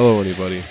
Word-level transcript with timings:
Hello, 0.00 0.20
anybody. 0.20 0.62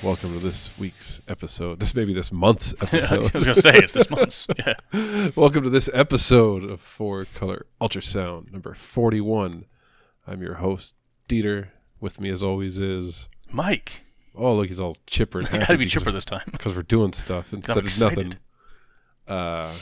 Welcome 0.00 0.32
to 0.34 0.38
this 0.38 0.70
week's 0.78 1.20
episode. 1.26 1.80
This 1.80 1.92
may 1.92 2.04
be 2.04 2.14
this 2.14 2.30
month's 2.30 2.72
episode. 2.80 3.18
I 3.34 3.38
was 3.38 3.44
gonna 3.44 3.54
say 3.60 3.72
it's 3.74 3.92
this 3.92 4.08
month's. 4.08 4.46
Yeah. 4.64 5.30
Welcome 5.34 5.64
to 5.64 5.70
this 5.70 5.90
episode 5.92 6.62
of 6.62 6.80
Four 6.80 7.24
Color 7.34 7.66
Ultrasound 7.80 8.52
number 8.52 8.74
41. 8.74 9.64
I'm 10.28 10.40
your 10.40 10.54
host, 10.54 10.94
Dieter. 11.28 11.70
With 12.00 12.20
me, 12.20 12.30
as 12.30 12.44
always, 12.44 12.78
is. 12.78 13.28
Mike, 13.50 14.02
Oh, 14.36 14.54
look, 14.54 14.68
he's 14.68 14.78
all 14.78 14.96
chipper 15.08 15.40
you 15.40 15.46
happy. 15.48 15.58
gotta 15.58 15.78
be 15.78 15.86
chipper 15.86 16.12
this 16.12 16.24
time. 16.24 16.48
because 16.52 16.76
we're 16.76 16.82
doing 16.82 17.12
stuff 17.12 17.52
instead 17.52 17.78
of 17.78 18.00
nothing. 18.00 18.34
Uh, 19.26 19.74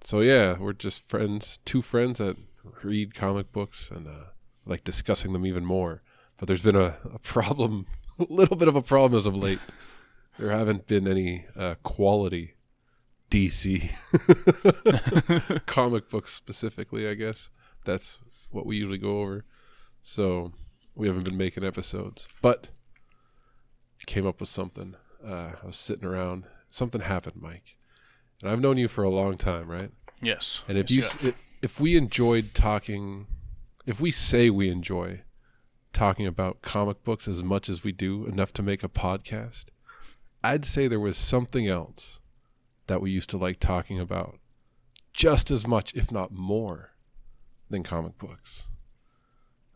so 0.00 0.20
yeah, 0.22 0.56
we're 0.56 0.72
just 0.72 1.06
friends, 1.06 1.58
two 1.66 1.82
friends 1.82 2.16
that 2.16 2.38
read 2.82 3.14
comic 3.14 3.52
books 3.52 3.90
and 3.90 4.08
uh, 4.08 4.30
like 4.64 4.84
discussing 4.84 5.34
them 5.34 5.44
even 5.44 5.66
more. 5.66 6.00
But 6.38 6.48
there's 6.48 6.62
been 6.62 6.76
a, 6.76 6.96
a 7.04 7.18
problem, 7.18 7.86
a 8.18 8.26
little 8.28 8.56
bit 8.56 8.68
of 8.68 8.76
a 8.76 8.82
problem 8.82 9.18
as 9.18 9.26
of 9.26 9.34
late. 9.34 9.58
There 10.38 10.50
haven't 10.50 10.86
been 10.86 11.06
any 11.06 11.46
uh, 11.56 11.74
quality 11.82 12.54
DC 13.30 13.90
comic 15.66 16.08
books 16.08 16.32
specifically. 16.34 17.08
I 17.08 17.14
guess 17.14 17.50
that's 17.84 18.20
what 18.50 18.66
we 18.66 18.76
usually 18.76 18.98
go 18.98 19.20
over. 19.20 19.44
So 20.02 20.52
we 20.94 21.06
haven't 21.06 21.24
been 21.24 21.36
making 21.36 21.64
episodes, 21.64 22.28
but 22.40 22.70
came 24.06 24.26
up 24.26 24.40
with 24.40 24.48
something. 24.48 24.96
Uh, 25.24 25.52
I 25.62 25.66
was 25.66 25.76
sitting 25.76 26.04
around. 26.04 26.44
Something 26.70 27.02
happened, 27.02 27.36
Mike. 27.40 27.76
And 28.42 28.50
I've 28.50 28.60
known 28.60 28.78
you 28.78 28.88
for 28.88 29.04
a 29.04 29.10
long 29.10 29.36
time, 29.36 29.70
right? 29.70 29.90
Yes. 30.20 30.62
And 30.66 30.76
if 30.76 30.90
Yes, 30.90 31.16
you, 31.22 31.28
if, 31.28 31.36
if 31.62 31.80
we 31.80 31.96
enjoyed 31.96 32.54
talking, 32.54 33.26
if 33.86 34.00
we 34.00 34.10
say 34.10 34.50
we 34.50 34.68
enjoy 34.68 35.22
talking 35.92 36.26
about 36.26 36.62
comic 36.62 37.02
books 37.04 37.28
as 37.28 37.42
much 37.42 37.68
as 37.68 37.84
we 37.84 37.92
do, 37.92 38.26
enough 38.26 38.52
to 38.54 38.62
make 38.62 38.82
a 38.82 38.88
podcast, 38.88 39.66
I'd 40.42 40.64
say 40.64 40.88
there 40.88 41.00
was 41.00 41.16
something 41.16 41.68
else 41.68 42.20
that 42.86 43.00
we 43.00 43.10
used 43.10 43.30
to 43.30 43.36
like 43.38 43.60
talking 43.60 44.00
about 44.00 44.38
just 45.12 45.50
as 45.50 45.66
much, 45.66 45.94
if 45.94 46.10
not 46.10 46.32
more, 46.32 46.90
than 47.70 47.82
comic 47.82 48.18
books. 48.18 48.68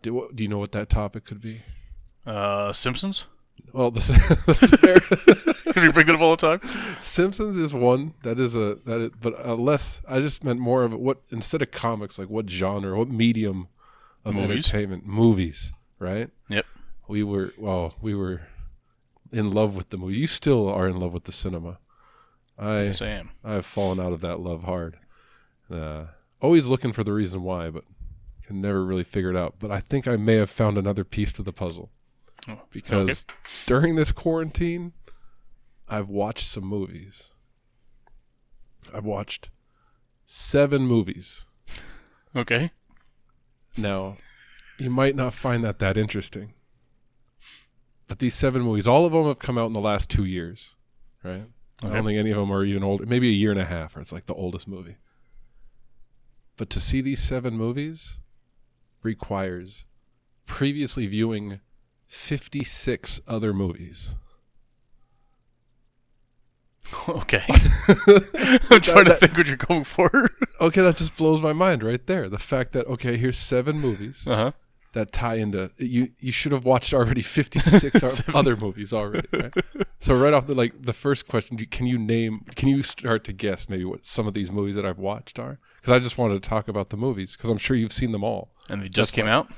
Do, 0.02 0.28
do 0.34 0.42
you 0.42 0.48
know 0.48 0.58
what 0.58 0.72
that 0.72 0.88
topic 0.88 1.24
could 1.24 1.40
be? 1.40 1.62
uh, 2.26 2.72
Simpsons. 2.72 3.24
Well, 3.72 3.90
the, 3.90 4.00
Can 5.72 5.82
we 5.86 5.92
bring 5.92 6.06
that 6.06 6.14
up 6.14 6.20
all 6.20 6.36
the 6.36 6.58
time? 6.58 6.60
Simpsons 7.00 7.56
is 7.56 7.72
one 7.72 8.14
that 8.22 8.38
is 8.38 8.54
a 8.54 8.76
that 8.84 9.00
is, 9.00 9.10
but 9.20 9.34
unless 9.44 10.02
I 10.08 10.20
just 10.20 10.44
meant 10.44 10.60
more 10.60 10.84
of 10.84 10.92
what 10.92 11.22
instead 11.30 11.62
of 11.62 11.70
comics, 11.70 12.18
like 12.18 12.28
what 12.28 12.48
genre, 12.50 12.96
what 12.98 13.08
medium 13.08 13.68
of 14.24 14.34
Movies. 14.34 14.50
entertainment, 14.50 15.06
movies, 15.06 15.72
right? 15.98 16.30
Yep. 16.48 16.66
We 17.08 17.22
were 17.22 17.52
well, 17.58 17.94
we 18.00 18.14
were 18.14 18.42
in 19.32 19.50
love 19.50 19.76
with 19.76 19.90
the 19.90 19.96
movie. 19.98 20.16
You 20.18 20.26
still 20.26 20.68
are 20.68 20.88
in 20.88 20.98
love 20.98 21.12
with 21.12 21.24
the 21.24 21.32
cinema. 21.32 21.78
I 22.58 22.84
Yes, 22.84 23.02
I 23.02 23.08
am. 23.08 23.30
I've 23.44 23.66
fallen 23.66 24.00
out 24.00 24.12
of 24.12 24.20
that 24.22 24.40
love 24.40 24.64
hard. 24.64 24.98
Uh, 25.70 26.06
always 26.40 26.66
looking 26.66 26.92
for 26.92 27.04
the 27.04 27.12
reason 27.12 27.42
why, 27.42 27.70
but 27.70 27.84
can 28.44 28.60
never 28.60 28.84
really 28.84 29.04
figure 29.04 29.30
it 29.30 29.36
out. 29.36 29.56
But 29.58 29.70
I 29.70 29.80
think 29.80 30.06
I 30.06 30.16
may 30.16 30.34
have 30.34 30.50
found 30.50 30.78
another 30.78 31.04
piece 31.04 31.32
to 31.32 31.42
the 31.42 31.52
puzzle 31.52 31.90
Oh, 32.48 32.60
because 32.70 33.26
during 33.66 33.96
this 33.96 34.12
quarantine, 34.12 34.92
I've 35.88 36.10
watched 36.10 36.46
some 36.46 36.64
movies. 36.64 37.30
I've 38.94 39.04
watched 39.04 39.50
seven 40.24 40.86
movies. 40.86 41.44
Okay. 42.36 42.70
Now, 43.76 44.16
you 44.78 44.90
might 44.90 45.16
not 45.16 45.32
find 45.34 45.64
that 45.64 45.78
that 45.78 45.96
interesting, 45.96 46.52
but 48.08 48.18
these 48.18 48.34
seven 48.34 48.62
movies, 48.62 48.86
all 48.86 49.06
of 49.06 49.12
them 49.12 49.26
have 49.26 49.38
come 49.38 49.58
out 49.58 49.66
in 49.66 49.72
the 49.72 49.80
last 49.80 50.08
two 50.10 50.24
years, 50.24 50.76
right? 51.22 51.44
I 51.82 51.88
don't 51.88 52.04
think 52.04 52.18
any 52.18 52.30
of 52.30 52.38
them 52.38 52.52
are 52.52 52.64
even 52.64 52.82
older. 52.82 53.04
Maybe 53.04 53.28
a 53.28 53.32
year 53.32 53.50
and 53.50 53.60
a 53.60 53.64
half, 53.66 53.96
or 53.96 54.00
it's 54.00 54.12
like 54.12 54.26
the 54.26 54.34
oldest 54.34 54.66
movie. 54.66 54.96
But 56.56 56.70
to 56.70 56.80
see 56.80 57.00
these 57.02 57.20
seven 57.22 57.54
movies 57.54 58.18
requires 59.02 59.84
previously 60.46 61.06
viewing 61.06 61.60
56 62.06 63.20
other 63.26 63.52
movies. 63.52 64.14
Okay. 67.08 67.42
I'm 68.70 68.80
trying 68.80 69.06
to 69.06 69.16
think 69.18 69.36
what 69.36 69.46
you're 69.48 69.56
going 69.56 69.84
for. 69.84 70.30
Okay, 70.60 70.80
that 70.80 70.96
just 70.96 71.16
blows 71.16 71.42
my 71.42 71.52
mind 71.52 71.82
right 71.82 72.04
there. 72.06 72.28
The 72.30 72.38
fact 72.38 72.72
that 72.72 72.86
okay, 72.86 73.16
here's 73.18 73.36
seven 73.36 73.78
movies 73.78 74.24
Uh 74.26 74.36
huh. 74.36 74.52
That 74.96 75.12
tie 75.12 75.36
into 75.36 75.70
you. 75.78 76.08
You 76.18 76.32
should 76.32 76.52
have 76.52 76.64
watched 76.64 76.92
already 76.92 77.22
56 77.40 78.22
other 78.34 78.56
movies 78.56 78.92
already. 78.92 79.28
Right? 79.32 79.54
So 80.00 80.16
right 80.16 80.34
off 80.34 80.46
the 80.46 80.54
like 80.54 80.82
the 80.82 80.92
first 80.92 81.28
question, 81.28 81.56
can 81.58 81.86
you 81.86 81.98
name? 81.98 82.44
Can 82.56 82.68
you 82.68 82.82
start 82.82 83.22
to 83.24 83.32
guess 83.32 83.68
maybe 83.68 83.84
what 83.84 84.06
some 84.06 84.26
of 84.26 84.34
these 84.34 84.50
movies 84.50 84.74
that 84.74 84.84
I've 84.84 84.98
watched 84.98 85.38
are? 85.38 85.58
Because 85.76 85.92
I 85.92 85.98
just 85.98 86.18
wanted 86.18 86.42
to 86.42 86.48
talk 86.48 86.66
about 86.68 86.90
the 86.90 86.96
movies 86.96 87.36
because 87.36 87.50
I'm 87.50 87.58
sure 87.58 87.76
you've 87.76 87.92
seen 87.92 88.12
them 88.12 88.24
all. 88.24 88.50
And 88.68 88.82
they 88.82 88.88
just 88.88 89.12
That's 89.12 89.16
came 89.16 89.26
why- 89.26 89.32
out. 89.32 89.50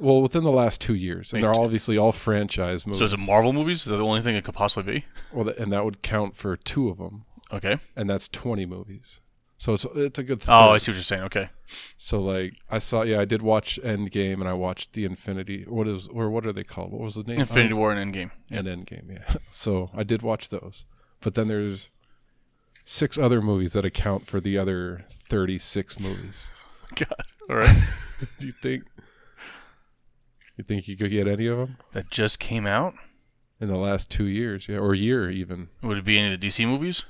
Well, 0.00 0.20
within 0.22 0.42
the 0.42 0.50
last 0.50 0.80
two 0.80 0.96
years, 0.96 1.32
and 1.32 1.42
they're 1.42 1.54
obviously 1.54 1.96
all 1.96 2.10
franchise 2.10 2.84
movies. 2.84 2.98
So 2.98 3.04
is 3.04 3.12
it 3.12 3.20
Marvel 3.20 3.52
movies? 3.52 3.78
Is 3.78 3.84
that 3.86 3.96
the 3.98 4.04
only 4.04 4.22
thing 4.22 4.34
it 4.34 4.44
could 4.44 4.52
possibly 4.54 4.92
be? 5.00 5.04
Well, 5.32 5.48
and 5.56 5.72
that 5.72 5.84
would 5.84 6.02
count 6.02 6.34
for 6.36 6.56
two 6.56 6.88
of 6.88 6.98
them, 6.98 7.26
Okay. 7.52 7.78
and 7.94 8.10
that's 8.10 8.26
20 8.26 8.66
movies. 8.66 9.20
So 9.64 9.72
it's 9.72 9.86
it's 9.94 10.18
a 10.18 10.22
good. 10.22 10.44
Oh, 10.46 10.70
I 10.74 10.78
see 10.78 10.90
what 10.90 10.96
you're 10.96 11.02
saying. 11.12 11.22
Okay. 11.22 11.48
So 11.96 12.20
like 12.20 12.52
I 12.70 12.78
saw, 12.78 13.00
yeah, 13.02 13.18
I 13.20 13.24
did 13.24 13.40
watch 13.40 13.80
Endgame, 13.82 14.34
and 14.40 14.46
I 14.46 14.52
watched 14.52 14.92
the 14.92 15.06
Infinity. 15.06 15.64
What 15.66 15.88
is 15.88 16.06
or 16.08 16.28
what 16.28 16.44
are 16.44 16.52
they 16.52 16.64
called? 16.64 16.92
What 16.92 17.00
was 17.00 17.14
the 17.14 17.22
name? 17.22 17.40
Infinity 17.40 17.72
Oh, 17.72 17.76
War 17.78 17.90
and 17.92 18.00
Endgame. 18.14 18.30
and 18.50 18.66
Endgame. 18.66 19.10
Yeah. 19.10 19.36
So 19.52 19.88
I 19.94 20.02
did 20.02 20.20
watch 20.20 20.50
those, 20.50 20.84
but 21.22 21.32
then 21.34 21.48
there's 21.48 21.88
six 22.84 23.16
other 23.16 23.40
movies 23.40 23.72
that 23.72 23.86
account 23.86 24.26
for 24.26 24.38
the 24.38 24.58
other 24.58 25.06
36 25.30 25.98
movies. 25.98 26.48
God. 26.94 27.24
All 27.48 27.56
right. 27.56 27.78
Do 28.38 28.46
you 28.46 28.52
think? 28.52 28.82
You 30.58 30.64
think 30.64 30.88
you 30.88 30.96
could 30.98 31.10
get 31.10 31.26
any 31.26 31.46
of 31.46 31.56
them 31.56 31.78
that 31.92 32.10
just 32.10 32.38
came 32.38 32.66
out. 32.66 32.94
in 33.60 33.68
the 33.68 33.78
last 33.78 34.10
two 34.10 34.26
years? 34.26 34.68
Yeah, 34.68 34.76
or 34.76 34.94
year 34.94 35.30
even? 35.30 35.68
Would 35.82 35.96
it 35.98 36.04
be 36.04 36.18
any 36.18 36.34
of 36.34 36.38
the 36.40 36.46
DC 36.46 36.66
movies 36.66 37.04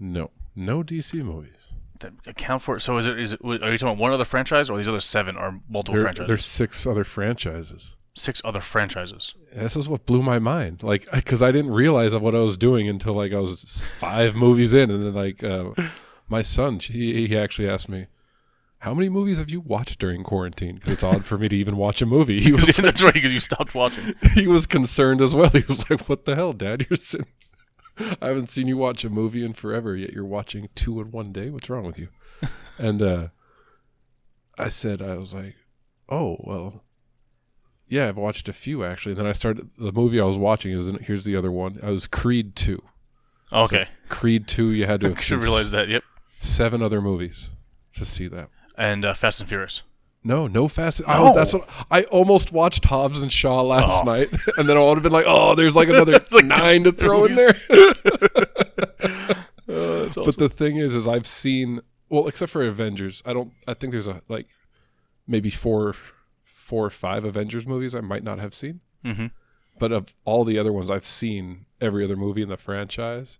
No, 0.00 0.30
no 0.56 0.82
DC 0.82 1.22
movies. 1.22 1.70
That 2.00 2.12
account 2.26 2.62
for 2.62 2.76
it? 2.76 2.80
So 2.80 2.96
is 2.98 3.06
it? 3.06 3.18
Is 3.18 3.32
it? 3.34 3.40
Are 3.44 3.50
you 3.52 3.58
talking 3.78 3.88
about 3.88 3.98
one 3.98 4.12
other 4.12 4.24
franchise, 4.24 4.68
or 4.70 4.76
these 4.76 4.88
other 4.88 5.00
seven 5.00 5.36
are 5.36 5.60
multiple 5.68 5.94
There, 5.94 6.04
franchises? 6.04 6.28
there's 6.28 6.44
six 6.44 6.86
other 6.86 7.04
franchises. 7.04 7.96
six 8.14 8.40
other 8.44 8.60
franchises. 8.60 9.34
This 9.54 9.76
is 9.76 9.88
what 9.88 10.06
blew 10.06 10.22
my 10.22 10.38
mind. 10.38 10.82
Like, 10.82 11.08
because 11.12 11.42
I 11.42 11.50
didn't 11.52 11.72
realize 11.72 12.14
what 12.14 12.34
I 12.34 12.38
was 12.40 12.56
doing 12.56 12.88
until 12.88 13.14
like 13.14 13.32
I 13.32 13.38
was 13.40 13.84
five 13.98 14.34
movies 14.34 14.74
in, 14.74 14.90
and 14.90 15.02
then 15.02 15.14
like 15.14 15.42
uh, 15.44 15.70
my 16.28 16.42
son, 16.42 16.78
he 16.80 17.26
he 17.26 17.36
actually 17.38 17.68
asked 17.68 17.88
me, 17.88 18.06
"How 18.78 18.94
many 18.94 19.08
movies 19.08 19.38
have 19.38 19.50
you 19.50 19.60
watched 19.60 19.98
during 19.98 20.22
quarantine?" 20.24 20.76
Because 20.76 20.92
it's 20.92 21.02
odd 21.02 21.24
for 21.24 21.38
me 21.38 21.48
to 21.48 21.56
even 21.56 21.76
watch 21.76 22.02
a 22.02 22.06
movie. 22.06 22.40
He 22.40 22.52
was 22.56 22.66
That's 22.76 23.02
right, 23.02 23.14
because 23.14 23.32
you 23.32 23.40
stopped 23.40 23.74
watching. 23.74 24.14
he 24.34 24.46
was 24.48 24.66
concerned 24.66 25.20
as 25.20 25.34
well. 25.34 25.50
He 25.50 25.62
was 25.66 25.88
like, 25.90 26.08
"What 26.08 26.24
the 26.24 26.34
hell, 26.34 26.52
Dad? 26.52 26.86
You're 26.90 26.96
sitting. 26.96 27.26
I 28.20 28.28
haven't 28.28 28.50
seen 28.50 28.66
you 28.66 28.76
watch 28.76 29.04
a 29.04 29.10
movie 29.10 29.44
in 29.44 29.52
forever, 29.52 29.96
yet 29.96 30.12
you're 30.12 30.24
watching 30.24 30.68
two 30.74 31.00
in 31.00 31.10
one 31.10 31.32
day. 31.32 31.50
What's 31.50 31.70
wrong 31.70 31.84
with 31.84 31.98
you?" 31.98 32.08
And 32.78 33.00
uh, 33.00 33.28
I 34.58 34.68
said, 34.68 35.00
I 35.00 35.16
was 35.16 35.32
like, 35.32 35.54
"Oh 36.08 36.36
well." 36.40 36.82
Yeah, 37.86 38.08
I've 38.08 38.16
watched 38.16 38.48
a 38.48 38.52
few 38.52 38.82
actually. 38.84 39.12
And 39.12 39.20
then 39.20 39.26
I 39.26 39.32
started 39.32 39.68
the 39.78 39.92
movie 39.92 40.18
I 40.20 40.24
was 40.24 40.38
watching 40.38 40.72
is 40.72 40.90
here's 41.02 41.24
the 41.24 41.36
other 41.36 41.52
one. 41.52 41.78
I 41.82 41.90
was 41.90 42.06
Creed 42.06 42.56
two. 42.56 42.82
Okay, 43.52 43.86
Creed 44.08 44.48
two. 44.48 44.70
You 44.72 44.86
had 44.86 45.02
to 45.02 45.08
have 45.14 45.30
realize 45.42 45.70
that. 45.70 45.88
Yep. 45.88 46.02
seven 46.38 46.82
other 46.82 47.00
movies 47.00 47.50
to 47.94 48.04
see 48.04 48.26
that. 48.28 48.48
And 48.76 49.04
uh, 49.04 49.14
Fast 49.14 49.38
and 49.40 49.48
Furious. 49.48 49.82
No, 50.26 50.46
no 50.46 50.68
fast. 50.68 51.00
No. 51.00 51.06
Oh, 51.08 51.34
that's 51.34 51.52
what 51.52 51.68
I 51.90 52.04
almost 52.04 52.50
watched 52.50 52.86
Hobbs 52.86 53.20
and 53.20 53.30
Shaw 53.30 53.60
last 53.60 54.02
Oh. 54.02 54.02
night, 54.04 54.30
and 54.56 54.66
then 54.68 54.76
I 54.76 54.80
would 54.80 54.94
have 54.96 55.02
been 55.02 55.12
like, 55.12 55.26
"Oh, 55.28 55.54
there's 55.54 55.76
like 55.76 55.88
another 55.90 56.12
like 56.30 56.44
nine 56.46 56.84
to 56.84 56.92
throw 56.92 57.26
in 57.26 57.34
there." 57.34 57.54
Uh, 59.66 60.10
But 60.14 60.36
the 60.36 60.48
thing 60.50 60.76
is, 60.76 60.94
is 60.94 61.08
I've 61.08 61.26
seen 61.26 61.80
well, 62.10 62.28
except 62.28 62.52
for 62.52 62.62
Avengers. 62.62 63.22
I 63.24 63.32
don't. 63.32 63.52
I 63.66 63.72
think 63.74 63.92
there's 63.92 64.06
a 64.06 64.20
like 64.28 64.48
maybe 65.26 65.50
four, 65.50 65.94
four 66.44 66.84
or 66.84 66.90
five 66.90 67.24
Avengers 67.24 67.66
movies 67.66 67.94
I 67.94 68.00
might 68.00 68.22
not 68.22 68.38
have 68.38 68.54
seen. 68.54 68.80
hmm 69.04 69.26
But 69.78 69.90
of 69.90 70.14
all 70.26 70.44
the 70.44 70.58
other 70.58 70.72
ones, 70.72 70.90
I've 70.90 71.06
seen 71.06 71.64
every 71.80 72.04
other 72.04 72.14
movie 72.14 72.42
in 72.42 72.50
the 72.50 72.58
franchise, 72.58 73.38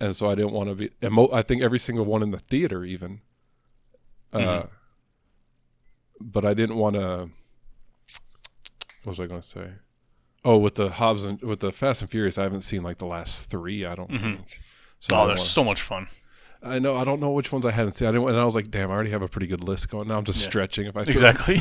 and 0.00 0.14
so 0.14 0.30
I 0.30 0.36
didn't 0.36 0.52
want 0.52 0.68
to 0.68 0.74
be. 0.76 0.90
I 1.32 1.42
think 1.42 1.62
every 1.64 1.80
single 1.80 2.04
one 2.04 2.22
in 2.22 2.30
the 2.30 2.38
theater, 2.38 2.84
even. 2.84 3.20
Uh, 4.32 4.38
Mhm. 4.38 4.68
But 6.20 6.44
I 6.44 6.54
didn't 6.54 6.76
want 6.76 6.94
to. 6.96 7.28
What 9.04 9.12
was 9.12 9.20
I 9.20 9.26
going 9.26 9.40
to 9.40 9.46
say? 9.46 9.70
Oh, 10.44 10.58
with 10.58 10.74
the 10.74 10.90
Hobbs 10.90 11.24
and 11.24 11.40
with 11.42 11.60
the 11.60 11.72
Fast 11.72 12.02
and 12.02 12.10
Furious, 12.10 12.38
I 12.38 12.42
haven't 12.42 12.60
seen 12.62 12.82
like 12.82 12.98
the 12.98 13.06
last 13.06 13.50
three. 13.50 13.84
I 13.84 13.94
don't 13.94 14.10
Mhm. 14.10 14.22
think. 14.22 14.60
So 14.98 15.14
oh, 15.16 15.26
they're 15.26 15.36
so 15.36 15.62
much 15.64 15.80
fun. 15.82 16.06
I 16.62 16.78
know. 16.78 16.96
I 16.96 17.04
don't 17.04 17.20
know 17.20 17.30
which 17.32 17.52
ones 17.52 17.66
I 17.66 17.70
hadn't 17.72 17.92
seen. 17.92 18.08
I 18.08 18.12
didn't, 18.12 18.26
and 18.28 18.38
I 18.38 18.44
was 18.44 18.54
like, 18.54 18.70
"Damn, 18.70 18.90
I 18.90 18.94
already 18.94 19.10
have 19.10 19.20
a 19.20 19.28
pretty 19.28 19.46
good 19.46 19.62
list 19.62 19.90
going." 19.90 20.08
Now 20.08 20.16
I'm 20.16 20.24
just 20.24 20.40
Yeah. 20.40 20.46
stretching. 20.48 20.86
If 20.86 20.96
I 20.96 21.02
Exactly. 21.02 21.60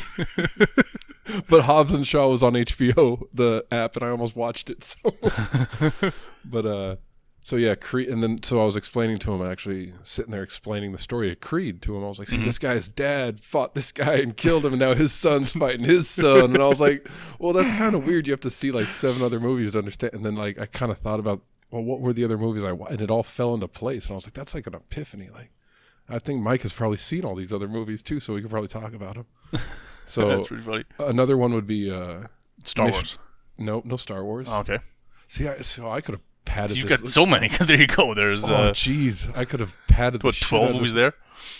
but 1.49 1.63
Hobbs 1.63 1.91
and 1.91 2.07
Shaw 2.07 2.27
was 2.29 2.41
on 2.41 2.53
HBO, 2.55 3.27
the 3.33 3.65
app, 3.71 3.97
and 3.97 4.03
I 4.05 4.09
almost 4.09 4.35
watched 4.37 4.69
it. 4.69 4.83
So, 4.83 5.11
but 6.45 6.65
uh, 6.65 6.95
so 7.43 7.57
yeah, 7.57 7.75
Creed, 7.75 8.07
and 8.09 8.23
then 8.23 8.41
so 8.41 8.61
I 8.61 8.65
was 8.65 8.75
explaining 8.77 9.17
to 9.19 9.33
him, 9.33 9.45
actually 9.45 9.93
sitting 10.01 10.31
there 10.31 10.43
explaining 10.43 10.91
the 10.93 10.97
story 10.97 11.31
of 11.31 11.39
Creed 11.41 11.81
to 11.83 11.95
him. 11.95 12.03
I 12.03 12.07
was 12.07 12.17
like, 12.17 12.29
"See, 12.29 12.37
this 12.43 12.57
guy's 12.57 12.87
dad 12.89 13.39
fought 13.41 13.75
this 13.75 13.91
guy 13.91 14.15
and 14.15 14.35
killed 14.35 14.65
him, 14.65 14.73
and 14.73 14.79
now 14.79 14.93
his 14.93 15.11
son's 15.11 15.51
fighting 15.53 15.83
his 15.85 16.09
son." 16.09 16.53
And 16.55 16.57
I 16.63 16.67
was 16.67 16.79
like, 16.79 17.07
"Well, 17.39 17.53
that's 17.53 17.71
kind 17.73 17.95
of 17.95 18.05
weird. 18.05 18.27
You 18.27 18.31
have 18.33 18.39
to 18.41 18.49
see 18.49 18.71
like 18.71 18.87
seven 18.87 19.21
other 19.21 19.39
movies 19.39 19.73
to 19.73 19.79
understand." 19.79 20.13
And 20.13 20.25
then 20.25 20.35
like 20.35 20.57
I 20.59 20.65
kind 20.65 20.91
of 20.91 20.97
thought 20.97 21.19
about, 21.19 21.41
well, 21.69 21.83
what 21.83 21.99
were 22.01 22.13
the 22.13 22.23
other 22.23 22.37
movies 22.37 22.63
I 22.63 22.71
wa- 22.71 22.87
and 22.87 23.01
it 23.01 23.11
all 23.11 23.23
fell 23.23 23.53
into 23.53 23.67
place. 23.67 24.05
And 24.05 24.11
I 24.13 24.15
was 24.15 24.25
like, 24.25 24.33
"That's 24.33 24.53
like 24.55 24.65
an 24.67 24.75
epiphany." 24.75 25.29
Like, 25.33 25.51
I 26.09 26.19
think 26.19 26.41
Mike 26.41 26.61
has 26.61 26.71
probably 26.73 26.97
seen 26.97 27.25
all 27.25 27.35
these 27.35 27.51
other 27.53 27.67
movies 27.67 28.01
too, 28.03 28.19
so 28.19 28.33
we 28.33 28.41
could 28.41 28.49
probably 28.51 28.69
talk 28.69 28.93
about 28.93 29.15
them. 29.15 29.25
So 30.05 30.27
That's 30.27 30.49
pretty 30.49 30.63
funny. 30.63 30.83
another 30.99 31.37
one 31.37 31.53
would 31.53 31.65
be 31.65 31.89
uh, 31.89 32.23
Star 32.65 32.87
Mission- 32.87 32.99
Wars. 32.99 33.17
no, 33.57 33.81
no 33.85 33.95
Star 33.95 34.23
Wars. 34.25 34.47
Oh, 34.51 34.59
okay. 34.59 34.79
See, 35.29 35.47
I, 35.47 35.59
so 35.61 35.89
I 35.89 36.01
could 36.01 36.15
have 36.15 36.21
padded. 36.45 36.77
You've 36.77 36.87
got 36.89 37.07
so 37.09 37.25
many. 37.25 37.47
there 37.61 37.77
you 37.77 37.87
go. 37.87 38.13
There's 38.13 38.43
Oh, 38.49 38.53
uh, 38.55 38.71
jeez, 38.71 39.35
I 39.35 39.45
could 39.45 39.59
have 39.59 39.75
padded. 39.87 40.21
the 40.21 40.27
what 40.27 40.35
twelve 40.35 40.73
movies 40.73 40.93
there. 40.93 41.13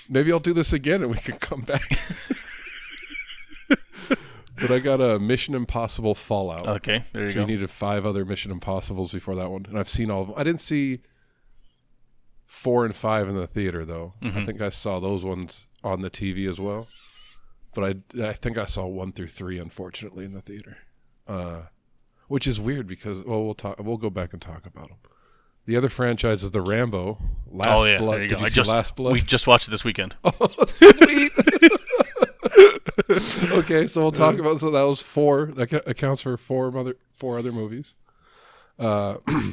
Maybe 0.09 0.31
I'll 0.31 0.39
do 0.39 0.53
this 0.53 0.71
again 0.74 1.01
and 1.01 1.12
we 1.12 1.18
can 1.18 1.38
come 1.38 1.62
back. 1.62 1.89
but 4.56 4.71
I 4.71 4.80
got 4.80 5.01
a 5.01 5.19
Mission 5.19 5.56
Impossible 5.56 6.15
Fallout. 6.15 6.68
Okay, 6.68 7.03
there 7.13 7.24
you 7.24 7.27
so 7.30 7.33
go. 7.35 7.41
you 7.41 7.47
needed 7.47 7.69
five 7.69 8.06
other 8.06 8.24
Mission 8.25 8.51
Impossibles 8.51 9.12
before 9.12 9.35
that 9.35 9.50
one, 9.50 9.65
and 9.68 9.77
I've 9.77 9.89
seen 9.89 10.09
all 10.12 10.21
of 10.21 10.27
them. 10.27 10.35
I 10.38 10.44
didn't 10.44 10.62
see 10.62 11.00
four 12.45 12.85
and 12.85 12.95
five 12.95 13.27
in 13.27 13.35
the 13.35 13.47
theater 13.47 13.83
though. 13.83 14.13
I 14.21 14.25
Mhm. 14.27 14.45
think 14.45 14.62
I 14.62 14.69
saw 14.69 15.00
those 15.00 15.25
ones 15.25 15.68
on 15.83 16.01
the 16.01 16.09
TV 16.09 16.47
as 16.47 16.59
well. 16.59 16.88
But 17.75 17.83
I, 18.15 18.24
I 18.30 18.33
think 18.33 18.59
I 18.59 18.65
saw 18.65 18.85
one 18.85 19.12
through 19.12 19.30
three, 19.30 19.57
unfortunately, 19.57 20.25
in 20.25 20.33
the 20.33 20.41
theater, 20.41 20.77
uh, 21.27 21.63
which 22.33 22.47
is 22.47 22.59
weird 22.59 22.88
because 22.88 23.24
well, 23.24 23.44
we'll 23.44 23.53
talk. 23.53 23.77
We'll 23.77 23.97
go 23.97 24.09
back 24.09 24.33
and 24.33 24.41
talk 24.41 24.65
about 24.65 24.88
them. 24.88 24.97
The 25.68 25.75
other 25.75 25.88
franchise 25.88 26.44
is 26.44 26.50
the 26.50 26.62
Rambo 26.62 27.19
Last 27.51 27.69
oh 27.69 27.85
yeah, 27.85 28.00
Blood. 28.00 28.15
there 28.15 28.24
you 28.24 28.30
Did 28.30 28.38
go. 28.39 28.41
you 28.41 28.45
I 28.47 28.50
just 28.50 28.69
Last 28.71 28.95
Blood? 28.95 29.13
we 29.13 29.21
just 29.21 29.45
watched 29.45 29.68
it 29.68 29.71
this 29.71 29.83
weekend. 29.83 30.15
Oh, 30.25 30.31
sweet. 30.68 31.31
okay, 33.51 33.85
so 33.85 34.01
we'll 34.01 34.12
talk 34.12 34.39
about 34.39 34.59
so 34.62 34.71
that 34.71 34.81
was 34.81 35.00
four. 35.00 35.51
That 35.56 35.88
accounts 35.88 36.24
for 36.24 36.35
four 36.35 36.75
other 36.75 36.95
four 37.13 37.38
other 37.38 37.51
movies. 37.51 37.94
Uh, 38.80 39.18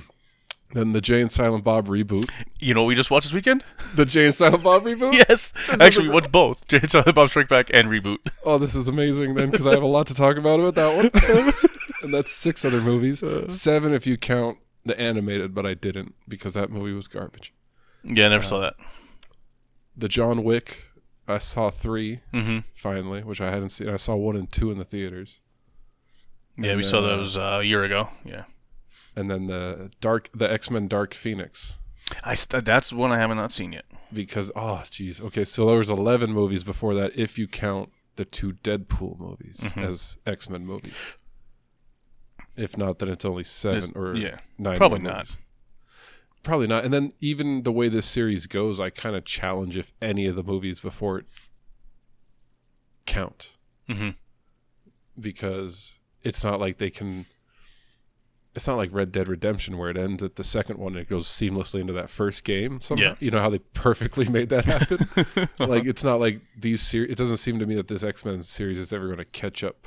then 0.72 0.92
the 0.92 1.00
Jay 1.00 1.20
and 1.20 1.30
Silent 1.32 1.64
Bob 1.64 1.88
reboot. 1.88 2.30
You 2.58 2.74
know 2.74 2.82
what 2.82 2.88
we 2.88 2.94
just 2.94 3.10
watched 3.10 3.26
this 3.26 3.32
weekend? 3.32 3.64
The 3.94 4.04
Jay 4.04 4.24
and 4.26 4.34
Silent 4.34 4.62
Bob 4.62 4.82
reboot. 4.82 5.12
yes, 5.28 5.52
actually, 5.80 6.08
we 6.08 6.14
watched 6.14 6.30
both. 6.32 6.66
Jay 6.68 6.78
and 6.78 6.90
Silent 6.90 7.14
Bob 7.14 7.28
Strike 7.30 7.48
Back 7.48 7.70
and 7.72 7.88
reboot. 7.88 8.18
Oh, 8.44 8.56
this 8.58 8.74
is 8.74 8.88
amazing 8.88 9.34
then 9.34 9.50
because 9.50 9.66
I 9.66 9.72
have 9.72 9.82
a 9.82 9.86
lot 9.86 10.06
to 10.08 10.14
talk 10.14 10.36
about 10.38 10.60
about 10.60 10.74
that 10.76 10.96
one. 10.96 11.52
and 12.02 12.12
that's 12.14 12.32
six 12.32 12.64
other 12.64 12.80
movies. 12.80 13.22
Seven 13.48 13.92
if 13.92 14.06
you 14.06 14.16
count 14.16 14.58
the 14.84 14.98
animated, 14.98 15.54
but 15.54 15.66
I 15.66 15.74
didn't 15.74 16.14
because 16.26 16.54
that 16.54 16.70
movie 16.70 16.92
was 16.92 17.06
garbage. 17.06 17.52
Yeah, 18.02 18.26
I 18.26 18.28
never 18.30 18.44
saw 18.44 18.60
that. 18.60 18.74
The 19.96 20.08
John 20.08 20.42
Wick. 20.42 20.84
I 21.28 21.38
saw 21.38 21.70
three 21.70 22.20
Mm-hmm. 22.32 22.60
finally, 22.74 23.22
which 23.22 23.40
I 23.40 23.50
hadn't 23.50 23.68
seen. 23.68 23.88
I 23.88 23.96
saw 23.96 24.16
one 24.16 24.34
and 24.36 24.50
two 24.50 24.70
in 24.72 24.78
the 24.78 24.84
theaters. 24.84 25.40
Yeah, 26.56 26.70
And 26.70 26.76
we 26.78 26.82
saw 26.82 27.00
then, 27.02 27.10
uh, 27.10 27.16
those 27.18 27.36
uh, 27.36 27.58
a 27.60 27.64
year 27.64 27.84
ago. 27.84 28.08
Yeah, 28.24 28.44
and 29.16 29.30
then 29.30 29.46
the 29.46 29.90
dark 30.00 30.28
the 30.34 30.50
x-men 30.50 30.88
dark 30.88 31.14
phoenix 31.14 31.78
I 32.24 32.34
st- 32.34 32.64
that's 32.64 32.92
one 32.92 33.12
I 33.12 33.18
haven't 33.18 33.36
not 33.36 33.52
seen 33.52 33.72
yet. 33.72 33.84
because 34.12 34.50
oh 34.56 34.82
jeez 34.84 35.20
okay 35.20 35.44
so 35.44 35.66
there 35.66 35.78
was 35.78 35.90
11 35.90 36.32
movies 36.32 36.64
before 36.64 36.94
that 36.94 37.12
if 37.16 37.38
you 37.38 37.46
count 37.46 37.90
the 38.16 38.24
two 38.24 38.52
deadpool 38.54 39.18
movies 39.18 39.60
Mhm. 39.60 39.88
as 39.88 40.18
x-men 40.26 40.66
movies 40.66 40.98
if 42.56 42.76
not 42.76 42.98
then 42.98 43.08
it's 43.08 43.24
only 43.24 43.44
seven 43.44 43.92
or 43.94 44.14
yeah, 44.16 44.38
nine 44.58 44.76
probably 44.76 44.98
not. 44.98 45.36
probably 46.42 46.66
not 46.66 46.84
and 46.84 46.92
then 46.92 47.12
even 47.20 47.62
the 47.62 47.72
way 47.72 47.88
this 47.88 48.06
series 48.06 48.46
goes 48.46 48.80
i 48.80 48.90
kind 48.90 49.14
of 49.14 49.24
challenge 49.24 49.76
if 49.76 49.92
any 50.02 50.26
of 50.26 50.34
the 50.36 50.42
movies 50.42 50.80
before 50.80 51.18
it 51.18 51.26
count 53.06 53.56
Mm-hmm. 53.88 54.10
because 55.20 55.98
it's 56.22 56.44
not 56.44 56.60
like 56.60 56.78
they 56.78 56.90
can 56.90 57.26
it's 58.54 58.66
not 58.66 58.76
like 58.76 58.90
Red 58.92 59.12
Dead 59.12 59.28
Redemption 59.28 59.78
where 59.78 59.90
it 59.90 59.96
ends 59.96 60.22
at 60.22 60.36
the 60.36 60.44
second 60.44 60.78
one 60.78 60.94
and 60.94 61.02
it 61.02 61.08
goes 61.08 61.26
seamlessly 61.26 61.80
into 61.80 61.92
that 61.92 62.10
first 62.10 62.42
game. 62.44 62.80
Somehow, 62.80 63.04
Yeah. 63.10 63.14
you 63.20 63.30
know 63.30 63.40
how 63.40 63.50
they 63.50 63.60
perfectly 63.60 64.28
made 64.28 64.48
that 64.48 64.64
happen. 64.64 65.48
like 65.68 65.84
it's 65.84 66.02
not 66.04 66.18
like 66.20 66.40
these 66.58 66.80
series. 66.82 67.10
It 67.12 67.16
doesn't 67.18 67.36
seem 67.38 67.58
to 67.60 67.66
me 67.66 67.74
that 67.76 67.88
this 67.88 68.02
X 68.02 68.24
Men 68.24 68.42
series 68.42 68.78
is 68.78 68.92
ever 68.92 69.06
going 69.06 69.18
to 69.18 69.24
catch 69.24 69.62
up. 69.62 69.86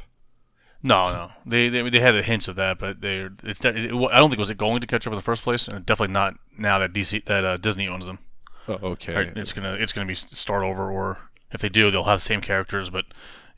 No, 0.85 1.05
no, 1.05 1.31
they, 1.45 1.69
they 1.69 1.89
they 1.89 1.99
had 2.01 2.11
the 2.13 2.21
hints 2.21 2.49
of 2.49 2.57
that, 2.57 2.77
but 2.77 2.99
they 2.99 3.29
it's 3.45 3.61
de- 3.61 3.69
it, 3.69 3.85
I 3.93 4.19
don't 4.19 4.29
think 4.29 4.33
it 4.33 4.39
was 4.39 4.51
going 4.51 4.81
to 4.81 4.87
catch 4.87 5.07
up 5.07 5.13
in 5.13 5.15
the 5.17 5.21
first 5.23 5.41
place, 5.41 5.67
and 5.69 5.85
definitely 5.85 6.11
not 6.11 6.33
now 6.57 6.77
that 6.79 6.91
DC 6.91 7.23
that 7.25 7.45
uh, 7.45 7.55
Disney 7.55 7.87
owns 7.87 8.05
them. 8.05 8.19
Oh, 8.67 8.79
okay, 8.91 9.15
Right, 9.15 9.37
It's 9.37 9.53
gonna 9.53 9.73
it's 9.79 9.93
gonna 9.93 10.07
be 10.07 10.15
start 10.15 10.63
over, 10.63 10.91
or 10.91 11.19
if 11.53 11.61
they 11.61 11.69
do, 11.69 11.89
they'll 11.89 12.03
have 12.03 12.19
the 12.19 12.25
same 12.25 12.41
characters, 12.41 12.89
but 12.89 13.05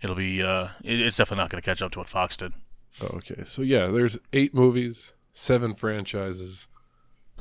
it'll 0.03 0.15
be 0.15 0.43
uh, 0.43 0.67
it, 0.83 0.99
it's 0.99 1.17
definitely 1.17 1.41
not 1.43 1.49
gonna 1.49 1.63
catch 1.63 1.81
up 1.81 1.91
to 1.93 1.99
what 1.99 2.07
Fox 2.09 2.37
did. 2.37 2.53
Oh, 3.01 3.17
okay. 3.17 3.43
So 3.45 3.61
yeah, 3.61 3.87
there's 3.87 4.17
eight 4.33 4.53
movies, 4.53 5.13
seven 5.33 5.75
franchises, 5.75 6.67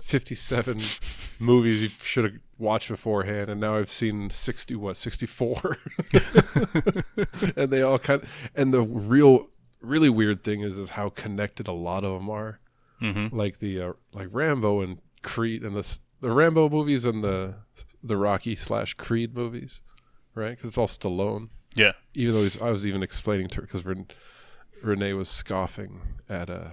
fifty-seven 0.03 0.81
movies 1.39 1.83
you 1.83 1.91
should 2.03 2.25
have 2.25 2.35
watched 2.59 2.89
beforehand, 2.89 3.51
and 3.51 3.61
now 3.61 3.77
I've 3.77 3.93
seen 3.93 4.31
sixty 4.31 4.75
what 4.75 4.97
sixty-four, 4.97 5.79
and 7.57 7.69
they 7.71 7.83
all 7.83 7.99
kind. 7.99 8.23
Of, 8.23 8.29
and 8.55 8.73
the 8.73 8.83
real, 8.83 9.49
really 9.81 10.11
weird 10.11 10.45
thing 10.45 10.61
is 10.61 10.79
is 10.79 10.91
how 10.91 11.09
connected 11.11 11.69
a 11.69 11.73
lot 11.73 12.05
of 12.05 12.13
them 12.13 12.31
are. 12.31 12.61
Mm-hmm. 13.03 13.37
like 13.37 13.59
the 13.59 13.81
uh, 13.81 13.93
like 14.15 14.29
Rambo 14.31 14.81
and 14.81 14.99
Creed 15.23 15.63
and 15.63 15.77
the 15.77 15.99
the 16.21 16.31
Rambo 16.31 16.71
movies 16.71 17.05
and 17.05 17.23
the 17.23 17.57
the 18.03 18.17
Rocky 18.17 18.55
slash 18.55 18.95
Creed 18.95 19.35
movies, 19.35 19.83
right? 20.35 20.51
Because 20.51 20.69
it's 20.69 20.79
all 20.79 20.87
Stallone. 20.87 21.49
Yeah. 21.75 21.93
Even 22.15 22.35
though 22.35 22.43
he's, 22.43 22.61
I 22.63 22.71
was 22.71 22.87
even 22.87 23.03
explaining 23.03 23.49
to 23.49 23.57
her 23.57 23.63
because 23.63 23.85
Renee 24.85 25.13
was 25.15 25.29
scoffing 25.29 26.01
at 26.29 26.49
uh, 26.51 26.69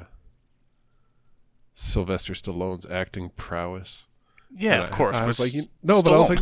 Sylvester 1.73 2.33
Stallone's 2.33 2.85
acting 2.85 3.29
prowess. 3.35 4.07
Yeah, 4.55 4.73
And 4.75 4.83
of 4.83 4.93
I- 4.93 4.97
course. 4.97 5.15
I, 5.15 5.25
was 5.25 5.39
like, 5.39 5.53
you, 5.53 5.63
no, 5.83 6.01
but 6.03 6.13
I 6.13 6.17
was 6.17 6.29
like, 6.29 6.39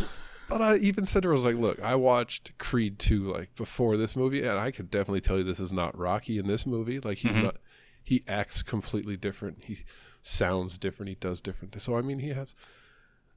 but 0.48 0.60
I 0.60 0.76
even 0.78 1.06
said 1.06 1.22
to 1.22 1.28
her, 1.28 1.34
I 1.34 1.36
was 1.36 1.44
like, 1.44 1.54
look, 1.56 1.80
I 1.80 1.94
watched 1.94 2.56
Creed 2.58 2.98
2 2.98 3.24
like 3.24 3.54
before 3.54 3.96
this 3.96 4.16
movie, 4.16 4.40
and 4.40 4.58
I 4.58 4.70
could 4.72 4.90
definitely 4.90 5.20
tell 5.20 5.38
you 5.38 5.44
this 5.44 5.60
is 5.60 5.72
not 5.72 5.96
Rocky 5.96 6.38
in 6.38 6.46
this 6.46 6.66
movie. 6.66 6.98
Like 7.00 7.18
he's 7.18 7.36
Mhm. 7.36 7.44
not, 7.44 7.56
he 8.02 8.24
acts 8.26 8.62
completely 8.62 9.16
different. 9.16 9.64
He 9.64 9.78
sounds 10.22 10.76
different. 10.76 11.08
He 11.10 11.14
does 11.14 11.40
different. 11.40 11.80
So 11.80 11.96
I 11.96 12.00
mean, 12.02 12.18
he 12.18 12.30
has. 12.30 12.54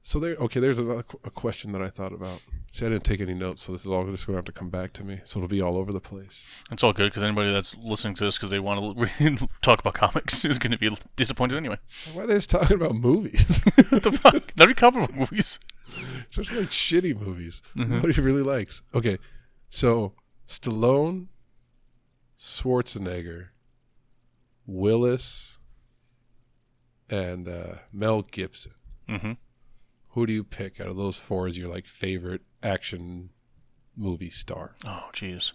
So 0.06 0.18
there, 0.18 0.34
okay. 0.36 0.60
There's 0.60 0.78
a, 0.78 0.86
a 1.24 1.30
question 1.30 1.72
that 1.72 1.80
I 1.80 1.88
thought 1.88 2.12
about. 2.12 2.42
See, 2.72 2.84
I 2.84 2.90
didn't 2.90 3.04
take 3.04 3.22
any 3.22 3.32
notes, 3.32 3.62
so 3.62 3.72
this 3.72 3.86
is 3.86 3.90
all 3.90 4.04
just 4.04 4.26
going 4.26 4.34
to 4.34 4.38
have 4.38 4.44
to 4.44 4.52
come 4.52 4.68
back 4.68 4.92
to 4.94 5.02
me. 5.04 5.20
So 5.24 5.38
it'll 5.38 5.48
be 5.48 5.62
all 5.62 5.78
over 5.78 5.92
the 5.92 6.00
place. 6.00 6.44
it's 6.70 6.84
all 6.84 6.92
good 6.92 7.10
because 7.10 7.22
anybody 7.22 7.50
that's 7.50 7.74
listening 7.82 8.14
to 8.16 8.24
this 8.24 8.36
because 8.36 8.50
they 8.50 8.58
want 8.60 8.98
to 9.18 9.48
talk 9.62 9.80
about 9.80 9.94
comics 9.94 10.44
is 10.44 10.58
gonna 10.58 10.76
be 10.76 10.94
disappointed 11.16 11.56
anyway. 11.56 11.78
Why 12.12 12.24
are 12.24 12.26
they 12.26 12.34
just 12.34 12.50
talking 12.50 12.74
about 12.76 12.94
movies? 12.94 13.60
what 13.88 14.02
the 14.02 14.12
fuck? 14.12 14.52
Not 14.58 14.68
be 14.68 14.74
comic 14.74 15.06
book 15.08 15.16
movies. 15.16 15.58
Especially 16.28 16.58
like 16.58 16.68
shitty 16.68 17.18
movies. 17.18 17.62
Mhm. 17.74 17.88
Nobody 17.88 18.20
really 18.20 18.42
likes. 18.42 18.82
Okay, 18.94 19.16
so 19.70 20.12
Stallone, 20.46 21.28
Schwarzenegger, 22.38 23.46
Willis, 24.66 25.58
and 27.08 27.48
uh, 27.48 27.74
Mel 27.90 28.20
Gibson. 28.22 28.72
Mm-hmm. 29.08 29.32
Who 30.14 30.26
do 30.26 30.32
you 30.32 30.44
pick 30.44 30.80
out 30.80 30.86
of 30.88 30.96
those 30.96 31.16
four 31.16 31.46
as 31.46 31.58
your 31.58 31.68
like 31.68 31.86
favorite 31.86 32.42
action 32.62 33.30
movie 33.96 34.30
star? 34.30 34.74
Oh, 34.86 35.04
jeez. 35.12 35.52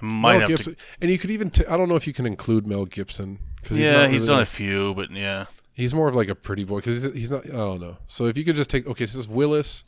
I 0.00 0.04
might 0.04 0.32
Mel 0.32 0.40
have 0.40 0.48
Gibson, 0.48 0.76
and 1.00 1.10
you 1.10 1.18
could 1.18 1.30
even 1.30 1.50
t- 1.50 1.66
I 1.66 1.76
don't 1.76 1.88
know 1.88 1.96
if 1.96 2.06
you 2.06 2.12
can 2.12 2.26
include 2.26 2.66
Mel 2.66 2.84
Gibson 2.84 3.38
because 3.60 3.78
Yeah, 3.78 4.02
not 4.02 4.10
he's 4.10 4.22
really 4.22 4.34
done 4.34 4.42
a 4.42 4.46
few, 4.46 4.94
but 4.94 5.10
yeah, 5.10 5.46
he's 5.72 5.94
more 5.94 6.08
of 6.08 6.14
like 6.16 6.28
a 6.28 6.34
pretty 6.34 6.64
boy 6.64 6.76
because 6.76 7.02
he's, 7.02 7.12
he's 7.12 7.30
not 7.30 7.44
I 7.46 7.56
don't 7.56 7.80
know. 7.80 7.96
So 8.06 8.26
if 8.26 8.36
you 8.38 8.44
could 8.44 8.56
just 8.56 8.70
take 8.70 8.88
okay, 8.88 9.06
so 9.06 9.18
this 9.18 9.26
is 9.26 9.28
Willis, 9.28 9.84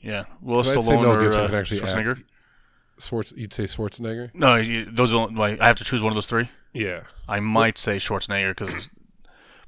yeah. 0.00 0.24
Will 0.40 0.62
'Cause 0.62 0.76
I'd 0.76 0.82
say 0.82 0.92
Stallone 0.92 1.02
Mel 1.02 1.12
or 1.12 1.32
uh, 1.32 1.46
can 1.46 1.54
actually 1.54 1.82
act. 1.82 1.90
Schwarzenegger? 1.90 2.24
Schwartz, 2.98 3.32
you'd 3.36 3.52
say 3.52 3.64
Schwarzenegger. 3.64 4.30
No, 4.34 4.56
you, 4.56 4.84
those 4.90 5.12
are 5.12 5.28
like 5.28 5.60
I 5.60 5.66
have 5.66 5.76
to 5.76 5.84
choose 5.84 6.02
one 6.02 6.10
of 6.10 6.16
those 6.16 6.26
three. 6.26 6.48
Yeah, 6.72 7.02
I 7.28 7.40
might 7.40 7.78
say 7.78 7.96
Schwarzenegger 7.96 8.56
because 8.56 8.88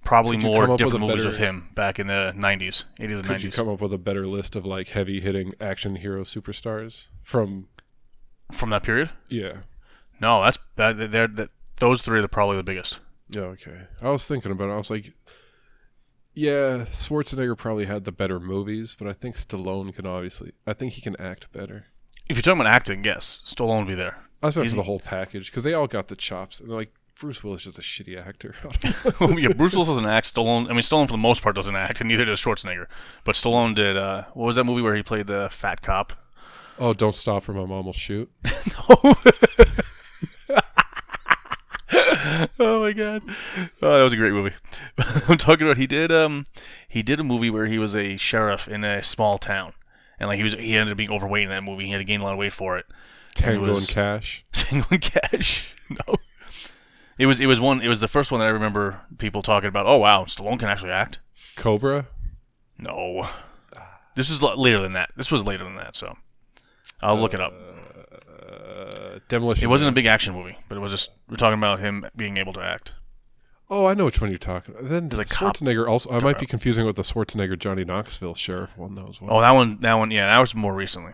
probably 0.05 0.37
more 0.37 0.63
come 0.63 0.71
up 0.71 0.71
with 0.71 0.79
different 0.79 1.01
movies 1.07 1.17
better- 1.25 1.29
with 1.29 1.37
him 1.39 1.69
back 1.75 1.99
in 1.99 2.07
the 2.09 2.33
'90s, 2.37 2.85
'80s, 3.01 3.17
and 3.19 3.25
Could 3.25 3.43
you 3.43 3.51
come 3.51 3.69
up 3.69 3.81
with 3.81 3.93
a 3.93 3.99
better 3.99 4.27
list 4.27 4.57
of 4.57 4.65
like 4.67 4.89
heavy 4.89 5.21
hitting 5.21 5.55
action 5.61 5.97
hero 5.97 6.23
superstars 6.25 7.09
from? 7.23 7.69
From 8.51 8.71
that 8.71 8.83
period? 8.83 9.11
Yeah. 9.29 9.59
No, 10.21 10.43
that's 10.43 10.59
that. 10.77 11.11
They're 11.11 11.27
that. 11.29 11.51
Those 11.77 12.03
three 12.03 12.21
are 12.21 12.29
probably 12.29 12.57
the 12.57 12.63
biggest. 12.63 12.99
Yeah. 13.31 13.43
Okay. 13.43 13.83
I 14.03 14.11
was 14.11 14.27
thinking 14.27 14.53
about 14.53 14.69
it. 14.69 14.73
I 14.73 14.77
was 14.77 14.91
like, 14.91 15.15
yeah, 16.35 16.85
Schwarzenegger 16.91 17.57
probably 17.57 17.87
had 17.87 18.05
the 18.05 18.13
better 18.13 18.39
movies, 18.41 18.95
but 18.99 19.09
I 19.09 19.13
think 19.13 19.37
Stallone 19.37 19.95
can 19.95 20.07
obviously. 20.07 20.53
I 20.67 20.73
think 20.75 20.93
he 20.95 21.01
can 21.01 21.17
act 21.21 21.51
better. 21.53 21.87
If 22.29 22.37
you're 22.37 22.43
talking 22.43 22.61
about 22.61 22.75
acting, 22.75 23.05
yes, 23.05 23.41
Stallone 23.47 23.81
would 23.81 23.89
be 23.89 23.95
there. 23.95 24.17
I 24.43 24.47
was 24.47 24.55
He's- 24.57 24.73
the 24.75 24.83
whole 24.83 25.01
package 25.01 25.51
because 25.51 25.65
they 25.65 25.75
all 25.75 25.87
got 25.87 26.09
the 26.09 26.17
chops. 26.17 26.61
And 26.61 26.69
they're 26.71 26.77
like 26.77 26.93
Bruce 27.21 27.45
Willis 27.45 27.61
is 27.67 27.75
just 27.75 27.79
a 27.79 27.83
shitty 27.83 28.19
actor. 28.25 28.55
yeah, 29.39 29.49
Bruce 29.53 29.73
Willis 29.75 29.89
doesn't 29.89 30.07
act. 30.07 30.35
Stallone, 30.35 30.67
I 30.67 30.71
mean, 30.71 30.81
Stallone 30.81 31.07
for 31.07 31.13
the 31.13 31.19
most 31.19 31.43
part 31.43 31.55
doesn't 31.55 31.77
act, 31.77 32.01
and 32.01 32.09
neither 32.09 32.25
does 32.25 32.41
Schwarzenegger. 32.41 32.87
But 33.25 33.35
Stallone 33.37 33.75
did. 33.75 33.97
Uh, 33.97 34.25
what 34.35 34.47
was 34.47 34.57
that 34.57 34.65
movie 34.65 34.83
where 34.83 34.97
he 34.97 35.03
played 35.03 35.27
the 35.27 35.49
fat 35.51 35.83
cop? 35.83 36.13
oh, 36.79 36.93
don't 36.93 37.15
stop 37.15 37.49
or 37.49 37.53
my 37.53 37.65
mom 37.65 37.85
will 37.85 37.93
shoot. 37.93 38.31
no. 38.45 39.15
oh 42.59 42.81
my 42.81 42.93
god, 42.93 43.23
oh, 43.83 43.97
that 43.99 44.03
was 44.03 44.13
a 44.13 44.17
great 44.17 44.33
movie. 44.33 44.55
I'm 45.29 45.37
talking 45.37 45.67
about 45.67 45.77
he 45.77 45.87
did. 45.87 46.11
Um, 46.11 46.47
he 46.89 47.03
did 47.03 47.21
a 47.21 47.25
movie 47.25 47.51
where 47.51 47.67
he 47.67 47.79
was 47.79 47.95
a 47.95 48.17
sheriff 48.17 48.67
in 48.67 48.85
a 48.85 49.03
small 49.03 49.39
town, 49.39 49.75
and 50.19 50.29
like 50.29 50.39
he 50.39 50.43
was, 50.43 50.55
he 50.55 50.75
ended 50.75 50.93
up 50.93 50.97
being 50.97 51.11
overweight 51.11 51.45
in 51.45 51.51
that 51.51 51.63
movie. 51.63 51.85
He 51.87 51.93
had 51.93 51.99
to 51.99 52.05
gain 52.05 52.21
a 52.21 52.25
lot 52.25 52.33
of 52.33 52.39
weight 52.39 52.53
for 52.53 52.79
it. 52.79 52.87
Tango 53.35 53.69
was- 53.69 53.81
and 53.81 53.89
Cash. 53.89 54.45
Tango 54.53 54.87
and 54.91 55.03
Cash. 55.03 55.75
No. 55.91 56.17
It 57.19 57.27
was 57.27 57.41
it 57.41 57.47
was 57.47 57.61
one 57.61 57.81
it 57.81 57.89
was 57.89 58.01
the 58.01 58.09
first 58.09 58.31
one 58.33 58.41
that 58.41 58.47
I 58.47 58.51
remember 58.51 59.01
people 59.19 59.43
talking 59.43 59.69
about. 59.69 59.87
Oh 59.87 59.99
wow, 59.99 60.25
Stallone 60.25 60.59
can 60.59 60.69
actually 60.69 60.93
act. 60.93 61.19
Cobra. 61.57 62.07
No, 62.79 63.29
this 64.17 64.29
was 64.31 64.43
l- 64.43 64.61
later 64.61 64.81
than 64.81 64.93
that. 64.93 65.11
This 65.17 65.31
was 65.31 65.45
later 65.45 65.65
than 65.65 65.75
that, 65.77 65.95
so 65.95 66.17
I'll 67.03 67.19
look 67.19 67.35
it 67.35 67.41
up. 67.41 67.53
Uh, 67.53 69.19
Demolition. 69.29 69.65
It 69.65 69.69
wasn't 69.69 69.91
a 69.91 69.93
big 69.93 70.07
action 70.07 70.35
movie, 70.35 70.57
but 70.69 70.77
it 70.77 70.81
was 70.81 70.91
just 70.91 71.11
we're 71.29 71.37
talking 71.37 71.59
about 71.59 71.79
him 71.81 72.05
being 72.17 72.39
able 72.39 72.53
to 72.55 72.61
act. 72.61 72.95
Oh, 73.71 73.87
I 73.87 73.95
know 73.95 74.05
which 74.07 74.21
one 74.21 74.31
you're 74.31 74.39
talking. 74.39 74.75
about. 74.75 74.91
Then 74.91 75.09
There's 75.09 75.31
a 75.31 75.35
Schwarzenegger 75.35 75.89
also. 75.89 76.11
I 76.11 76.19
might 76.21 76.39
be 76.39 76.45
confusing 76.47 76.85
with 76.85 76.97
the 76.97 77.03
Schwarzenegger 77.03 77.59
Johnny 77.59 77.85
Knoxville 77.85 78.35
sheriff 78.35 78.77
one. 78.77 78.95
One. 78.97 79.15
Oh, 79.29 79.41
that 79.41 79.53
one, 79.53 79.79
that 79.81 79.95
one, 79.95 80.11
yeah, 80.11 80.27
that 80.27 80.39
was 80.41 80.55
more 80.55 80.75
recently. 80.75 81.13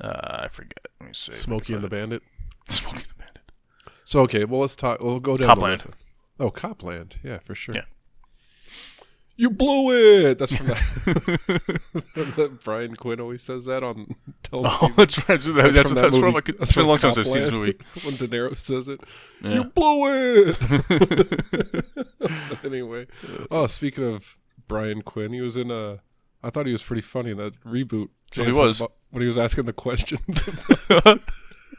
Uh, 0.00 0.40
I 0.44 0.48
forget. 0.48 0.78
Let 1.00 1.08
me 1.08 1.14
see. 1.14 1.32
if 1.32 1.38
Smokey 1.38 1.74
and 1.74 1.82
the 1.82 1.88
Bandit. 1.88 2.22
It. 2.66 2.72
Smokey 2.72 2.96
and 2.96 3.06
the 3.08 3.14
Bandit. 3.18 3.52
So 4.04 4.20
okay, 4.20 4.44
well 4.44 4.60
let's 4.60 4.76
talk. 4.76 5.00
We'll 5.02 5.20
go 5.20 5.36
down 5.36 5.48
Copland. 5.48 5.80
the 5.80 5.88
list. 5.88 6.04
Oh, 6.40 6.50
Copland. 6.50 7.18
Yeah, 7.22 7.38
for 7.38 7.54
sure. 7.54 7.74
Yeah. 7.74 7.82
You 9.36 9.50
blew 9.50 9.90
it. 9.90 10.38
That's 10.38 10.54
from 10.54 10.68
that. 10.68 12.58
Brian 12.64 12.94
Quinn 12.94 13.20
always 13.20 13.42
says 13.42 13.64
that 13.64 13.82
on 13.82 14.14
oh, 14.28 14.34
television. 14.44 14.78
Oh, 14.80 14.92
that's 14.96 15.18
right. 15.18 15.26
That's, 15.26 15.46
that's, 15.46 15.74
That's 15.74 15.88
from 15.88 15.94
that's, 15.96 16.12
that 16.14 16.20
from. 16.20 16.34
Like, 16.34 16.44
That's 16.44 16.60
it's 16.60 16.74
been 16.74 16.84
a 16.84 16.88
long 16.88 16.98
time 16.98 17.10
since 17.12 17.26
I've 17.26 17.32
seen 17.32 17.42
this 17.42 17.50
movie. 17.52 17.76
when 18.04 18.14
De 18.14 18.28
Niro 18.28 18.56
says 18.56 18.88
it. 18.88 19.00
Yeah. 19.42 19.54
You 19.54 19.64
blew 19.64 20.04
it. 20.06 20.56
anyway, 22.64 23.06
oh, 23.50 23.66
speaking 23.66 24.04
of 24.04 24.38
Brian 24.68 25.02
Quinn, 25.02 25.32
he 25.32 25.40
was 25.40 25.56
in 25.56 25.72
a. 25.72 26.00
I 26.44 26.50
thought 26.50 26.66
he 26.66 26.72
was 26.72 26.84
pretty 26.84 27.02
funny 27.02 27.30
in 27.30 27.38
that 27.38 27.58
reboot. 27.64 28.10
Oh, 28.38 28.44
he 28.44 28.52
was. 28.52 28.80
When 29.10 29.20
he 29.20 29.26
was 29.26 29.38
asking 29.38 29.64
the 29.64 29.72
questions. 29.72 30.44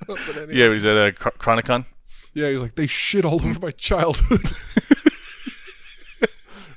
but 0.08 0.20
anyway, 0.38 0.56
Yeah, 0.56 0.72
he's 0.74 0.86
at 0.86 0.96
a 0.98 1.12
Chro- 1.12 1.38
Chronicon. 1.38 1.86
yeah, 2.34 2.50
he's 2.50 2.62
like, 2.62 2.76
"They 2.76 2.88
shit 2.88 3.26
all 3.26 3.36
over 3.36 3.60
my 3.60 3.72
childhood." 3.72 4.42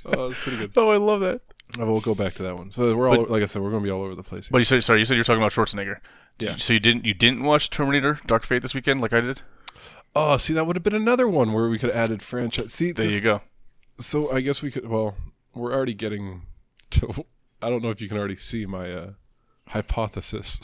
oh, 0.06 0.28
that's 0.28 0.42
pretty 0.42 0.58
good. 0.58 0.72
Oh, 0.76 0.90
I 0.90 0.96
love 0.96 1.20
that. 1.20 1.40
Oh, 1.78 1.84
we'll 1.92 2.00
go 2.00 2.14
back 2.14 2.34
to 2.34 2.42
that 2.44 2.56
one. 2.56 2.70
So 2.72 2.94
we're 2.96 3.08
all, 3.08 3.16
But- 3.16 3.30
like 3.30 3.42
I 3.42 3.46
said, 3.46 3.62
we're 3.62 3.70
gonna 3.70 3.84
be 3.84 3.90
all 3.90 4.02
over 4.02 4.14
the 4.14 4.22
place. 4.22 4.46
Here. 4.46 4.52
But 4.52 4.58
you 4.60 4.64
said, 4.64 4.82
sorry, 4.84 4.98
you 5.00 5.04
said 5.04 5.14
you're 5.16 5.24
talking 5.24 5.42
about 5.42 5.52
Schwarzenegger. 5.52 5.98
Yeah. 6.38 6.52
you- 6.52 6.58
so 6.58 6.72
you 6.72 6.80
didn't 6.80 7.04
you 7.04 7.14
didn't 7.14 7.42
watch 7.42 7.70
Terminator: 7.70 8.20
Dark 8.26 8.44
Fate 8.46 8.62
this 8.62 8.74
weekend 8.74 9.00
like 9.00 9.12
I 9.12 9.20
did? 9.20 9.42
Oh, 10.16 10.36
see, 10.36 10.54
that 10.54 10.66
would 10.66 10.74
have 10.76 10.82
been 10.82 10.94
another 10.94 11.28
one 11.28 11.52
where 11.52 11.68
we 11.68 11.78
could 11.78 11.90
have 11.94 12.04
added 12.04 12.22
franchise. 12.22 12.72
See, 12.72 12.92
There 12.92 13.04
this- 13.06 13.14
you 13.14 13.20
go. 13.20 13.42
So 14.00 14.30
I 14.32 14.40
guess 14.40 14.62
we 14.62 14.70
could. 14.70 14.88
Well, 14.88 15.16
we're 15.54 15.72
already 15.74 15.94
getting 15.94 16.42
to. 16.90 17.24
I 17.60 17.68
don't 17.68 17.82
know 17.82 17.90
if 17.90 18.00
you 18.00 18.08
can 18.08 18.16
already 18.16 18.36
see 18.36 18.64
my 18.66 18.90
uh, 18.92 19.10
hypothesis 19.68 20.60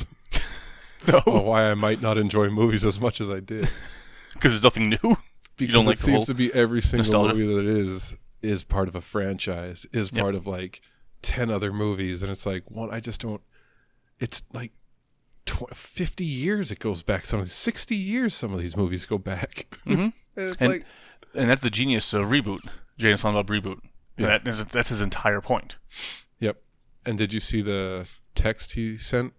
No, 1.13 1.23
on 1.27 1.45
why 1.45 1.71
I 1.71 1.75
might 1.75 2.01
not 2.03 2.19
enjoy 2.19 2.49
movies 2.49 2.85
as 2.85 3.01
much 3.01 3.21
as 3.21 3.29
I 3.31 3.41
did. 3.41 3.69
because 4.35 4.53
there's 4.53 4.63
nothing 4.63 4.89
new. 4.91 5.17
Because 5.57 5.75
don't 5.75 5.85
it 5.85 5.89
like 5.89 5.99
the 5.99 6.05
seems 6.05 6.27
to 6.27 6.35
be 6.35 6.53
every 6.53 6.81
single 6.83 6.99
nostalgia? 7.05 7.35
movie 7.35 7.55
that 7.55 7.67
is 7.67 8.17
is 8.43 8.65
part 8.65 8.89
of 8.89 8.95
a 8.95 9.01
franchise, 9.01 9.87
is 9.93 10.11
Yep. 10.13 10.21
part 10.23 10.35
of 10.35 10.47
like 10.47 10.81
ten 11.23 11.51
other 11.51 11.73
movies, 11.73 12.23
and 12.23 12.31
it's 12.33 12.45
like 12.47 12.71
one. 12.71 12.91
I 12.93 13.01
just 13.01 13.21
don't. 13.21 13.41
It's 14.21 14.43
like. 14.53 14.73
Tw- 15.47 15.77
50 15.77 16.25
years 16.25 16.73
it 16.73 16.79
goes 16.79 17.03
back 17.03 17.27
some 17.27 17.39
of 17.39 17.45
these 17.45 17.53
60 17.53 17.95
years 17.95 18.33
some 18.35 18.55
of 18.55 18.61
these 18.61 18.79
movies 18.79 19.05
go 19.05 19.19
back 19.19 19.67
Mhm. 19.87 20.15
and 20.37 20.49
it's 20.49 20.59
And- 20.63 20.73
like 20.73 20.87
And 21.35 21.51
that's 21.51 21.61
the 21.61 21.69
genius 21.69 22.15
of 22.15 22.29
reboot. 22.29 22.67
Jay 22.97 23.11
and 23.11 23.21
Silent 23.21 23.47
Bob 23.47 23.55
reboot. 23.55 23.81
Yeah. 24.17 24.39
That 24.39 24.49
is, 24.49 24.65
that's 24.65 24.89
his 24.89 25.03
entire 25.03 25.43
point. 25.43 25.77
Yep. 26.41 26.63
And 27.05 27.19
did 27.19 27.35
you 27.35 27.41
see 27.41 27.61
the 27.61 28.07
text 28.35 28.73
he 28.73 28.97
sent 28.97 29.35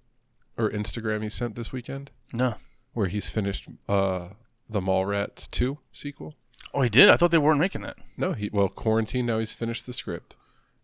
or 0.57 0.69
Instagram 0.69 1.23
he 1.23 1.29
sent 1.29 1.55
this 1.55 1.71
weekend 1.71 2.11
No. 2.33 2.55
where 2.93 3.07
he's 3.07 3.29
finished 3.29 3.67
uh 3.89 4.29
the 4.69 4.81
Mallrats 4.81 5.49
2 5.49 5.77
sequel? 5.91 6.35
Oh, 6.73 6.81
he 6.81 6.89
did. 6.89 7.09
I 7.09 7.15
thought 7.17 7.31
they 7.31 7.37
weren't 7.37 7.59
making 7.59 7.81
that. 7.83 7.97
No, 8.17 8.33
he 8.33 8.49
well, 8.51 8.67
quarantine 8.69 9.25
now 9.25 9.39
he's 9.39 9.53
finished 9.53 9.85
the 9.85 9.93
script 9.93 10.35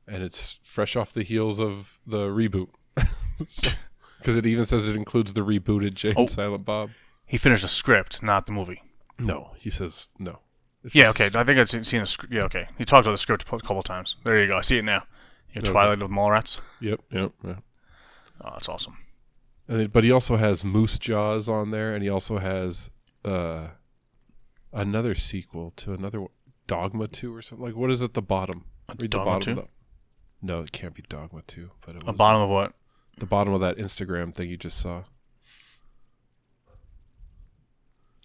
and 0.08 0.22
it's 0.24 0.60
fresh 0.64 0.96
off 0.96 1.14
the 1.14 1.24
heels 1.24 1.60
of 1.60 2.00
the 2.06 2.28
reboot. 2.30 2.70
Cuz 4.24 4.36
it 4.38 4.46
even 4.46 4.66
says 4.66 4.86
it 4.88 4.96
includes 4.96 5.34
the 5.34 5.42
rebooted 5.42 5.94
Jay 5.96 6.14
Oh. 6.16 6.22
and 6.22 6.30
Silent 6.30 6.66
Bob. 6.66 6.92
He 7.26 7.38
finished 7.38 7.64
the 7.64 7.70
script, 7.70 8.22
not 8.22 8.46
the 8.46 8.52
movie. 8.52 8.84
No, 9.18 9.52
he 9.58 9.70
says 9.70 10.08
no. 10.20 10.40
It's 10.84 10.94
Yeah, 10.96 11.10
okay. 11.10 11.30
I 11.34 11.44
think 11.44 11.60
I've 11.60 11.70
seen- 11.70 11.84
seen 11.84 12.02
the 12.02 12.08
script. 12.08 12.34
Yeah, 12.34 12.44
okay. 12.44 12.68
He 12.78 12.86
talked 12.86 13.06
about 13.06 13.14
the 13.14 13.18
script 13.20 13.44
a 13.44 13.60
couple 13.60 13.84
times. 13.84 14.16
There 14.24 14.40
you 14.40 14.48
go. 14.48 14.58
I 14.58 14.62
see 14.62 14.78
it 14.78 14.84
now. 14.84 15.04
You 15.50 15.56
have 15.56 15.64
Okay. 15.66 15.72
Twilight 15.72 16.00
with 16.00 16.10
Mallrats. 16.12 16.60
Yep, 16.80 17.02
yep, 17.12 17.32
yep. 17.44 17.64
Oh, 18.42 18.50
that's 18.54 18.68
awesome. 18.70 18.98
But 19.92 20.04
he 20.04 20.12
also 20.12 20.36
has 20.38 20.66
Moose 20.66 21.00
Jaws 21.00 21.48
on 21.48 21.72
there, 21.72 21.94
and 21.94 22.04
he 22.04 22.10
also 22.10 22.40
has 22.40 22.90
uh, 23.24 23.68
another 24.74 25.16
sequel 25.16 25.72
to 25.78 25.94
another 25.94 26.22
one- 26.22 26.30
Dogma 26.68 27.08
Two 27.08 27.36
or 27.36 27.42
something. 27.42 27.66
Like, 27.68 27.76
what 27.76 27.90
is 27.92 28.02
at 28.02 28.14
the 28.14 28.22
bottom? 28.22 28.66
A 28.90 28.96
Read 29.00 29.12
Dogma 29.12 29.24
the 29.26 29.32
bottom. 29.32 29.56
2? 29.56 29.62
The, 29.62 29.68
no, 30.42 30.62
it 30.62 30.72
can't 30.72 30.94
be 30.94 31.04
Dogma 31.08 31.42
Two, 31.48 31.70
but 31.86 31.96
it 31.96 32.04
A 32.04 32.06
was 32.08 32.16
bottom 32.16 32.42
of 32.42 32.50
what? 32.50 32.74
the 33.18 33.26
bottom 33.26 33.54
of 33.54 33.62
that 33.62 33.78
Instagram 33.78 34.34
thing 34.34 34.50
you 34.50 34.58
just 34.58 34.78
saw. 34.78 35.04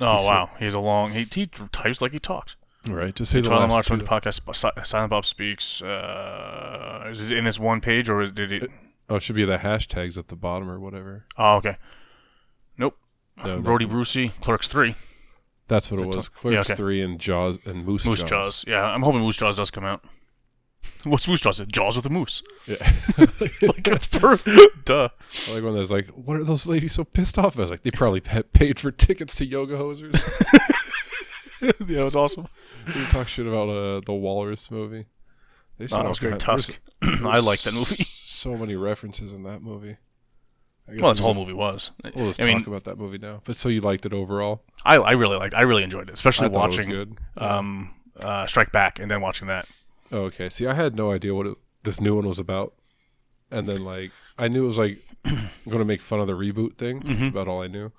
Oh, 0.01 0.13
He 0.17 0.23
said- 0.23 0.29
wow. 0.31 0.51
He 0.59 0.65
has 0.65 0.75
a 0.75 0.79
long. 0.81 1.13
He, 1.13 1.27
he 1.33 1.47
types 1.47 2.03
like 2.03 2.13
he 2.13 2.19
talks. 2.19 2.57
Right. 2.89 3.15
just 3.15 3.33
say 3.33 3.41
the 3.41 3.49
Tyler 3.49 3.67
last 3.67 3.89
two. 3.89 3.97
the 3.97 4.05
podcast 4.05 4.87
Silent 4.87 5.11
Bob 5.11 5.27
Speaks. 5.27 5.83
Uh, 5.83 7.09
is 7.11 7.31
it 7.31 7.37
in 7.37 7.45
this 7.45 7.59
one 7.59 7.81
page 7.81 8.09
or 8.09 8.23
is, 8.23 8.31
did 8.31 8.53
it? 8.53 8.71
Oh, 9.09 9.17
it 9.17 9.23
should 9.23 9.37
be 9.37 9.45
the 9.45 9.59
hashtags 9.59 10.19
at 10.19 10.29
the 10.29 10.37
bottom 10.37 10.69
or 10.71 10.81
whatever. 10.81 11.27
Oh, 11.37 11.57
okay. 11.57 11.77
Nope. 12.77 12.97
No, 13.39 13.61
Brody 13.61 13.85
nothing. 13.85 13.89
Brucey, 13.97 14.29
Clerks 14.41 14.67
3. 14.69 14.95
That's 15.69 15.91
what 15.91 15.99
Is 16.01 16.03
it 16.03 16.09
it 16.09 16.17
was. 16.17 16.29
Clerks 16.29 16.55
yeah, 16.55 16.61
okay. 16.61 16.75
Three 16.75 17.03
and 17.03 17.19
Jaws 17.19 17.59
and 17.65 17.85
Moose, 17.85 18.07
Moose 18.07 18.21
Jaws. 18.21 18.29
Jaws. 18.31 18.65
Yeah, 18.67 18.83
I'm 18.83 19.03
hoping 19.03 19.21
Moose 19.21 19.37
Jaws 19.37 19.57
does 19.57 19.71
come 19.71 19.85
out. 19.85 20.05
What's 21.05 21.27
Moose 21.27 21.41
Jaws? 21.41 21.61
Jaws 21.69 21.97
with 21.97 22.07
a 22.07 22.11
moose. 22.11 22.43
Yeah. 22.67 22.77
like 23.63 23.87
a 23.89 23.99
fur. 23.99 24.39
Duh. 24.85 25.09
I 25.49 25.53
like 25.55 25.65
when 25.65 25.75
there's 25.75 25.91
like, 25.91 26.11
what 26.11 26.37
are 26.37 26.45
those 26.45 26.67
ladies 26.67 26.93
so 26.93 27.05
pissed 27.05 27.39
off? 27.39 27.59
I 27.59 27.63
was 27.63 27.71
like, 27.71 27.83
they 27.83 27.91
probably 27.91 28.21
pa- 28.21 28.43
paid 28.53 28.79
for 28.79 28.91
tickets 28.93 29.35
to 29.37 29.45
yoga 29.47 29.77
hosers. 29.77 30.15
yeah, 31.61 32.01
it 32.01 32.05
was 32.05 32.17
awesome. 32.17 32.47
we 32.87 33.05
talk 33.07 33.27
shit 33.29 33.47
about 33.47 33.69
uh, 33.69 34.01
the 34.07 34.13
Walrus 34.13 34.71
movie. 34.71 35.07
They 35.79 35.87
Oh, 35.87 36.03
that 36.03 36.09
was 36.09 36.19
great. 36.21 36.39
Tusk. 36.39 36.79
I 37.03 37.41
like 37.41 37.61
that 37.63 37.75
movie. 37.75 38.05
So 38.37 38.57
many 38.57 38.75
references 38.77 39.33
in 39.33 39.43
that 39.45 39.63
movie. 39.63 39.97
I 40.89 40.93
guess 40.93 41.01
Well, 41.01 41.11
this 41.13 41.19
whole 41.21 41.33
just- 41.33 41.41
movie 41.41 41.53
was. 41.55 41.91
We'll 42.15 42.29
just 42.29 42.41
I 42.41 42.45
talk 42.45 42.55
mean, 42.55 42.65
about 42.67 42.85
that 42.85 42.99
movie 42.99 43.19
now. 43.19 43.41
But 43.45 43.57
so 43.57 43.69
you 43.69 43.81
liked 43.81 44.07
it 44.07 44.13
overall? 44.13 44.63
I, 44.85 44.97
I 44.97 45.13
really 45.13 45.37
liked. 45.37 45.55
I 45.55 45.63
really 45.63 45.83
enjoyed 45.83 46.09
it, 46.09 46.13
especially 46.15 46.49
watching 46.49 46.89
good. 46.91 47.17
um, 47.39 47.95
uh, 48.21 48.47
Strike 48.47 48.71
Back 48.73 48.99
and 49.01 49.11
then 49.11 49.21
watching 49.21 49.49
that. 49.49 49.67
Oh, 50.13 50.19
okay. 50.27 50.49
See, 50.49 50.67
I 50.67 50.75
had 50.75 50.95
no 50.95 51.11
idea 51.11 51.35
what 51.35 51.47
it, 51.47 51.57
this 51.83 52.01
new 52.01 52.15
one 52.15 52.27
was 52.29 52.39
about, 52.39 52.75
and 53.51 53.69
then 53.69 53.85
like 53.85 54.13
I 54.39 54.47
knew 54.49 54.65
it 54.65 54.69
was 54.69 54.79
like 54.79 54.99
going 55.25 55.79
to 55.79 55.85
make 55.85 56.01
fun 56.01 56.21
of 56.21 56.29
the 56.29 56.35
reboot 56.35 56.77
thing. 56.77 57.01
That's 57.01 57.19
Mhm. 57.19 57.29
about 57.31 57.49
all 57.49 57.63
I 57.63 57.67
knew. 57.67 57.91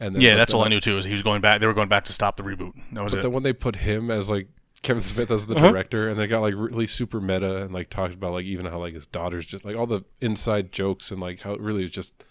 And 0.00 0.14
then, 0.14 0.22
Yeah, 0.22 0.36
that's 0.36 0.54
all 0.54 0.64
I 0.64 0.68
knew 0.68 0.80
too. 0.80 0.96
Is 0.96 1.04
he 1.04 1.12
was 1.12 1.22
going 1.22 1.40
back. 1.42 1.60
They 1.60 1.66
were 1.66 1.74
going 1.74 1.88
back 1.88 2.04
to 2.04 2.12
stop 2.12 2.36
the 2.38 2.42
reboot. 2.44 2.72
That 2.92 3.02
was 3.02 3.12
But 3.12 3.18
it. 3.18 3.22
then 3.22 3.32
when 3.32 3.42
they 3.42 3.52
put 3.52 3.76
him 3.76 4.10
as 4.10 4.30
like 4.30 4.46
Kevin 4.82 5.02
Smith 5.02 5.30
as 5.30 5.46
the 5.46 5.56
Uh-huh. 5.56 5.70
director, 5.72 6.08
and 6.08 6.18
they 6.18 6.26
got 6.26 6.40
like 6.40 6.54
really 6.56 6.86
super 6.86 7.20
meta 7.20 7.62
and 7.62 7.72
like 7.74 7.90
talked 7.90 8.14
about 8.14 8.32
like 8.32 8.44
even 8.44 8.66
how 8.66 8.78
like 8.78 8.94
his 8.94 9.06
daughter's 9.06 9.46
just 9.46 9.64
like 9.64 9.76
all 9.76 9.86
the 9.86 10.04
inside 10.20 10.70
jokes 10.72 11.10
and 11.10 11.20
like 11.20 11.40
how 11.42 11.52
it 11.52 11.60
really 11.60 11.84
is 11.84 11.90
just 11.90 12.24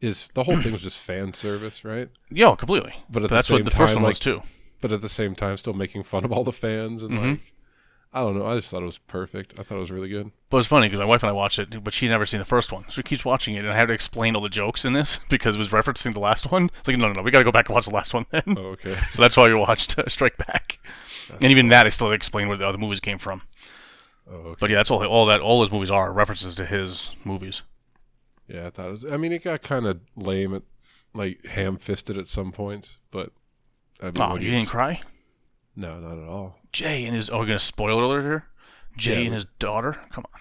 is 0.00 0.28
the 0.34 0.44
whole 0.44 0.60
thing 0.60 0.70
was 0.72 0.82
just 0.82 1.02
fan 1.02 1.32
service, 1.32 1.84
right? 1.84 2.08
yeah, 2.30 2.54
completely. 2.54 2.94
But 3.10 3.24
at 3.24 3.30
But 3.30 3.34
that's 3.36 3.48
same 3.48 3.56
what 3.56 3.64
the 3.64 3.76
first 3.76 3.94
one 3.94 4.04
like, 4.04 4.10
was 4.12 4.20
too. 4.20 4.42
but 4.80 4.92
at 4.92 5.00
the 5.00 5.08
same 5.08 5.34
time, 5.34 5.56
still 5.56 5.72
making 5.72 6.04
fun 6.04 6.24
of 6.24 6.30
all 6.32 6.44
the 6.44 6.52
fans 6.52 7.02
and 7.02 7.18
Mhm. 7.18 7.30
like 7.32 7.40
I 8.10 8.20
don't 8.20 8.38
know. 8.38 8.46
I 8.46 8.54
just 8.56 8.70
thought 8.70 8.80
it 8.82 8.86
was 8.86 8.96
perfect. 8.96 9.52
I 9.58 9.62
thought 9.62 9.76
it 9.76 9.80
was 9.80 9.90
really 9.90 10.08
good. 10.08 10.30
But 10.48 10.56
it 10.56 10.60
was 10.60 10.66
funny 10.66 10.86
because 10.86 10.98
my 10.98 11.04
wife 11.04 11.22
and 11.22 11.28
I 11.28 11.32
watched 11.34 11.58
it, 11.58 11.84
but 11.84 11.92
she'd 11.92 12.08
never 12.08 12.24
seen 12.24 12.38
the 12.38 12.46
first 12.46 12.72
one. 12.72 12.84
So 12.84 12.92
she 12.92 13.02
keeps 13.02 13.22
watching 13.22 13.54
it, 13.54 13.58
and 13.58 13.68
I 13.70 13.76
had 13.76 13.88
to 13.88 13.92
explain 13.92 14.34
all 14.34 14.40
the 14.40 14.48
jokes 14.48 14.86
in 14.86 14.94
this 14.94 15.20
because 15.28 15.56
it 15.56 15.58
was 15.58 15.68
referencing 15.72 16.14
the 16.14 16.18
last 16.20 16.50
one. 16.50 16.70
It's 16.78 16.88
like, 16.88 16.96
no, 16.96 17.08
no, 17.08 17.12
no, 17.12 17.22
we 17.22 17.30
got 17.30 17.40
to 17.40 17.44
go 17.44 17.52
back 17.52 17.68
and 17.68 17.74
watch 17.74 17.84
the 17.84 17.92
last 17.94 18.14
one 18.14 18.24
then. 18.30 18.44
Oh, 18.56 18.68
okay. 18.78 18.96
So 19.10 19.20
that's 19.20 19.36
why 19.36 19.46
we 19.48 19.54
watched 19.54 19.98
uh, 19.98 20.08
Strike 20.08 20.38
Back. 20.38 20.78
That's 21.28 21.42
and 21.44 21.50
even 21.50 21.68
that, 21.68 21.86
I 21.86 21.88
still 21.90 22.10
explain 22.12 22.48
where 22.48 22.56
the 22.56 22.66
other 22.66 22.78
movies 22.78 23.00
came 23.00 23.18
from. 23.18 23.42
Oh, 24.30 24.34
okay. 24.34 24.56
But 24.60 24.70
yeah, 24.70 24.76
that's 24.76 24.90
all. 24.90 25.04
All 25.06 25.26
that, 25.26 25.40
all 25.40 25.60
his 25.62 25.70
movies 25.72 25.90
are 25.90 26.12
references 26.12 26.54
to 26.56 26.64
his 26.66 27.10
movies. 27.24 27.62
Yeah, 28.46 28.66
I 28.66 28.70
thought 28.70 28.88
it 28.88 28.90
was. 28.92 29.12
I 29.12 29.16
mean, 29.16 29.32
it 29.32 29.44
got 29.44 29.62
kind 29.62 29.86
of 29.86 30.00
lame 30.16 30.54
at 30.54 30.62
like 31.14 31.44
ham-fisted 31.46 32.16
at 32.18 32.28
some 32.28 32.52
points, 32.52 32.98
but 33.10 33.32
I 34.02 34.06
mean, 34.06 34.14
Oh, 34.20 34.36
you 34.36 34.50
didn't 34.50 34.68
cry? 34.68 35.02
No, 35.76 35.98
not 35.98 36.18
at 36.18 36.28
all. 36.28 36.58
Jay 36.72 37.04
and 37.04 37.14
his. 37.14 37.30
Oh, 37.30 37.38
we're 37.38 37.46
gonna 37.46 37.58
spoiler 37.58 38.02
alert 38.02 38.22
here. 38.22 38.44
Jay 38.96 39.20
Yeah, 39.20 39.26
and 39.26 39.34
his 39.34 39.44
daughter. 39.58 39.92
Come 40.10 40.24
on. 40.32 40.40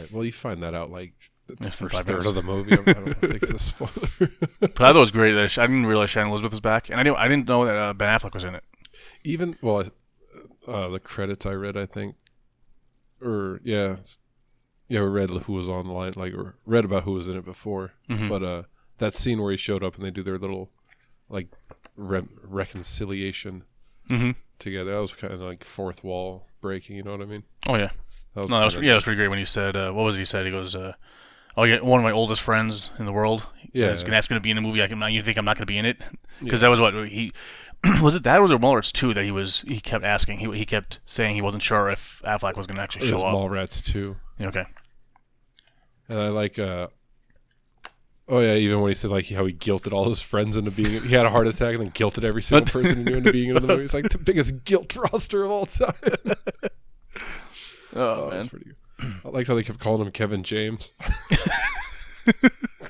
Right. 0.00 0.12
Well, 0.12 0.24
you 0.24 0.32
find 0.32 0.62
that 0.62 0.74
out 0.74 0.90
like 0.90 1.14
the, 1.46 1.54
the 1.56 1.70
first 1.70 1.94
third 1.94 2.06
minutes. 2.08 2.26
of 2.26 2.34
the 2.34 2.42
movie. 2.42 2.72
I 2.72 2.92
don't 2.92 3.14
think 3.14 3.42
it's 3.42 3.52
a 3.52 3.58
spoiler. 3.58 4.08
But 4.60 4.70
I 4.74 4.86
thought 4.86 4.96
it 4.96 4.98
was 4.98 5.10
great. 5.10 5.34
I 5.36 5.46
didn't 5.46 5.86
realize 5.86 6.10
Shannon 6.10 6.30
Elizabeth 6.30 6.52
was 6.52 6.60
back, 6.60 6.90
and 6.90 6.98
I 7.00 7.02
didn't. 7.02 7.16
I 7.18 7.28
didn't 7.28 7.48
know 7.48 7.64
that 7.64 7.76
uh, 7.76 7.92
Ben 7.94 8.08
Affleck 8.18 8.34
was 8.34 8.44
in 8.44 8.54
it. 8.54 8.64
Even 9.24 9.56
well, 9.62 9.84
uh, 10.68 10.88
the 10.88 11.00
credits 11.00 11.46
I 11.46 11.52
read, 11.52 11.76
I 11.76 11.86
think, 11.86 12.14
or 13.20 13.60
yeah, 13.64 13.96
yeah, 14.88 15.00
I 15.00 15.04
read 15.04 15.30
who 15.30 15.52
was 15.54 15.68
on 15.68 15.86
the 15.86 15.92
line, 15.92 16.12
like 16.16 16.34
or 16.34 16.54
read 16.66 16.84
about 16.84 17.02
who 17.04 17.12
was 17.12 17.28
in 17.28 17.36
it 17.36 17.44
before. 17.44 17.92
Mhm. 18.08 18.28
But 18.28 18.42
uh, 18.42 18.62
that 18.98 19.14
scene 19.14 19.40
where 19.40 19.50
he 19.50 19.56
showed 19.56 19.82
up 19.82 19.96
and 19.96 20.04
they 20.04 20.10
do 20.10 20.22
their 20.22 20.38
little 20.38 20.70
like 21.28 21.48
re- 21.96 22.22
reconciliation 22.42 23.64
Mm-hmm. 24.10 24.30
together, 24.58 24.92
that 24.92 25.00
was 25.02 25.12
kind 25.12 25.34
of 25.34 25.42
like 25.42 25.62
fourth 25.64 26.02
wall 26.02 26.46
breaking. 26.62 26.96
You 26.96 27.02
know 27.02 27.10
what 27.10 27.20
I 27.20 27.26
mean? 27.26 27.42
Oh 27.66 27.74
yeah. 27.76 27.90
That 28.34 28.40
was 28.42 28.50
No, 28.50 28.58
that 28.60 28.64
was, 28.64 28.74
yeah, 28.76 28.80
that 28.88 28.94
was 28.94 29.04
pretty 29.04 29.16
great 29.18 29.28
when 29.28 29.38
he 29.38 29.44
said, 29.44 29.76
uh, 29.76 29.92
"What 29.92 30.04
was 30.04 30.16
it 30.16 30.20
he 30.20 30.24
said?" 30.24 30.46
He 30.46 30.50
goes, 30.52 30.74
uh, 30.74 30.94
"Oh, 31.58 31.64
yeah, 31.64 31.80
one 31.80 32.00
of 32.00 32.04
my 32.04 32.12
oldest 32.12 32.40
friends 32.40 32.88
in 32.98 33.04
the 33.04 33.12
world. 33.12 33.46
Yeah. 33.72 33.88
is 33.90 34.02
gonna 34.02 34.16
ask 34.16 34.30
me 34.30 34.36
to 34.36 34.40
be 34.40 34.50
in 34.50 34.56
a 34.56 34.62
movie. 34.62 34.82
I 34.82 34.86
can. 34.88 34.98
You 35.12 35.22
think 35.22 35.36
I'm 35.36 35.44
not 35.44 35.56
gonna 35.58 35.66
be 35.66 35.76
in 35.76 35.84
it? 35.84 35.98
Because 36.42 36.62
Yeah. 36.62 36.68
that 36.68 36.70
was 36.70 36.80
what 36.80 36.94
he 37.08 37.32
was. 38.02 38.14
It 38.14 38.22
that 38.24 38.38
or 38.38 38.42
was 38.42 38.50
it 38.50 38.60
Mallrats 38.60 38.92
too 38.92 39.14
that 39.14 39.24
he 39.24 39.30
was. 39.30 39.62
He 39.66 39.80
kept 39.80 40.04
asking. 40.04 40.38
He 40.38 40.50
he 40.58 40.66
kept 40.66 41.00
saying 41.06 41.34
he 41.34 41.42
wasn't 41.42 41.62
sure 41.62 41.90
if 41.90 42.22
Affleck 42.24 42.56
was 42.56 42.66
gonna 42.66 42.82
actually 42.82 43.06
It 43.06 43.10
show 43.10 43.14
was 43.14 43.24
up. 43.24 43.34
Mallrats 43.34 43.82
too. 43.82 44.16
Okay. 44.40 44.64
And 46.08 46.18
I 46.18 46.28
like, 46.28 46.58
uh, 46.58 46.88
oh 48.28 48.40
yeah, 48.40 48.54
even 48.54 48.80
when 48.80 48.90
he 48.90 48.94
said 48.94 49.10
like 49.10 49.28
how 49.28 49.44
he 49.44 49.52
guilted 49.52 49.92
all 49.92 50.08
his 50.08 50.22
friends 50.22 50.56
into 50.56 50.70
being, 50.70 51.02
he 51.02 51.14
had 51.14 51.26
a 51.26 51.30
heart 51.30 51.46
attack 51.46 51.74
and 51.74 51.82
then 51.84 51.90
guilted 51.90 52.24
every 52.24 52.42
single 52.42 52.66
person 52.72 52.98
he 52.98 53.04
knew 53.04 53.16
into 53.18 53.32
being 53.32 53.50
in 53.50 53.54
the 53.54 53.60
movie. 53.60 53.84
It's 53.84 53.94
like 53.94 54.08
the 54.08 54.18
biggest 54.18 54.64
guilt 54.64 54.96
roster 54.96 55.44
of 55.44 55.50
all 55.50 55.66
time. 55.66 55.94
Oh, 57.96 58.28
that's 58.32 58.48
pretty 58.48 58.66
good. 58.66 58.76
I 59.24 59.28
liked 59.28 59.48
how 59.48 59.54
they 59.54 59.62
kept 59.62 59.80
calling 59.80 60.02
him 60.04 60.12
Kevin 60.12 60.42
James. 60.42 60.92
I'm 61.00 62.32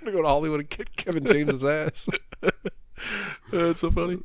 gonna 0.01 0.13
go 0.13 0.23
to 0.23 0.29
Hollywood 0.29 0.61
and 0.61 0.69
kick 0.69 0.95
Kevin 0.97 1.25
James's 1.25 1.65
ass. 1.65 2.09
that's 3.53 3.79
so 3.79 3.91
funny. 3.93 4.19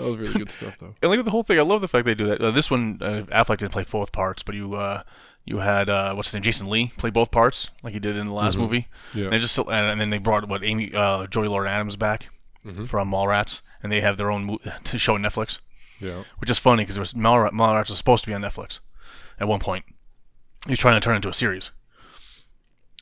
That 0.00 0.10
was 0.10 0.16
really 0.20 0.34
good 0.38 0.50
stuff 0.50 0.76
though. 0.78 0.94
And 1.02 1.10
look 1.10 1.18
at 1.18 1.24
the 1.24 1.30
whole 1.30 1.42
thing. 1.42 1.58
I 1.58 1.62
love 1.62 1.80
the 1.80 1.88
fact 1.88 2.04
they 2.04 2.14
do 2.14 2.26
that. 2.26 2.40
Uh, 2.40 2.50
this 2.50 2.70
one, 2.70 2.98
uh, 3.00 3.22
Affleck 3.32 3.58
didn't 3.58 3.72
play 3.72 3.84
both 3.90 4.12
parts, 4.12 4.42
but 4.42 4.54
you 4.54 4.74
uh, 4.74 5.02
you 5.44 5.58
had 5.58 5.88
uh, 5.88 6.14
what's 6.14 6.28
his 6.28 6.34
name, 6.34 6.42
Jason 6.42 6.68
Lee, 6.68 6.92
play 6.96 7.10
both 7.10 7.30
parts 7.30 7.70
like 7.82 7.92
he 7.92 7.98
did 8.00 8.16
in 8.16 8.26
the 8.26 8.32
last 8.32 8.56
Mhm. 8.56 8.60
movie. 8.60 8.88
Yeah. 9.14 9.28
And 9.32 9.40
just 9.40 9.56
and, 9.58 9.68
and 9.70 10.00
then 10.00 10.10
they 10.10 10.18
brought 10.18 10.48
what 10.48 10.62
Amy 10.64 10.92
uh, 10.94 11.26
Joey 11.26 11.48
Lauren 11.48 11.68
Adams 11.70 11.96
back 11.96 12.28
Mhm. 12.64 12.86
from 12.88 13.10
Mallrats, 13.10 13.62
and 13.82 13.90
they 13.90 14.00
have 14.00 14.16
their 14.18 14.30
own 14.30 14.44
mo- 14.44 14.58
to 14.84 14.98
show 14.98 15.14
on 15.14 15.22
Netflix, 15.22 15.58
Yeah. 15.98 16.24
which 16.38 16.50
is 16.50 16.58
funny 16.58 16.82
because 16.84 16.98
was 16.98 17.14
Mallrats, 17.14 17.52
Mallrats 17.52 17.88
was 17.88 17.98
supposed 17.98 18.24
to 18.24 18.30
be 18.30 18.34
on 18.34 18.42
Netflix 18.42 18.80
at 19.38 19.48
one 19.48 19.60
point. 19.60 19.84
He 20.66 20.72
was 20.72 20.78
trying 20.78 20.94
to 20.94 21.00
turn 21.04 21.14
it 21.14 21.16
into 21.16 21.28
a 21.30 21.34
series. 21.34 21.70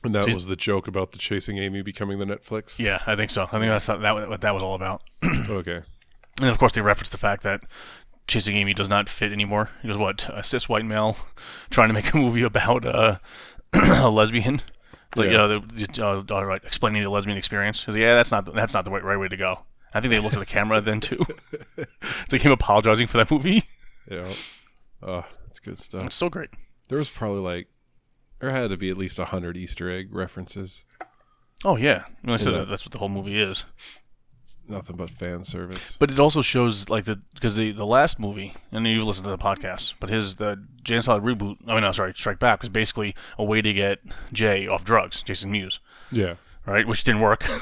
And 0.01 0.15
that 0.15 0.23
She's- 0.23 0.35
was 0.35 0.45
the 0.45 0.55
joke 0.55 0.87
about 0.87 1.11
the 1.11 1.17
chasing 1.17 1.57
Amy 1.57 1.81
becoming 1.81 2.19
the 2.19 2.25
Netflix. 2.25 2.79
Yeah, 2.79 3.01
I 3.05 3.17
think 3.17 3.31
so. 3.31 3.43
I 3.51 3.59
think 3.59 3.65
that's 3.65 3.87
that 3.87 3.99
what 4.29 4.39
that 4.39 4.53
was 4.53 4.63
all 4.63 4.75
about. 4.75 5.03
Okay. 5.49 5.81
And 6.39 6.49
of 6.49 6.57
course, 6.57 6.73
they 6.73 6.81
reference 6.81 7.09
the 7.09 7.17
fact 7.17 7.43
that 7.43 7.61
Chasing 8.27 8.55
Amy 8.55 8.73
does 8.73 8.87
not 8.89 9.09
fit 9.09 9.31
anymore. 9.31 9.69
He 9.81 9.87
goes, 9.87 9.97
"What 9.97 10.29
a 10.33 10.43
cis 10.43 10.69
white 10.69 10.85
male 10.85 11.17
trying 11.69 11.89
to 11.89 11.93
make 11.93 12.13
a 12.13 12.17
movie 12.17 12.43
about 12.43 12.85
uh, 12.85 13.17
a 13.73 14.09
lesbian, 14.09 14.61
like 15.15 15.31
Yeah. 15.31 15.43
uh, 15.43 15.47
the, 15.47 15.87
the- 16.25 16.35
uh, 16.35 16.45
right, 16.45 16.61
explaining 16.63 17.03
the 17.03 17.09
lesbian 17.09 17.37
experience." 17.37 17.87
Like, 17.87 17.97
"Yeah, 17.97 18.15
that's 18.15 18.31
not 18.31 18.53
that's 18.53 18.73
not 18.73 18.85
the 18.85 18.91
right, 18.91 19.03
right 19.03 19.17
way 19.19 19.27
to 19.27 19.37
go." 19.37 19.65
I 19.93 19.99
think 20.01 20.11
they 20.11 20.19
looked 20.19 20.35
at 20.35 20.39
the 20.39 20.45
camera 20.45 20.79
then 20.81 20.99
too. 20.99 21.19
it's 21.77 22.31
like 22.31 22.41
him 22.43 22.51
apologizing 22.51 23.07
for 23.07 23.17
that 23.17 23.31
movie. 23.31 23.63
Yeah. 24.09 24.27
Oh, 25.01 25.25
that's 25.45 25.59
good 25.59 25.79
stuff. 25.79 26.03
It's 26.05 26.15
so 26.15 26.29
great. 26.29 26.49
There 26.89 26.97
was 26.99 27.09
probably 27.09 27.41
like 27.41 27.67
there 28.39 28.51
had 28.51 28.69
to 28.69 28.77
be 28.77 28.89
at 28.89 28.97
least 28.97 29.19
a 29.19 29.25
hundred 29.25 29.57
Easter 29.57 29.89
egg 29.89 30.09
references. 30.13 30.85
Oh 31.65 31.75
yeah, 31.75 32.03
I 32.07 32.25
mean, 32.27 32.33
I 32.33 32.37
said 32.37 32.53
that 32.53 32.69
that's 32.69 32.85
what 32.85 32.91
the 32.93 32.99
whole 32.99 33.09
movie 33.09 33.39
is. 33.41 33.65
Nothing 34.69 34.95
but 34.97 35.09
fan 35.09 35.43
service. 35.43 35.97
But 35.99 36.11
it 36.11 36.19
also 36.19 36.41
shows 36.41 36.89
like 36.89 37.05
the 37.05 37.19
because 37.33 37.55
the 37.55 37.71
the 37.71 37.85
last 37.85 38.19
movie, 38.19 38.53
and 38.71 38.85
you've 38.87 39.05
listened 39.07 39.25
to 39.25 39.31
the 39.31 39.37
podcast, 39.37 39.95
but 39.99 40.09
his 40.09 40.35
the 40.35 40.63
and 40.89 41.03
Silent 41.03 41.23
reboot. 41.25 41.57
I 41.67 41.73
mean, 41.73 41.81
no, 41.81 41.91
sorry, 41.91 42.13
Strike 42.15 42.39
Back 42.39 42.61
was 42.61 42.69
basically 42.69 43.15
a 43.37 43.43
way 43.43 43.61
to 43.61 43.73
get 43.73 43.99
Jay 44.33 44.67
off 44.67 44.83
drugs, 44.83 45.21
Jason 45.21 45.51
Mewes, 45.51 45.79
Yeah. 46.11 46.35
right? 46.65 46.87
Which 46.87 47.03
didn't 47.03 47.21
work. 47.21 47.45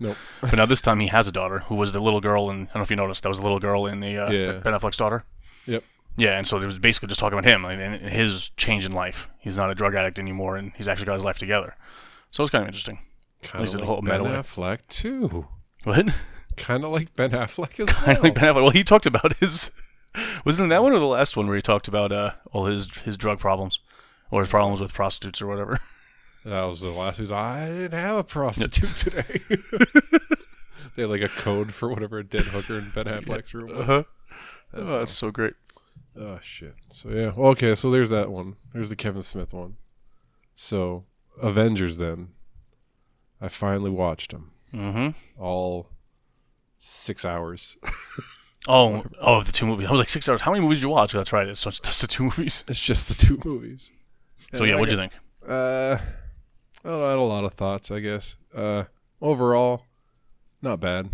Nope. 0.00 0.16
but 0.40 0.52
now 0.54 0.64
this 0.64 0.80
time 0.80 1.00
he 1.00 1.08
has 1.08 1.26
a 1.26 1.32
daughter 1.32 1.58
who 1.66 1.74
was 1.74 1.92
the 1.92 1.98
little 2.00 2.20
girl, 2.20 2.50
and 2.50 2.68
I 2.68 2.72
don't 2.72 2.76
know 2.76 2.82
if 2.82 2.90
you 2.90 2.94
noticed 2.94 3.24
that 3.24 3.28
was 3.30 3.38
the 3.38 3.42
little 3.42 3.58
girl 3.58 3.86
in 3.86 3.98
the 3.98 4.16
uh, 4.16 4.30
Yeah. 4.30 4.52
Ben 4.60 4.72
Affleck's 4.72 4.96
daughter. 4.96 5.24
Yep. 5.66 5.82
Yeah, 6.16 6.38
and 6.38 6.46
so 6.46 6.60
it 6.60 6.64
was 6.66 6.78
basically 6.78 7.08
just 7.08 7.18
talking 7.18 7.36
about 7.36 7.50
him 7.50 7.64
and, 7.64 7.80
and 7.82 8.08
his 8.08 8.50
change 8.56 8.86
in 8.86 8.92
life. 8.92 9.28
He's 9.40 9.56
not 9.56 9.70
a 9.72 9.74
drug 9.74 9.96
addict 9.96 10.20
anymore, 10.20 10.54
and 10.56 10.70
he's 10.76 10.86
actually 10.86 11.06
got 11.06 11.14
his 11.14 11.24
life 11.24 11.38
together. 11.38 11.74
So 12.30 12.44
it's 12.44 12.50
kind 12.52 12.62
of 12.62 12.68
interesting. 12.68 13.00
Kind 13.42 13.64
of 13.64 13.74
like 13.74 13.84
whole 13.84 14.00
Ben 14.02 14.22
way. 14.22 14.30
Affleck 14.30 14.86
too. 14.86 15.48
What? 15.82 16.06
Kind 16.58 16.84
of 16.84 16.90
like 16.92 17.14
Ben 17.14 17.30
Affleck 17.30 17.78
as 17.80 17.94
I 18.06 18.12
well. 18.14 18.22
like 18.22 18.34
Ben 18.34 18.44
Affleck. 18.44 18.62
Well, 18.62 18.70
he 18.70 18.84
talked 18.84 19.06
about 19.06 19.36
his. 19.38 19.70
Wasn't 20.44 20.66
it 20.66 20.68
that 20.70 20.82
one 20.82 20.92
or 20.92 20.98
the 20.98 21.06
last 21.06 21.36
one 21.36 21.46
where 21.46 21.56
he 21.56 21.62
talked 21.62 21.86
about 21.88 22.12
uh, 22.12 22.32
all 22.52 22.66
his 22.66 22.88
his 23.04 23.16
drug 23.16 23.38
problems, 23.38 23.78
or 24.30 24.40
his 24.40 24.48
problems 24.48 24.80
with 24.80 24.92
prostitutes 24.92 25.40
or 25.42 25.46
whatever? 25.46 25.78
That 26.44 26.62
was 26.62 26.80
the 26.80 26.88
last. 26.88 27.18
He's 27.18 27.30
I 27.32 27.66
didn't 27.68 27.98
have 27.98 28.16
a 28.16 28.22
prostitute 28.24 28.94
today. 28.96 29.40
they 30.96 31.02
had 31.02 31.10
like 31.10 31.20
a 31.20 31.28
code 31.28 31.74
for 31.74 31.88
whatever 31.90 32.18
a 32.18 32.24
dead 32.24 32.44
hooker 32.44 32.78
in 32.78 32.90
Ben 32.94 33.04
Affleck's 33.06 33.52
room 33.52 33.68
was. 33.68 33.80
Uh-huh. 33.80 34.02
That's 34.72 34.84
Oh, 34.94 34.98
that's 34.98 35.12
so 35.12 35.30
great. 35.30 35.54
Oh 36.18 36.38
shit. 36.40 36.74
So 36.90 37.10
yeah. 37.10 37.32
Well, 37.36 37.48
okay. 37.50 37.74
So 37.74 37.90
there's 37.90 38.10
that 38.10 38.30
one. 38.30 38.56
There's 38.72 38.88
the 38.88 38.96
Kevin 38.96 39.20
Smith 39.22 39.52
one. 39.52 39.76
So 40.54 41.04
Avengers. 41.42 41.98
Then 41.98 42.28
I 43.40 43.48
finally 43.48 43.90
watched 43.90 44.30
them 44.30 44.52
Mm-hmm. 44.72 45.42
all 45.42 45.88
six 46.78 47.24
hours. 47.24 47.76
Oh, 48.66 49.04
oh, 49.20 49.42
the 49.42 49.52
two 49.52 49.66
movies. 49.66 49.88
I 49.88 49.90
was 49.90 49.98
like 49.98 50.08
six 50.08 50.28
hours. 50.28 50.40
How 50.40 50.52
many 50.52 50.62
movies 50.62 50.78
did 50.78 50.84
you 50.84 50.90
watch? 50.90 51.12
That's 51.12 51.32
right. 51.32 51.46
It's 51.46 51.62
just 51.62 51.82
that's 51.82 52.00
the 52.00 52.06
two 52.06 52.24
movies. 52.24 52.64
It's 52.68 52.80
just 52.80 53.08
the 53.08 53.14
two 53.14 53.40
movies. 53.44 53.90
So 54.54 54.64
yeah, 54.64 54.76
what'd 54.76 54.92
you 54.92 54.98
think? 54.98 55.12
Uh, 55.46 55.98
well, 56.84 57.04
I 57.04 57.10
had 57.10 57.18
a 57.18 57.22
lot 57.22 57.44
of 57.44 57.54
thoughts. 57.54 57.90
I 57.90 58.00
guess. 58.00 58.36
Uh, 58.54 58.84
overall, 59.20 59.82
not 60.62 60.80
bad. 60.80 61.10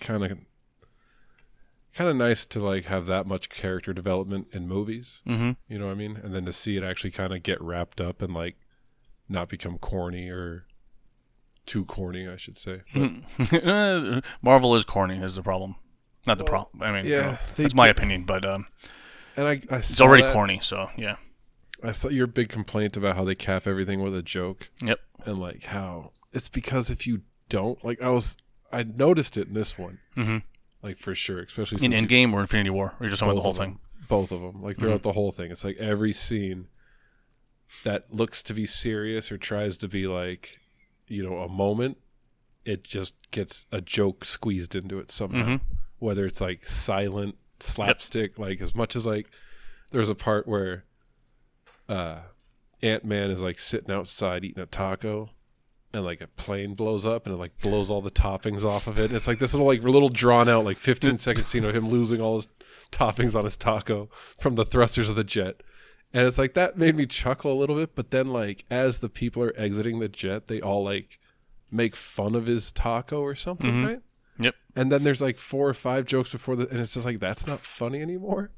Kind 0.00 0.24
of, 0.24 0.38
kind 1.94 2.10
of 2.10 2.16
nice 2.16 2.44
to 2.46 2.60
like 2.60 2.86
have 2.86 3.06
that 3.06 3.26
much 3.26 3.48
character 3.48 3.92
development 3.92 4.48
in 4.52 4.66
movies. 4.66 5.22
Mm-hmm. 5.26 5.52
You 5.68 5.78
know 5.78 5.86
what 5.86 5.92
I 5.92 5.96
mean? 5.96 6.18
And 6.22 6.34
then 6.34 6.44
to 6.46 6.52
see 6.52 6.76
it 6.76 6.82
actually 6.82 7.12
kind 7.12 7.32
of 7.32 7.42
get 7.42 7.60
wrapped 7.60 8.00
up 8.00 8.20
and 8.20 8.34
like 8.34 8.56
not 9.28 9.48
become 9.48 9.78
corny 9.78 10.28
or 10.28 10.66
too 11.66 11.84
corny, 11.84 12.28
I 12.28 12.36
should 12.36 12.58
say. 12.58 12.80
But, 12.94 14.24
Marvel 14.42 14.74
is 14.74 14.84
corny. 14.84 15.18
Is 15.18 15.34
the 15.34 15.42
problem? 15.42 15.76
Not 16.26 16.38
the 16.38 16.44
Well, 16.44 16.70
problem. 16.70 16.82
I 16.82 16.92
mean, 16.92 17.10
yeah, 17.10 17.16
you 17.16 17.22
know, 17.32 17.38
that's 17.56 17.74
my 17.74 17.86
do- 17.86 17.90
opinion, 17.90 18.24
but 18.24 18.44
um, 18.44 18.66
and 19.36 19.46
I, 19.46 19.60
I 19.70 19.76
it's 19.76 20.00
already 20.00 20.30
corny. 20.32 20.58
So 20.62 20.88
yeah. 20.96 21.16
I 21.82 21.92
saw 21.92 22.08
your 22.08 22.26
big 22.26 22.48
complaint 22.48 22.96
about 22.96 23.14
how 23.16 23.24
they 23.24 23.34
cap 23.34 23.66
everything 23.66 24.00
with 24.02 24.14
a 24.16 24.22
joke. 24.22 24.70
Yep. 24.82 25.00
And 25.26 25.38
like 25.38 25.64
how 25.66 26.12
it's 26.32 26.48
because 26.48 26.88
if 26.90 27.06
you 27.06 27.22
don't 27.50 27.82
like, 27.84 28.00
I 28.00 28.08
was 28.08 28.36
I 28.72 28.82
noticed 28.84 29.36
it 29.36 29.48
in 29.48 29.54
this 29.54 29.78
one, 29.78 29.98
Mm-hmm. 30.16 30.38
like 30.82 30.96
for 30.98 31.14
sure, 31.14 31.40
especially 31.40 31.84
In 31.84 31.92
you 31.92 31.98
Endgame 31.98 32.32
or 32.32 32.40
Infinity 32.40 32.70
War, 32.70 32.94
or 33.00 33.08
just 33.08 33.20
about 33.22 33.34
the 33.34 33.40
whole 33.42 33.52
thing. 33.52 33.70
Mm-hmm. 33.72 34.00
them. 34.00 34.08
Both 34.08 34.32
of 34.32 34.40
them, 34.40 34.62
like 34.62 34.78
throughout 34.78 35.02
the 35.02 35.12
whole 35.12 35.30
thing, 35.32 35.50
it's 35.50 35.64
like 35.64 35.76
every 35.78 36.12
scene 36.12 36.68
that 37.84 38.12
looks 38.14 38.42
to 38.44 38.54
be 38.54 38.66
serious 38.66 39.30
or 39.32 39.38
tries 39.38 39.76
to 39.78 39.88
be 39.88 40.06
like, 40.06 40.58
you 41.08 41.22
know, 41.28 41.38
a 41.38 41.48
moment, 41.48 41.98
it 42.64 42.84
just 42.84 43.30
gets 43.30 43.66
a 43.72 43.80
joke 43.80 44.24
squeezed 44.24 44.74
into 44.74 44.98
it 44.98 45.10
somehow. 45.10 45.44
Mhm. 45.56 45.60
Whether 45.98 46.26
it's 46.26 46.40
like 46.40 46.66
silent 46.66 47.36
slapstick, 47.60 48.38
like 48.38 48.60
as 48.60 48.74
much 48.74 48.96
as 48.96 49.06
like 49.06 49.30
there's 49.90 50.08
a 50.08 50.14
part 50.14 50.46
where 50.46 50.84
uh 51.88 52.20
Ant 52.82 53.04
Man 53.04 53.30
is 53.30 53.40
like 53.42 53.58
sitting 53.58 53.90
outside 53.94 54.44
eating 54.44 54.62
a 54.62 54.66
taco. 54.66 55.30
And 55.92 56.04
like 56.04 56.20
a 56.20 56.26
plane 56.26 56.74
blows 56.74 57.06
up 57.06 57.24
and 57.24 57.36
it 57.36 57.38
like 57.38 57.56
blows 57.58 57.88
all 57.88 58.00
the 58.02 58.10
toppings 58.10 58.64
off 58.64 58.88
of 58.88 58.98
it. 58.98 59.04
And 59.06 59.14
it's 59.14 59.28
like 59.28 59.38
this 59.38 59.54
little 59.54 59.68
like 59.68 59.84
little 59.84 60.08
drawn 60.08 60.48
out 60.48 60.64
like 60.64 60.76
15 60.76 61.18
second 61.18 61.44
scene 61.44 61.64
of 61.64 61.72
him 61.76 61.86
losing 61.88 62.20
all 62.20 62.34
his 62.34 62.48
toppings 62.90 63.36
on 63.36 63.44
his 63.44 63.56
taco 63.56 64.10
from 64.40 64.56
the 64.56 64.64
thrusters 64.64 65.08
of 65.08 65.14
the 65.14 65.22
jet. 65.22 65.62
And 66.14 66.26
it's 66.26 66.38
like 66.38 66.54
that 66.54 66.78
made 66.78 66.94
me 66.96 67.04
chuckle 67.06 67.52
a 67.52 67.58
little 67.58 67.76
bit, 67.76 67.94
but 67.94 68.10
then 68.12 68.28
like 68.28 68.64
as 68.70 69.00
the 69.00 69.08
people 69.10 69.42
are 69.42 69.52
exiting 69.58 69.98
the 69.98 70.08
jet, 70.08 70.46
they 70.46 70.60
all 70.60 70.84
like 70.84 71.18
make 71.70 71.96
fun 71.96 72.34
of 72.36 72.46
his 72.46 72.70
taco 72.72 73.20
or 73.20 73.34
something, 73.34 73.72
Mhm. 73.72 73.86
right? 73.86 74.00
Yep. 74.38 74.54
And 74.76 74.90
then 74.92 75.02
there's 75.04 75.20
like 75.20 75.38
four 75.38 75.68
or 75.68 75.74
five 75.74 76.06
jokes 76.06 76.30
before 76.30 76.54
the 76.56 76.68
and 76.70 76.78
it's 76.80 76.94
just 76.94 77.04
like 77.04 77.18
that's 77.20 77.46
not 77.46 77.60
funny 77.60 78.00
anymore. 78.00 78.52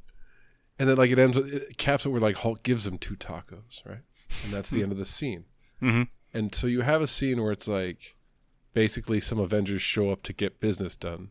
And 0.79 0.87
then 0.89 0.97
like 0.97 1.11
it 1.11 1.19
ends 1.19 1.37
with 1.39 1.49
it 1.53 1.79
caps 1.79 2.05
it 2.05 2.11
where 2.11 2.21
like 2.21 2.37
Hulk 2.37 2.63
gives 2.63 2.87
him 2.87 2.99
two 2.99 3.17
tacos, 3.17 3.85
right? 3.87 4.03
And 4.45 4.53
that's 4.53 4.69
the 4.71 4.83
end 4.83 4.93
of 4.93 4.99
the 4.99 5.07
scene. 5.07 5.47
Mm-hmm. 5.83 6.03
And 6.35 6.55
so 6.55 6.67
you 6.67 6.83
have 6.83 7.01
a 7.01 7.07
scene 7.07 7.43
where 7.43 7.53
it's 7.53 7.67
like 7.69 8.17
basically 8.75 9.21
some 9.21 9.39
Avengers 9.39 9.81
show 9.81 10.11
up 10.11 10.23
to 10.25 10.35
get 10.35 10.61
business 10.61 10.95
done. 10.95 11.31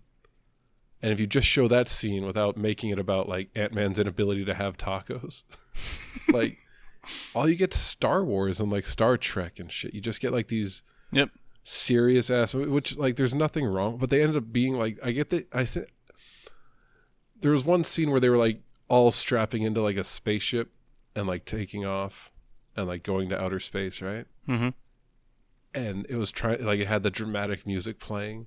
And 1.02 1.12
if 1.12 1.20
you 1.20 1.28
just 1.28 1.48
show 1.48 1.68
that 1.68 1.88
scene 1.88 2.26
without 2.26 2.58
making 2.58 2.90
it 2.90 3.00
about 3.00 3.30
like 3.30 3.50
Ant 3.56 3.74
Man's 3.74 4.00
inability 4.00 4.44
to 4.46 4.54
have 4.54 4.78
tacos, 4.78 5.44
like 6.30 6.58
all 7.36 7.48
you 7.48 7.56
get 7.56 7.72
to 7.72 7.78
Star 7.78 8.24
Wars 8.24 8.60
and 8.60 8.72
like 8.72 8.86
Star 8.86 9.18
Trek 9.18 9.60
and 9.60 9.72
shit. 9.72 9.94
You 9.94 10.02
just 10.02 10.22
get 10.22 10.32
like 10.32 10.48
these 10.48 10.82
Yep. 11.12 11.30
serious 11.64 12.30
ass, 12.32 12.54
which 12.54 12.98
like 12.98 13.16
there's 13.18 13.36
nothing 13.36 13.66
wrong, 13.66 13.98
but 13.98 14.10
they 14.10 14.22
ended 14.22 14.38
up 14.38 14.52
being 14.52 14.76
like 14.78 14.98
I 15.04 15.12
get 15.12 15.30
that 15.30 15.48
I 15.54 15.66
said 15.66 15.88
there 17.40 17.52
was 17.52 17.64
one 17.66 17.84
scene 17.84 18.10
where 18.10 18.20
they 18.20 18.30
were 18.30 18.38
like 18.38 18.62
all 18.88 19.12
strapping 19.12 19.62
into 19.64 19.82
like 19.82 19.98
a 19.98 20.04
spaceship 20.04 20.72
and 21.16 21.28
like 21.28 21.46
taking 21.46 21.86
off 21.86 22.32
and 22.76 22.88
like 22.88 23.04
going 23.04 23.30
to 23.30 23.40
outer 23.42 23.60
space, 23.60 24.02
right? 24.02 24.26
Mm-hmm. 24.48 24.70
and 25.74 26.06
it 26.10 26.16
was 26.16 26.32
trying 26.32 26.64
like 26.64 26.80
it 26.80 26.88
had 26.88 27.04
the 27.04 27.10
dramatic 27.12 27.66
music 27.68 28.00
playing 28.00 28.46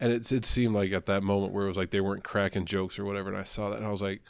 and 0.00 0.12
it, 0.12 0.32
it 0.32 0.44
seemed 0.44 0.74
like 0.74 0.92
at 0.92 1.06
that 1.06 1.22
moment 1.22 1.52
where 1.52 1.64
it 1.64 1.68
was 1.68 1.76
like 1.76 1.90
they 1.90 2.00
weren't 2.00 2.24
cracking 2.24 2.64
jokes 2.64 2.98
or 2.98 3.04
whatever 3.04 3.28
and 3.28 3.38
i 3.38 3.44
saw 3.44 3.70
that 3.70 3.78
and 3.78 3.86
i 3.86 3.90
was 3.90 4.02
like 4.02 4.22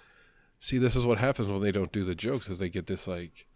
see 0.59 0.79
this 0.79 0.97
is 0.97 1.05
what 1.05 1.19
happens 1.19 1.49
when 1.49 1.63
they 1.63 1.73
don't 1.73 1.93
do 1.93 2.05
the 2.05 2.15
jokes 2.15 2.49
is 2.49 2.59
they 2.59 2.69
get 2.69 2.87
this 2.87 3.07
like 3.07 3.47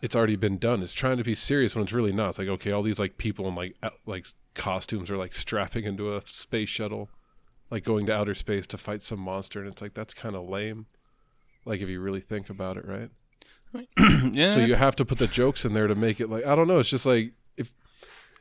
it's 0.00 0.14
already 0.14 0.36
been 0.36 0.58
done 0.58 0.82
it's 0.82 0.92
trying 0.92 1.16
to 1.16 1.24
be 1.24 1.34
serious 1.34 1.74
when 1.74 1.82
it's 1.82 1.92
really 1.92 2.12
not 2.12 2.30
it's 2.30 2.38
like 2.38 2.48
okay 2.48 2.70
all 2.70 2.82
these 2.82 2.98
like 2.98 3.18
people 3.18 3.48
in 3.48 3.54
like 3.54 3.76
out- 3.82 3.98
like 4.06 4.26
costumes 4.54 5.10
are 5.10 5.16
like 5.16 5.34
strapping 5.34 5.84
into 5.84 6.14
a 6.14 6.22
space 6.26 6.68
shuttle 6.68 7.08
like 7.70 7.84
going 7.84 8.04
to 8.06 8.14
outer 8.14 8.34
space 8.34 8.66
to 8.66 8.76
fight 8.76 9.02
some 9.02 9.18
monster 9.18 9.60
and 9.60 9.68
it's 9.68 9.80
like 9.80 9.94
that's 9.94 10.14
kind 10.14 10.36
of 10.36 10.48
lame 10.48 10.86
like 11.64 11.80
if 11.80 11.88
you 11.88 12.00
really 12.00 12.20
think 12.20 12.50
about 12.50 12.76
it 12.76 12.86
right 12.86 13.10
yeah. 14.32 14.50
so 14.50 14.60
you 14.60 14.74
have 14.74 14.96
to 14.96 15.04
put 15.04 15.18
the 15.18 15.26
jokes 15.26 15.64
in 15.64 15.72
there 15.72 15.86
to 15.86 15.94
make 15.94 16.20
it 16.20 16.28
like 16.28 16.44
I 16.44 16.54
don't 16.54 16.68
know. 16.68 16.78
It's 16.78 16.90
just 16.90 17.06
like 17.06 17.32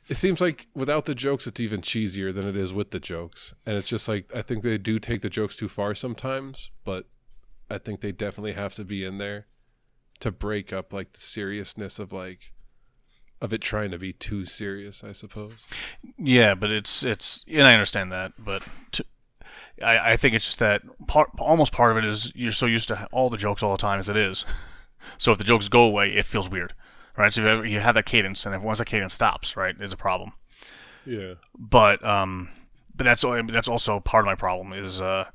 it 0.07 0.15
seems 0.15 0.41
like 0.41 0.67
without 0.73 1.05
the 1.05 1.15
jokes, 1.15 1.47
it's 1.47 1.59
even 1.59 1.81
cheesier 1.81 2.33
than 2.33 2.47
it 2.47 2.55
is 2.55 2.73
with 2.73 2.91
the 2.91 2.99
jokes, 2.99 3.53
and 3.65 3.77
it's 3.77 3.87
just 3.87 4.07
like 4.07 4.33
I 4.35 4.41
think 4.41 4.63
they 4.63 4.77
do 4.77 4.99
take 4.99 5.21
the 5.21 5.29
jokes 5.29 5.55
too 5.55 5.69
far 5.69 5.95
sometimes, 5.95 6.69
but 6.83 7.05
I 7.69 7.77
think 7.77 8.01
they 8.01 8.11
definitely 8.11 8.53
have 8.53 8.75
to 8.75 8.83
be 8.83 9.03
in 9.03 9.17
there 9.17 9.47
to 10.19 10.31
break 10.31 10.71
up 10.73 10.93
like 10.93 11.13
the 11.13 11.19
seriousness 11.19 11.99
of 11.99 12.11
like 12.11 12.51
of 13.41 13.53
it 13.53 13.61
trying 13.61 13.91
to 13.91 13.97
be 13.97 14.13
too 14.13 14.45
serious. 14.45 15.03
I 15.03 15.13
suppose. 15.13 15.65
Yeah, 16.17 16.55
but 16.55 16.71
it's 16.71 17.03
it's 17.03 17.43
and 17.47 17.67
I 17.67 17.73
understand 17.73 18.11
that, 18.11 18.33
but 18.37 18.67
to, 18.93 19.05
I 19.83 20.13
I 20.13 20.17
think 20.17 20.35
it's 20.35 20.45
just 20.45 20.59
that 20.59 20.81
part 21.07 21.29
almost 21.39 21.71
part 21.71 21.91
of 21.91 21.97
it 21.97 22.05
is 22.05 22.31
you're 22.35 22.51
so 22.51 22.65
used 22.65 22.87
to 22.89 23.07
all 23.11 23.29
the 23.29 23.37
jokes 23.37 23.63
all 23.63 23.71
the 23.71 23.77
time 23.77 23.99
as 23.99 24.09
it 24.09 24.17
is. 24.17 24.45
So 25.17 25.31
if 25.31 25.39
the 25.39 25.43
jokes 25.43 25.67
go 25.67 25.81
away, 25.81 26.13
it 26.13 26.27
feels 26.27 26.47
weird, 26.47 26.75
right? 27.21 27.33
So 27.33 27.41
you 27.41 27.47
have, 27.47 27.65
you 27.65 27.79
have 27.79 27.95
that 27.95 28.05
cadence, 28.05 28.45
and 28.45 28.55
if 28.55 28.61
once 28.61 28.79
that 28.79 28.85
cadence 28.85 29.13
stops, 29.13 29.55
right, 29.55 29.75
is 29.79 29.93
a 29.93 29.97
problem. 29.97 30.33
Yeah. 31.05 31.35
But 31.57 32.03
um, 32.05 32.49
but 32.95 33.05
that's 33.05 33.23
that's 33.47 33.67
also 33.67 33.99
part 33.99 34.23
of 34.23 34.27
my 34.27 34.35
problem 34.35 34.73
is 34.73 35.01
uh 35.01 35.25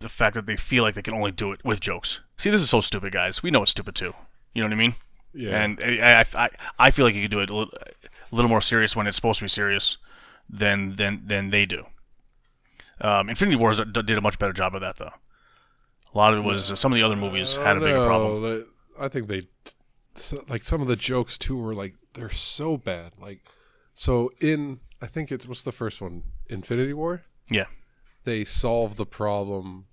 the 0.00 0.08
fact 0.08 0.34
that 0.34 0.46
they 0.46 0.56
feel 0.56 0.82
like 0.82 0.94
they 0.94 1.02
can 1.02 1.14
only 1.14 1.30
do 1.30 1.52
it 1.52 1.64
with 1.64 1.80
jokes. 1.80 2.20
See, 2.36 2.50
this 2.50 2.60
is 2.60 2.68
so 2.68 2.80
stupid, 2.80 3.12
guys. 3.12 3.42
We 3.42 3.50
know 3.50 3.62
it's 3.62 3.70
stupid 3.70 3.94
too. 3.94 4.12
You 4.52 4.62
know 4.62 4.68
what 4.68 4.74
I 4.74 4.76
mean? 4.76 4.94
Yeah. 5.32 5.62
And 5.62 5.80
I, 5.82 6.20
I, 6.20 6.24
I, 6.44 6.50
I 6.78 6.90
feel 6.90 7.04
like 7.04 7.14
you 7.14 7.22
could 7.22 7.30
do 7.30 7.40
it 7.40 7.50
a 7.50 7.56
little, 7.56 7.72
a 7.72 8.34
little 8.34 8.48
more 8.48 8.60
serious 8.60 8.94
when 8.94 9.06
it's 9.06 9.16
supposed 9.16 9.38
to 9.38 9.44
be 9.44 9.48
serious 9.48 9.96
than 10.48 10.96
than 10.96 11.22
than 11.26 11.50
they 11.50 11.66
do. 11.66 11.86
Um, 13.00 13.28
Infinity 13.28 13.56
Wars 13.56 13.80
did 13.80 14.10
a 14.10 14.20
much 14.20 14.38
better 14.38 14.52
job 14.52 14.74
of 14.74 14.80
that, 14.80 14.96
though. 14.96 15.12
A 16.14 16.18
lot 16.18 16.32
of 16.32 16.44
it 16.44 16.48
was 16.48 16.78
some 16.78 16.92
of 16.92 16.96
the 16.96 17.02
other 17.04 17.16
movies 17.16 17.56
had 17.56 17.76
a 17.76 17.80
bigger 17.80 17.98
No, 17.98 18.06
problem. 18.06 18.66
I 19.00 19.08
think 19.08 19.26
they 19.26 19.48
so, 20.16 20.44
like 20.48 20.62
some 20.64 20.80
of 20.80 20.88
the 20.88 20.96
jokes 20.96 21.36
too 21.38 21.56
were 21.56 21.74
like 21.74 21.94
they're 22.14 22.30
so 22.30 22.76
bad. 22.76 23.12
Like 23.20 23.40
so 23.92 24.30
in 24.40 24.80
I 25.02 25.06
think 25.06 25.30
it's 25.32 25.46
what's 25.46 25.62
the 25.62 25.72
first 25.72 26.00
one? 26.00 26.22
Infinity 26.48 26.92
War? 26.92 27.22
Yeah. 27.50 27.64
They 28.24 28.44
solve 28.44 28.96
the 28.96 29.06
problem 29.06 29.86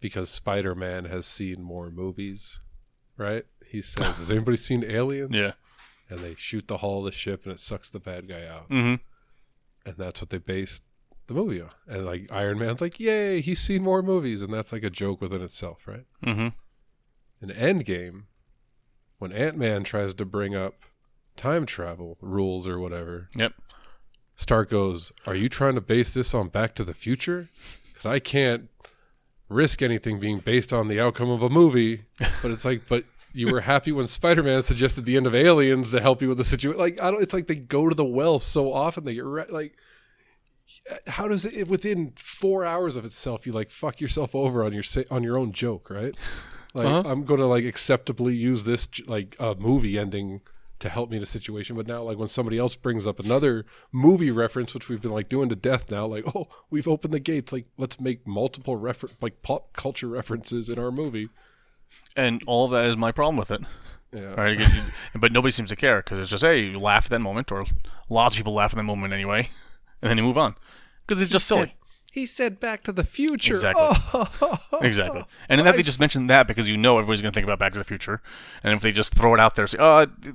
because 0.00 0.30
Spider-Man 0.30 1.06
has 1.06 1.26
seen 1.26 1.60
more 1.62 1.90
movies, 1.90 2.60
right? 3.16 3.44
He 3.66 3.82
says, 3.82 4.06
"Has 4.16 4.30
anybody 4.30 4.56
seen 4.68 4.84
Aliens?" 4.84 5.34
Yeah. 5.34 5.52
And 6.10 6.20
they 6.20 6.34
shoot 6.36 6.68
the 6.68 6.78
hull 6.78 7.00
of 7.00 7.04
the 7.06 7.12
ship 7.12 7.44
and 7.44 7.52
it 7.52 7.60
sucks 7.60 7.90
the 7.90 7.98
bad 8.00 8.28
guy 8.28 8.46
out. 8.46 8.66
hmm 8.68 8.94
And 9.84 9.96
that's 9.96 10.20
what 10.22 10.30
they 10.30 10.38
based 10.38 10.82
the 11.26 11.34
movie 11.34 11.60
on. 11.60 11.70
And 11.86 12.06
like 12.06 12.30
Iron 12.30 12.58
Man's 12.58 12.80
like, 12.80 12.98
"Yay, 13.00 13.40
he's 13.40 13.60
seen 13.60 13.82
more 13.82 14.02
movies." 14.02 14.40
And 14.40 14.52
that's 14.54 14.72
like 14.72 14.84
a 14.84 14.90
joke 14.90 15.20
within 15.20 15.42
itself, 15.42 15.86
right? 15.88 16.04
hmm 16.22 16.48
in 17.40 17.50
Endgame, 17.50 18.22
when 19.18 19.32
Ant 19.32 19.56
Man 19.56 19.84
tries 19.84 20.14
to 20.14 20.24
bring 20.24 20.54
up 20.54 20.74
time 21.36 21.66
travel 21.66 22.16
rules 22.20 22.66
or 22.66 22.78
whatever, 22.78 23.28
Yep. 23.36 23.52
Stark 24.36 24.70
goes, 24.70 25.12
Are 25.26 25.34
you 25.34 25.48
trying 25.48 25.74
to 25.74 25.80
base 25.80 26.14
this 26.14 26.32
on 26.34 26.48
Back 26.48 26.74
to 26.76 26.84
the 26.84 26.94
Future? 26.94 27.48
Because 27.88 28.06
I 28.06 28.18
can't 28.20 28.68
risk 29.48 29.82
anything 29.82 30.20
being 30.20 30.38
based 30.38 30.72
on 30.72 30.88
the 30.88 31.00
outcome 31.00 31.30
of 31.30 31.42
a 31.42 31.48
movie. 31.50 32.02
But 32.42 32.52
it's 32.52 32.64
like, 32.64 32.88
but 32.88 33.04
you 33.32 33.50
were 33.50 33.60
happy 33.62 33.92
when 33.92 34.06
Spider 34.06 34.42
Man 34.42 34.62
suggested 34.62 35.04
the 35.04 35.16
end 35.16 35.26
of 35.26 35.34
Aliens 35.34 35.90
to 35.90 36.00
help 36.00 36.22
you 36.22 36.28
with 36.28 36.38
the 36.38 36.44
situation. 36.44 36.78
Like, 36.80 37.00
I 37.02 37.10
don't, 37.10 37.22
it's 37.22 37.34
like 37.34 37.46
they 37.48 37.56
go 37.56 37.88
to 37.88 37.94
the 37.94 38.04
well 38.04 38.38
so 38.38 38.72
often 38.72 39.04
they 39.04 39.14
get 39.14 39.24
right. 39.24 39.50
Like, 39.52 39.74
how 41.06 41.28
does 41.28 41.44
it 41.44 41.68
within 41.68 42.12
four 42.16 42.64
hours 42.64 42.96
of 42.96 43.04
itself 43.04 43.46
you 43.46 43.52
like 43.52 43.68
fuck 43.70 44.00
yourself 44.00 44.34
over 44.34 44.64
on 44.64 44.72
your 44.72 44.82
on 45.10 45.22
your 45.22 45.38
own 45.38 45.52
joke 45.52 45.90
right 45.90 46.14
like 46.74 46.86
Uh-huh. 46.86 47.08
i'm 47.08 47.24
gonna 47.24 47.46
like 47.46 47.64
acceptably 47.64 48.34
use 48.34 48.64
this 48.64 48.88
like 49.06 49.36
uh, 49.40 49.54
movie 49.58 49.98
ending 49.98 50.40
to 50.78 50.88
help 50.88 51.10
me 51.10 51.16
in 51.16 51.22
a 51.22 51.26
situation 51.26 51.74
but 51.74 51.86
now 51.88 52.02
like 52.02 52.18
when 52.18 52.28
somebody 52.28 52.56
else 52.58 52.76
brings 52.76 53.06
up 53.06 53.18
another 53.18 53.64
movie 53.90 54.30
reference 54.30 54.74
which 54.74 54.88
we've 54.88 55.02
been 55.02 55.10
like 55.10 55.28
doing 55.28 55.48
to 55.48 55.56
death 55.56 55.90
now 55.90 56.06
like 56.06 56.24
oh 56.36 56.46
we've 56.70 56.86
opened 56.88 57.12
the 57.12 57.18
gates 57.20 57.52
like 57.52 57.66
let's 57.78 57.98
make 58.00 58.26
multiple 58.26 58.76
refer 58.76 59.08
like 59.20 59.42
pop 59.42 59.72
culture 59.72 60.06
references 60.08 60.68
in 60.68 60.78
our 60.78 60.90
movie 60.92 61.28
And 62.16 62.42
all 62.46 62.64
of 62.66 62.70
that 62.72 62.84
is 62.84 62.96
my 62.96 63.12
problem 63.12 63.36
with 63.36 63.50
it. 63.50 63.62
yeah 64.12 64.34
Right? 64.34 64.58
You- 64.58 64.66
you- 64.66 65.20
but 65.20 65.32
nobody 65.32 65.52
seems 65.52 65.70
to 65.70 65.76
care 65.76 66.00
because 66.02 66.18
it's 66.20 66.30
just, 66.30 66.44
hey, 66.44 66.60
you 66.66 66.78
laugh 66.78 67.06
at 67.06 67.10
that 67.10 67.20
moment, 67.20 67.50
or 67.50 67.64
lots 68.08 68.34
of 68.34 68.38
people 68.38 68.52
laugh 68.54 68.72
at 68.72 68.76
that 68.76 68.82
moment 68.84 69.12
anyway, 69.12 69.48
and 70.02 70.08
then 70.10 70.16
you 70.18 70.22
move 70.24 70.38
on 70.38 70.54
because 71.06 71.20
it's 71.22 71.32
just 71.32 71.46
silly. 71.48 71.74
He 72.12 72.26
said 72.26 72.58
back 72.58 72.82
to 72.84 72.92
the 72.92 73.04
future 73.04 73.54
Exactly. 73.54 73.84
Oh. 73.84 74.58
Exactly. 74.80 75.24
And 75.48 75.58
then 75.58 75.66
that 75.66 75.76
they 75.76 75.82
just 75.82 76.00
mention 76.00 76.28
that 76.28 76.46
because 76.46 76.68
you 76.68 76.76
know 76.76 76.98
everybody's 76.98 77.20
going 77.20 77.32
to 77.32 77.36
think 77.36 77.44
about 77.44 77.58
Back 77.58 77.72
to 77.72 77.78
the 77.78 77.84
Future. 77.84 78.22
And 78.62 78.72
if 78.74 78.80
they 78.80 78.92
just 78.92 79.14
throw 79.14 79.34
it 79.34 79.40
out 79.40 79.56
there, 79.56 79.66
say, 79.66 79.78
uh, 79.78 80.06
th- 80.22 80.34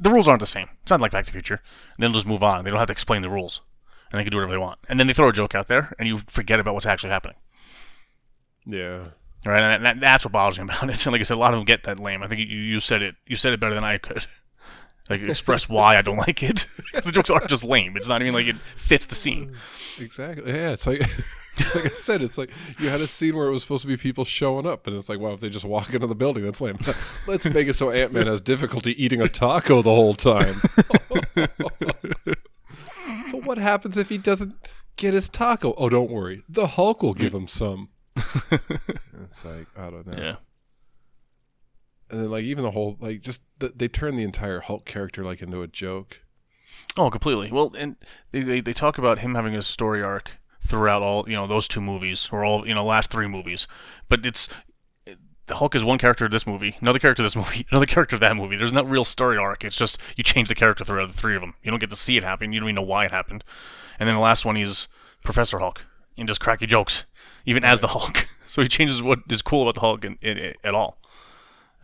the 0.00 0.10
rules 0.10 0.26
aren't 0.26 0.40
the 0.40 0.46
same. 0.46 0.68
It's 0.82 0.90
not 0.90 1.00
like 1.00 1.12
Back 1.12 1.24
to 1.24 1.30
the 1.30 1.36
Future. 1.36 1.62
And 1.96 2.02
then 2.02 2.10
they'll 2.10 2.18
just 2.18 2.26
move 2.26 2.42
on. 2.42 2.64
They 2.64 2.70
don't 2.70 2.78
have 2.78 2.88
to 2.88 2.92
explain 2.92 3.22
the 3.22 3.30
rules. 3.30 3.60
And 4.10 4.18
they 4.18 4.24
can 4.24 4.32
do 4.32 4.38
whatever 4.38 4.52
they 4.52 4.58
want. 4.58 4.80
And 4.88 4.98
then 4.98 5.06
they 5.06 5.12
throw 5.12 5.28
a 5.28 5.32
joke 5.32 5.54
out 5.54 5.68
there, 5.68 5.94
and 5.98 6.08
you 6.08 6.18
forget 6.28 6.60
about 6.60 6.74
what's 6.74 6.86
actually 6.86 7.10
happening. 7.10 7.36
yeah 8.66 9.08
Right, 9.46 9.62
and 9.62 9.84
that, 9.84 10.00
that's 10.00 10.24
what 10.24 10.32
bothers 10.32 10.58
me 10.58 10.64
about 10.64 10.88
it. 10.88 11.04
And 11.04 11.06
like 11.12 11.20
I 11.20 11.24
said, 11.24 11.36
a 11.36 11.40
lot 11.40 11.52
of 11.52 11.58
them 11.58 11.66
get 11.66 11.82
that 11.84 11.98
lame. 11.98 12.22
I 12.22 12.28
think 12.28 12.40
you, 12.40 12.56
you 12.56 12.80
said 12.80 13.02
it. 13.02 13.14
You 13.26 13.36
said 13.36 13.52
it 13.52 13.60
better 13.60 13.74
than 13.74 13.84
I 13.84 13.98
could. 13.98 14.26
Like 15.10 15.20
express 15.20 15.68
why 15.68 15.98
I 15.98 16.02
don't 16.02 16.16
like 16.16 16.42
it. 16.42 16.66
the 16.94 17.12
jokes 17.12 17.28
aren't 17.30 17.48
just 17.48 17.64
lame. 17.64 17.96
It's 17.96 18.08
not 18.08 18.22
even 18.22 18.32
like 18.34 18.46
it 18.46 18.56
fits 18.56 19.04
the 19.06 19.14
scene. 19.14 19.54
Uh, 19.54 20.02
exactly. 20.02 20.50
Yeah, 20.50 20.70
it's 20.70 20.86
like 20.86 21.00
like 21.74 21.84
I 21.84 21.88
said, 21.88 22.22
it's 22.22 22.38
like 22.38 22.50
you 22.78 22.88
had 22.88 23.00
a 23.00 23.08
scene 23.08 23.36
where 23.36 23.46
it 23.46 23.52
was 23.52 23.62
supposed 23.62 23.82
to 23.82 23.88
be 23.88 23.96
people 23.96 24.24
showing 24.24 24.66
up, 24.66 24.86
and 24.86 24.96
it's 24.96 25.08
like, 25.08 25.20
wow, 25.20 25.32
if 25.32 25.40
they 25.40 25.50
just 25.50 25.64
walk 25.64 25.92
into 25.94 26.06
the 26.06 26.14
building, 26.14 26.44
that's 26.44 26.60
lame. 26.60 26.78
Let's 27.26 27.46
make 27.46 27.68
it 27.68 27.74
so 27.74 27.90
Ant 27.90 28.12
Man 28.12 28.26
has 28.26 28.40
difficulty 28.40 29.02
eating 29.02 29.20
a 29.20 29.28
taco 29.28 29.82
the 29.82 29.94
whole 29.94 30.14
time. 30.14 30.54
but 33.30 33.44
what 33.44 33.58
happens 33.58 33.96
if 33.98 34.08
he 34.08 34.18
doesn't 34.18 34.54
get 34.96 35.14
his 35.14 35.28
taco? 35.28 35.74
Oh, 35.76 35.88
don't 35.88 36.10
worry, 36.10 36.42
the 36.48 36.66
Hulk 36.66 37.02
will 37.02 37.14
give 37.14 37.34
him 37.34 37.46
some. 37.46 37.90
it's 38.16 39.44
like 39.44 39.66
I 39.76 39.90
don't 39.90 40.06
know. 40.06 40.16
Yeah. 40.16 40.36
And 42.14 42.22
then 42.22 42.30
like 42.30 42.44
even 42.44 42.62
the 42.62 42.70
whole 42.70 42.96
like 43.00 43.22
just 43.22 43.42
th- 43.58 43.72
they 43.74 43.88
turn 43.88 44.14
the 44.14 44.22
entire 44.22 44.60
Hulk 44.60 44.84
character 44.84 45.24
like 45.24 45.42
into 45.42 45.62
a 45.62 45.66
joke. 45.66 46.20
Oh, 46.96 47.10
completely. 47.10 47.50
Well, 47.50 47.74
and 47.76 47.96
they, 48.30 48.42
they 48.42 48.60
they 48.60 48.72
talk 48.72 48.98
about 48.98 49.18
him 49.18 49.34
having 49.34 49.56
a 49.56 49.62
story 49.62 50.00
arc 50.00 50.32
throughout 50.64 51.02
all 51.02 51.28
you 51.28 51.34
know 51.34 51.48
those 51.48 51.66
two 51.66 51.80
movies 51.80 52.28
or 52.30 52.44
all 52.44 52.66
you 52.68 52.72
know 52.74 52.84
last 52.84 53.10
three 53.10 53.26
movies, 53.26 53.66
but 54.08 54.24
it's 54.24 54.48
the 55.46 55.56
Hulk 55.56 55.74
is 55.74 55.84
one 55.84 55.98
character 55.98 56.24
of 56.24 56.30
this 56.30 56.46
movie, 56.46 56.76
another 56.80 57.00
character 57.00 57.22
of 57.22 57.26
this 57.26 57.36
movie, 57.42 57.66
another 57.70 57.86
character 57.86 58.14
of 58.16 58.20
that 58.20 58.36
movie. 58.36 58.56
There's 58.56 58.72
no 58.72 58.84
real 58.84 59.04
story 59.04 59.36
arc. 59.36 59.64
It's 59.64 59.76
just 59.76 59.98
you 60.16 60.22
change 60.22 60.48
the 60.48 60.54
character 60.54 60.84
throughout 60.84 61.08
the 61.08 61.18
three 61.18 61.34
of 61.34 61.40
them. 61.40 61.54
You 61.64 61.72
don't 61.72 61.80
get 61.80 61.90
to 61.90 61.96
see 61.96 62.16
it 62.16 62.22
happen. 62.22 62.52
You 62.52 62.60
don't 62.60 62.68
even 62.68 62.76
know 62.76 62.82
why 62.82 63.06
it 63.06 63.10
happened. 63.10 63.42
And 63.98 64.08
then 64.08 64.14
the 64.14 64.22
last 64.22 64.44
one, 64.44 64.54
he's 64.56 64.86
Professor 65.24 65.58
Hulk 65.58 65.84
and 66.16 66.28
just 66.28 66.40
cracky 66.40 66.66
jokes, 66.66 67.06
even 67.44 67.64
as 67.64 67.80
the 67.80 67.88
Hulk. 67.88 68.28
So 68.46 68.60
he 68.60 68.68
changes 68.68 69.02
what 69.02 69.20
is 69.30 69.40
cool 69.40 69.62
about 69.62 69.74
the 69.74 69.80
Hulk 69.80 70.04
in, 70.04 70.18
in, 70.20 70.36
in- 70.36 70.54
at 70.62 70.74
all. 70.74 70.98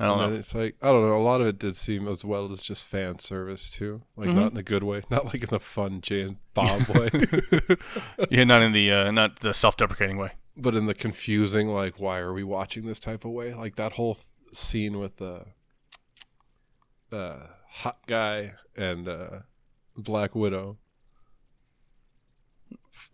I 0.01 0.07
don't 0.07 0.21
And 0.21 0.33
know. 0.33 0.39
It's 0.39 0.55
like 0.55 0.77
I 0.83 0.87
don't 0.87 1.05
know. 1.07 1.17
A 1.17 1.23
lot 1.23 1.41
of 1.43 1.47
it 1.47 1.59
did 1.59 1.77
seem 1.77 2.09
as 2.09 2.25
well 2.25 2.51
as 2.51 2.63
just 2.63 2.87
fan 2.89 3.19
service 3.19 3.71
too, 3.71 4.03
like 4.17 4.29
Mm-hmm. 4.31 4.39
not 4.41 4.53
in 4.53 4.59
a 4.59 4.63
good 4.63 4.83
way, 4.83 5.03
not 5.11 5.27
like 5.27 5.43
in 5.43 5.51
the 5.51 5.61
fun 5.61 6.01
Jay 6.01 6.23
and 6.23 6.37
Bob 6.55 6.89
way, 6.89 7.11
Yeah, 8.31 8.45
not 8.45 8.63
in 8.63 8.73
the 8.73 8.91
uh, 8.91 9.11
not 9.11 9.41
the 9.41 9.53
self-deprecating 9.55 10.17
way. 10.17 10.33
but 10.57 10.75
in 10.75 10.87
the 10.87 10.95
confusing, 10.95 11.69
like 11.69 12.01
why 12.01 12.19
are 12.19 12.33
we 12.33 12.43
watching 12.43 12.87
this 12.87 12.99
type 12.99 13.25
of 13.27 13.31
way? 13.33 13.53
Like 13.53 13.77
that 13.77 13.93
whole 13.93 14.15
th- 14.15 14.27
scene 14.53 14.99
with 14.99 15.17
the 15.19 15.45
uh, 17.13 17.41
hot 17.69 17.99
guy 18.07 18.53
and 18.77 19.07
uh, 19.09 19.41
Black 19.97 20.35
Widow, 20.35 20.79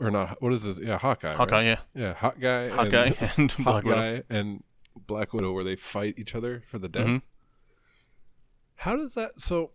or 0.00 0.10
not? 0.10 0.40
What 0.42 0.52
is 0.52 0.62
this? 0.64 0.78
Yeah, 0.78 0.98
Hawkeye. 0.98 1.28
right? 1.28 1.36
Hawkeye, 1.36 1.62
yeah, 1.64 1.78
Yeah, 1.94 2.14
hot 2.14 2.38
guy. 2.40 2.68
Hot 2.68 2.92
and, 2.92 3.16
and 3.36 3.50
hot 3.52 3.64
Black 3.64 3.84
Widow. 3.84 3.96
guy 3.96 4.22
and 4.30 4.62
Black 4.96 5.32
Widow, 5.32 5.52
where 5.52 5.64
they 5.64 5.76
fight 5.76 6.14
each 6.18 6.34
other 6.34 6.62
for 6.66 6.78
the 6.78 6.88
death. 6.88 7.06
Mhm. 7.06 7.22
How 8.76 8.96
does 8.96 9.14
that? 9.14 9.40
So, 9.40 9.72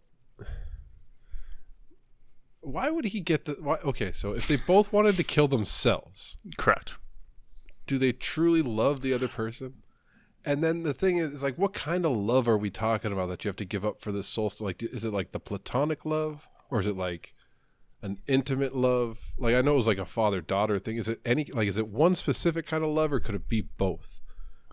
why 2.62 2.90
would 2.90 3.06
he 3.06 3.20
get 3.20 3.46
the? 3.46 3.54
Why, 3.60 3.76
okay, 3.78 4.12
so 4.12 4.34
if 4.34 4.48
they 4.48 4.56
both 4.58 4.94
wanted 4.94 5.18
to 5.18 5.24
kill 5.24 5.48
themselves, 5.48 6.38
Correct. 6.58 6.94
do 7.88 7.98
they 7.98 8.12
truly 8.12 8.62
love 8.62 9.02
the 9.02 9.14
other 9.14 9.28
person? 9.28 9.82
And 10.46 10.64
then 10.64 10.84
the 10.84 10.94
thing 10.94 11.18
is, 11.18 11.44
like, 11.44 11.58
what 11.58 11.74
kind 11.74 12.06
of 12.06 12.12
love 12.14 12.48
are 12.48 12.58
we 12.58 12.70
talking 12.72 13.12
about 13.12 13.28
that 13.30 13.44
you 13.44 13.50
have 13.50 13.56
to 13.58 13.66
give 13.66 13.86
up 13.86 14.00
for 14.02 14.12
this 14.12 14.28
soul? 14.28 14.52
Like, 14.60 14.82
is 14.82 15.06
it 15.06 15.12
like 15.14 15.32
the 15.32 15.40
platonic 15.40 16.04
love, 16.06 16.48
or 16.70 16.80
is 16.80 16.88
it 16.88 16.98
like 16.98 17.34
an 18.02 18.20
intimate 18.28 18.76
love? 18.76 19.20
Like, 19.38 19.54
I 19.56 19.62
know 19.62 19.74
it 19.74 19.78
was 19.78 19.88
like 19.88 19.98
a 20.00 20.06
father 20.06 20.42
daughter 20.42 20.80
thing. 20.80 20.98
Is 20.98 21.08
it 21.10 21.20
any 21.26 21.46
like, 21.46 21.68
is 21.68 21.78
it 21.78 21.88
one 21.88 22.16
specific 22.16 22.66
kind 22.66 22.84
of 22.84 22.90
love, 22.92 23.12
or 23.14 23.20
could 23.20 23.36
it 23.36 23.48
be 23.50 23.62
both, 23.62 24.20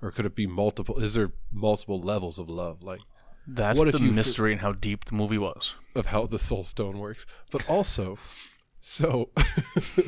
or 0.02 0.11
could 0.11 0.26
it 0.26 0.34
be 0.34 0.46
multiple? 0.46 1.02
Is 1.02 1.14
there 1.14 1.32
multiple 1.52 2.00
levels 2.00 2.38
of 2.38 2.48
love? 2.48 2.82
Like, 2.82 3.00
That's 3.46 3.78
What 3.78 3.92
the 3.92 4.00
mystery 4.00 4.52
and 4.52 4.61
how 4.61 4.72
deep 4.72 5.06
the 5.06 5.14
movie 5.14 5.38
was. 5.38 5.74
of 5.94 6.06
how 6.06 6.26
the 6.26 6.38
soul 6.38 6.64
stone 6.64 6.98
works. 6.98 7.26
But 7.50 7.68
also, 7.68 8.18
so 8.80 9.30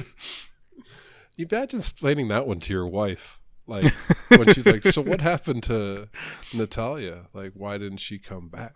imagine 1.38 1.80
explaining 1.80 2.28
that 2.28 2.46
one 2.46 2.60
to 2.60 2.72
your 2.72 2.86
wife. 2.86 3.40
Like 3.66 3.92
when 4.28 4.52
she's 4.52 4.66
like, 4.66 4.82
So 4.82 5.00
what 5.00 5.20
happened 5.32 5.62
to 5.64 6.08
Natalia? 6.52 7.26
Like, 7.32 7.52
why 7.54 7.78
didn't 7.78 7.98
she 7.98 8.18
come 8.18 8.48
back? 8.48 8.74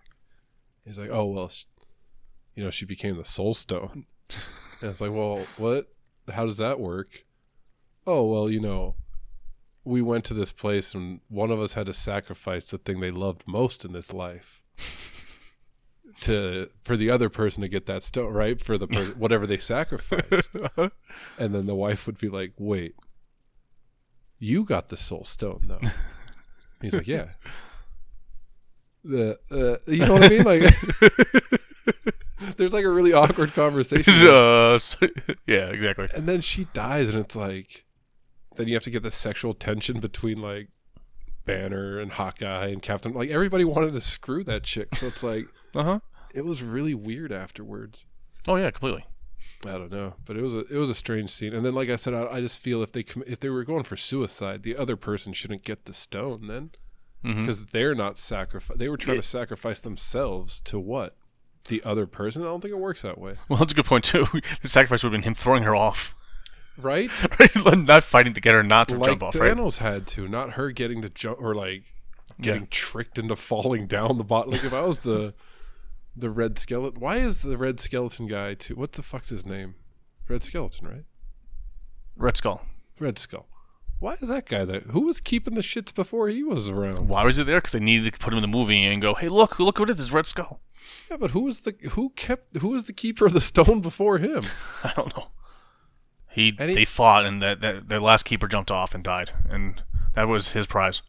He's 0.84 0.98
like, 0.98 1.10
Oh 1.10 1.26
well 1.26 1.48
sh 1.48 1.64
you 2.54 2.62
know, 2.62 2.70
she 2.70 2.86
became 2.86 3.16
the 3.16 3.24
soul 3.24 3.54
stone. 3.54 4.06
And 4.80 4.90
it's 4.90 5.00
like, 5.00 5.10
Well, 5.10 5.46
what 5.56 5.88
how 6.32 6.46
does 6.46 6.58
that 6.58 6.78
work? 6.78 7.24
Oh 8.06 8.30
well, 8.30 8.50
you 8.50 8.60
know, 8.60 8.94
we 9.84 10.00
went 10.00 10.24
to 10.24 10.34
this 10.34 10.52
place 10.52 10.94
and 10.94 11.20
one 11.28 11.50
of 11.50 11.60
us 11.60 11.74
had 11.74 11.86
to 11.86 11.92
sacrifice 11.92 12.64
the 12.66 12.78
thing 12.78 13.00
they 13.00 13.10
loved 13.10 13.44
most 13.46 13.84
in 13.84 13.92
this 13.92 14.12
life 14.12 14.62
to 16.20 16.70
for 16.84 16.96
the 16.96 17.10
other 17.10 17.28
person 17.28 17.62
to 17.62 17.68
get 17.68 17.86
that 17.86 18.02
stone 18.02 18.32
right? 18.32 18.60
For 18.60 18.78
the 18.78 18.86
per- 18.86 19.14
whatever 19.14 19.46
they 19.46 19.58
sacrifice 19.58 20.48
and 21.38 21.54
then 21.54 21.66
the 21.66 21.74
wife 21.74 22.06
would 22.06 22.18
be 22.18 22.28
like 22.28 22.52
wait 22.58 22.94
you 24.38 24.64
got 24.64 24.88
the 24.88 24.96
soul 24.96 25.24
stone 25.24 25.62
though. 25.66 25.80
He's 26.82 26.94
like 26.94 27.08
yeah. 27.08 27.28
The 29.04 29.38
uh, 29.50 29.90
you 29.90 30.04
know 30.06 30.14
what 30.14 30.24
i 30.24 30.28
mean? 30.28 30.42
Like 30.42 30.74
there's 32.56 32.72
like 32.72 32.84
a 32.84 32.90
really 32.90 33.12
awkward 33.12 33.52
conversation 33.52 34.12
uh, 34.26 34.78
yeah, 35.46 35.68
exactly. 35.68 36.08
and 36.14 36.26
then 36.26 36.40
she 36.40 36.66
dies 36.72 37.08
and 37.08 37.18
it's 37.18 37.36
like 37.36 37.83
then 38.56 38.68
you 38.68 38.74
have 38.74 38.82
to 38.82 38.90
get 38.90 39.02
the 39.02 39.10
sexual 39.10 39.52
tension 39.54 40.00
between 40.00 40.40
like 40.40 40.68
banner 41.44 41.98
and 41.98 42.12
hawkeye 42.12 42.68
and 42.68 42.80
captain 42.80 43.12
like 43.12 43.28
everybody 43.30 43.64
wanted 43.64 43.92
to 43.92 44.00
screw 44.00 44.42
that 44.44 44.62
chick 44.62 44.94
so 44.94 45.06
it's 45.06 45.22
like 45.22 45.46
Uh 45.74 45.82
huh. 45.84 45.98
it 46.34 46.44
was 46.44 46.62
really 46.62 46.94
weird 46.94 47.32
afterwards 47.32 48.06
Oh 48.46 48.56
yeah, 48.56 48.70
completely. 48.70 49.06
I 49.64 49.70
don't 49.72 49.90
know, 49.90 50.14
but 50.26 50.36
it 50.36 50.42
was 50.42 50.52
a 50.52 50.58
it 50.66 50.76
was 50.76 50.90
a 50.90 50.94
strange 50.94 51.30
scene. 51.30 51.54
And 51.54 51.64
then, 51.64 51.74
like 51.74 51.88
I 51.88 51.96
said, 51.96 52.12
I, 52.12 52.26
I 52.26 52.40
just 52.42 52.60
feel 52.60 52.82
if 52.82 52.92
they 52.92 53.02
com- 53.02 53.24
if 53.26 53.40
they 53.40 53.48
were 53.48 53.64
going 53.64 53.84
for 53.84 53.96
suicide, 53.96 54.62
the 54.64 54.76
other 54.76 54.96
person 54.96 55.32
shouldn't 55.32 55.64
get 55.64 55.86
the 55.86 55.94
stone 55.94 56.46
then, 56.46 56.72
because 57.22 57.64
they're 57.66 57.94
not 57.94 58.18
sacrifice. 58.18 58.76
They 58.76 58.90
were 58.90 58.98
trying 58.98 59.16
to 59.16 59.22
sacrifice 59.22 59.80
themselves 59.80 60.60
to 60.60 60.78
what 60.78 61.16
the 61.68 61.82
other 61.84 62.06
person. 62.06 62.42
I 62.42 62.44
don't 62.44 62.60
think 62.60 62.72
it 62.72 62.78
works 62.78 63.00
that 63.00 63.16
way, 63.16 63.36
Well, 63.48 63.58
that's 63.58 63.72
a 63.72 63.76
good 63.76 63.86
point 63.86 64.04
too. 64.04 64.26
The 64.60 64.68
sacrifice 64.68 65.02
would 65.02 65.14
have 65.14 65.18
been 65.22 65.26
him 65.26 65.34
throwing 65.34 65.62
her 65.62 65.74
off, 65.74 66.14
right? 66.78 67.10
right? 67.40 67.78
Not 67.78 68.04
fighting 68.04 68.34
to 68.34 68.40
get 68.40 68.54
her 68.54 68.62
not 68.62 68.88
to 68.88 68.96
like 68.96 69.10
jump 69.10 69.22
off, 69.22 69.34
right? 69.34 69.56
Thanos 69.56 69.78
had 69.78 70.06
to, 70.08 70.28
not 70.28 70.52
her 70.52 70.70
getting 70.70 71.02
to 71.02 71.08
jump 71.08 71.40
or 71.40 71.54
like 71.54 71.84
getting 72.40 72.66
tricked 72.68 73.18
into 73.18 73.36
falling 73.36 73.86
down 73.86 74.18
the 74.18 74.24
bot. 74.24 74.48
Like 74.48 74.64
if 74.64 74.72
I 74.72 74.82
was 74.82 75.00
the 75.00 75.34
the 76.16 76.30
red 76.30 76.58
skeleton, 76.58 77.00
why 77.00 77.16
is 77.16 77.42
the 77.42 77.56
red 77.56 77.80
skeleton 77.80 78.26
guy 78.26 78.54
too? 78.54 78.74
What 78.74 78.92
the 78.92 79.02
fuck's 79.02 79.28
his 79.30 79.44
name? 79.44 79.74
Red 80.28 80.42
skeleton, 80.42 80.86
right? 80.88 81.04
Red 82.16 82.36
Skull. 82.36 82.62
Red 83.00 83.18
Skull. 83.18 83.46
Why 83.98 84.14
is 84.14 84.28
that 84.28 84.46
guy 84.46 84.64
that? 84.64 84.84
Who 84.84 85.02
was 85.02 85.20
keeping 85.20 85.54
the 85.54 85.62
shits 85.62 85.94
before 85.94 86.28
he 86.28 86.42
was 86.42 86.68
around? 86.68 87.08
Why 87.08 87.24
was 87.24 87.38
he 87.38 87.44
there? 87.44 87.58
Because 87.58 87.72
they 87.72 87.80
needed 87.80 88.12
to 88.12 88.18
put 88.18 88.32
him 88.32 88.38
in 88.38 88.42
the 88.42 88.48
movie 88.48 88.84
and 88.84 89.00
go, 89.00 89.14
"Hey, 89.14 89.28
look, 89.28 89.58
look 89.58 89.78
what 89.78 89.90
it 89.90 89.98
is, 89.98 90.12
Red 90.12 90.26
Skull." 90.26 90.60
Yeah, 91.10 91.16
but 91.16 91.30
who 91.30 91.40
was 91.40 91.60
the 91.60 91.74
who 91.90 92.10
kept 92.10 92.56
who 92.58 92.68
was 92.68 92.84
the 92.84 92.92
keeper 92.92 93.26
of 93.26 93.32
the 93.32 93.40
stone 93.40 93.80
before 93.80 94.18
him? 94.18 94.44
I 94.84 94.92
don't 94.94 95.16
know. 95.16 95.28
He, 96.34 96.54
he- 96.58 96.74
they 96.74 96.84
fought, 96.84 97.24
and 97.24 97.40
that, 97.42 97.60
that 97.60 97.88
their 97.88 98.00
last 98.00 98.24
keeper 98.24 98.48
jumped 98.48 98.70
off 98.70 98.94
and 98.94 99.04
died, 99.04 99.30
and 99.48 99.82
that 100.14 100.28
was 100.28 100.52
his 100.52 100.66
prize. 100.66 101.02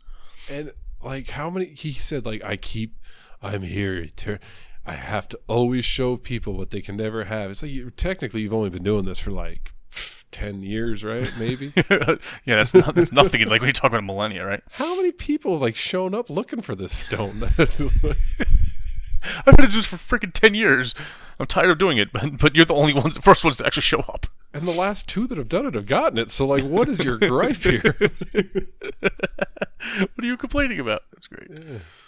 And 0.49 0.71
like 1.03 1.29
how 1.31 1.49
many? 1.49 1.65
He 1.67 1.91
said 1.93 2.25
like 2.25 2.43
I 2.43 2.57
keep, 2.57 2.95
I'm 3.41 3.63
here 3.63 4.05
to, 4.07 4.39
I 4.85 4.93
have 4.93 5.27
to 5.29 5.39
always 5.47 5.83
show 5.85 6.17
people 6.17 6.53
what 6.53 6.69
they 6.71 6.81
can 6.81 6.95
never 6.97 7.23
have. 7.25 7.49
It's 7.51 7.63
like 7.63 7.71
you, 7.71 7.89
technically 7.89 8.41
you've 8.41 8.53
only 8.53 8.69
been 8.69 8.83
doing 8.83 9.05
this 9.05 9.19
for 9.19 9.31
like 9.31 9.73
ten 10.31 10.61
years, 10.61 11.03
right? 11.03 11.31
Maybe. 11.39 11.71
yeah, 11.89 12.17
that's 12.45 12.73
not, 12.73 12.93
that's 12.93 13.11
nothing. 13.11 13.41
Like 13.47 13.61
when 13.61 13.69
you 13.69 13.73
talk 13.73 13.91
about 13.91 14.03
millennia, 14.03 14.45
right? 14.45 14.61
how 14.73 14.95
many 14.95 15.11
people 15.11 15.53
have 15.53 15.61
like 15.61 15.75
shown 15.75 16.13
up 16.13 16.29
looking 16.29 16.61
for 16.61 16.75
this 16.75 16.93
stone? 16.95 17.41
I've 19.47 19.55
been 19.57 19.69
doing 19.69 19.71
this 19.71 19.85
for 19.87 19.97
freaking 19.97 20.33
ten 20.33 20.53
years. 20.53 20.93
I'm 21.39 21.45
tired 21.47 21.69
of 21.69 21.77
doing 21.77 21.97
it, 21.97 22.11
but 22.13 22.37
but 22.37 22.55
you're 22.55 22.65
the 22.65 22.73
only 22.75 22.93
ones, 22.93 23.15
the 23.15 23.21
first 23.21 23.43
ones 23.43 23.57
to 23.57 23.65
actually 23.65 23.81
show 23.83 23.99
up. 23.99 24.27
and 24.53 24.67
the 24.67 24.71
last 24.71 25.07
two 25.07 25.27
that 25.27 25.37
have 25.37 25.49
done 25.49 25.65
it 25.65 25.73
have 25.75 25.87
gotten 25.87 26.17
it. 26.17 26.31
So 26.31 26.45
like, 26.47 26.63
what 26.63 26.87
is 26.89 27.03
your 27.03 27.17
gripe 27.17 27.55
here? 27.63 27.95
What 28.99 30.23
are 30.23 30.25
you 30.27 30.37
complaining 30.37 30.79
about? 30.79 31.03
That's 31.11 31.27
great. 31.27 31.49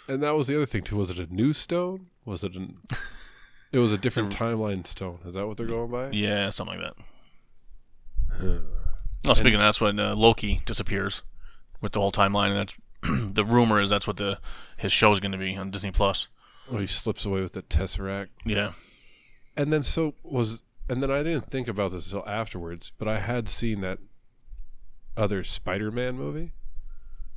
And 0.08 0.22
that 0.22 0.30
was 0.34 0.46
the 0.48 0.56
other 0.56 0.66
thing 0.66 0.82
too. 0.82 0.96
Was 0.96 1.10
it 1.10 1.18
a 1.18 1.32
new 1.32 1.52
stone? 1.52 2.06
Was 2.24 2.42
it 2.44 2.54
an? 2.54 2.78
It 3.70 3.80
was 3.80 3.92
a 3.92 3.98
different 3.98 4.34
timeline 4.34 4.86
stone. 4.86 5.18
Is 5.26 5.34
that 5.34 5.46
what 5.46 5.58
they're 5.58 5.66
going 5.66 5.90
by? 5.90 6.08
Yeah, 6.10 6.48
something 6.48 6.80
like 6.80 6.94
that. 6.96 7.04
Huh. 8.40 8.58
Oh, 9.26 9.34
speaking 9.34 9.56
of 9.56 9.60
that's 9.60 9.78
when 9.78 10.00
uh, 10.00 10.14
Loki 10.16 10.62
disappears 10.64 11.20
with 11.82 11.92
the 11.92 12.00
whole 12.00 12.10
timeline, 12.10 12.56
and 12.56 12.56
that's 12.60 12.76
the 13.34 13.44
rumor 13.44 13.78
is 13.78 13.90
that's 13.90 14.06
what 14.06 14.16
the 14.16 14.38
his 14.78 14.90
show 14.90 15.12
is 15.12 15.20
going 15.20 15.32
to 15.32 15.38
be 15.38 15.54
on 15.54 15.70
Disney 15.70 15.90
Plus. 15.90 16.28
Oh, 16.72 16.78
he 16.78 16.86
slips 16.86 17.26
away 17.26 17.42
with 17.42 17.52
the 17.52 17.60
tesseract, 17.60 18.28
Yeah, 18.46 18.72
and 19.58 19.72
then 19.72 19.82
so 19.82 20.14
was, 20.22 20.62
and 20.88 21.02
then 21.02 21.10
I 21.10 21.22
didn't 21.22 21.50
think 21.50 21.68
about 21.68 21.90
this 21.92 22.10
until 22.10 22.26
afterwards. 22.26 22.92
But 22.96 23.08
I 23.08 23.18
had 23.18 23.48
seen 23.48 23.80
that 23.82 23.98
other 25.16 25.44
Spider-Man 25.44 26.16
movie. 26.16 26.52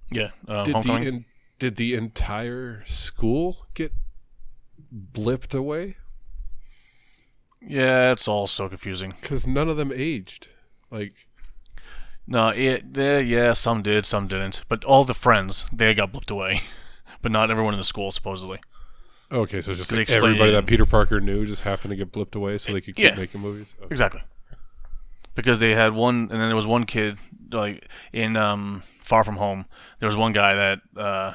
yeah. 0.10 0.30
Uh, 0.48 0.64
Did 0.64 0.84
the 0.84 0.94
in, 0.94 1.26
did 1.60 1.76
the 1.76 1.96
entire 1.96 2.84
school 2.86 3.66
get 3.74 3.92
blipped 5.14 5.54
away? 5.54 5.98
yeah, 7.62 8.12
it's 8.12 8.28
all 8.28 8.48
so 8.48 8.68
confusing. 8.70 9.14
Because 9.22 9.46
none 9.48 9.70
of 9.70 9.78
them 9.78 9.92
aged. 9.94 10.50
Like 10.90 11.14
No, 12.28 12.50
it 12.50 12.98
uh, 12.98 13.18
yeah, 13.20 13.54
some 13.54 13.82
did, 13.82 14.06
some 14.06 14.28
didn't, 14.28 14.64
but 14.68 14.84
all 14.84 15.04
the 15.06 15.14
friends 15.14 15.66
they 15.72 15.94
got 15.94 16.12
blipped 16.12 16.32
away, 16.32 16.62
but 17.22 17.32
not 17.32 17.52
everyone 17.52 17.74
in 17.74 17.80
the 17.80 17.84
school 17.84 18.12
supposedly. 18.12 18.60
Okay, 19.32 19.62
so 19.62 19.72
it's 19.72 19.80
just 19.80 19.92
like 19.92 20.02
explain 20.02 20.24
everybody 20.24 20.52
that 20.52 20.66
Peter 20.66 20.86
Parker 20.86 21.20
knew 21.22 21.46
just 21.46 21.62
happened 21.62 21.92
to 21.92 21.96
get 21.96 22.12
blipped 22.12 22.36
away, 22.36 22.58
so 22.58 22.74
they 22.74 22.82
could 22.82 22.96
keep 22.96 23.06
Yeah. 23.06 23.16
making 23.16 23.42
movies. 23.42 23.74
Okay. 23.80 23.88
Exactly. 23.92 24.22
Because 25.36 25.60
they 25.60 25.72
had 25.72 25.94
one, 25.94 26.16
and 26.24 26.32
then 26.32 26.48
there 26.50 26.56
was 26.56 26.68
one 26.68 26.86
kid, 26.86 27.18
like 27.52 27.88
in 28.12 28.36
um, 28.36 28.84
Far 29.02 29.24
From 29.24 29.38
Home. 29.38 29.66
There 30.00 30.08
was 30.08 30.18
one 30.18 30.34
guy 30.34 30.56
that 30.56 30.80
uh, 30.98 31.34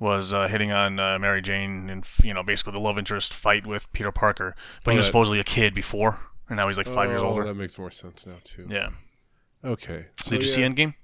was 0.00 0.32
uh, 0.32 0.48
hitting 0.48 0.72
on 0.72 0.98
uh, 0.98 1.18
Mary 1.18 1.40
Jane, 1.40 1.88
and 1.88 2.04
you 2.24 2.34
know, 2.34 2.42
basically 2.42 2.72
the 2.72 2.80
love 2.80 2.98
interest 2.98 3.32
fight 3.32 3.64
with 3.64 3.90
Peter 3.92 4.10
Parker. 4.10 4.56
But 4.84 4.90
he 4.92 4.96
was 4.96 5.06
supposedly 5.06 5.38
a 5.38 5.44
kid 5.44 5.72
before, 5.74 6.18
and 6.48 6.58
now 6.58 6.66
he's 6.66 6.76
like 6.76 6.88
five 6.88 7.08
years 7.10 7.22
Oh, 7.22 7.28
older. 7.28 7.44
That 7.44 7.54
makes 7.54 7.78
more 7.78 7.90
sense 7.92 8.26
now 8.26 8.36
too. 8.42 8.66
Yeah. 8.68 8.88
Okay. 9.64 10.06
So 10.20 10.30
Did 10.32 10.42
you 10.42 10.48
yeah. 10.48 10.54
see 10.54 10.62
Endgame? 10.62 10.94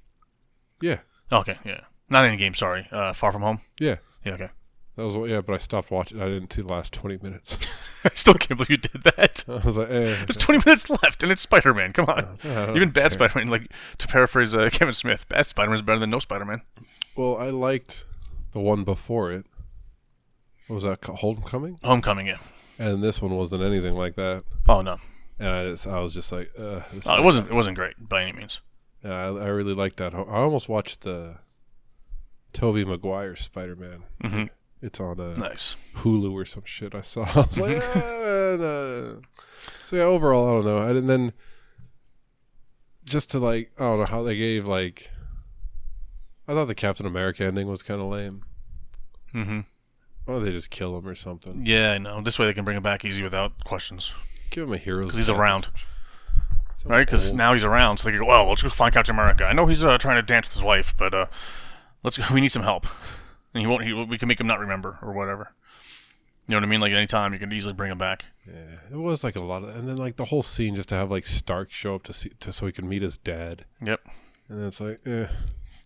Yeah. 0.81 0.99
Okay, 1.31 1.57
yeah. 1.65 1.83
Not 2.11 2.25
Endgame, 2.25 2.55
sorry. 2.57 2.87
Uh, 2.91 3.13
Far 3.13 3.33
From 3.33 3.43
Home. 3.43 3.61
Yeah. 3.79 3.97
Yeah, 4.25 4.33
okay. 4.35 4.49
That 4.97 5.05
was 5.05 5.31
yeah, 5.31 5.41
but 5.41 5.55
I 5.55 5.59
stopped 5.59 5.91
watching. 5.91 6.21
I 6.21 6.27
didn't 6.27 6.53
see 6.53 6.63
the 6.63 6.69
last 6.69 6.93
twenty 6.93 7.19
minutes. 7.23 7.59
I 8.05 8.11
still 8.15 8.35
can't 8.35 8.59
believe 8.59 8.71
you 8.71 8.77
did 8.77 9.03
that. 9.17 9.45
I 9.49 9.65
was 9.65 9.77
like, 9.77 9.89
eh. 9.91 10.15
There's 10.27 10.37
20 10.37 10.63
minutes 10.67 10.91
left, 10.91 11.23
and 11.23 11.31
it's 11.31 11.43
Spider-Man. 11.43 11.93
Come 11.93 12.07
on. 12.07 12.37
Even 12.77 12.91
bad. 12.91 13.13
Spider-Man, 13.13 13.47
like 13.49 13.73
to 13.99 14.09
paraphrase 14.09 14.55
uh, 14.55 14.69
Kevin 14.73 14.95
Smith, 14.95 15.29
bad 15.29 15.47
Spider-Man 15.47 15.77
is 15.77 15.83
better 15.83 15.99
than 16.01 16.11
no 16.11 16.19
Spider-Man. 16.19 16.63
Well, 17.17 17.37
I 17.37 17.51
liked 17.51 18.05
the 18.53 18.61
one 18.61 18.85
before 18.85 19.31
it. 19.31 19.47
What 20.67 20.77
was 20.77 20.85
that? 20.85 21.05
Homecoming. 21.05 21.79
Homecoming, 21.85 22.27
yeah. 22.27 22.39
And 22.79 23.03
this 23.03 23.23
one 23.23 23.37
wasn't 23.37 23.63
anything 23.63 23.95
like 23.95 24.17
that. 24.17 24.45
Oh 24.69 24.81
no, 24.83 24.97
And 25.39 25.49
I, 25.49 25.71
just, 25.71 25.87
I 25.87 26.01
was 26.01 26.15
just 26.15 26.33
like, 26.33 26.51
uh, 26.59 26.81
no, 27.07 27.17
it 27.17 27.23
wasn't. 27.23 27.49
It 27.51 27.55
wasn't 27.55 27.77
great 27.77 27.95
by 27.99 28.23
any 28.23 28.33
means. 28.33 28.61
Yeah, 29.05 29.13
I, 29.13 29.27
I 29.27 29.47
really 29.49 29.75
liked 29.75 29.99
that. 29.99 30.15
I 30.15 30.19
almost 30.19 30.69
watched 30.69 31.03
the 31.03 31.37
Tobey 32.53 32.85
Maguire 32.85 33.37
Spider 33.37 33.77
Man. 33.77 34.51
It's 34.83 35.01
on 35.01 35.21
a 35.21 35.35
Nice. 35.35 35.77
Hulu 35.99 36.33
or 36.33 36.45
some 36.45 36.65
shit. 36.67 36.95
I 36.95 37.01
saw. 37.03 37.23
I 37.35 37.41
was 37.41 37.61
like, 37.61 37.83
ah, 37.95 38.57
no. 38.59 39.21
so 39.87 39.97
yeah. 39.97 40.03
Overall, 40.03 40.49
I 40.49 40.53
don't 40.53 40.65
know. 40.65 40.97
And 40.99 41.09
then 41.09 41.33
just 43.05 43.31
to 43.31 43.39
like 43.39 43.71
I 43.79 43.85
don't 43.85 44.01
know 44.01 44.07
how 44.07 44.23
they 44.23 44.37
gave 44.37 44.67
like 44.67 45.11
I 46.49 46.53
thought 46.55 46.67
the 46.67 46.75
Captain 46.75 47.07
America 47.07 47.45
ending 47.45 47.69
was 47.69 47.83
kind 47.83 48.01
of 48.01 48.09
lame. 48.09 48.43
Mm-hmm. 49.35 49.61
Or 50.27 50.41
they 50.41 50.51
just 50.51 50.71
kill 50.71 50.97
him 50.99 51.07
or 51.07 51.15
something. 51.15 51.65
Yeah, 51.67 51.93
I 51.93 51.99
know. 51.99 52.21
This 52.21 52.39
way 52.39 52.47
they 52.47 52.55
can 52.55 52.65
bring 52.65 52.77
him 52.77 52.83
back 52.83 53.05
easy 53.05 53.23
without 53.23 53.65
questions, 53.65 54.13
Give 54.51 54.69
him 54.69 54.75
a 54.75 54.79
hero 54.79 55.05
because 55.05 55.17
he's 55.17 55.31
around. 55.31 55.69
So 56.77 56.89
right? 56.89 57.07
Because 57.07 57.33
now 57.33 57.53
he's 57.53 57.65
around, 57.65 57.97
so 57.99 58.05
they 58.05 58.11
can 58.13 58.21
go. 58.21 58.27
Well, 58.27 58.49
let's 58.49 58.63
go 58.63 58.69
find 58.69 58.93
Captain 58.93 59.15
America. 59.15 59.45
I 59.45 59.53
know 59.53 59.67
he's 59.67 59.85
uh, 59.85 59.99
trying 59.99 60.17
to 60.17 60.23
dance 60.23 60.49
with 60.49 60.55
his 60.55 60.63
wife, 60.63 60.95
but 60.97 61.15
uh, 61.15 61.27
let's 62.03 62.19
go. 62.19 62.25
We 62.35 62.41
need 62.41 62.53
some 62.53 62.63
help, 62.63 62.87
and 63.55 63.61
he 63.63 63.67
won't. 63.67 63.85
He, 63.85 63.93
we 63.93 64.19
can 64.19 64.29
make 64.29 64.41
him 64.41 64.47
not 64.47 64.61
remember 64.61 64.99
or 65.03 65.13
whatever. 65.13 65.53
You 66.49 66.53
know 66.53 66.57
what 66.59 66.65
I 66.65 66.67
mean? 66.67 66.81
Like 66.81 66.93
any 66.93 67.07
time, 67.07 67.33
you 67.33 67.39
can 67.39 67.53
easily 67.53 67.73
bring 67.73 67.91
him 67.93 67.99
back. 67.99 68.25
Yeah, 68.47 68.77
it 68.91 68.97
was 68.97 69.23
like 69.23 69.37
a 69.37 69.41
lot 69.43 69.63
of, 69.63 69.77
and 69.77 69.89
then 69.89 69.97
like 69.97 70.17
the 70.17 70.25
whole 70.27 70.43
scene 70.43 70.75
just 70.75 70.89
to 70.89 70.95
have 70.97 71.11
like 71.11 71.25
Stark 71.27 71.71
show 71.71 71.95
up 71.95 72.03
to 72.05 72.13
see 72.13 72.31
to 72.41 72.53
so 72.53 72.67
he 72.67 72.73
can 72.73 72.89
meet 72.89 73.03
his 73.03 73.17
dad, 73.17 73.65
Yep. 73.81 74.01
and 74.49 74.59
then 74.59 74.67
it's 74.67 74.81
like, 74.81 75.01
eh, 75.07 75.27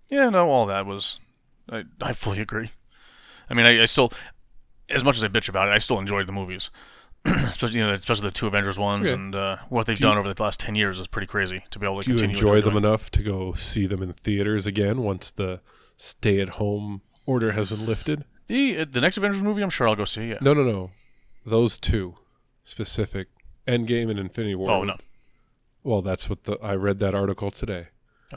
Yeah, 0.09 0.31
no, 0.31 0.49
all 0.49 0.65
that 0.67 0.87
was. 0.87 1.21
I, 1.71 1.85
I 2.01 2.13
fully 2.15 2.41
agree. 2.41 2.71
I 3.51 3.55
mean, 3.55 3.67
I, 3.67 3.83
I 3.83 3.85
still, 3.85 4.11
as 4.89 5.05
much 5.05 5.17
as 5.19 5.25
I 5.25 5.29
bitch 5.29 5.49
about 5.49 5.69
it, 5.69 5.73
I 5.73 5.79
still 5.79 5.99
enjoyed 5.99 6.27
the 6.27 6.33
movies, 6.33 6.71
especially 7.27 7.81
you 7.81 7.87
know, 7.87 7.93
especially 7.93 8.29
the 8.29 8.31
two 8.31 8.47
Avengers 8.47 8.79
ones, 8.79 9.11
and 9.11 9.35
uh, 9.35 9.57
what 9.69 9.85
they've 9.87 9.97
Do 9.97 10.05
you- 10.05 10.09
done 10.09 10.17
over 10.19 10.33
the 10.33 10.43
last 10.43 10.59
ten 10.59 10.75
years 10.75 10.99
is 10.99 11.07
pretty 11.07 11.27
crazy 11.27 11.63
to 11.73 11.79
be 11.79 11.85
able 11.85 12.01
to 12.03 12.17
do 12.17 12.25
you 12.25 12.31
enjoy 12.31 12.63
them 12.63 12.73
doing. 12.73 12.85
enough 12.85 13.11
to 13.11 13.23
go 13.23 13.53
see 13.53 13.87
them 13.87 14.03
in 14.03 14.15
theaters 14.15 14.67
again 14.67 15.03
once 15.03 15.31
the 15.31 15.61
stay-at-home 15.99 17.03
order 17.27 17.53
has 17.53 17.71
been 17.71 17.85
lifted? 17.85 18.25
The, 18.49 18.85
the 18.85 19.01
next 19.01 19.17
Avengers 19.17 19.43
movie, 19.43 19.63
I'm 19.63 19.71
sure 19.71 19.89
I'll 19.89 19.97
go 19.97 20.05
see. 20.05 20.29
Yeah. 20.29 20.39
No, 20.41 20.55
no, 20.55 20.63
no, 20.63 20.91
those 21.45 21.77
two 21.79 22.15
specific, 22.65 23.29
Endgame 23.67 24.09
and 24.11 24.19
Infinity 24.19 24.55
War. 24.55 24.71
Oh 24.71 24.85
no, 24.85 24.97
Well, 25.83 26.03
that's 26.03 26.31
what 26.31 26.45
the 26.45 26.57
I 26.63 26.75
read 26.77 26.99
that 27.01 27.15
article 27.15 27.51
today. 27.51 27.89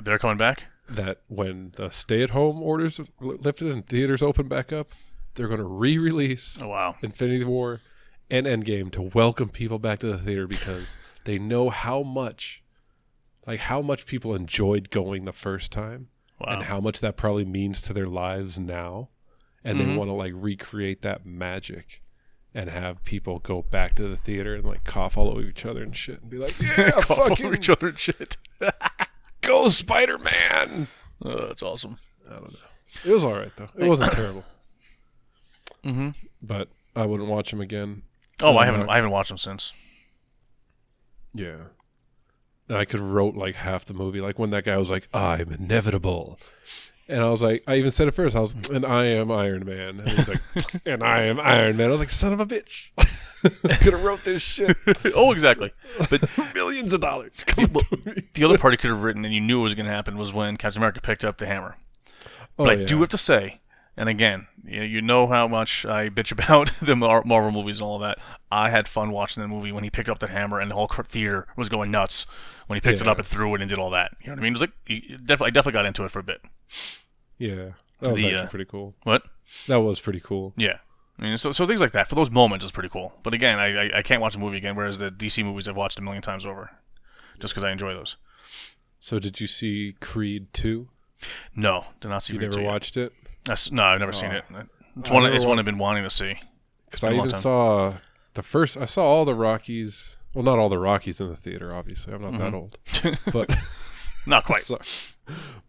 they're 0.01 0.19
coming 0.19 0.37
back. 0.37 0.65
that 0.89 1.21
when 1.27 1.71
the 1.75 1.89
stay-at-home 1.91 2.61
orders 2.63 2.99
lifted 3.19 3.71
and 3.71 3.85
theaters 3.85 4.23
open 4.23 4.47
back 4.47 4.73
up, 4.73 4.89
they're 5.35 5.47
going 5.47 5.59
to 5.59 5.63
re-release 5.63 6.59
Oh 6.61 6.67
wow. 6.69 6.95
Infinity 7.03 7.43
War 7.45 7.81
and 8.31 8.45
Endgame 8.47 8.91
to 8.93 9.01
welcome 9.13 9.49
people 9.49 9.77
back 9.79 9.99
to 9.99 10.07
the 10.07 10.17
theater 10.17 10.47
because 10.47 10.97
they 11.25 11.37
know 11.37 11.69
how 11.69 12.01
much, 12.03 12.63
like 13.45 13.59
how 13.61 13.81
much 13.81 14.05
people 14.07 14.33
enjoyed 14.35 14.89
going 14.89 15.25
the 15.25 15.33
first 15.33 15.71
time 15.71 16.07
Wow. 16.39 16.53
and 16.53 16.63
how 16.63 16.79
much 16.79 16.99
that 17.01 17.17
probably 17.17 17.45
means 17.45 17.81
to 17.81 17.93
their 17.93 18.07
lives 18.07 18.57
now, 18.59 19.09
and 19.63 19.79
they 19.79 19.83
Mhm. 19.85 19.97
want 19.97 20.09
to 20.09 20.13
like 20.13 20.31
recreate 20.35 21.01
that 21.01 21.25
magic. 21.25 22.01
And 22.51 22.67
have 22.71 23.03
people 23.03 23.37
go 23.37 23.61
back 23.61 23.95
to 23.97 24.07
the 24.07 24.17
theater 24.17 24.55
and 24.55 24.65
like 24.65 24.83
cough 24.83 25.17
all 25.19 25.29
over 25.29 25.41
each 25.41 25.67
other 25.67 25.83
and 25.83 25.95
shit 25.95 26.21
and 26.21 26.31
be 26.31 26.37
like, 26.39 26.59
"Yeah, 26.77 26.99
fucking 27.01 27.53
each 27.53 27.69
other 27.69 27.89
and 27.89 27.99
shit. 27.99 28.37
go 29.41 29.67
Spider 29.67 30.17
Man!" 30.17 30.87
Oh, 31.23 31.45
that's 31.47 31.61
awesome. 31.61 31.97
I 32.27 32.33
don't 32.33 32.51
know. 32.53 32.59
It 33.05 33.11
was 33.11 33.23
all 33.23 33.33
right 33.35 33.55
though. 33.55 33.67
It 33.77 33.87
wasn't 33.87 34.13
terrible, 34.13 34.45
Mm-hmm. 35.83 36.09
but 36.41 36.69
I 36.95 37.05
wouldn't 37.05 37.29
watch 37.29 37.53
him 37.53 37.61
again. 37.61 38.01
Oh, 38.41 38.57
I 38.57 38.65
haven't. 38.65 38.89
I 38.89 38.95
haven't 38.95 39.11
watched 39.11 39.29
them 39.29 39.37
since. 39.37 39.71
Yeah, 41.35 41.65
and 42.69 42.77
I 42.77 42.85
could 42.85 42.99
have 43.01 43.09
wrote 43.09 43.35
like 43.35 43.55
half 43.55 43.85
the 43.85 43.93
movie. 43.93 44.21
Like 44.21 44.39
when 44.39 44.51
that 44.51 44.63
guy 44.63 44.77
was 44.77 44.89
like, 44.89 45.07
"I'm 45.13 45.51
inevitable," 45.51 46.39
and 47.07 47.21
I 47.21 47.29
was 47.29 47.41
like, 47.41 47.63
I 47.67 47.75
even 47.75 47.91
said 47.91 48.07
it 48.07 48.11
first. 48.11 48.35
I 48.35 48.39
was, 48.39 48.55
"And 48.69 48.85
I 48.85 49.05
am 49.05 49.31
Iron 49.31 49.65
Man," 49.65 49.99
and 49.99 50.09
he's 50.09 50.29
like, 50.29 50.41
"And 50.85 51.03
I 51.03 51.23
am 51.23 51.39
Iron 51.39 51.75
Man." 51.75 51.87
I 51.87 51.91
was 51.91 51.99
like, 51.99 52.09
"Son 52.09 52.31
of 52.31 52.39
a 52.39 52.45
bitch!" 52.45 52.91
I 53.43 53.73
could 53.75 53.93
have 53.93 54.03
wrote 54.03 54.19
this 54.23 54.41
shit. 54.41 54.75
oh, 55.15 55.31
exactly. 55.31 55.71
But 56.09 56.29
Millions 56.53 56.91
of 56.93 56.99
dollars. 56.99 57.43
Come 57.45 57.71
Well, 57.71 57.83
the 58.33 58.43
other 58.43 58.57
part 58.57 58.73
he 58.73 58.77
could 58.77 58.89
have 58.89 59.01
written, 59.01 59.23
and 59.23 59.33
you 59.33 59.39
knew 59.41 59.59
it 59.61 59.63
was 59.63 59.75
going 59.75 59.85
to 59.85 59.91
happen, 59.93 60.17
was 60.17 60.33
when 60.33 60.57
Captain 60.57 60.79
America 60.81 60.99
picked 60.99 61.23
up 61.23 61.37
the 61.37 61.45
hammer. 61.45 61.77
Oh, 62.57 62.65
But 62.65 62.69
I 62.69 62.73
yeah. 62.73 62.85
do 62.85 62.99
have 62.99 63.09
to 63.09 63.17
say, 63.17 63.61
and 63.99 64.07
again, 64.07 64.47
you 64.65 65.01
know, 65.01 65.27
how 65.27 65.45
much 65.45 65.85
I 65.85 66.07
bitch 66.09 66.31
about 66.31 66.71
the 66.81 66.95
Marvel 66.95 67.51
movies 67.51 67.79
and 67.81 67.85
all 67.85 67.99
that. 67.99 68.17
I 68.49 68.69
had 68.69 68.87
fun 68.87 69.11
watching 69.11 69.41
the 69.43 69.47
movie 69.49 69.73
when 69.73 69.83
he 69.83 69.89
picked 69.89 70.09
up 70.09 70.19
the 70.19 70.27
hammer, 70.27 70.61
and 70.61 70.71
the 70.71 70.75
whole 70.75 70.87
theater 70.87 71.47
was 71.57 71.67
going 71.67 71.91
nuts 71.91 72.25
when 72.67 72.77
he 72.77 72.81
picked 72.81 73.01
it 73.01 73.07
up 73.09 73.17
and 73.17 73.27
threw 73.27 73.53
it 73.55 73.61
and 73.61 73.69
did 73.69 73.77
all 73.77 73.89
that. 73.89 74.11
You 74.21 74.27
know 74.27 74.33
what 74.33 74.39
I 74.39 74.43
mean? 74.43 74.53
It 74.53 74.59
was 74.59 74.61
like 74.61 74.71
definitely, 75.25 75.47
I 75.47 75.49
definitely 75.49 75.73
got 75.73 75.85
into 75.85 76.05
it 76.05 76.11
for 76.11 76.19
a 76.19 76.23
bit. 76.23 76.41
Yeah, 77.37 77.71
that 77.99 78.11
was 78.13 78.15
The, 78.21 78.27
actually 78.27 78.35
uh, 78.35 78.47
pretty 78.47 78.65
cool. 78.65 78.95
What? 79.03 79.23
That 79.67 79.81
was 79.81 79.99
pretty 79.99 80.21
cool. 80.21 80.53
Yeah. 80.55 80.77
I 81.17 81.23
mean, 81.23 81.37
so 81.37 81.51
so 81.51 81.67
things 81.67 81.81
like 81.81 81.91
that 81.91 82.07
for 82.07 82.15
those 82.15 82.31
moments 82.31 82.63
is 82.63 82.71
pretty 82.71 82.87
cool. 82.87 83.13
But 83.23 83.33
again, 83.33 83.59
I 83.59 83.87
I, 83.89 83.97
I 83.97 84.01
can't 84.01 84.21
watch 84.21 84.35
a 84.35 84.39
movie 84.39 84.55
again. 84.55 84.77
Whereas 84.77 84.99
the 84.99 85.11
DC 85.11 85.43
movies 85.43 85.67
I've 85.67 85.75
watched 85.75 85.99
a 85.99 86.01
million 86.01 86.21
times 86.21 86.45
over, 86.45 86.71
just 87.39 87.53
because 87.53 87.65
I 87.65 87.71
enjoy 87.71 87.93
those. 87.93 88.15
So 89.01 89.19
did 89.19 89.41
you 89.41 89.47
see 89.47 89.95
Creed 89.99 90.53
two? 90.53 90.87
No, 91.53 91.87
did 91.99 92.07
not 92.07 92.23
see. 92.23 92.33
You 92.33 92.39
Creed 92.39 92.51
never 92.51 92.59
2 92.59 92.63
yet. 92.63 92.71
watched 92.71 92.95
it? 92.95 93.13
That's, 93.45 93.71
no, 93.71 93.83
I've 93.83 93.99
never 93.99 94.13
seen 94.13 94.31
Oh. 94.31 94.37
it. 94.37 94.43
It's 94.99 95.09
I 95.09 95.13
one. 95.13 95.33
It's 95.33 95.45
one 95.45 95.59
I've 95.59 95.65
been 95.65 95.77
wanting 95.77 96.03
to 96.03 96.09
see. 96.09 96.39
Because 96.85 97.03
I 97.03 97.13
even 97.13 97.29
saw 97.31 97.95
the 98.33 98.43
first. 98.43 98.77
I 98.77 98.85
saw 98.85 99.03
all 99.03 99.25
the 99.25 99.35
Rockies. 99.35 100.17
Well, 100.33 100.43
not 100.43 100.59
all 100.59 100.69
the 100.69 100.77
Rockies 100.79 101.19
in 101.21 101.29
the 101.29 101.35
theater. 101.35 101.73
Obviously, 101.73 102.13
I'm 102.13 102.21
not 102.21 102.33
that 102.37 102.51
Mhm. 102.51 102.55
old. 102.55 102.77
But 103.33 103.55
Not 104.27 104.45
quite. 104.45 104.61
so- 104.63 104.79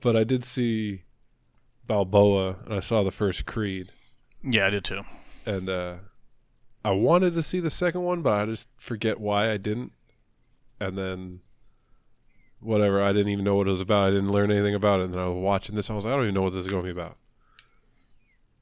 but 0.01 0.17
I 0.17 0.25
did 0.25 0.45
see 0.45 1.03
Balboa, 1.87 2.57
and 2.65 2.75
I 2.75 2.81
saw 2.81 3.03
the 3.03 3.11
first 3.11 3.47
Creed, 3.47 3.91
Yeah, 4.43 4.67
I 4.67 4.71
did 4.71 4.85
too. 4.85 5.03
and 5.47 5.69
uh, 5.69 5.97
I 6.85 6.91
wanted 6.93 7.35
to 7.35 7.43
see 7.43 7.61
the 7.61 7.71
second 7.71 8.03
one, 8.03 8.23
but 8.23 8.33
I 8.33 8.47
just 8.47 8.69
forget 8.79 9.21
why 9.21 9.51
I 9.51 9.57
didn't. 9.59 9.93
And 10.79 10.97
then, 10.97 11.41
whatever, 12.61 13.03
I 13.03 13.13
didn't 13.13 13.33
even 13.33 13.45
know 13.45 13.55
what 13.57 13.67
it 13.67 13.71
was 13.71 13.81
about. 13.83 14.07
I 14.09 14.11
didn't 14.11 14.29
learn 14.33 14.51
anything 14.51 14.75
about 14.75 15.01
it. 15.01 15.05
And 15.05 15.15
then 15.15 15.21
I 15.21 15.29
was 15.29 15.43
watching 15.43 15.75
this. 15.77 15.91
I 15.91 15.95
was 15.95 16.05
like, 16.07 16.13
I 16.13 16.17
don't 16.17 16.25
even 16.25 16.35
know 16.35 16.43
what 16.43 16.53
this 16.55 16.65
is 16.67 16.69
going 16.73 16.85
to 16.85 16.95
be 16.95 16.99
about. 16.99 17.17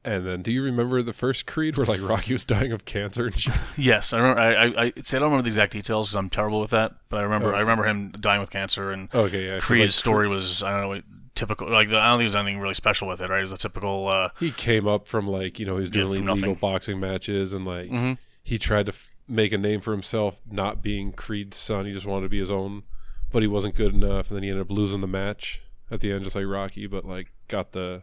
And 0.04 0.26
then, 0.26 0.42
do 0.42 0.52
you 0.52 0.62
remember 0.62 1.02
the 1.02 1.12
first 1.12 1.46
Creed 1.46 1.76
where 1.76 1.84
like 1.84 2.00
Rocky 2.00 2.32
was 2.32 2.44
dying 2.44 2.72
of 2.72 2.84
cancer 2.84 3.26
and 3.26 3.38
shit? 3.38 3.54
Yes, 3.76 4.12
I 4.12 4.18
remember. 4.18 4.40
I 4.40 4.52
I, 4.52 4.84
I, 4.84 4.92
see, 5.02 5.16
I 5.16 5.20
don't 5.20 5.30
remember 5.30 5.42
the 5.42 5.48
exact 5.48 5.72
details 5.72 6.08
because 6.08 6.16
I'm 6.16 6.30
terrible 6.30 6.61
with 6.61 6.70
that. 6.70 6.92
But 7.08 7.18
I 7.18 7.22
remember. 7.24 7.54
I 7.54 7.61
remember 7.61 7.84
him 7.84 8.12
dying 8.12 8.40
with 8.40 8.50
cancer, 8.50 8.90
and 8.92 9.12
Okay, 9.12 9.46
yeah. 9.46 9.58
Creed's 9.61 9.80
like, 9.80 9.90
story 9.90 10.28
was 10.28 10.62
I 10.62 10.80
don't 10.80 10.96
know 10.96 11.02
typical. 11.34 11.70
Like 11.70 11.88
I 11.88 12.11
don't 12.11 12.18
think 12.18 12.30
there's 12.30 12.37
anything 12.37 12.61
really 12.61 12.74
special 12.74 13.08
with 13.08 13.20
it. 13.20 13.28
Right? 13.28 13.40
It 13.40 13.42
was 13.42 13.52
a 13.52 13.58
typical. 13.58 14.08
Uh, 14.08 14.30
he 14.38 14.50
came 14.50 14.87
up 14.87 15.08
from 15.08 15.26
like 15.28 15.58
you 15.58 15.66
know 15.66 15.74
he 15.74 15.80
was 15.80 15.90
doing 15.90 16.28
illegal 16.28 16.54
boxing 16.54 17.00
matches 17.00 17.52
and 17.52 17.64
like 17.64 17.90
mhm. 17.90 18.18
he 18.42 18.58
tried 18.58 18.87
to 18.87 18.92
f- 18.92 19.11
make 19.28 19.52
a 19.52 19.58
name 19.58 19.80
for 19.80 19.92
himself 19.92 20.40
not 20.50 20.82
being 20.82 21.12
Creed's 21.12 21.56
son 21.56 21.87
he 21.87 21.92
just 21.92 22.06
wanted 22.06 22.22
to 22.22 22.28
be 22.28 22.38
his 22.38 22.50
own 22.50 22.82
but 23.30 23.42
he 23.42 23.48
wasn't 23.48 23.74
good 23.74 23.94
enough 23.94 24.30
and 24.30 24.37
then 24.37 24.42
he 24.42 24.48
ended 24.48 24.62
up 24.62 24.70
losing 24.70 25.02
the 25.02 25.06
match 25.06 25.61
at 25.90 26.00
the 26.00 26.11
end 26.11 26.24
just 26.24 26.34
like 26.34 26.46
Rocky 26.46 26.87
but 26.87 27.04
like 27.04 27.28
got 27.46 27.72
the 27.72 28.02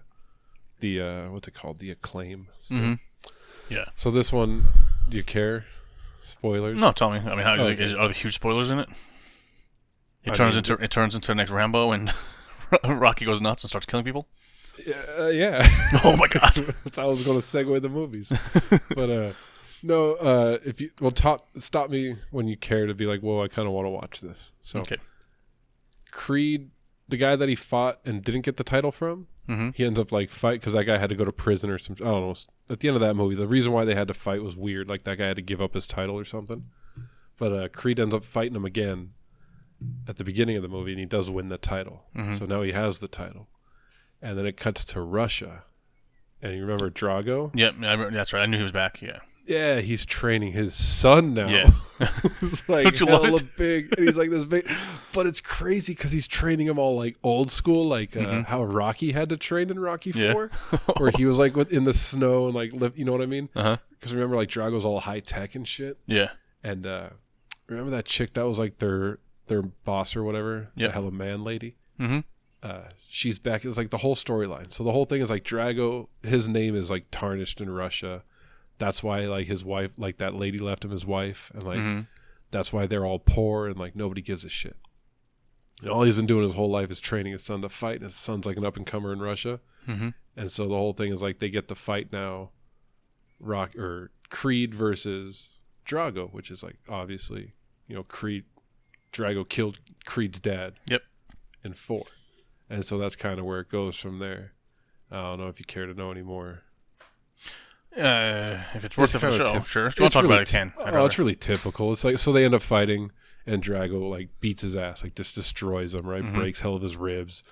the 0.79 1.01
uh 1.01 1.29
what's 1.31 1.47
it 1.47 1.53
called 1.53 1.79
the 1.79 1.91
acclaim 1.91 2.47
still. 2.59 2.77
Mhm. 2.77 2.99
Yeah. 3.69 3.85
so 3.95 4.11
this 4.11 4.31
one 4.33 4.65
do 5.09 5.17
you 5.17 5.23
care 5.23 5.65
spoilers 6.23 6.77
No, 6.79 6.91
tell 6.91 7.11
me. 7.11 7.17
I 7.19 7.35
mean, 7.35 7.45
how, 7.45 7.55
is 7.55 7.67
it, 7.67 7.71
Okay. 7.73 7.83
is, 7.83 7.93
are 7.93 8.07
there 8.07 8.13
huge 8.13 8.35
spoilers 8.35 8.71
in 8.71 8.79
it? 8.79 8.89
It 10.23 10.31
I 10.31 10.33
turns 10.33 10.55
mean- 10.55 10.59
into 10.59 10.73
it 10.83 10.91
turns 10.91 11.15
into 11.15 11.27
the 11.27 11.35
next 11.35 11.51
Rambo, 11.51 11.91
and 11.91 12.13
Rocky 12.83 13.25
goes 13.25 13.39
nuts 13.41 13.63
and 13.63 13.69
starts 13.69 13.85
killing 13.85 14.03
people. 14.05 14.27
yeah, 14.85 15.01
uh, 15.19 15.27
yeah. 15.27 15.67
Oh 16.03 16.15
my 16.17 16.27
god! 16.27 16.53
That's 16.83 16.97
how 16.97 17.03
I 17.03 17.07
was 17.07 17.23
going 17.23 17.39
to 17.39 17.45
segue 17.45 17.81
the 17.81 17.89
movies. 17.89 18.31
but 18.95 19.09
uh 19.09 19.31
no, 19.83 20.13
uh 20.15 20.57
if 20.65 20.81
you 20.81 20.89
well 20.99 21.11
top 21.11 21.47
stop 21.59 21.89
me 21.91 22.15
when 22.31 22.47
you 22.47 22.57
care 22.57 22.87
to 22.87 22.93
be 22.95 23.05
like, 23.05 23.21
"Whoa, 23.21 23.43
I 23.43 23.47
kind 23.47 23.67
of 23.67 23.73
want 23.73 23.85
to 23.85 23.89
watch 23.91 24.21
this." 24.21 24.51
So 24.63 24.79
Okay. 24.79 24.97
Creed, 26.11 26.71
the 27.07 27.17
guy 27.17 27.35
that 27.35 27.49
he 27.49 27.55
fought 27.55 27.99
and 28.05 28.23
didn't 28.23 28.41
get 28.45 28.57
the 28.57 28.63
title 28.63 28.91
from, 28.91 29.27
hmm 29.47 29.69
he 29.75 29.85
ends 29.85 29.99
up 29.99 30.11
like 30.11 30.31
fight 30.31 30.59
because 30.59 30.73
that 30.73 30.85
guy 30.85 30.97
had 30.97 31.09
to 31.09 31.15
go 31.15 31.23
to 31.25 31.31
prison 31.31 31.69
or 31.69 31.77
some. 31.77 31.95
I 31.99 32.05
don't 32.05 32.21
know. 32.21 32.35
At 32.69 32.79
the 32.79 32.87
end 32.87 32.95
of 32.95 33.01
that 33.01 33.13
movie, 33.15 33.35
the 33.35 33.47
reason 33.47 33.71
why 33.73 33.85
they 33.85 33.93
had 33.95 34.07
to 34.07 34.13
fight 34.15 34.41
was 34.41 34.55
weird. 34.55 34.87
Like 34.89 35.03
that 35.03 35.17
guy 35.17 35.27
had 35.27 35.35
to 35.35 35.41
give 35.43 35.61
up 35.61 35.73
his 35.75 35.85
title 35.85 36.17
or 36.17 36.25
something. 36.25 36.65
But 37.37 37.51
uh, 37.51 37.67
Creed 37.69 37.99
ends 37.99 38.15
up 38.15 38.23
fighting 38.23 38.55
him 38.55 38.65
again 38.65 39.11
at 40.07 40.15
the 40.15 40.23
beginning 40.23 40.55
of 40.55 40.61
the 40.63 40.69
movie, 40.69 40.91
and 40.91 40.99
he 40.99 41.05
does 41.05 41.29
win 41.29 41.49
the 41.49 41.57
title. 41.57 42.05
Mhm. 42.15 42.37
So 42.39 42.45
now 42.45 42.61
he 42.63 42.71
has 42.71 42.99
the 42.99 43.07
title, 43.09 43.49
and 44.21 44.37
then 44.37 44.45
it 44.47 44.57
cuts 44.57 44.83
to 44.85 45.01
Russia, 45.01 45.63
and 46.41 46.55
you 46.55 46.61
remember 46.61 46.89
Drago? 46.89 47.51
Yep, 47.53 47.73
I 47.81 47.91
remember, 47.91 48.11
that's 48.11 48.31
right. 48.33 48.41
I 48.41 48.45
knew 48.45 48.57
he 48.57 48.63
was 48.63 48.71
back. 48.71 49.01
Yeah. 49.01 49.19
Yeah, 49.45 49.79
he's 49.81 50.05
training 50.05 50.53
his 50.53 50.73
son 50.73 51.33
now. 51.35 51.47
Yeah. 51.47 51.69
it's 52.41 52.67
like 52.69 52.83
Don't 52.83 52.99
you 52.99 53.05
love 53.05 53.25
it? 53.25 53.43
big, 53.57 53.93
and 53.97 54.07
he's 54.07 54.17
like 54.17 54.29
this 54.31 54.43
big. 54.45 54.67
But 55.13 55.27
it's 55.27 55.39
crazy 55.41 55.93
because 55.93 56.11
he's 56.11 56.27
training 56.27 56.67
him 56.67 56.79
all 56.79 56.97
like 56.97 57.15
old 57.23 57.51
school, 57.51 57.87
like 57.87 58.17
uh, 58.17 58.21
Mhm. 58.21 58.45
how 58.45 58.63
Rocky 58.63 59.11
had 59.11 59.29
to 59.29 59.37
train 59.37 59.69
in 59.69 59.79
Rocky 59.79 60.11
Yeah. 60.15 60.33
Four, 60.33 60.47
where 60.97 61.11
he 61.11 61.25
was 61.25 61.37
like 61.37 61.55
in 61.71 61.83
the 61.83 61.93
snow 61.93 62.45
and 62.47 62.55
like 62.55 62.73
live. 62.73 62.97
You 62.97 63.05
know 63.05 63.11
what 63.11 63.21
I 63.21 63.27
mean? 63.27 63.49
Because 63.53 64.13
remember, 64.13 64.35
like 64.35 64.49
Drago's 64.49 64.83
all 64.85 64.99
high 65.01 65.19
tech 65.21 65.55
and 65.55 65.67
shit. 65.67 65.97
Yeah. 66.07 66.31
And 66.63 66.85
uh 66.87 67.09
remember 67.67 67.91
that 67.91 68.05
chick 68.05 68.33
that 68.33 68.47
was 68.47 68.57
like 68.59 68.79
their 68.79 69.19
their 69.47 69.61
boss 69.61 70.15
or 70.15 70.23
whatever, 70.23 70.69
Yeah. 70.75 70.87
the 70.87 70.93
hella 70.93 71.11
man 71.11 71.43
lady. 71.43 71.75
hmm 71.99 72.19
Uh, 72.63 72.89
she's 73.07 73.37
back. 73.37 73.63
It's 73.63 73.77
like 73.77 73.91
the 73.91 73.99
whole 73.99 74.15
storyline. 74.15 74.71
So 74.71 74.83
the 74.83 74.91
whole 74.91 75.05
thing 75.05 75.21
is 75.21 75.29
like 75.29 75.43
Drago. 75.43 76.07
His 76.23 76.47
name 76.47 76.75
is 76.75 76.89
like 76.89 77.05
tarnished 77.11 77.61
in 77.61 77.69
Russia. 77.69 78.23
That's 78.77 79.01
why 79.03 79.21
like 79.21 79.47
his 79.47 79.63
wife, 79.63 79.91
like 79.97 80.17
that 80.17 80.35
lady, 80.35 80.57
left 80.57 80.83
him 80.85 80.91
his 80.91 81.05
wife, 81.05 81.51
and 81.53 81.63
like 81.63 81.79
hmm 81.79 82.01
that's 82.51 82.71
why 82.71 82.85
they're 82.87 83.05
all 83.05 83.19
poor 83.19 83.67
and 83.67 83.77
like 83.77 83.95
nobody 83.95 84.21
gives 84.21 84.45
a 84.45 84.49
shit. 84.49 84.77
And 85.81 85.89
all 85.91 86.03
he's 86.03 86.15
been 86.15 86.25
doing 86.27 86.43
his 86.43 86.53
whole 86.53 86.69
life 86.69 86.89
is 86.89 87.01
training 87.01 87.33
his 87.33 87.43
son 87.43 87.61
to 87.63 87.69
fight. 87.69 87.95
And 87.95 88.03
his 88.03 88.15
son's 88.15 88.45
like 88.45 88.55
an 88.55 88.63
up 88.65 88.77
and 88.77 88.85
comer 88.85 89.11
in 89.11 89.19
Russia, 89.19 89.59
Mm-hmm. 89.87 90.09
and 90.37 90.49
so 90.49 90.67
the 90.67 90.73
whole 90.75 90.93
thing 90.93 91.11
is 91.13 91.21
like 91.21 91.39
they 91.39 91.49
get 91.49 91.67
the 91.67 91.75
fight 91.75 92.11
now. 92.13 92.51
Rock 93.39 93.75
or 93.75 94.11
Creed 94.29 94.73
versus 94.73 95.59
Drago, 95.85 96.31
which 96.31 96.49
is 96.49 96.63
like 96.63 96.77
obviously 96.89 97.53
you 97.87 97.95
know 97.95 98.03
Creed. 98.03 98.45
Drago 99.11 99.47
killed 99.47 99.79
Creed's 100.05 100.39
dad. 100.39 100.73
Yep. 100.89 101.01
In 101.63 101.73
four, 101.73 102.05
and 102.69 102.85
so 102.85 102.97
that's 102.97 103.15
kind 103.15 103.39
of 103.39 103.45
where 103.45 103.59
it 103.59 103.69
goes 103.69 103.95
from 103.97 104.19
there. 104.19 104.53
I 105.11 105.15
don't 105.31 105.39
know 105.39 105.47
if 105.47 105.59
you 105.59 105.65
care 105.65 105.85
to 105.85 105.93
know 105.93 106.11
anymore. 106.11 106.61
Uh, 107.97 108.61
if 108.73 108.83
it's 108.85 108.97
worth 108.97 109.15
It's 109.15 109.15
it 109.15 109.19
for 109.19 109.31
the 109.31 109.37
show, 109.45 109.53
tip- 109.53 109.65
sure. 109.65 109.87
If 109.87 109.97
you 109.97 110.03
want 110.03 110.11
to 110.13 110.19
talk 110.19 110.23
really 110.23 110.35
about 110.35 110.41
it, 110.41 110.51
ty- 110.51 110.57
can. 110.59 110.73
I'd 110.79 110.81
Oh, 110.81 110.95
rather. 110.95 111.05
it's 111.07 111.19
really 111.19 111.35
typical. 111.35 111.93
It's 111.93 112.03
like 112.03 112.19
so 112.19 112.31
they 112.33 112.43
end 112.45 112.53
up 112.53 112.61
fighting, 112.61 113.11
and 113.45 113.63
Drago 113.63 114.09
like 114.09 114.29
beats 114.41 114.63
his 114.63 114.75
ass, 114.75 115.01
like 115.03 115.15
just 115.15 115.35
destroys 115.35 115.93
him, 115.95 116.05
right? 116.05 116.23
Mhm. 116.23 116.33
Breaks 116.33 116.59
hell 116.61 116.75
of 116.75 116.81
his 116.81 116.97
ribs, 116.97 117.43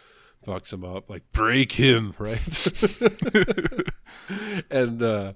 fucks 0.46 0.74
him 0.74 0.84
up, 0.84 1.10
like 1.10 1.24
break 1.32 1.72
him, 1.74 2.14
right? 2.20 2.68
and 4.70 5.02
uh 5.02 5.34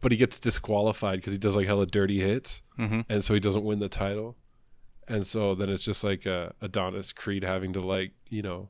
but 0.00 0.10
he 0.10 0.18
gets 0.18 0.40
disqualified 0.40 1.16
because 1.16 1.32
he 1.32 1.38
does 1.38 1.54
like 1.54 1.66
hella 1.66 1.86
dirty 1.86 2.20
hits, 2.20 2.62
Mhm. 2.78 3.04
and 3.08 3.24
so 3.24 3.34
he 3.34 3.40
doesn't 3.40 3.64
win 3.64 3.78
the 3.78 3.88
title. 3.88 4.36
And 5.08 5.26
so 5.26 5.54
then 5.54 5.68
it's 5.68 5.82
just 5.84 6.02
like 6.04 6.26
uh, 6.26 6.50
Adonis 6.60 7.12
Creed 7.12 7.44
having 7.44 7.72
to 7.74 7.80
like 7.80 8.12
you 8.28 8.42
know 8.42 8.68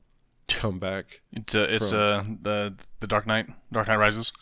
come 0.59 0.79
back 0.79 1.21
It's 1.33 1.55
a, 1.55 1.75
it's 1.75 1.93
uh 1.93 2.25
the 2.43 2.75
the 3.01 3.07
Dark 3.07 3.27
Knight, 3.27 3.49
Dark 3.73 3.89
Knight 3.89 3.97
Rises. 3.97 4.33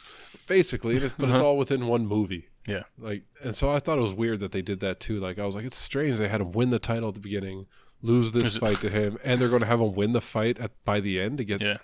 basically, 0.47 0.95
but 0.99 1.05
it's 1.05 1.23
Uh-huh. 1.23 1.45
all 1.45 1.59
within 1.59 1.87
one 1.87 2.07
movie. 2.07 2.49
Yeah. 2.67 2.83
Like, 2.99 3.23
and 3.43 3.55
so 3.55 3.71
I 3.71 3.79
thought 3.79 3.99
it 3.99 4.03
was 4.03 4.13
weird 4.15 4.41
that 4.41 4.53
they 4.53 4.61
did 4.63 4.81
that 4.81 5.01
too. 5.01 5.19
Like, 5.19 5.41
I 5.41 5.47
was 5.47 5.55
like, 5.55 5.65
it's 5.65 5.79
strange 5.79 6.19
they 6.19 6.29
had 6.29 6.41
him 6.43 6.53
win 6.53 6.71
the 6.71 6.79
title 6.79 7.09
at 7.09 7.15
the 7.15 7.21
beginning, 7.21 7.67
lose 8.03 8.33
this 8.33 8.55
it- 8.57 8.59
fight 8.61 8.81
to 8.83 8.91
him, 8.91 9.19
and 9.25 9.41
they're 9.41 9.49
going 9.49 9.63
to 9.63 9.67
have 9.67 9.81
him 9.81 9.95
win 9.95 10.13
the 10.13 10.21
fight 10.21 10.59
at 10.59 10.73
by 10.85 11.01
the 11.01 11.19
end 11.21 11.39
to 11.39 11.45
get. 11.45 11.63
Yeah. 11.63 11.79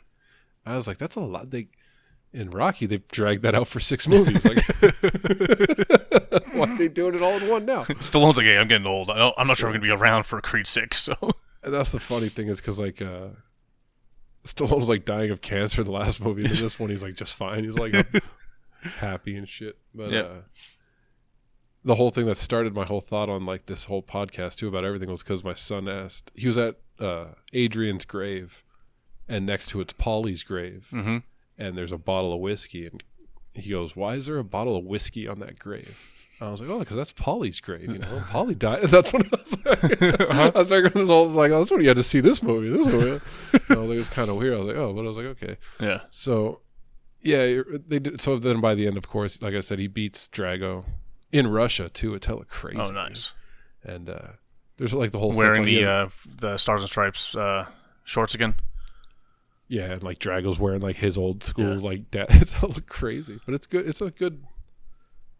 I 0.67 0.77
was 0.77 0.87
like, 0.87 0.99
that's 0.99 1.15
a 1.17 1.21
lot. 1.21 1.51
They 1.51 1.69
in 2.33 2.51
Rocky 2.51 2.85
they've 2.87 3.07
dragged 3.09 3.43
that 3.43 3.55
out 3.55 3.69
for 3.69 3.81
six 3.81 4.07
movies. 4.07 4.45
Like, 4.45 4.59
why 6.53 6.69
are 6.69 6.77
they 6.79 6.89
doing 6.89 7.15
it 7.15 7.23
all 7.23 7.37
in 7.39 7.49
one 7.49 7.65
now? 7.65 7.83
Stallone's 8.01 8.37
like, 8.37 8.47
hey, 8.47 8.59
I'm 8.59 8.69
getting 8.69 8.87
old. 8.87 9.11
I 9.11 9.17
don't, 9.17 9.35
I'm 9.39 9.47
not 9.47 9.57
sure 9.57 9.69
I'm 9.69 9.75
gonna 9.75 9.83
be 9.83 9.91
around 9.91 10.25
for 10.27 10.41
Creed 10.41 10.67
Six. 10.67 11.01
So 11.01 11.15
And 11.63 11.73
that's 11.73 11.93
the 11.93 12.01
funny 12.01 12.29
thing 12.29 12.49
is 12.49 12.61
because 12.61 12.79
like. 12.79 13.01
uh 13.01 13.29
Stallone's 14.47 14.89
like 14.89 15.05
dying 15.05 15.31
of 15.31 15.41
cancer 15.41 15.81
in 15.83 15.87
the 15.87 15.93
last 15.93 16.21
movie, 16.25 16.43
in 16.43 16.49
this 16.49 16.79
one 16.81 16.91
he's 16.91 17.03
like 17.03 17.15
just 17.17 17.37
fine. 17.37 17.65
He's 17.65 17.75
like 17.77 17.93
happy 18.99 19.37
and 19.37 19.49
shit. 19.49 19.77
But 19.95 20.11
Yeah. 20.13 20.21
uh, 20.21 20.41
the 21.85 21.95
whole 21.95 22.11
thing 22.11 22.27
that 22.27 22.37
started 22.37 22.75
my 22.75 22.85
whole 22.85 23.01
thought 23.01 23.29
on 23.29 23.47
like 23.47 23.67
this 23.67 23.85
whole 23.85 24.03
podcast 24.03 24.57
too 24.57 24.69
about 24.69 24.85
everything 24.85 25.09
was 25.11 25.23
because 25.23 25.45
my 25.45 25.53
son 25.55 25.89
asked. 25.89 26.31
He 26.35 26.47
was 26.47 26.59
at 26.59 26.77
uh, 26.99 27.27
Adrian's 27.53 28.05
grave, 28.05 28.63
and 29.29 29.47
next 29.47 29.69
to 29.71 29.81
it's 29.81 29.93
Paulie's 29.93 30.43
grave, 30.43 30.89
hmm 30.91 31.19
and 31.59 31.77
there's 31.77 31.93
a 31.93 31.97
bottle 31.99 32.35
of 32.35 32.41
whiskey, 32.41 32.87
and 32.87 33.03
he 33.55 33.71
goes, 33.71 33.97
"Why 33.97 34.15
is 34.15 34.27
there 34.27 34.39
a 34.39 34.45
bottle 34.45 34.77
of 34.77 34.85
whiskey 34.85 35.27
on 35.29 35.39
that 35.41 35.59
grave?" 35.59 35.97
I 36.41 36.51
was 36.51 36.61
like, 36.61 36.69
"Oh, 36.69 36.79
because 36.81 36.97
that's 36.97 37.13
Paulie's 37.15 37.61
grave. 37.61 37.91
You 37.91 37.99
know, 37.99 38.23
Paulie 38.29 38.59
died." 38.59 38.83
That's 38.91 39.13
what 39.13 39.25
I 39.27 39.37
was 39.41 39.65
like. 39.65 40.31
I 40.31 40.51
was 40.55 40.71
like, 40.71 40.93
this 40.93 41.09
whole, 41.09 41.29
like, 41.29 41.51
oh, 41.51 41.61
that's 41.61 41.71
what 41.71 41.81
you 41.81 41.89
had 41.89 41.97
to 41.97 42.03
see 42.03 42.21
this 42.21 42.43
movie. 42.43 42.69
This 42.69 42.87
movie. 42.93 43.21
I 43.71 43.75
was 43.75 43.89
like, 43.89 43.97
it 43.97 43.99
was 43.99 44.09
kind 44.11 44.29
of 44.29 44.37
weird. 44.37 44.55
I 44.55 44.59
was 44.59 44.67
like, 44.69 44.77
oh, 44.77 44.93
but 44.93 45.01
I 45.05 45.09
was 45.09 45.17
like, 45.17 45.27
okay. 45.27 45.57
yeah. 45.81 46.01
So, 46.11 46.61
yeah, 47.23 47.63
they 47.89 47.99
did. 47.99 48.21
So 48.21 48.37
then, 48.39 48.61
by 48.61 48.75
the 48.75 48.87
end, 48.87 48.99
of 48.99 49.09
course, 49.09 49.41
like 49.41 49.55
I 49.55 49.61
said, 49.61 49.79
he 49.79 49.87
beats 49.87 50.29
Drago 50.29 50.85
in 51.33 51.47
Russia 51.49 51.89
too. 51.89 52.15
It's 52.15 52.27
hella 52.27 52.45
crazy. 52.45 52.81
Oh, 52.85 52.91
nice. 52.91 53.33
And 53.83 54.11
uh, 54.11 54.33
there's 54.77 54.93
like 54.93 55.13
the 55.13 55.19
whole 55.19 55.33
Wearing 55.33 55.65
the 55.65 55.85
uh 55.87 56.09
the 56.39 56.59
Stars 56.59 56.83
and 56.83 56.91
Stripes 56.91 57.35
uh 57.35 57.65
shorts 58.05 58.35
again. 58.35 58.57
yeah, 59.69 59.85
and 59.93 60.03
like 60.03 60.19
Drago's 60.19 60.59
wearing 60.61 60.81
like 60.83 60.97
his 60.97 61.17
old 61.17 61.43
school 61.43 61.77
Yeah. 61.79 61.89
like 61.89 62.11
dad. 62.11 62.27
It's 62.31 62.51
hella 62.53 62.81
crazy, 62.83 63.41
but 63.47 63.55
it's 63.55 63.67
good. 63.67 63.89
It's 63.89 64.03
a 64.03 64.11
good. 64.11 64.45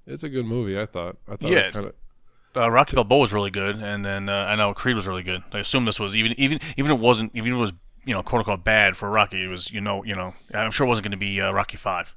It's 0.07 0.23
a 0.25 0.29
good 0.29 0.47
movie. 0.47 0.79
I 0.79 0.87
thought. 0.87 1.17
I 1.29 1.37
thought 1.37 1.51
Yeah. 1.51 1.71
kind 1.71 1.87
of. 1.87 1.95
Uh, 2.57 2.71
Rocky 2.71 2.95
Balboa 2.97 3.19
was 3.21 3.33
really 3.35 3.51
good, 3.51 3.77
and 3.77 4.03
then 4.05 4.29
uh, 4.31 4.47
I 4.49 4.55
know 4.57 4.73
Creed 4.73 4.97
was 4.97 5.07
really 5.07 5.23
good. 5.23 5.43
I 5.53 5.59
assume 5.59 5.85
this 5.85 6.01
was 6.01 6.17
even 6.17 6.33
even 6.41 6.59
even 6.79 6.91
if 6.91 6.99
it 6.99 7.01
wasn't 7.01 7.33
even 7.35 7.53
it 7.53 7.57
was 7.57 7.73
you 8.07 8.15
know 8.15 8.23
quote 8.23 8.41
unquote 8.41 8.65
bad 8.65 8.97
for 8.97 9.11
Rocky. 9.11 9.43
It 9.45 9.49
was 9.49 9.71
you 9.71 9.81
know 9.83 10.03
you 10.05 10.15
know 10.15 10.33
I'm 10.55 10.71
sure 10.71 10.87
it 10.87 10.89
wasn't 10.89 11.05
going 11.05 11.11
to 11.11 11.17
be 11.19 11.39
uh, 11.41 11.53
Rocky 11.53 11.77
Five 11.77 12.15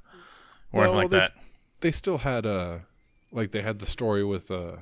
or 0.72 0.82
anything 0.84 0.96
like 0.96 1.10
they, 1.10 1.18
that. 1.18 1.32
They 1.80 1.90
still 1.90 2.18
had 2.18 2.46
uh 2.46 2.78
like 3.32 3.50
they 3.52 3.60
had 3.60 3.80
the 3.80 3.86
story 3.86 4.24
with 4.24 4.50
uh, 4.50 4.76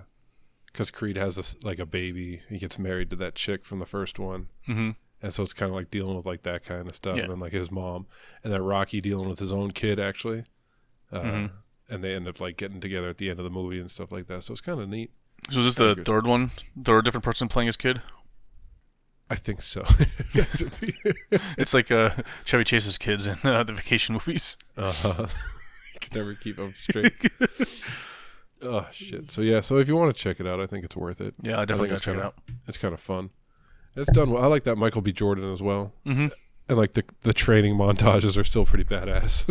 because 0.66 0.92
Creed 0.92 1.16
has 1.16 1.34
this 1.34 1.56
like 1.64 1.80
a 1.80 1.86
baby. 1.86 2.42
He 2.48 2.58
gets 2.58 2.78
married 2.78 3.10
to 3.10 3.16
that 3.16 3.34
chick 3.34 3.64
from 3.64 3.80
the 3.80 3.86
first 3.86 4.18
one. 4.18 4.48
hmm 4.66 4.90
and 5.20 5.34
so 5.34 5.42
it's 5.42 5.52
kind 5.52 5.68
of 5.68 5.74
like 5.74 5.90
dealing 5.90 6.16
with 6.16 6.26
like 6.26 6.44
that 6.44 6.64
kind 6.64 6.86
of 6.86 6.94
stuff 6.94 7.16
Yeah. 7.16 7.22
and 7.24 7.32
then 7.32 7.40
like 7.40 7.52
his 7.52 7.72
mom 7.72 8.06
and 8.44 8.52
then 8.52 8.62
rocky 8.62 9.00
dealing 9.00 9.28
with 9.28 9.40
his 9.40 9.50
own 9.52 9.72
kid 9.72 9.98
actually 9.98 10.44
uh, 11.10 11.20
Mhm. 11.22 11.50
And 11.88 12.02
they 12.04 12.14
end 12.14 12.28
up 12.28 12.40
like 12.40 12.56
getting 12.56 12.80
together 12.80 13.08
at 13.08 13.18
the 13.18 13.30
end 13.30 13.38
of 13.40 13.44
the 13.44 13.50
movie 13.50 13.80
and 13.80 13.90
stuff 13.90 14.12
like 14.12 14.26
that 14.26 14.42
so 14.42 14.52
it's 14.52 14.60
kind 14.60 14.80
of 14.80 14.88
neat 14.88 15.10
So 15.50 15.60
is 15.60 15.66
this 15.66 15.74
Kinda 15.76 15.90
the 15.90 15.94
good. 15.96 16.06
third 16.06 16.26
one? 16.26 16.50
Third 16.82 17.04
different 17.04 17.24
person 17.24 17.48
playing 17.48 17.66
his 17.66 17.76
kid? 17.76 18.00
i 19.30 19.34
think 19.34 19.60
so 19.60 19.82
It's 21.58 21.74
like 21.74 21.90
uh, 21.90 22.10
Chevy 22.44 22.64
Chase's 22.64 22.96
kids 22.98 23.26
in 23.26 23.36
uh, 23.44 23.62
the 23.62 23.72
vacation 23.74 24.14
movies. 24.14 24.56
uh-huh. 24.76 25.26
you 25.94 26.00
can 26.00 26.18
never 26.18 26.34
keep 26.34 26.56
them 26.56 26.72
straight 26.76 27.12
oh 28.62 28.86
shit 28.90 29.30
so 29.30 29.40
yeah 29.42 29.60
so 29.60 29.76
if 29.78 29.86
you 29.86 29.96
want 29.96 30.14
to 30.14 30.18
check 30.20 30.40
it 30.40 30.46
out 30.46 30.60
i 30.60 30.66
think 30.66 30.84
it's 30.84 30.96
worth 30.96 31.20
it 31.20 31.34
Yeah, 31.42 31.60
I 31.60 31.64
definitely 31.64 31.90
gotta 31.90 32.00
check 32.00 32.16
it 32.16 32.22
out. 32.22 32.34
it's 32.66 32.78
kind 32.78 32.92
of 32.94 33.00
fun 33.00 33.30
it's 33.94 34.10
done 34.12 34.30
well 34.30 34.42
i 34.42 34.46
like 34.46 34.64
that 34.64 34.76
michael 34.76 35.00
b 35.02 35.12
jordan 35.12 35.52
as 35.52 35.62
well 35.62 35.92
hmm 36.04 36.26
and 36.68 36.76
like 36.78 36.94
the 36.94 37.04
the 37.22 37.32
training 37.32 37.74
montages 37.76 38.36
are 38.36 38.44
still 38.44 38.64
pretty 38.66 38.84
badass 38.84 39.44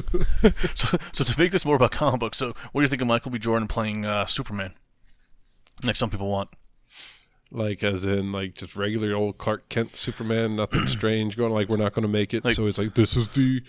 So, 0.78 0.98
so 1.14 1.24
to 1.24 1.40
make 1.40 1.52
this 1.52 1.66
more 1.66 1.76
about 1.76 1.92
comic 1.92 2.20
books, 2.20 2.38
so 2.38 2.54
what 2.72 2.82
do 2.82 2.84
you 2.84 2.88
think 2.88 3.02
of 3.02 3.08
Michael 3.08 3.32
B. 3.32 3.40
Jordan 3.40 3.68
playing 3.68 4.06
uh, 4.06 4.26
Superman? 4.26 4.74
Like 5.84 5.96
some 5.96 6.10
people 6.10 6.30
want. 6.30 6.50
like 7.52 7.84
as 7.84 8.06
in 8.06 8.32
like 8.32 8.56
just 8.56 8.76
regular 8.76 9.14
old 9.16 9.38
Clark 9.38 9.70
Kent 9.70 9.96
Superman, 9.96 10.56
nothing 10.56 10.88
strange 10.98 11.38
going. 11.38 11.54
Like 11.54 11.70
we're 11.70 11.78
not 11.78 11.94
going 11.94 12.04
to 12.04 12.08
make 12.10 12.34
it. 12.34 12.44
Like- 12.46 12.56
so 12.56 12.66
it's 12.68 12.78
like 12.78 12.96
this 12.96 13.16
is 13.16 13.30
the 13.30 13.62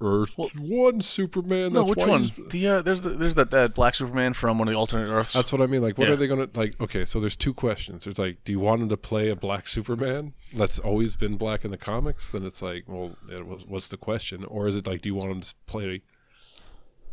Earth 0.00 0.32
One 0.36 1.00
Superman. 1.00 1.72
No, 1.72 1.82
That's 1.84 1.90
which 1.96 2.06
one? 2.08 2.48
The 2.50 2.68
uh, 2.68 2.82
there's 2.82 3.02
the, 3.02 3.10
there's 3.10 3.34
that, 3.34 3.72
black 3.74 3.94
Superman 3.94 4.32
from 4.32 4.58
one 4.58 4.66
of 4.68 4.72
the 4.72 4.78
alternate 4.78 5.08
Earths. 5.10 5.32
That's 5.34 5.52
what 5.52 5.60
I 5.60 5.66
mean. 5.66 5.82
Like, 5.82 5.98
what 5.98 6.08
Yeah. 6.08 6.14
are 6.14 6.16
they 6.16 6.26
going 6.26 6.48
to 6.48 6.58
like? 6.58 6.80
Okay, 6.80 7.04
so 7.04 7.20
there's 7.20 7.36
two 7.36 7.52
questions. 7.52 8.04
There's 8.04 8.18
like, 8.18 8.42
do 8.44 8.52
you 8.52 8.60
want 8.60 8.82
him 8.82 8.88
to 8.88 8.96
play 8.96 9.28
a 9.28 9.36
black 9.36 9.68
Superman 9.68 10.32
that's 10.54 10.78
always 10.78 11.16
been 11.16 11.36
black 11.36 11.64
in 11.64 11.70
the 11.70 11.76
comics? 11.76 12.30
Then 12.30 12.44
it's 12.46 12.62
like, 12.62 12.84
well, 12.86 13.16
it 13.30 13.46
was, 13.46 13.66
what's 13.66 13.88
the 13.88 13.96
question? 13.98 14.44
Or 14.44 14.66
is 14.66 14.76
it 14.76 14.86
like, 14.86 15.02
do 15.02 15.08
you 15.10 15.14
want 15.14 15.30
him 15.32 15.40
to 15.42 15.54
play 15.66 16.02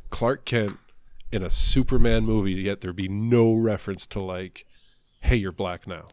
Clark 0.10 0.46
Kent 0.46 0.78
in 1.32 1.44
a 1.44 1.50
Superman 1.52 2.24
movie? 2.26 2.54
Yet 2.54 2.82
there 2.82 2.94
be 2.94 3.08
no 3.10 3.54
reference 3.54 4.06
to 4.08 4.22
like, 4.22 4.66
hey, 5.20 5.36
you're 5.36 5.52
black 5.52 5.88
now. 5.88 6.06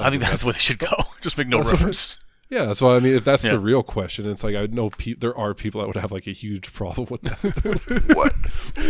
I 0.00 0.10
think 0.10 0.22
that's 0.22 0.40
the 0.40 0.46
way 0.46 0.52
they 0.52 0.58
should 0.60 0.78
go. 0.78 0.92
Just 1.20 1.36
make 1.36 1.48
no 1.48 1.58
That's 1.58 1.72
what- 1.72 1.80
reference. 1.80 2.16
Yeah, 2.50 2.72
so 2.72 2.90
I 2.96 3.00
mean. 3.00 3.14
If 3.14 3.24
that's 3.24 3.44
Yeah. 3.44 3.52
the 3.52 3.58
real 3.58 3.82
question, 3.82 4.28
it's 4.30 4.42
like 4.42 4.54
I 4.56 4.66
know 4.66 4.88
pe- 4.90 5.14
there 5.14 5.36
are 5.36 5.52
people 5.54 5.80
that 5.80 5.86
would 5.86 5.96
have 5.96 6.12
like 6.12 6.26
a 6.26 6.32
huge 6.32 6.72
problem 6.72 7.06
with 7.10 7.20
that. 7.22 7.38
what? 8.16 8.32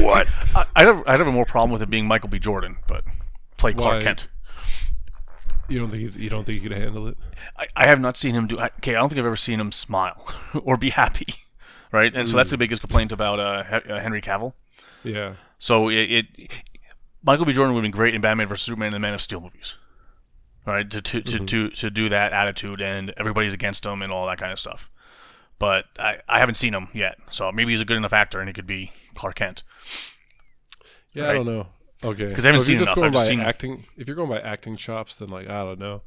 What? 0.01 0.29
I, 0.55 0.65
I'd, 0.77 0.87
have, 0.87 1.03
I'd 1.07 1.19
have 1.19 1.27
a 1.27 1.33
more 1.33 1.45
problem 1.45 1.73
with 1.73 1.83
it 1.83 1.91
being 1.91 2.07
Michael 2.07 2.29
B. 2.29 2.39
Jordan, 2.39 2.77
but 2.87 3.05
play 3.57 3.73
Clark 3.75 3.97
Why? 3.99 4.03
Kent. 4.03 4.29
you 5.69 5.79
don't 5.79 5.89
think 5.91 6.01
he's, 6.03 6.17
you 6.17 6.31
don't 6.31 6.45
think 6.45 6.61
he 6.61 6.69
could 6.69 6.77
handle 6.77 7.09
it? 7.09 7.19
I, 7.57 7.67
I 7.77 7.87
have 7.89 8.01
not 8.01 8.17
seen 8.17 8.35
him 8.35 8.47
do. 8.47 8.61
Okay, 8.61 8.95
I 8.95 9.01
don't 9.01 9.09
think 9.09 9.19
I've 9.19 9.27
ever 9.27 9.35
seen 9.37 9.61
him 9.61 9.73
smile 9.73 10.25
or 10.63 10.77
be 10.77 10.91
happy, 10.91 11.27
right? 11.93 12.15
And 12.15 12.29
so 12.29 12.37
that's 12.37 12.51
the 12.53 12.59
biggest 12.59 12.81
complaint 12.81 13.11
about 13.13 13.41
uh, 13.41 13.65
uh, 13.89 13.99
Henry 14.01 14.23
Cavill. 14.23 14.53
Yeah, 15.05 15.35
So 15.59 15.89
it, 15.89 15.97
it 16.11 16.27
Michael 17.25 17.45
B. 17.45 17.53
Jordan 17.53 17.75
would 17.75 17.81
have 17.85 17.91
been 17.93 17.97
great 17.97 18.15
in 18.15 18.21
Batman 18.21 18.49
vs 18.49 18.65
Superman 18.65 18.87
and 18.89 18.95
the 18.95 18.99
Man 19.01 19.15
of 19.15 19.21
Steel 19.23 19.41
movies, 19.41 19.75
right? 20.69 20.89
To 20.91 21.01
to, 21.03 21.21
to, 21.23 21.37
mm-hmm. 21.37 21.47
to 21.47 21.71
to 21.71 21.91
do 21.91 22.09
that 22.09 22.33
attitude 22.33 22.81
and 22.81 23.13
everybody's 23.17 23.55
against 23.55 23.85
him 23.87 24.03
and 24.03 24.13
all 24.13 24.27
that 24.27 24.39
kind 24.39 24.53
of 24.53 24.59
stuff. 24.59 24.91
But 25.59 25.87
I, 25.99 26.19
I 26.29 26.39
haven't 26.39 26.55
seen 26.55 26.73
him 26.75 26.89
yet, 26.95 27.19
so 27.33 27.51
maybe 27.51 27.73
he's 27.73 27.81
a 27.81 27.85
good 27.85 27.97
enough 27.97 28.13
actor 28.13 28.39
and 28.39 28.49
he 28.49 28.53
could 28.53 28.67
be 28.67 28.93
Clark 29.15 29.35
Kent. 29.37 29.65
yeah. 31.13 31.29
I 31.31 31.33
don't 31.33 31.47
know. 31.47 31.67
Okay, 32.05 32.31
'Cause 32.33 32.45
I 32.45 32.49
haven't 32.51 32.61
so 32.61 32.67
seen 32.69 32.77
enough, 32.81 32.95
going 32.95 33.09
I've 33.09 33.13
by 33.15 33.25
seen- 33.27 33.41
acting. 33.41 33.85
If 33.97 34.07
you're 34.07 34.15
going 34.17 34.29
by 34.29 34.39
acting 34.41 34.77
chops, 34.77 35.19
then 35.19 35.29
like 35.31 35.49
I 35.49 35.65
don't 35.65 35.81
know. 35.81 36.03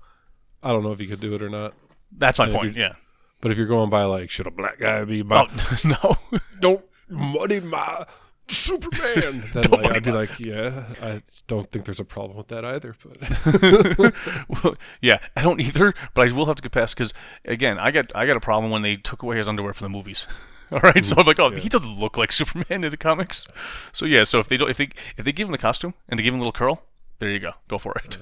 I 0.64 0.70
don't 0.70 0.84
know 0.84 0.92
if 0.94 1.02
you 1.02 1.08
could 1.08 1.20
do 1.20 1.34
it 1.36 1.42
or 1.42 1.50
not. 1.50 1.74
That's 2.18 2.38
my 2.40 2.46
And 2.46 2.54
point. 2.54 2.76
Yeah. 2.78 2.94
But 3.42 3.52
if 3.52 3.58
you're 3.58 3.68
going 3.68 3.90
by 3.90 4.04
like, 4.04 4.30
should 4.30 4.48
a 4.48 4.52
black 4.52 4.80
guy 4.80 5.04
be 5.04 5.22
my 5.24 5.48
Oh 5.50 5.78
no. 5.84 6.40
don't 6.62 6.86
muddy 7.10 7.60
my 7.60 8.06
Superman? 8.52 9.42
then 9.54 9.64
oh 9.72 9.76
like, 9.78 9.92
I'd 9.92 10.04
be 10.04 10.12
my- 10.12 10.18
like, 10.18 10.40
yeah, 10.40 10.86
I 11.02 11.22
don't 11.48 11.70
think 11.72 11.86
there's 11.86 12.00
a 12.00 12.06
problem 12.06 12.38
with 12.38 12.48
that 12.50 12.66
either. 12.66 12.96
But 13.04 14.14
Well, 14.64 14.76
yeah, 15.02 15.20
I 15.36 15.42
don't 15.42 15.62
either, 15.62 15.94
but 16.14 16.30
I 16.30 16.32
will 16.34 16.46
have 16.46 16.56
to 16.58 16.62
get 16.64 16.72
past 16.72 16.96
because 16.96 17.14
again, 17.46 17.80
I 17.80 17.92
got 17.92 18.12
I 18.16 18.26
got 18.26 18.36
a 18.38 18.42
problem 18.42 18.72
when 18.72 18.82
they 18.82 18.96
took 18.96 19.24
away 19.24 19.38
his 19.38 19.48
underwear 19.48 19.74
from 19.74 19.86
the 19.86 19.90
movies. 19.98 20.28
All 20.72 20.80
right, 20.80 21.04
so 21.04 21.16
I'm 21.18 21.26
like, 21.26 21.38
oh, 21.40 21.52
Yeah. 21.52 21.60
he 21.60 21.68
doesn't 21.68 22.00
look 22.00 22.18
like 22.18 22.32
Superman 22.32 22.86
in 22.86 22.92
the 22.92 22.98
comics. 22.98 23.46
So 23.92 24.06
yeah, 24.06 24.24
so 24.24 24.40
if 24.40 24.48
they 24.48 24.56
don't, 24.58 24.70
if 24.70 24.78
they 24.78 24.90
if 25.18 25.26
they 25.26 25.32
give 25.34 25.48
him 25.48 25.52
the 25.52 25.58
costume 25.58 25.94
and 26.08 26.18
they 26.18 26.24
give 26.24 26.34
him 26.34 26.40
a 26.40 26.44
little 26.44 26.54
curl, 26.54 26.86
there 27.20 27.30
you 27.30 27.40
go, 27.40 27.54
go 27.68 27.78
for 27.78 27.94
it. 28.04 28.18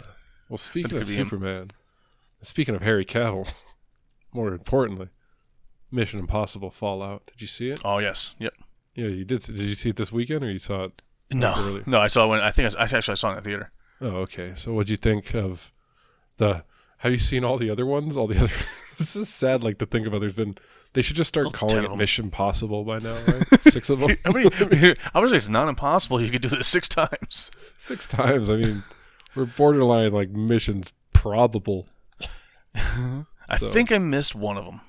well, 0.50 0.58
speaking 0.58 0.98
of 0.98 1.08
be 1.08 1.14
him. 1.14 1.26
Superman, 1.28 1.72
speaking 2.42 2.74
of 2.76 2.82
Harry 2.82 3.06
Cavill, 3.06 3.52
more 4.34 4.52
importantly, 4.54 5.10
Mission 5.92 6.20
Impossible 6.20 6.72
Fallout. 6.72 7.26
Did 7.28 7.42
you 7.42 7.48
see 7.48 7.70
it? 7.70 7.80
Oh 7.86 8.00
yes, 8.00 8.34
yep. 8.40 8.54
Yeah, 9.00 9.08
you 9.08 9.26
did. 9.26 9.42
Did 9.44 9.56
you 9.58 9.76
see 9.76 9.90
it 9.90 9.96
this 9.96 10.12
weekend, 10.12 10.44
or 10.44 10.52
you 10.52 10.60
saw 10.60 10.86
it? 10.86 11.02
No, 11.32 11.54
earlier? 11.58 11.84
no, 11.86 12.00
I 12.00 12.08
saw 12.08 12.26
it 12.26 12.30
when 12.30 12.40
I 12.42 12.52
think 12.52 12.76
I, 12.76 12.82
I 12.82 12.84
actually 12.84 13.16
saw 13.16 13.30
it 13.30 13.38
in 13.38 13.44
the 13.44 13.50
theater. 13.50 13.72
Oh, 14.02 14.08
okay. 14.26 14.54
So, 14.56 14.74
what'd 14.74 14.90
you 14.90 14.98
think 14.98 15.34
of 15.36 15.72
the? 16.38 16.64
Have 16.98 17.12
you 17.12 17.18
seen 17.18 17.44
all 17.46 17.58
the 17.58 17.70
other 17.70 17.86
ones? 17.86 18.18
All 18.18 18.28
the 18.28 18.38
other. 18.44 18.54
this 18.98 19.16
is 19.16 19.30
sad, 19.30 19.64
like 19.64 19.78
to 19.78 19.86
think 19.86 20.08
about. 20.08 20.20
There's 20.22 20.34
been. 20.34 20.56
They 20.94 21.02
should 21.04 21.16
just 21.16 21.28
start 21.28 21.46
Well, 21.46 21.52
calling 21.54 21.86
it. 21.86 21.96
Mission 21.96 22.32
Possible 22.32 22.84
by 22.84 22.98
now, 23.00 23.14
right? 23.28 23.60
Six 23.62 23.90
of 23.92 24.00
them. 24.00 24.18
I 24.26 24.32
mean, 24.32 24.50
I 25.14 25.20
would 25.20 25.30
say 25.30 25.38
it's 25.38 25.48
not 25.48 25.70
impossible. 25.70 26.20
You 26.20 26.30
could 26.32 26.42
do 26.42 26.50
this 26.50 26.68
six 26.68 26.90
times. 26.90 27.52
Six 27.78 28.08
times. 28.08 28.50
I 28.50 28.56
mean, 28.58 28.84
we're 29.36 29.46
borderline 29.46 30.12
like 30.12 30.30
missions 30.32 30.92
probable. 31.14 31.88
I 32.76 33.58
So- 33.58 33.70
think 33.72 33.92
I 33.92 33.98
missed 33.98 34.36
one 34.36 34.58
of 34.58 34.66
them. 34.66 34.82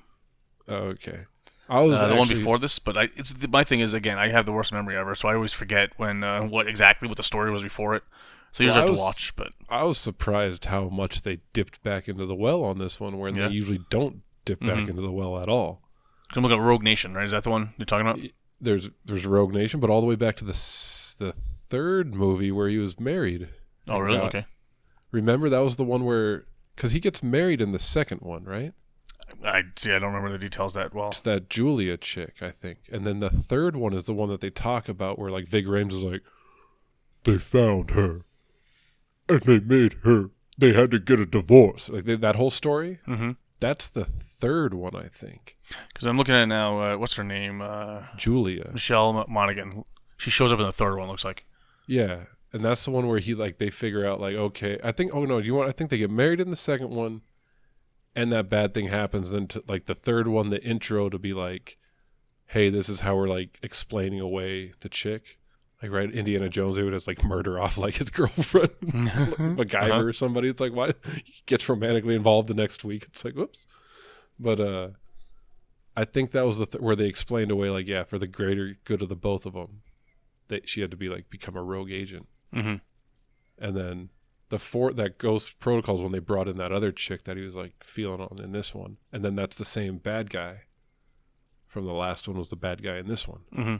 Oh, 0.67 0.75
okay. 0.95 1.25
I 1.71 1.79
was 1.79 1.99
Uh, 1.99 2.07
the 2.09 2.15
one 2.15 2.27
before 2.27 2.59
this, 2.59 2.77
but 2.79 2.97
I, 2.97 3.03
it's 3.15 3.31
the, 3.33 3.47
my 3.47 3.63
thing 3.63 3.79
is 3.79 3.93
again, 3.93 4.17
I 4.19 4.27
have 4.27 4.45
the 4.45 4.51
worst 4.51 4.73
memory 4.73 4.97
ever, 4.97 5.15
so 5.15 5.29
I 5.29 5.35
always 5.35 5.53
forget 5.53 5.91
when 5.97 6.23
uh, 6.23 6.43
what 6.43 6.67
exactly 6.67 7.07
what 7.07 7.15
the 7.17 7.23
story 7.23 7.49
was 7.49 7.63
before 7.63 7.95
it. 7.95 8.03
So 8.51 8.63
you 8.63 8.67
Well, 8.69 8.75
just 8.75 8.83
have 8.83 8.89
was- 8.91 8.99
to 8.99 9.03
watch. 9.05 9.35
But 9.37 9.55
I 9.69 9.83
was 9.83 9.97
surprised 9.97 10.65
how 10.65 10.89
much 10.89 11.21
they 11.21 11.39
dipped 11.53 11.81
back 11.81 12.09
into 12.09 12.25
the 12.25 12.35
well 12.35 12.63
on 12.65 12.77
this 12.77 12.99
one, 12.99 13.17
where 13.17 13.31
Yeah. 13.31 13.47
they 13.47 13.53
usually 13.53 13.79
don't 13.89 14.21
dip 14.43 14.59
back 14.59 14.69
Mhm. 14.79 14.89
into 14.89 15.01
the 15.01 15.11
well 15.11 15.39
at 15.41 15.47
all. 15.47 15.81
I'm 16.35 16.43
looking 16.43 16.57
at 16.59 16.63
Rogue 16.63 16.83
Nation, 16.83 17.13
right? 17.13 17.25
Is 17.25 17.31
that 17.31 17.43
the 17.43 17.49
one 17.49 17.73
you're 17.77 17.85
talking 17.85 18.05
about? 18.07 18.19
There's 18.59 18.89
there's 19.05 19.25
Rogue 19.25 19.53
Nation, 19.53 19.79
but 19.79 19.89
all 19.89 20.01
the 20.01 20.07
way 20.07 20.15
back 20.15 20.35
to 20.37 20.43
the 20.45 20.51
the 21.19 21.33
third 21.69 22.13
movie 22.13 22.51
where 22.51 22.67
he 22.67 22.77
was 22.77 22.99
married. 22.99 23.47
Oh, 23.87 23.99
really? 23.99 24.17
got- 24.17 24.27
Okay. 24.27 24.45
Remember 25.11 25.47
that 25.49 25.59
was 25.59 25.77
the 25.77 25.83
one 25.85 26.03
where 26.03 26.43
because 26.75 26.91
he 26.91 26.99
gets 26.99 27.23
married 27.23 27.61
in 27.61 27.71
the 27.71 27.79
second 27.79 28.19
one, 28.21 28.43
right? 28.43 28.73
I 29.43 29.63
see. 29.75 29.91
I 29.91 29.99
don't 29.99 30.13
remember 30.13 30.31
the 30.31 30.37
details 30.37 30.73
that 30.73 30.93
well. 30.93 31.09
It's 31.09 31.21
that 31.21 31.49
Julia 31.49 31.97
chick, 31.97 32.37
I 32.41 32.51
think. 32.51 32.79
And 32.91 33.05
then 33.05 33.19
the 33.19 33.29
third 33.29 33.75
one 33.75 33.93
is 33.93 34.05
the 34.05 34.13
one 34.13 34.29
that 34.29 34.41
they 34.41 34.49
talk 34.49 34.89
about 34.89 35.19
where 35.19 35.29
like 35.29 35.47
Ving 35.47 35.65
Rhames 35.65 35.93
is 35.93 36.03
like, 36.03 36.21
they 37.23 37.37
found 37.37 37.91
her, 37.91 38.21
and 39.29 39.41
they 39.41 39.59
made 39.59 39.93
her. 40.03 40.31
They 40.57 40.73
had 40.73 40.91
to 40.91 40.99
get 40.99 41.19
a 41.19 41.25
divorce. 41.25 41.89
Like 41.89 42.05
they, 42.05 42.15
that 42.15 42.35
whole 42.35 42.49
story. 42.49 42.99
Mm-hmm. 43.07 43.31
That's 43.59 43.87
the 43.87 44.05
third 44.05 44.73
one, 44.73 44.95
I 44.95 45.07
think. 45.07 45.57
Because 45.93 46.07
I'm 46.07 46.17
looking 46.17 46.33
at 46.33 46.43
it 46.43 46.47
now. 46.47 46.79
Uh, 46.79 46.97
what's 46.97 47.15
her 47.15 47.23
name? 47.23 47.61
Uh, 47.61 48.03
Julia. 48.17 48.69
Michelle 48.73 49.25
Monaghan. 49.27 49.85
She 50.17 50.29
shows 50.29 50.51
up 50.51 50.59
in 50.59 50.65
the 50.65 50.71
third 50.71 50.97
one. 50.97 51.07
Looks 51.07 51.25
like. 51.25 51.45
Yeah, 51.87 52.25
and 52.53 52.63
that's 52.63 52.85
the 52.85 52.91
one 52.91 53.07
where 53.07 53.19
he 53.19 53.33
like 53.33 53.57
they 53.57 53.69
figure 53.69 54.05
out 54.05 54.19
like 54.19 54.35
okay, 54.35 54.79
I 54.83 54.91
think 54.91 55.13
oh 55.13 55.25
no, 55.25 55.41
do 55.41 55.47
you 55.47 55.55
want? 55.55 55.69
I 55.69 55.71
think 55.71 55.89
they 55.89 55.97
get 55.97 56.11
married 56.11 56.39
in 56.39 56.49
the 56.49 56.55
second 56.55 56.89
one, 56.89 57.21
and 58.15 58.31
that 58.31 58.49
bad 58.49 58.73
thing 58.73 58.87
happens. 58.87 59.31
Then 59.31 59.47
to, 59.47 59.63
like 59.67 59.85
the 59.85 59.95
third 59.95 60.27
one, 60.27 60.49
the 60.49 60.63
intro 60.63 61.09
to 61.09 61.17
be 61.19 61.33
like, 61.33 61.77
hey, 62.47 62.69
this 62.69 62.89
is 62.89 63.01
how 63.01 63.15
we're 63.15 63.27
like 63.27 63.57
explaining 63.63 64.19
away 64.19 64.73
the 64.81 64.89
chick. 64.89 65.37
Like 65.81 65.91
right, 65.91 66.11
Indiana 66.11 66.47
Jones, 66.47 66.75
they 66.75 66.83
would 66.83 66.93
just 66.93 67.07
like 67.07 67.23
murder 67.23 67.59
off 67.59 67.77
like 67.77 67.95
his 67.95 68.09
girlfriend, 68.11 68.69
MacGyver 68.81 69.89
Uh-huh. 69.91 70.03
or 70.03 70.13
somebody. 70.13 70.47
It's 70.49 70.61
like 70.61 70.73
why 70.73 70.91
he 71.25 71.41
gets 71.47 71.67
romantically 71.67 72.13
involved 72.15 72.47
the 72.49 72.53
next 72.53 72.83
week. 72.83 73.03
It's 73.07 73.25
like 73.25 73.33
whoops, 73.33 73.65
but 74.39 74.59
uh, 74.59 74.89
I 75.97 76.05
think 76.05 76.31
that 76.31 76.45
was 76.45 76.59
the 76.59 76.67
th- 76.67 76.81
where 76.83 76.95
they 76.95 77.07
explained 77.07 77.49
away 77.49 77.69
like 77.71 77.87
yeah, 77.87 78.03
for 78.03 78.19
the 78.19 78.27
greater 78.27 78.77
good 78.85 79.01
of 79.01 79.09
the 79.09 79.15
both 79.15 79.45
of 79.47 79.53
them, 79.53 79.81
that 80.49 80.69
she 80.69 80.81
had 80.81 80.91
to 80.91 80.97
be 80.97 81.09
like 81.09 81.31
become 81.31 81.55
a 81.57 81.63
rogue 81.63 81.91
agent. 81.91 82.27
Mm-hmm. 82.53 82.75
And 83.65 83.75
then 83.75 84.09
the 84.51 84.59
four 84.59 84.93
that 84.93 85.17
Ghost 85.17 85.59
Protocols 85.59 86.01
when 86.01 86.11
they 86.11 86.19
brought 86.19 86.47
in 86.47 86.57
that 86.57 86.71
other 86.71 86.91
chick 86.91 87.23
that 87.23 87.35
he 87.37 87.43
was 87.43 87.55
like 87.55 87.83
feeling 87.83 88.21
on 88.21 88.39
in 88.43 88.51
this 88.51 88.75
one, 88.75 88.97
and 89.11 89.25
then 89.25 89.35
that's 89.35 89.57
the 89.57 89.65
same 89.65 89.97
bad 89.97 90.29
guy 90.29 90.61
from 91.67 91.85
the 91.85 91.93
last 91.93 92.27
one 92.27 92.37
was 92.37 92.49
the 92.49 92.55
bad 92.55 92.83
guy 92.83 92.97
in 92.97 93.07
this 93.07 93.27
one 93.27 93.41
Mm-hmm. 93.55 93.75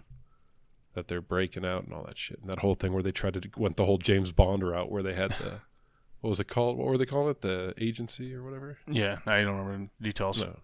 that 0.94 1.08
they're 1.08 1.22
breaking 1.22 1.66
out 1.66 1.84
and 1.84 1.94
all 1.94 2.04
that 2.06 2.18
shit, 2.18 2.40
and 2.40 2.50
that 2.50 2.60
whole 2.60 2.74
thing 2.74 2.94
where 2.94 3.04
they 3.04 3.12
tried 3.12 3.34
to 3.34 3.50
went 3.58 3.78
the 3.78 3.86
whole 3.86 3.98
James 3.98 4.32
Bond 4.32 4.64
route 4.68 4.90
where 4.92 5.04
they 5.04 5.14
had 5.14 5.32
the 5.32 5.62
what 6.22 6.30
was 6.30 6.40
it 6.40 6.48
called? 6.48 6.78
What 6.78 6.88
were 6.88 6.98
they 6.98 7.06
calling 7.06 7.32
it? 7.32 7.42
The 7.42 7.74
agency 7.80 8.34
or 8.36 8.44
whatever? 8.44 8.78
Yeah, 8.88 9.20
I 9.26 9.42
don't 9.42 9.58
remember 9.58 9.90
the 10.00 10.04
details. 10.08 10.42
No. 10.42 10.58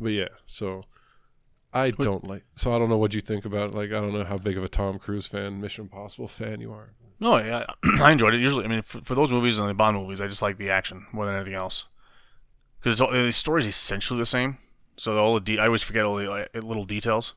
But 0.00 0.10
yeah, 0.10 0.28
so 0.46 0.84
I 1.74 1.90
don't 1.90 2.24
like. 2.24 2.44
So 2.56 2.74
I 2.74 2.78
don't 2.78 2.88
know 2.88 2.96
what 2.98 3.14
you 3.14 3.20
think 3.20 3.44
about. 3.44 3.70
it. 3.70 3.74
Like 3.74 3.90
I 3.90 4.00
don't 4.00 4.12
know 4.12 4.24
how 4.24 4.38
big 4.38 4.56
of 4.56 4.64
a 4.64 4.68
Tom 4.68 4.98
Cruise 4.98 5.26
fan, 5.26 5.60
Mission 5.60 5.82
Impossible 5.84 6.28
fan 6.28 6.60
you 6.60 6.72
are. 6.72 6.90
No, 7.20 7.38
yeah, 7.38 7.64
I 8.00 8.12
enjoyed 8.12 8.34
it. 8.34 8.40
Usually, 8.40 8.64
I 8.64 8.68
mean, 8.68 8.82
for, 8.82 9.00
for 9.00 9.14
those 9.14 9.32
movies 9.32 9.58
and 9.58 9.68
the 9.68 9.74
Bond 9.74 9.96
movies, 9.96 10.20
I 10.20 10.26
just 10.26 10.42
like 10.42 10.56
the 10.58 10.70
action 10.70 11.06
more 11.12 11.26
than 11.26 11.34
anything 11.36 11.54
else. 11.54 11.84
Because 12.82 12.98
the 12.98 13.30
story's 13.32 13.66
essentially 13.66 14.18
the 14.18 14.26
same. 14.26 14.58
So 14.96 15.16
all 15.18 15.34
the 15.34 15.40
de- 15.40 15.58
I 15.58 15.66
always 15.66 15.82
forget 15.82 16.04
all 16.04 16.16
the 16.16 16.28
like, 16.28 16.48
little 16.54 16.84
details. 16.84 17.34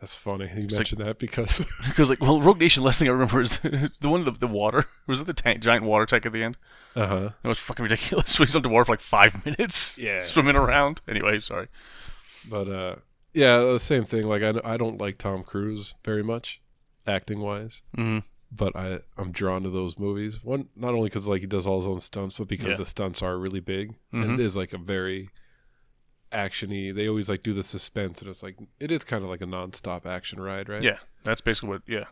That's 0.00 0.14
funny. 0.14 0.50
You 0.54 0.62
like- 0.62 0.72
mentioned 0.72 1.00
that 1.00 1.18
because 1.18 1.58
Because 1.86 2.10
like, 2.10 2.20
well, 2.20 2.40
Rogue 2.40 2.60
Nation. 2.60 2.82
Last 2.82 2.98
thing 2.98 3.08
I 3.08 3.12
remember 3.12 3.40
is 3.40 3.58
the 4.00 4.08
one 4.08 4.24
the, 4.24 4.32
the 4.32 4.46
water. 4.46 4.84
Was 5.06 5.20
it 5.20 5.26
the 5.26 5.32
tank, 5.32 5.62
giant 5.62 5.84
water 5.84 6.06
tank 6.06 6.26
at 6.26 6.32
the 6.32 6.42
end? 6.42 6.56
uh 6.94 7.06
huh. 7.06 7.30
It 7.42 7.48
was 7.48 7.58
fucking 7.58 7.82
ridiculous. 7.84 8.38
We 8.38 8.44
was 8.44 8.54
underwater 8.54 8.84
for 8.84 8.92
like 8.92 9.00
five 9.00 9.44
minutes. 9.46 9.96
Yeah. 9.96 10.18
swimming 10.20 10.56
around. 10.56 11.00
Anyway, 11.08 11.38
sorry. 11.38 11.66
But 12.48 12.68
uh, 12.68 12.96
yeah, 13.34 13.58
the 13.58 13.78
same 13.78 14.04
thing. 14.04 14.22
Like 14.26 14.42
I, 14.42 14.54
I 14.64 14.76
don't 14.76 15.00
like 15.00 15.18
Tom 15.18 15.42
Cruise 15.42 15.94
very 16.04 16.22
much, 16.22 16.60
acting 17.06 17.40
wise. 17.40 17.82
Mm-hmm. 17.96 18.20
But 18.56 18.76
I, 18.76 19.00
I'm 19.18 19.32
drawn 19.32 19.64
to 19.64 19.70
those 19.70 19.98
movies. 19.98 20.44
One, 20.44 20.68
not 20.76 20.94
only 20.94 21.08
because 21.08 21.26
like 21.26 21.40
he 21.40 21.46
does 21.46 21.66
all 21.66 21.80
his 21.80 21.88
own 21.88 22.00
stunts, 22.00 22.38
but 22.38 22.46
because 22.48 22.70
Yeah. 22.70 22.76
the 22.76 22.84
stunts 22.84 23.20
are 23.22 23.36
really 23.36 23.60
big 23.60 23.94
and 24.12 24.24
Mhm. 24.24 24.34
it 24.34 24.40
is 24.40 24.56
like 24.56 24.72
a 24.72 24.78
very 24.78 25.30
actiony. 26.32 26.94
They 26.94 27.08
always 27.08 27.28
like 27.28 27.42
do 27.42 27.52
the 27.52 27.62
suspense, 27.64 28.20
and 28.20 28.30
it's 28.30 28.42
like 28.42 28.56
it 28.80 28.90
is 28.90 29.04
kind 29.04 29.24
of 29.24 29.30
like 29.30 29.40
a 29.40 29.46
nonstop 29.46 30.06
action 30.06 30.40
ride, 30.40 30.68
right? 30.68 30.82
Yeah, 30.82 30.98
that's 31.24 31.40
basically 31.40 31.70
what. 31.70 31.82
Yeah, 31.86 32.04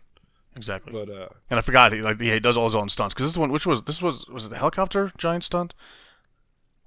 exactly. 0.57 0.93
But 0.93 1.09
uh, 1.11 1.29
and 1.51 1.59
I 1.59 1.61
forgot. 1.63 1.93
He, 1.93 2.01
like, 2.03 2.21
yeah, 2.21 2.35
he 2.35 2.41
does 2.41 2.57
all 2.57 2.65
his 2.65 2.75
own 2.75 2.89
stunts. 2.89 3.15
Because 3.15 3.29
this 3.33 3.39
one. 3.39 3.51
Which 3.53 3.67
was 3.67 3.83
this 3.83 4.03
was 4.03 4.27
was 4.29 4.47
it 4.47 4.51
the 4.51 4.59
helicopter 4.59 5.13
giant 5.19 5.45
stunt? 5.45 5.75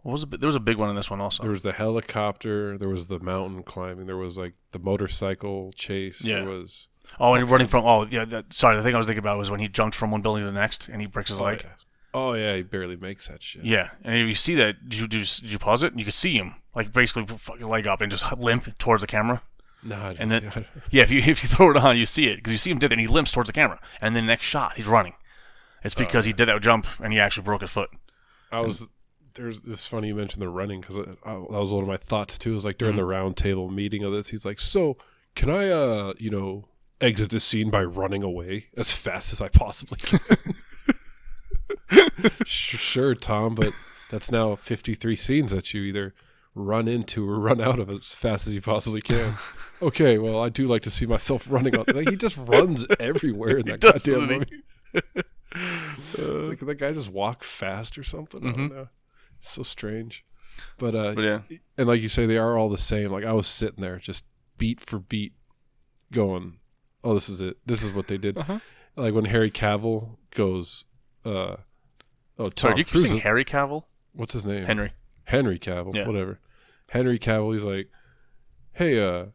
What 0.05 0.11
was? 0.11 0.23
There 0.29 0.45
was 0.45 0.55
a 0.55 0.59
big 0.59 0.77
one 0.77 0.91
in 0.91 0.95
this 0.95 1.09
one 1.09 1.19
also. 1.19 1.41
there 1.41 1.49
was 1.49 1.63
the 1.63 1.71
helicopter, 1.71 2.77
there 2.77 2.89
was 2.89 3.07
the 3.07 3.17
mountain 3.19 3.63
climbing, 3.63 4.05
there 4.05 4.15
was 4.15 4.37
like 4.37 4.53
the 4.71 4.77
motorcycle 4.77 5.71
chase. 5.75 6.23
Yeah. 6.23 6.41
There 6.41 6.49
was 6.49 6.89
Oh, 7.19 7.33
and 7.33 7.49
running 7.49 7.65
from 7.65 7.85
oh 7.85 8.05
yeah. 8.05 8.23
That, 8.23 8.53
sorry, 8.53 8.77
the 8.77 8.83
thing 8.83 8.93
I 8.93 8.99
was 8.99 9.07
thinking 9.07 9.23
about 9.23 9.39
was 9.39 9.49
when 9.49 9.59
he 9.59 9.67
jumped 9.67 9.95
from 9.95 10.11
one 10.11 10.21
building 10.21 10.43
to 10.43 10.45
the 10.45 10.51
next 10.53 10.87
and 10.89 11.01
he 11.01 11.07
breaks 11.07 11.31
his 11.31 11.41
oh, 11.41 11.45
leg. 11.45 11.61
yeah. 11.63 11.71
Oh 12.13 12.33
yeah, 12.33 12.55
he 12.55 12.61
barely 12.61 12.95
makes 12.97 13.27
that 13.29 13.41
shit. 13.41 13.63
Yeah, 13.65 13.89
and 14.03 14.15
if 14.15 14.27
you 14.27 14.35
see 14.35 14.53
that, 14.55 14.87
did 14.87 14.99
you 14.99 15.07
did 15.07 15.17
you, 15.21 15.41
did 15.41 15.51
you 15.53 15.57
pause 15.57 15.81
it? 15.81 15.91
And 15.91 15.99
You 15.99 16.05
could 16.05 16.13
see 16.13 16.37
him 16.37 16.53
like 16.75 16.93
basically 16.93 17.23
put 17.25 17.39
fucking 17.39 17.65
leg 17.67 17.87
up 17.87 17.99
and 18.01 18.11
just 18.11 18.31
limp 18.37 18.77
towards 18.77 19.01
the 19.01 19.07
camera. 19.07 19.41
No, 19.81 19.95
I 19.95 20.09
didn't 20.09 20.21
And 20.21 20.29
then- 20.29 20.51
see 20.51 20.59
it. 20.59 20.67
Yeah, 20.91 21.01
if 21.01 21.09
you 21.09 21.19
if 21.25 21.41
you 21.41 21.49
throw 21.49 21.71
it 21.71 21.77
on, 21.77 21.97
you 21.97 22.05
see 22.05 22.27
it 22.27 22.35
because 22.35 22.51
you 22.51 22.59
see 22.59 22.69
him 22.69 22.77
did, 22.77 22.91
and 22.91 23.01
he 23.01 23.07
limps 23.07 23.31
towards 23.31 23.49
the 23.49 23.53
camera, 23.53 23.79
and 24.01 24.15
then 24.15 24.25
the 24.25 24.27
next 24.27 24.45
shot 24.45 24.73
he's 24.75 24.85
running. 24.87 25.13
It's 25.83 25.95
oh, 25.95 25.99
because 25.99 26.25
he 26.25 26.33
did 26.33 26.47
that 26.47 26.61
jump 26.61 26.85
and 26.99 27.11
he 27.11 27.19
actually 27.19 27.43
broke 27.43 27.61
his 27.61 27.71
foot. 27.71 27.89
I 28.51 28.61
was 28.61 28.87
there's 29.35 29.61
this 29.61 29.85
funny 29.87 30.07
you 30.09 30.15
mentioned 30.15 30.41
the 30.41 30.49
running 30.49 30.81
because 30.81 30.95
that 30.95 31.17
was 31.25 31.71
one 31.71 31.83
of 31.83 31.87
my 31.87 31.97
thoughts 31.97 32.37
too. 32.37 32.51
It 32.51 32.55
was 32.55 32.65
like 32.65 32.77
during 32.77 32.95
the 32.95 33.01
Mm-hmm. 33.03 33.11
round 33.11 33.37
table 33.37 33.69
meeting 33.69 34.03
of 34.03 34.11
this, 34.11 34.29
he's 34.29 34.45
like, 34.45 34.59
"So 34.59 34.97
can 35.35 35.49
I, 35.49 35.69
uh, 35.69 36.13
you 36.17 36.29
know, 36.29 36.65
exit 37.01 37.29
this 37.29 37.43
scene 37.43 37.69
by 37.69 37.83
running 37.83 38.23
away 38.23 38.67
as 38.77 38.91
fast 38.91 39.31
as 39.33 39.41
I 39.41 39.49
possibly 39.49 39.97
can?" 39.99 40.19
Sure, 42.45 43.15
Tom, 43.15 43.55
but 43.55 43.73
that's 44.09 44.31
now 44.31 44.55
53 44.55 45.15
scenes 45.15 45.51
that 45.51 45.73
you 45.73 45.81
either 45.83 46.13
run 46.53 46.87
into 46.87 47.27
or 47.29 47.39
run 47.39 47.59
out 47.59 47.79
of 47.79 47.89
as 47.89 48.13
fast 48.13 48.47
as 48.47 48.55
you 48.55 48.61
possibly 48.61 49.01
can. 49.01 49.35
okay, 49.81 50.17
well, 50.17 50.41
I 50.41 50.49
do 50.49 50.67
like 50.67 50.81
to 50.83 50.91
see 50.91 51.05
myself 51.05 51.47
running 51.49 51.75
on. 51.77 51.85
Like 51.93 52.09
he 52.09 52.15
just 52.15 52.37
runs 52.37 52.85
everywhere 52.99 53.57
in 53.57 53.67
that 53.67 53.81
does, 53.81 54.03
goddamn 54.05 54.27
movie. 54.39 54.63
it's 56.13 56.47
like 56.47 56.59
that 56.59 56.77
guy 56.79 56.91
just 56.93 57.11
walk 57.11 57.43
fast 57.43 57.97
or 57.97 58.03
something. 58.03 58.45
I 58.47 58.51
don't 58.51 58.69
Mhm. 58.69 58.75
know. 58.75 58.87
So 59.45 59.63
strange. 59.63 60.25
But 60.79 60.95
uh 60.95 61.13
But 61.15 61.21
yeah, 61.23 61.39
and 61.77 61.87
like 61.87 62.01
you 62.01 62.07
say, 62.07 62.25
they 62.25 62.37
are 62.37 62.57
all 62.57 62.69
the 62.69 62.77
same. 62.77 63.11
Like 63.11 63.25
I 63.25 63.33
was 63.33 63.47
sitting 63.47 63.81
there 63.81 63.97
just 63.97 64.23
beat 64.57 64.79
for 64.81 64.99
beat 64.99 65.33
going, 66.11 66.59
Oh, 67.03 67.13
this 67.13 67.29
is 67.29 67.41
it. 67.41 67.57
This 67.65 67.83
is 67.83 67.93
what 67.93 68.07
they 68.07 68.17
did. 68.17 68.37
Uh-huh. 68.37 68.59
Like 68.95 69.13
when 69.13 69.25
Harry 69.25 69.51
Cavill 69.51 70.17
goes 70.31 70.85
uh 71.25 71.57
Oh 72.37 72.49
Tom 72.49 72.53
sorry, 72.57 72.73
you 72.77 72.83
keep 72.85 72.91
Cruise 72.91 73.03
saying 73.05 73.17
is- 73.17 73.23
Harry 73.23 73.45
Cavill? 73.45 73.83
what's 74.13 74.33
his 74.33 74.45
name? 74.45 74.65
Henry. 74.65 74.91
Henry 75.25 75.59
Cavill, 75.59 75.93
Yeah. 75.95 76.07
whatever. 76.07 76.39
Henry 76.89 77.19
Cavill, 77.19 77.53
he's 77.53 77.63
like, 77.63 77.89
Hey, 78.73 78.99
uh 78.99 79.25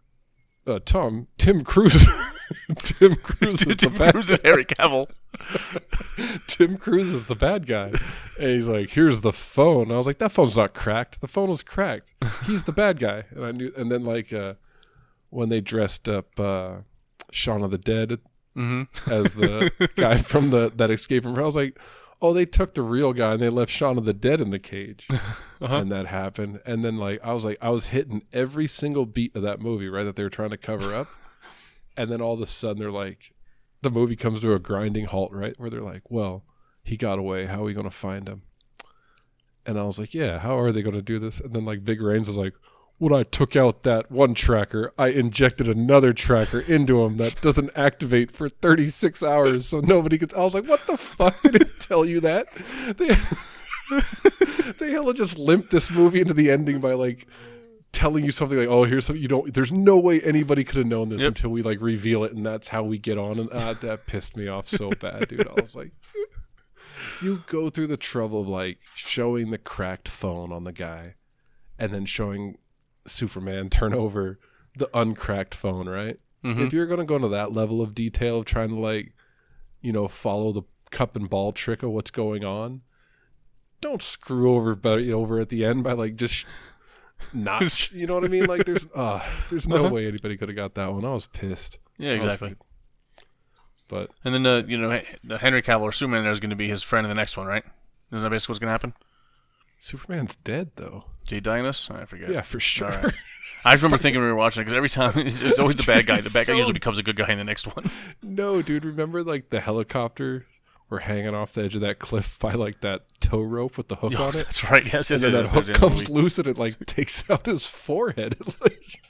uh, 0.66 0.78
Tom, 0.84 1.26
Tim 1.38 1.62
Cruise, 1.64 2.06
Tim 2.78 3.16
Cruise 3.16 3.64
Tim 3.78 3.94
Cruise 3.94 4.30
and 4.30 4.40
Harry 4.44 4.64
Cavill. 4.64 5.06
Tim 6.46 6.76
Cruise 6.76 7.12
is 7.12 7.26
the 7.26 7.34
bad 7.34 7.66
guy. 7.66 7.92
And 8.38 8.50
he's 8.50 8.66
like, 8.68 8.90
here's 8.90 9.20
the 9.20 9.32
phone. 9.32 9.90
I 9.90 9.96
was 9.96 10.06
like, 10.06 10.18
that 10.18 10.32
phone's 10.32 10.56
not 10.56 10.74
cracked. 10.74 11.20
The 11.20 11.28
phone 11.28 11.50
was 11.50 11.62
cracked. 11.62 12.14
He's 12.44 12.64
the 12.64 12.72
bad 12.72 12.98
guy. 12.98 13.24
And 13.30 13.44
I 13.44 13.52
knew 13.52 13.72
and 13.76 13.90
then 13.90 14.04
like 14.04 14.32
uh 14.32 14.54
when 15.30 15.48
they 15.48 15.60
dressed 15.60 16.08
up 16.08 16.38
uh 16.38 16.78
Shaun 17.30 17.62
of 17.62 17.70
the 17.70 17.78
Dead 17.78 18.18
Mm-hmm. 18.56 19.12
as 19.12 19.34
the 19.34 19.70
guy 19.96 20.16
from 20.16 20.50
the 20.50 20.72
that 20.74 20.90
escape 20.90 21.22
from 21.22 21.38
I 21.38 21.42
was 21.42 21.54
like, 21.54 21.78
oh, 22.20 22.32
they 22.32 22.44
took 22.44 22.74
the 22.74 22.82
real 22.82 23.12
guy 23.12 23.32
and 23.34 23.40
they 23.40 23.48
left 23.48 23.70
Shaun 23.70 23.96
of 23.96 24.04
the 24.06 24.12
Dead 24.12 24.40
in 24.40 24.50
the 24.50 24.58
cage, 24.58 25.06
Uh-huh. 25.60 25.76
and 25.76 25.92
that 25.92 26.06
happened. 26.06 26.60
And 26.66 26.84
then 26.84 26.96
like 26.96 27.20
I 27.22 27.32
was 27.32 27.44
like 27.44 27.58
I 27.62 27.70
was 27.70 27.86
hitting 27.86 28.22
every 28.32 28.66
single 28.66 29.06
beat 29.06 29.36
of 29.36 29.42
that 29.42 29.60
movie, 29.60 29.88
right? 29.88 30.02
That 30.02 30.16
they 30.16 30.24
were 30.24 30.28
trying 30.30 30.50
to 30.50 30.56
cover 30.56 30.92
up, 30.92 31.06
and 31.96 32.10
then 32.10 32.20
all 32.20 32.34
of 32.34 32.40
a 32.40 32.46
sudden 32.46 32.80
they're 32.80 32.90
like, 32.90 33.32
the 33.82 33.90
movie 33.90 34.16
comes 34.16 34.40
to 34.40 34.54
a 34.54 34.58
grinding 34.58 35.06
halt, 35.06 35.32
right? 35.32 35.54
Where 35.58 35.70
they're 35.70 35.80
like, 35.80 36.10
well, 36.10 36.44
he 36.82 36.96
got 36.96 37.18
away. 37.18 37.46
How 37.46 37.60
are 37.62 37.64
we 37.64 37.74
gonna 37.74 37.90
find 37.90 38.28
him? 38.28 38.42
And 39.66 39.78
I 39.78 39.84
was 39.84 39.98
like, 39.98 40.14
yeah, 40.14 40.38
how 40.38 40.58
are 40.58 40.72
they 40.72 40.82
gonna 40.82 41.02
do 41.02 41.18
this? 41.18 41.40
And 41.40 41.52
then 41.52 41.64
like 41.64 41.84
Big 41.84 42.00
Rains 42.00 42.28
was 42.28 42.36
like. 42.36 42.54
When 42.98 43.14
I 43.14 43.22
took 43.22 43.56
out 43.56 43.84
that 43.84 44.10
one 44.10 44.34
tracker, 44.34 44.92
I 44.98 45.06
injected 45.08 45.66
another 45.66 46.12
tracker 46.12 46.60
into 46.60 47.02
him 47.02 47.16
that 47.16 47.40
doesn't 47.40 47.70
activate 47.74 48.30
for 48.30 48.46
36 48.50 49.22
hours, 49.22 49.64
so 49.64 49.80
nobody 49.80 50.18
could. 50.18 50.34
I 50.34 50.44
was 50.44 50.52
like, 50.52 50.66
"What 50.66 50.86
the 50.86 50.98
fuck 50.98 51.40
did 51.40 51.54
it 51.54 51.68
tell 51.80 52.04
you 52.04 52.20
that?" 52.20 52.48
They, 52.98 53.16
they 54.78 54.92
hella 54.92 55.14
just 55.14 55.38
limped 55.38 55.70
this 55.70 55.90
movie 55.90 56.20
into 56.20 56.34
the 56.34 56.50
ending 56.50 56.78
by 56.78 56.92
like 56.92 57.26
telling 57.92 58.24
you 58.24 58.30
something 58.30 58.58
like, 58.58 58.68
"Oh, 58.68 58.84
here's 58.84 59.04
something 59.06 59.20
you 59.22 59.28
don't." 59.28 59.52
There's 59.52 59.72
no 59.72 59.98
way 59.98 60.20
anybody 60.20 60.64
could 60.64 60.76
have 60.78 60.86
known 60.86 61.08
this 61.08 61.20
Yep. 61.22 61.28
until 61.28 61.50
we 61.50 61.62
like 61.62 61.80
reveal 61.80 62.24
it, 62.24 62.32
and 62.32 62.44
that's 62.46 62.68
how 62.68 62.82
we 62.82 62.98
get 62.98 63.18
on. 63.18 63.38
And 63.38 63.48
ah, 63.52 63.74
that 63.74 64.06
pissed 64.06 64.36
me 64.36 64.48
off 64.48 64.68
so 64.68 64.90
bad, 65.00 65.28
dude. 65.28 65.46
I 65.48 65.60
was 65.60 65.74
like, 65.74 65.92
you 67.22 67.42
go 67.46 67.68
through 67.70 67.88
the 67.88 67.96
trouble 67.96 68.40
of 68.42 68.48
like 68.48 68.78
showing 68.94 69.50
the 69.50 69.58
cracked 69.58 70.08
phone 70.08 70.52
on 70.52 70.64
the 70.64 70.72
guy, 70.72 71.14
and 71.78 71.92
then 71.92 72.06
showing 72.06 72.58
Superman 73.06 73.70
turn 73.70 73.94
over 73.94 74.38
the 74.76 74.88
uncracked 74.96 75.54
phone, 75.54 75.88
right? 75.88 76.16
Mhm. 76.44 76.66
If 76.66 76.72
you're 76.72 76.86
gonna 76.86 77.04
go 77.04 77.18
to 77.18 77.28
that 77.28 77.52
level 77.52 77.82
of 77.82 77.94
detail 77.94 78.38
of 78.38 78.44
trying 78.46 78.68
to 78.70 78.76
like, 78.76 79.12
you 79.80 79.92
know, 79.92 80.06
follow 80.08 80.52
the 80.52 80.62
cup 80.90 81.16
and 81.16 81.28
ball 81.28 81.52
trick 81.52 81.82
of 81.82 81.90
what's 81.90 82.10
going 82.10 82.44
on, 82.44 82.82
don't 83.80 84.02
screw 84.02 84.54
over 84.54 84.74
Betty 84.74 85.12
over 85.12 85.40
at 85.40 85.48
the 85.48 85.64
end 85.64 85.82
by 85.84 85.92
like 85.92 86.16
just 86.16 86.46
not. 87.32 87.92
you 87.92 88.06
know 88.06 88.14
what 88.14 88.24
I 88.24 88.28
mean? 88.28 88.46
Like 88.46 88.64
there's 88.64 88.86
uh 88.94 89.24
there's 89.50 89.66
no 89.68 89.84
Uh-huh. 89.84 89.94
way 89.94 90.06
anybody 90.06 90.36
could 90.36 90.48
have 90.48 90.56
got 90.56 90.74
that 90.74 90.92
one. 90.92 91.04
I 91.04 91.12
was 91.12 91.26
pissed. 91.26 91.78
Yeah, 91.98 92.10
exactly. 92.12 92.56
But 93.88 94.10
And 94.24 94.34
then 94.34 94.46
uh, 94.46 94.62
you 94.66 94.76
know 94.76 95.00
Henry 95.38 95.62
Cavill 95.62 95.82
or 95.82 95.92
Superman 95.92 96.22
there 96.22 96.32
is 96.32 96.40
going 96.40 96.50
to 96.50 96.56
be 96.56 96.68
his 96.68 96.82
friend 96.82 97.04
in 97.04 97.08
the 97.08 97.14
next 97.14 97.36
one, 97.36 97.46
right? 97.46 97.64
Isn't 98.12 98.22
that 98.22 98.30
basically 98.30 98.52
what's 98.52 98.58
going 98.60 98.68
to 98.68 98.72
happen? 98.72 98.94
Superman's 99.78 100.36
dead 100.36 100.70
though. 100.76 101.04
Did 101.26 101.34
he 101.36 101.40
die 101.40 101.58
in 101.58 101.64
this? 101.64 101.90
I 101.90 102.04
forget. 102.04 102.30
Yeah, 102.30 102.42
for 102.42 102.60
sure. 102.60 102.88
Right. 102.88 103.14
I 103.64 103.72
just 103.72 103.82
remember 103.82 103.96
thinking 104.02 104.20
we 104.20 104.26
were 104.28 104.34
watching 104.34 104.60
it 104.62 104.64
because 104.64 104.76
every 104.76 104.88
time 104.90 105.18
it's, 105.26 105.40
it's 105.42 105.58
always 105.58 105.76
the 105.76 105.84
bad 105.84 106.06
guy. 106.06 106.20
The 106.20 106.30
bad 106.30 106.46
guy 106.46 106.54
usually 106.54 106.72
becomes 106.74 106.98
a 106.98 107.02
good 107.02 107.16
guy 107.16 107.30
in 107.32 107.38
the 107.38 107.44
next 107.44 107.66
one. 107.74 107.90
no, 108.22 108.62
dude. 108.62 108.84
Remember 108.84 109.22
like 109.24 109.50
the 109.50 109.60
helicopter 109.60 110.46
were 110.90 110.98
hanging 110.98 111.34
off 111.34 111.52
the 111.54 111.62
edge 111.64 111.74
of 111.76 111.80
that 111.82 111.98
cliff 112.00 112.38
by 112.40 112.52
like 112.52 112.80
that 112.80 113.02
tow 113.20 113.40
rope 113.40 113.76
with 113.76 113.88
the 113.88 113.96
hook 113.96 114.12
Oh, 114.18 114.24
on 114.24 114.28
it. 114.30 114.32
that's 114.34 114.68
right. 114.70 114.84
Yes, 114.84 115.08
yes, 115.10 115.22
and 115.22 115.32
then 115.32 115.40
yes. 115.40 115.50
that 115.50 115.56
yes, 115.56 115.66
hook 115.66 115.66
there's 115.66 115.78
the 115.78 115.84
end 115.86 115.92
of 115.92 115.98
comes 115.98 116.10
loose 116.10 116.38
and 116.38 116.48
it 116.48 116.58
like 116.58 116.78
takes 116.86 117.28
out 117.30 117.46
his 117.46 117.66
forehead. 117.66 118.36
like. 118.60 119.00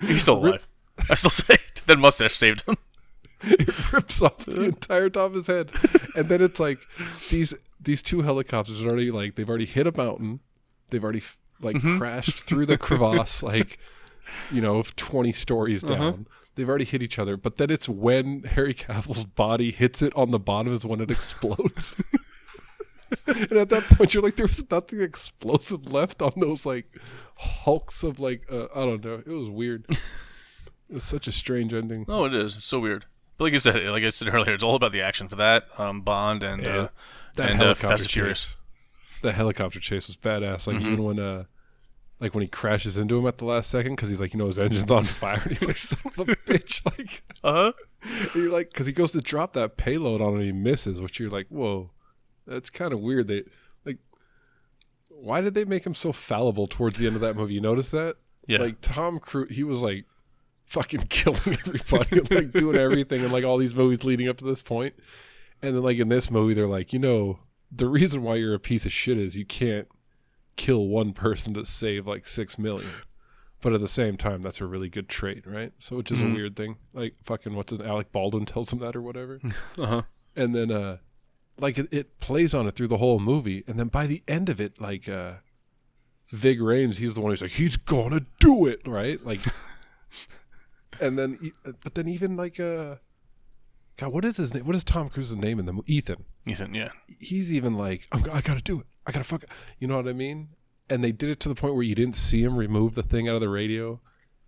He's 0.00 0.22
still 0.22 0.38
alive. 0.38 0.66
I 1.10 1.14
still 1.14 1.30
say 1.30 1.54
it. 1.54 1.82
that 1.86 1.98
mustache 1.98 2.36
saved 2.36 2.62
him. 2.62 2.76
it 3.44 3.92
rips 3.92 4.22
off 4.22 4.38
the 4.44 4.62
entire 4.62 5.08
top 5.08 5.26
of 5.30 5.34
his 5.34 5.46
head, 5.48 5.70
and 6.16 6.28
then 6.28 6.40
it's 6.42 6.60
like 6.60 6.78
these 7.30 7.54
these 7.80 8.00
two 8.02 8.22
helicopters 8.22 8.80
are 8.84 8.88
already 8.88 9.10
like 9.10 9.34
they've 9.34 9.48
already 9.48 9.64
hit 9.66 9.86
a 9.86 9.96
mountain, 9.96 10.38
they've 10.90 11.02
already 11.02 11.22
like 11.60 11.76
Mm-hmm. 11.76 11.98
crashed 11.98 12.40
through 12.44 12.66
the 12.66 12.76
crevasse 12.78 13.42
like 13.42 13.78
you 14.52 14.60
know 14.60 14.82
twenty 14.96 15.32
stories 15.32 15.82
down. 15.82 16.00
Uh-huh. 16.00 16.16
They've 16.54 16.68
already 16.68 16.84
hit 16.84 17.02
each 17.02 17.18
other, 17.18 17.36
but 17.36 17.56
then 17.56 17.70
it's 17.70 17.88
when 17.88 18.42
Harry 18.42 18.74
Cavill's 18.74 19.24
body 19.24 19.70
hits 19.70 20.02
it 20.02 20.12
on 20.14 20.30
the 20.32 20.38
bottom 20.38 20.72
is 20.72 20.84
when 20.84 21.00
it 21.00 21.10
explodes. 21.10 21.96
and 23.26 23.52
at 23.52 23.68
that 23.70 23.84
point, 23.84 24.14
you're 24.14 24.22
like, 24.22 24.36
there 24.36 24.46
was 24.46 24.62
nothing 24.70 25.00
explosive 25.00 25.92
left 25.92 26.20
on 26.22 26.32
those 26.36 26.66
like 26.66 26.86
hulks 27.36 28.02
of 28.02 28.20
like 28.20 28.42
uh, 28.50 28.66
I 28.74 28.80
don't 28.84 29.02
know. 29.04 29.22
It 29.24 29.28
was 29.32 29.48
weird. 29.48 29.86
It's 30.90 31.04
such 31.04 31.26
a 31.26 31.32
strange 31.32 31.72
ending. 31.72 32.04
Oh, 32.08 32.24
it 32.26 32.34
is. 32.34 32.56
It's 32.56 32.64
so 32.66 32.78
weird. 32.80 33.06
But 33.38 33.44
like 33.44 33.54
I 33.54 33.58
said, 33.58 33.82
like 33.86 34.02
I 34.04 34.10
said 34.10 34.32
earlier, 34.32 34.52
it's 34.54 34.62
all 34.62 34.74
about 34.74 34.92
the 34.92 35.00
action 35.00 35.28
for 35.28 35.36
that. 35.36 35.64
Um, 35.78 36.02
Bond 36.02 36.42
and 36.42 36.62
Yeah. 36.62 36.76
uh, 36.76 36.88
That 37.36 37.50
and 37.52 37.62
uh, 37.62 37.74
Fast 37.74 38.02
and. 38.02 38.10
Furious. 38.10 38.56
The 39.22 39.32
helicopter 39.32 39.80
chase 39.80 40.08
was 40.08 40.16
badass. 40.18 40.66
Like 40.66 40.76
Mhm. 40.76 40.82
even 40.92 41.02
when 41.04 41.18
uh, 41.18 41.44
like 42.22 42.34
when 42.34 42.42
he 42.42 42.48
crashes 42.48 42.96
into 42.96 43.18
him 43.18 43.26
at 43.26 43.38
the 43.38 43.44
last 43.44 43.68
second 43.68 43.96
because 43.96 44.08
he's 44.08 44.20
like, 44.20 44.32
you 44.32 44.38
know, 44.38 44.46
his 44.46 44.58
engine's 44.58 44.90
on 44.92 45.02
fire. 45.02 45.40
And 45.42 45.50
he's 45.58 45.66
like, 45.66 45.76
son 45.76 45.98
of 46.04 46.28
a 46.28 46.36
bitch. 46.36 46.80
Like 46.98 47.22
Uh 47.44 47.72
huh. 48.00 48.28
you're 48.36 48.50
like, 48.52 48.70
because 48.70 48.86
he 48.86 48.92
goes 48.92 49.10
to 49.12 49.20
drop 49.20 49.54
that 49.54 49.76
payload 49.76 50.20
on 50.20 50.34
him 50.34 50.36
and 50.36 50.44
he 50.46 50.52
misses, 50.52 51.02
which 51.02 51.18
you're 51.18 51.28
like, 51.28 51.48
whoa, 51.48 51.90
that's 52.46 52.70
kind 52.70 52.92
of 52.92 53.00
weird. 53.00 53.26
They 53.26 53.42
like, 53.84 53.98
why 55.08 55.40
did 55.40 55.54
they 55.54 55.64
make 55.64 55.84
him 55.84 55.94
so 55.94 56.12
fallible 56.12 56.68
towards 56.68 57.00
the 57.00 57.06
end 57.08 57.16
of 57.16 57.22
that 57.22 57.34
movie? 57.34 57.54
You 57.54 57.60
notice 57.60 57.90
that? 57.90 58.16
Yeah. 58.46 58.58
Like 58.58 58.76
Tom 58.80 59.18
Cruise, 59.18 59.54
he 59.54 59.64
was 59.64 59.80
like 59.80 60.04
fucking 60.66 61.06
killing 61.08 61.40
everybody 61.66 62.18
and 62.18 62.30
like 62.30 62.50
doing 62.52 62.78
everything 62.78 63.22
and 63.24 63.32
like 63.32 63.44
all 63.44 63.58
these 63.58 63.74
movies 63.74 64.04
leading 64.04 64.28
up 64.28 64.36
to 64.38 64.44
this. 64.44 64.62
And 64.70 64.92
then 65.60 65.82
like 65.82 65.98
in 65.98 66.08
this 66.08 66.30
movie, 66.30 66.54
they're 66.54 66.66
like, 66.68 66.92
you 66.92 66.98
know, 67.00 67.40
the 67.70 67.88
reason 67.88 68.22
why 68.22 68.36
you're 68.36 68.54
a 68.54 68.60
piece 68.60 68.86
of 68.86 68.92
shit 68.92 69.18
is 69.18 69.36
you 69.36 69.44
can't 69.44 69.88
kill 70.56 70.86
one 70.88 71.12
person 71.12 71.54
to 71.54 71.64
save 71.66 72.06
like 72.06 72.26
six 72.26 72.58
million. 72.58 72.90
But 73.60 73.72
at 73.74 73.80
the 73.80 73.88
same 73.88 74.16
time, 74.16 74.42
that's 74.42 74.60
a 74.60 74.66
really 74.66 74.88
good 74.88 75.08
trait, 75.08 75.46
right? 75.46 75.72
So 75.78 75.96
which 75.96 76.10
is 76.10 76.18
Mhm. 76.18 76.32
a 76.32 76.34
weird 76.34 76.56
thing. 76.56 76.76
Like 76.92 77.14
fucking 77.24 77.54
what's 77.54 77.72
it? 77.72 77.80
Alec 77.82 78.10
Baldwin 78.12 78.44
tells 78.44 78.72
him 78.72 78.80
that 78.80 78.96
or 78.96 79.02
whatever. 79.02 79.40
Uh 79.78 79.86
huh. 79.86 80.02
and 80.36 80.54
then 80.54 80.70
uh 80.72 80.96
like 81.58 81.78
it, 81.78 81.86
it 81.92 82.18
plays 82.18 82.54
on 82.54 82.66
it 82.66 82.74
through 82.74 82.88
the 82.88 82.96
whole 82.98 83.18
movie 83.20 83.62
and 83.68 83.78
then 83.78 83.88
by 83.88 84.06
the 84.06 84.22
end 84.26 84.48
of 84.48 84.60
it 84.60 84.80
like 84.80 85.08
uh 85.08 85.34
Ving 86.30 86.58
Rhames 86.58 86.96
he's 86.96 87.14
the 87.14 87.20
one 87.20 87.30
who's 87.30 87.42
like 87.42 87.50
he's 87.52 87.76
gonna 87.76 88.24
do 88.40 88.66
it 88.66 88.80
right 88.88 89.22
like 89.24 89.40
and 91.00 91.18
then 91.18 91.52
but 91.82 91.94
then 91.94 92.08
even 92.08 92.36
like 92.36 92.58
uh 92.58 92.96
God 93.98 94.12
what 94.12 94.24
is 94.24 94.38
his 94.38 94.54
name 94.54 94.64
what 94.64 94.74
is 94.74 94.84
Tom 94.84 95.08
Cruise's 95.08 95.36
name 95.36 95.58
in 95.58 95.66
the 95.66 95.72
mo- 95.74 95.84
Ethan 95.86 96.24
Ethan. 96.46 96.74
Yeah. 96.74 96.88
he's 97.20 97.52
even 97.52 97.74
like 97.76 98.06
I'm, 98.12 98.24
I 98.32 98.40
gotta 98.40 98.62
do 98.62 98.80
it 98.80 98.86
I 99.06 99.12
gotta 99.12 99.24
fuck 99.24 99.44
you 99.78 99.88
know 99.88 99.96
what 99.96 100.08
I 100.08 100.12
mean 100.12 100.48
and 100.90 101.02
they 101.02 101.12
did 101.12 101.30
it 101.30 101.40
to 101.40 101.48
the 101.48 101.54
point 101.54 101.74
where 101.74 101.82
you 101.82 101.94
didn't 101.94 102.16
see 102.16 102.42
him 102.42 102.56
remove 102.56 102.94
the 102.94 103.02
thing 103.02 103.28
out 103.28 103.34
of 103.34 103.40
the 103.40 103.48
radio 103.48 104.00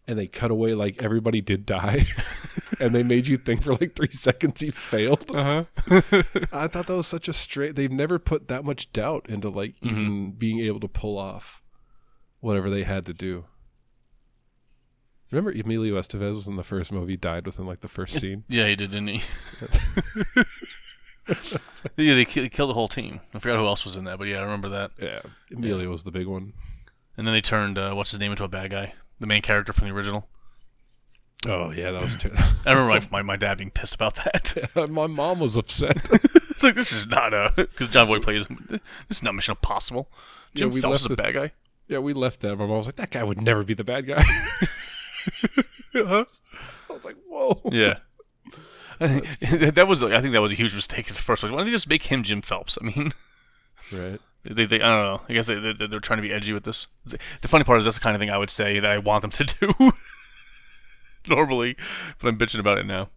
and 0.07 0.19
they 0.19 0.27
cut 0.27 0.51
away 0.51 0.75
like 0.75 1.03
everybody 1.03 1.41
did 1.41 1.65
die 1.65 2.07
and 2.81 2.95
they 2.95 3.03
made 3.03 3.27
you 3.27 3.37
think 3.37 3.63
for 3.63 3.73
like 3.75 3.95
three 3.97 4.09
seconds 4.11 4.61
he 4.61 4.71
failed 4.71 5.25
Uh 5.35 5.65
huh. 5.89 6.03
I 6.53 6.69
thought 6.69 6.87
that 6.87 6.97
was 6.97 7.07
such 7.07 7.29
a 7.29 7.33
straight. 7.33 7.75
They've 7.77 7.91
never 7.91 8.19
put 8.19 8.49
that 8.49 8.65
much 8.65 8.93
doubt 8.93 9.27
into 9.29 9.49
like 9.49 9.75
Mm-hmm. 9.81 9.89
even 9.89 10.33
being 10.33 10.61
able 10.61 10.81
to 10.81 10.89
pull 10.89 11.17
off 11.19 11.63
whatever 12.41 12.69
they 12.69 12.83
had 12.83 13.07
to 13.07 13.15
do. 13.15 13.47
Remember 15.31 15.51
Emilio 15.51 15.99
Estevez 15.99 16.35
was 16.35 16.47
in 16.47 16.57
the 16.57 16.63
first 16.63 16.93
movie, 16.93 17.17
died 17.17 17.47
within 17.47 17.65
like 17.65 17.81
the 17.81 17.89
first 17.89 18.21
scene. 18.21 18.45
Yeah, 18.49 18.69
he 18.69 18.77
did, 18.77 18.91
didn't 18.93 19.09
he? 19.09 19.21
yeah, 21.97 22.15
they 22.15 22.25
ki- 22.25 22.49
killed 22.49 22.71
the 22.71 22.75
whole 22.75 22.89
team. 22.89 23.21
I 23.35 23.39
forgot 23.39 23.59
who 23.59 23.67
else 23.67 23.85
was 23.85 23.97
in 23.97 24.05
that, 24.05 24.19
but 24.19 24.29
yeah, 24.29 24.41
I 24.41 24.43
remember 24.43 24.69
that. 24.71 24.91
yeah, 25.01 25.21
Emilio 25.55 25.89
was 25.91 26.05
the 26.05 26.11
big 26.11 26.27
one. 26.27 26.53
And 27.17 27.27
then 27.27 27.33
they 27.35 27.41
turned 27.41 27.79
uh, 27.79 27.95
what's 27.95 28.11
his 28.11 28.21
name 28.21 28.31
into 28.33 28.45
a 28.45 28.49
bad 28.49 28.71
guy, 28.71 28.95
the 29.21 29.27
main 29.27 29.43
character 29.43 29.73
from 29.73 29.89
the 29.89 29.95
original. 29.95 30.27
Oh 31.47 31.71
yeah, 31.71 31.91
that 31.91 32.03
was 32.03 32.17
terrible. 32.19 32.43
I 32.67 32.73
remember 32.73 32.89
my, 33.11 33.19
my, 33.19 33.23
my 33.23 33.37
dad 33.37 33.59
being 33.59 33.71
pissed 33.71 33.95
about 33.95 34.17
that. 34.17 34.71
My 34.91 35.07
mom 35.07 35.41
was 35.41 35.57
upset. 35.57 35.97
it's 36.13 36.63
like 36.63 36.75
this 36.75 36.93
is 36.93 37.07
not 37.07 37.35
a 37.35 37.53
because 37.57 37.89
Jon 37.89 38.07
Voight 38.07 38.23
plays. 38.23 38.47
This 38.49 38.81
is 39.19 39.23
not 39.23 39.35
Mission 39.35 39.53
Impossible. 39.53 40.09
Yeah, 40.55 40.61
Jim 40.61 40.71
we 40.71 40.81
Phelps 40.81 41.01
is 41.01 41.05
a 41.07 41.09
the- 41.11 41.17
bad 41.17 41.35
guy. 41.35 41.53
yeah, 41.87 41.99
we 41.99 42.15
left 42.15 42.41
that. 42.41 42.57
My 42.57 42.65
mom 42.67 42.79
was 42.79 42.87
like, 42.87 42.97
"That 42.97 43.11
guy 43.11 43.23
would 43.23 43.41
never 43.43 43.63
be 43.63 43.75
the 43.75 43.85
bad 43.85 44.07
guy." 44.07 44.25
I 45.95 46.25
was 46.91 47.05
like, 47.05 47.17
"Whoa." 47.29 47.61
Yeah. 47.71 47.99
I 49.01 49.21
think 49.21 49.75
that 49.75 49.89
was 49.89 50.03
I 50.03 50.21
think 50.21 50.33
that 50.33 50.41
was 50.43 50.53
a 50.53 50.57
huge 50.57 50.75
mistake 50.75 51.09
in 51.09 51.15
the 51.15 51.23
first 51.23 51.41
place. 51.41 51.51
Why 51.51 51.59
don't 51.59 51.67
they 51.67 51.73
just 51.73 51.89
make 51.89 52.05
him 52.05 52.23
Jim 52.23 52.43
Phelps? 52.43 52.79
I 52.81 52.85
mean, 52.85 53.13
Right. 53.93 54.21
they, 54.45 54.65
they 54.67 54.77
I 54.81 54.89
don't 54.89 55.05
know. 55.07 55.21
I 55.29 55.33
guess 55.33 55.47
they, 55.47 55.55
they 55.55 55.87
they're 55.87 56.01
trying 56.01 56.19
to 56.19 56.23
be 56.23 56.33
edgy 56.33 56.53
with 56.53 56.65
this. 56.65 56.87
The 57.07 57.49
funny 57.49 57.65
part 57.65 57.79
is 57.79 57.85
that's 57.85 57.99
the 57.99 58.03
kind 58.03 58.15
of 58.17 58.21
thing 58.21 58.31
I 58.31 58.39
would 58.39 58.51
say 58.51 58.79
that 58.81 58.91
I 58.91 58.99
want 58.99 59.23
them 59.23 59.31
to 59.33 59.45
do 59.45 59.73
normally, 61.29 61.77
but 62.19 62.29
I'm 62.29 62.39
bitching 62.39 62.61
about 62.61 62.79
it 62.79 62.87
now. 62.87 63.09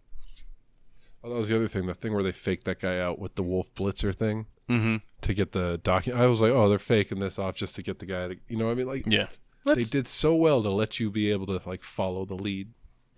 Oh, 1.22 1.30
that 1.30 1.34
was 1.36 1.48
the 1.48 1.56
other 1.56 1.66
thing. 1.68 1.86
The 1.86 1.94
thing 1.94 2.14
where 2.14 2.22
they 2.22 2.32
faked 2.32 2.64
that 2.64 2.80
guy 2.80 2.98
out 3.00 3.18
with 3.18 3.34
the 3.34 3.42
Wolf 3.42 3.72
Blitzer 3.74 4.14
thing 4.14 4.46
Mm-hmm. 4.68 4.96
to 5.22 5.32
get 5.32 5.52
the 5.52 5.80
document. 5.82 6.22
I 6.22 6.26
was 6.26 6.42
like, 6.42 6.52
"Oh, 6.52 6.68
they're 6.68 6.78
faking 6.78 7.20
this 7.20 7.38
off 7.38 7.56
just 7.56 7.74
to 7.76 7.82
get 7.82 8.00
the 8.00 8.06
guy." 8.06 8.28
To, 8.28 8.36
you 8.48 8.56
know, 8.58 8.66
what 8.66 8.72
I 8.72 8.74
mean, 8.74 8.86
like 8.86 9.04
Yeah. 9.06 9.28
they 9.64 9.82
did 9.82 10.06
so 10.06 10.34
well 10.34 10.62
to 10.62 10.68
let 10.68 11.00
you 11.00 11.10
be 11.10 11.30
able 11.30 11.46
to 11.46 11.60
like 11.66 11.82
follow 11.82 12.26
the 12.26 12.34
lead 12.34 12.68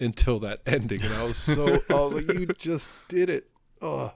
until 0.00 0.38
that 0.40 0.58
ending 0.66 1.02
and 1.02 1.12
i 1.14 1.22
was 1.24 1.36
so 1.36 1.80
i 1.90 1.94
was 1.94 2.14
like 2.14 2.32
you 2.38 2.46
just 2.58 2.90
did 3.08 3.28
it. 3.30 3.50
Oh 3.82 4.12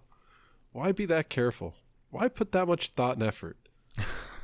why 0.72 0.91
be 0.91 1.07
that 1.07 1.28
careful? 1.30 1.74
Why 2.11 2.26
put 2.28 2.51
that 2.53 2.66
much 2.66 2.89
thought 2.91 3.14
and 3.14 3.22
effort 3.22 3.57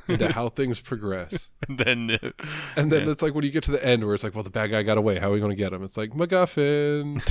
into 0.07 0.31
how 0.31 0.47
things 0.57 0.79
progress? 0.79 1.49
And 1.67 1.77
then 1.77 2.19
uh, 2.23 2.31
and 2.77 2.89
then 2.91 3.05
Yeah. 3.05 3.11
it's 3.11 3.21
like 3.21 3.35
when 3.35 3.43
you 3.43 3.51
get 3.51 3.63
to 3.65 3.71
the 3.71 3.85
end 3.85 4.05
where 4.05 4.13
it's 4.13 4.23
like 4.23 4.33
well 4.33 4.43
the 4.43 4.49
bad 4.49 4.71
guy 4.71 4.81
got 4.83 4.97
away. 4.97 5.19
How 5.19 5.27
are 5.29 5.33
we 5.33 5.39
going 5.39 5.51
to 5.51 5.55
get 5.57 5.73
him? 5.73 5.83
It's 5.83 5.97
like 5.97 6.11
macguffin. 6.11 7.21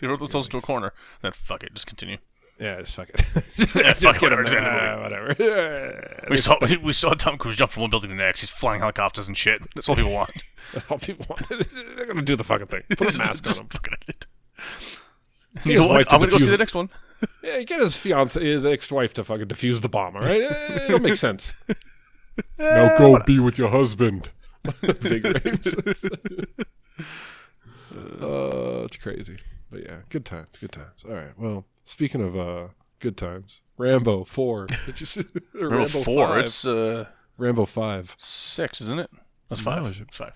They 0.00 0.06
wrote 0.06 0.18
themselves 0.18 0.48
into 0.48 0.58
a 0.58 0.60
corner. 0.62 0.92
Then 1.22 1.32
fuck 1.32 1.62
it, 1.62 1.72
just 1.74 1.86
continue. 1.86 2.18
Yeah, 2.60 2.80
just 2.80 2.94
fuck 2.94 3.08
it. 3.08 3.16
just, 3.56 3.74
Yeah, 3.74 3.94
just 3.94 4.02
fuck 4.02 4.16
it, 4.16 4.20
get 4.20 4.32
him 4.32 4.38
whatever, 4.44 4.48
there. 4.50 4.58
end 4.58 4.66
Ah, 4.66 5.02
whatever. 5.02 6.26
We 6.30 6.36
saw 6.36 6.58
we 6.82 6.92
saw 6.92 7.14
Tom 7.14 7.38
Cruise 7.38 7.56
jump 7.56 7.70
from 7.72 7.80
one 7.82 7.90
building 7.90 8.10
to 8.10 8.16
the 8.16 8.22
next. 8.22 8.40
He's 8.42 8.50
flying 8.50 8.80
helicopters 8.80 9.28
and 9.28 9.36
shit. 9.36 9.62
That's 9.74 9.88
all 9.88 9.96
people 9.96 10.12
want. 10.20 10.30
That's 10.74 10.90
all 10.90 10.98
people 10.98 11.24
want. 11.28 11.48
They're 11.48 12.06
gonna 12.06 12.22
do 12.22 12.36
the 12.36 12.44
fucking 12.44 12.66
thing. 12.66 12.82
Put 12.96 13.14
a 13.14 13.18
mask 13.18 13.44
just 13.44 13.60
on 13.60 13.64
him. 13.66 13.70
fucking 13.70 13.94
it. 14.08 14.26
You 15.64 15.78
know 15.80 15.86
what? 15.88 16.12
I'm 16.12 16.20
gonna 16.20 16.30
go 16.30 16.38
see 16.38 16.46
the 16.50 16.58
next 16.58 16.74
one. 16.74 16.90
Yeah, 17.42 17.60
get 17.62 17.80
his 17.80 17.96
fiance, 17.96 18.40
his 18.44 18.64
ex-wife 18.64 19.14
to 19.14 19.24
fucking 19.24 19.46
defuse 19.46 19.80
the 19.80 19.88
bomb. 19.88 20.16
All 20.16 20.22
right, 20.22 20.42
Eh, 20.42 20.84
it'll 20.86 21.00
make 21.00 21.16
sense. 21.16 21.54
now 22.58 22.96
go 22.98 23.18
be 23.24 23.38
with 23.38 23.58
your 23.58 23.68
husband. 23.70 24.30
Big 25.00 25.24
Rames. 25.24 25.74
uh, 28.22 28.84
it's 28.84 28.96
crazy, 28.98 29.38
but 29.70 29.82
yeah, 29.82 29.98
good 30.08 30.24
times, 30.24 30.48
good 30.60 30.72
times. 30.72 31.04
All 31.08 31.14
right. 31.14 31.38
Well, 31.38 31.64
speaking 31.84 32.20
of 32.22 32.36
uh, 32.38 32.68
good 32.98 33.16
times, 33.16 33.62
Rambo 33.78 34.24
Four. 34.24 34.66
Did 34.86 35.00
you 35.00 35.06
see- 35.06 35.24
or 35.60 35.68
Rambo 35.68 36.02
four. 36.02 36.28
5. 36.28 36.38
It's 36.44 36.66
uh, 36.66 37.06
Rambo 37.38 37.64
Five. 37.66 38.14
six, 38.18 38.80
isn't 38.80 38.98
it? 39.00 39.10
That's 39.48 39.60
five. 39.60 39.84
it's- 39.86 40.00
It's 40.00 40.16
five. 40.16 40.34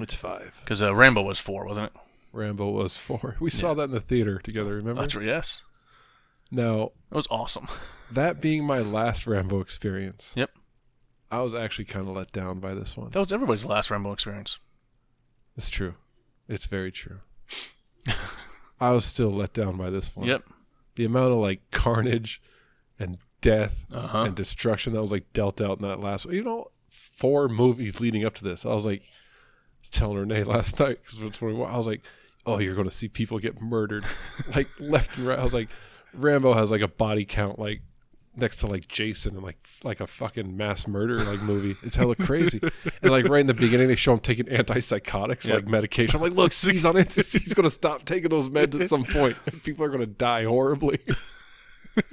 It's 0.00 0.14
five. 0.14 0.54
Because 0.60 0.82
uh, 0.82 0.94
Rambo 0.94 1.22
was 1.22 1.38
four, 1.38 1.64
wasn't 1.66 1.86
it? 1.86 2.00
Rambo 2.32 2.70
was 2.70 2.98
four. 2.98 3.36
We 3.40 3.48
saw 3.50 3.72
that 3.74 3.84
in 3.84 3.92
the 3.92 4.00
theater 4.00 4.38
together. 4.38 4.74
Remember? 4.74 5.00
That's 5.00 5.14
right. 5.14 5.24
Yes. 5.24 5.62
Now 6.50 6.90
It 7.10 7.14
was 7.14 7.26
awesome. 7.30 7.66
that 8.12 8.40
being 8.42 8.64
my 8.64 8.80
last 8.80 9.26
Rambo 9.26 9.60
experience. 9.60 10.32
Yep. 10.36 10.50
I 11.30 11.40
was 11.40 11.54
actually 11.54 11.86
kind 11.86 12.08
of 12.08 12.14
let 12.14 12.30
down 12.30 12.60
by 12.60 12.74
this 12.74 12.96
one. 12.96 13.10
That 13.10 13.18
was 13.18 13.32
everybody's 13.32 13.64
last 13.66 13.90
Rambo 13.90 14.12
experience. 14.12 14.58
It's 15.56 15.70
true. 15.70 15.94
It's 16.46 16.66
very 16.66 16.92
true. 16.92 17.20
I 18.80 18.90
was 18.90 19.04
still 19.04 19.30
let 19.32 19.52
down 19.52 19.76
by 19.76 19.90
this 19.90 20.14
one. 20.14 20.26
Yep. 20.26 20.44
The 20.96 21.04
amount 21.04 21.32
of 21.32 21.38
like 21.38 21.60
carnage 21.70 22.40
and 22.98 23.18
death 23.40 23.84
Uh 23.94 24.06
huh. 24.06 24.22
and 24.24 24.34
destruction 24.34 24.92
that 24.94 25.02
was 25.02 25.12
like 25.12 25.32
dealt 25.32 25.60
out 25.60 25.78
in 25.78 25.82
that 25.88 26.00
last 26.00 26.24
you 26.26 26.42
know 26.42 26.70
four 26.90 27.48
movies 27.48 28.00
leading 28.00 28.24
up 28.24 28.34
to 28.34 28.44
this. 28.44 28.64
I 28.64 28.74
was 28.74 28.84
like 28.86 29.02
was 29.82 29.90
telling 29.90 30.18
Renee 30.18 30.44
last 30.44 30.78
night 30.80 30.98
because 31.02 31.20
I 31.22 31.76
was 31.76 31.86
like, 31.86 32.02
oh, 32.46 32.58
you're 32.58 32.74
going 32.74 32.88
to 32.88 32.94
see 32.94 33.08
people 33.08 33.38
get 33.38 33.60
murdered 33.60 34.04
like 34.56 34.68
left 34.80 35.16
and 35.18 35.26
right. 35.26 35.38
I 35.38 35.44
was 35.44 35.54
like, 35.54 35.68
Rambo 36.14 36.54
has 36.54 36.70
like 36.70 36.80
a 36.82 36.88
body 36.88 37.24
count 37.24 37.58
like 37.58 37.82
next 38.36 38.56
to 38.56 38.66
like 38.66 38.86
Jason 38.88 39.34
and 39.34 39.42
like 39.42 39.56
like 39.82 40.00
a 40.00 40.06
fucking 40.06 40.56
mass 40.56 40.86
murder 40.86 41.18
like 41.24 41.40
movie. 41.42 41.74
It's 41.82 41.96
hella 41.96 42.14
crazy. 42.16 42.60
and 43.02 43.10
like 43.10 43.28
right 43.28 43.40
in 43.40 43.46
the 43.46 43.54
beginning, 43.54 43.88
they 43.88 43.94
show 43.96 44.12
him 44.12 44.20
taking 44.20 44.46
antipsychotics 44.46 45.46
Yep. 45.48 45.54
like 45.54 45.66
medication. 45.68 46.16
I'm 46.16 46.22
like, 46.22 46.32
look, 46.32 46.52
he's 46.52 46.84
on 46.84 46.96
anti- 46.96 47.22
he's 47.22 47.54
going 47.54 47.64
to 47.64 47.70
stop 47.70 48.04
taking 48.04 48.28
those 48.28 48.48
meds 48.48 48.80
at 48.80 48.88
some 48.88 49.04
point. 49.04 49.36
People 49.64 49.84
are 49.84 49.88
going 49.88 50.00
to 50.00 50.06
die 50.06 50.44
horribly. 50.44 50.98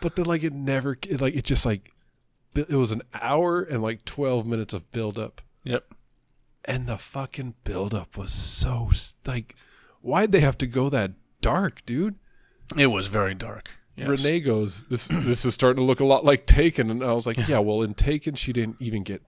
but 0.00 0.16
then 0.16 0.26
like 0.26 0.42
it 0.42 0.52
never 0.52 0.96
it, 1.08 1.20
like 1.20 1.34
it 1.34 1.44
just 1.44 1.64
like 1.66 1.92
it 2.54 2.70
was 2.70 2.92
an 2.92 3.02
hour 3.14 3.62
and 3.62 3.82
like 3.82 4.04
12 4.04 4.46
minutes 4.46 4.72
of 4.74 4.90
build 4.92 5.18
up 5.18 5.40
Yep. 5.64 5.92
and 6.64 6.86
the 6.86 6.96
fucking 6.98 7.54
build 7.64 7.94
up 7.94 8.16
was 8.16 8.30
so 8.32 8.90
like 9.26 9.56
why'd 10.02 10.30
they 10.32 10.40
have 10.40 10.58
to 10.58 10.66
go 10.66 10.88
that 10.88 11.12
dark 11.40 11.84
dude 11.86 12.14
It 12.78 12.86
was 12.88 13.08
very 13.08 13.34
dark. 13.34 13.70
Yes. 13.96 14.08
renee 14.08 14.40
goes 14.40 14.84
this 14.84 15.06
this 15.08 15.44
is 15.44 15.54
starting 15.54 15.82
to 15.82 15.86
look 15.86 16.00
a 16.00 16.04
lot 16.04 16.24
like 16.24 16.46
taken 16.46 16.90
and 16.90 17.02
i 17.04 17.12
was 17.12 17.26
like 17.26 17.46
yeah 17.48 17.58
well 17.60 17.82
in 17.82 17.94
taken 17.94 18.34
she 18.34 18.52
didn't 18.52 18.76
even 18.80 19.02
get 19.04 19.22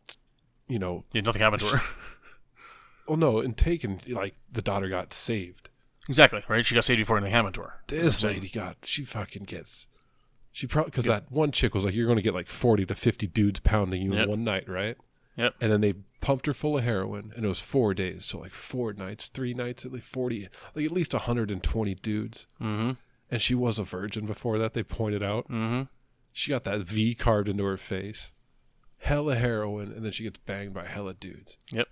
you 0.69 0.79
know 0.79 1.05
Yeah, 1.13 1.21
nothing 1.23 1.41
happened 1.43 1.63
to 1.63 1.77
her. 1.77 1.83
oh 3.09 3.15
no 3.15 3.41
in 3.41 3.55
taken 3.55 4.01
like 4.09 4.35
the 4.51 4.63
daughter 4.63 4.89
got 4.89 5.13
saved 5.13 5.69
exactly. 6.09 6.43
Right. 6.49 6.65
She 6.65 6.75
got 6.75 6.85
saved 6.85 6.99
before 6.99 7.17
anything 7.17 7.33
happened 7.33 7.55
to 7.55 7.63
her. 7.63 7.75
this 7.89 8.23
lady 8.23 8.49
got 8.49 8.77
she 8.85 9.05
fucking 9.05 9.45
gets 9.45 9.87
she 10.53 10.67
probably 10.67 10.91
because 10.91 11.05
that 11.07 11.31
one 11.31 11.51
chick 11.53 11.75
was 11.75 11.85
like 11.85 11.95
you're 11.95 12.07
going 12.07 12.17
to 12.17 12.23
get 12.23 12.35
like 12.35 12.49
40 12.49 12.87
to 12.87 12.95
50 12.95 13.27
dudes 13.29 13.61
pounding 13.61 14.03
you 14.03 14.15
Yep. 14.15 14.23
in 14.25 14.29
one 14.31 14.45
night 14.45 14.69
right 14.69 14.97
Yep. 15.37 15.55
and 15.61 15.71
then 15.73 15.81
they 15.81 15.95
pumped 16.21 16.47
her 16.47 16.55
full 16.55 16.79
of 16.79 16.85
heroin 16.85 17.33
and 17.37 17.45
it 17.45 17.49
was 17.49 17.61
four 17.61 17.93
days 17.95 18.25
so 18.25 18.39
like 18.41 18.53
four 18.53 18.93
nights 18.95 19.29
three 19.29 19.53
nights 19.55 19.85
at 19.85 19.93
least 19.93 20.07
40 20.07 20.49
like 20.75 20.85
at 20.85 20.91
least 20.93 21.13
120 21.13 21.95
dudes 21.97 22.47
Mm-hmm. 22.61 22.93
And 23.31 23.43
she 23.43 23.55
was 23.55 23.79
a 23.79 23.85
virgin 23.85 24.27
before 24.27 24.59
that 24.59 24.73
they 24.75 24.83
pointed 24.83 25.23
out 25.23 25.45
Mm-hmm. 25.49 25.83
she 26.33 26.51
got 26.51 26.65
that 26.65 26.81
v 26.83 27.15
carved 27.15 27.49
into 27.49 27.65
her 27.65 27.77
face 27.77 28.33
hella 28.99 29.35
heroin 29.37 29.93
and 29.93 30.05
then 30.05 30.13
she 30.13 30.25
gets 30.25 30.39
banged 30.39 30.73
by 30.75 30.85
hella 30.87 31.15
dudes 31.15 31.59
Yep. 31.73 31.89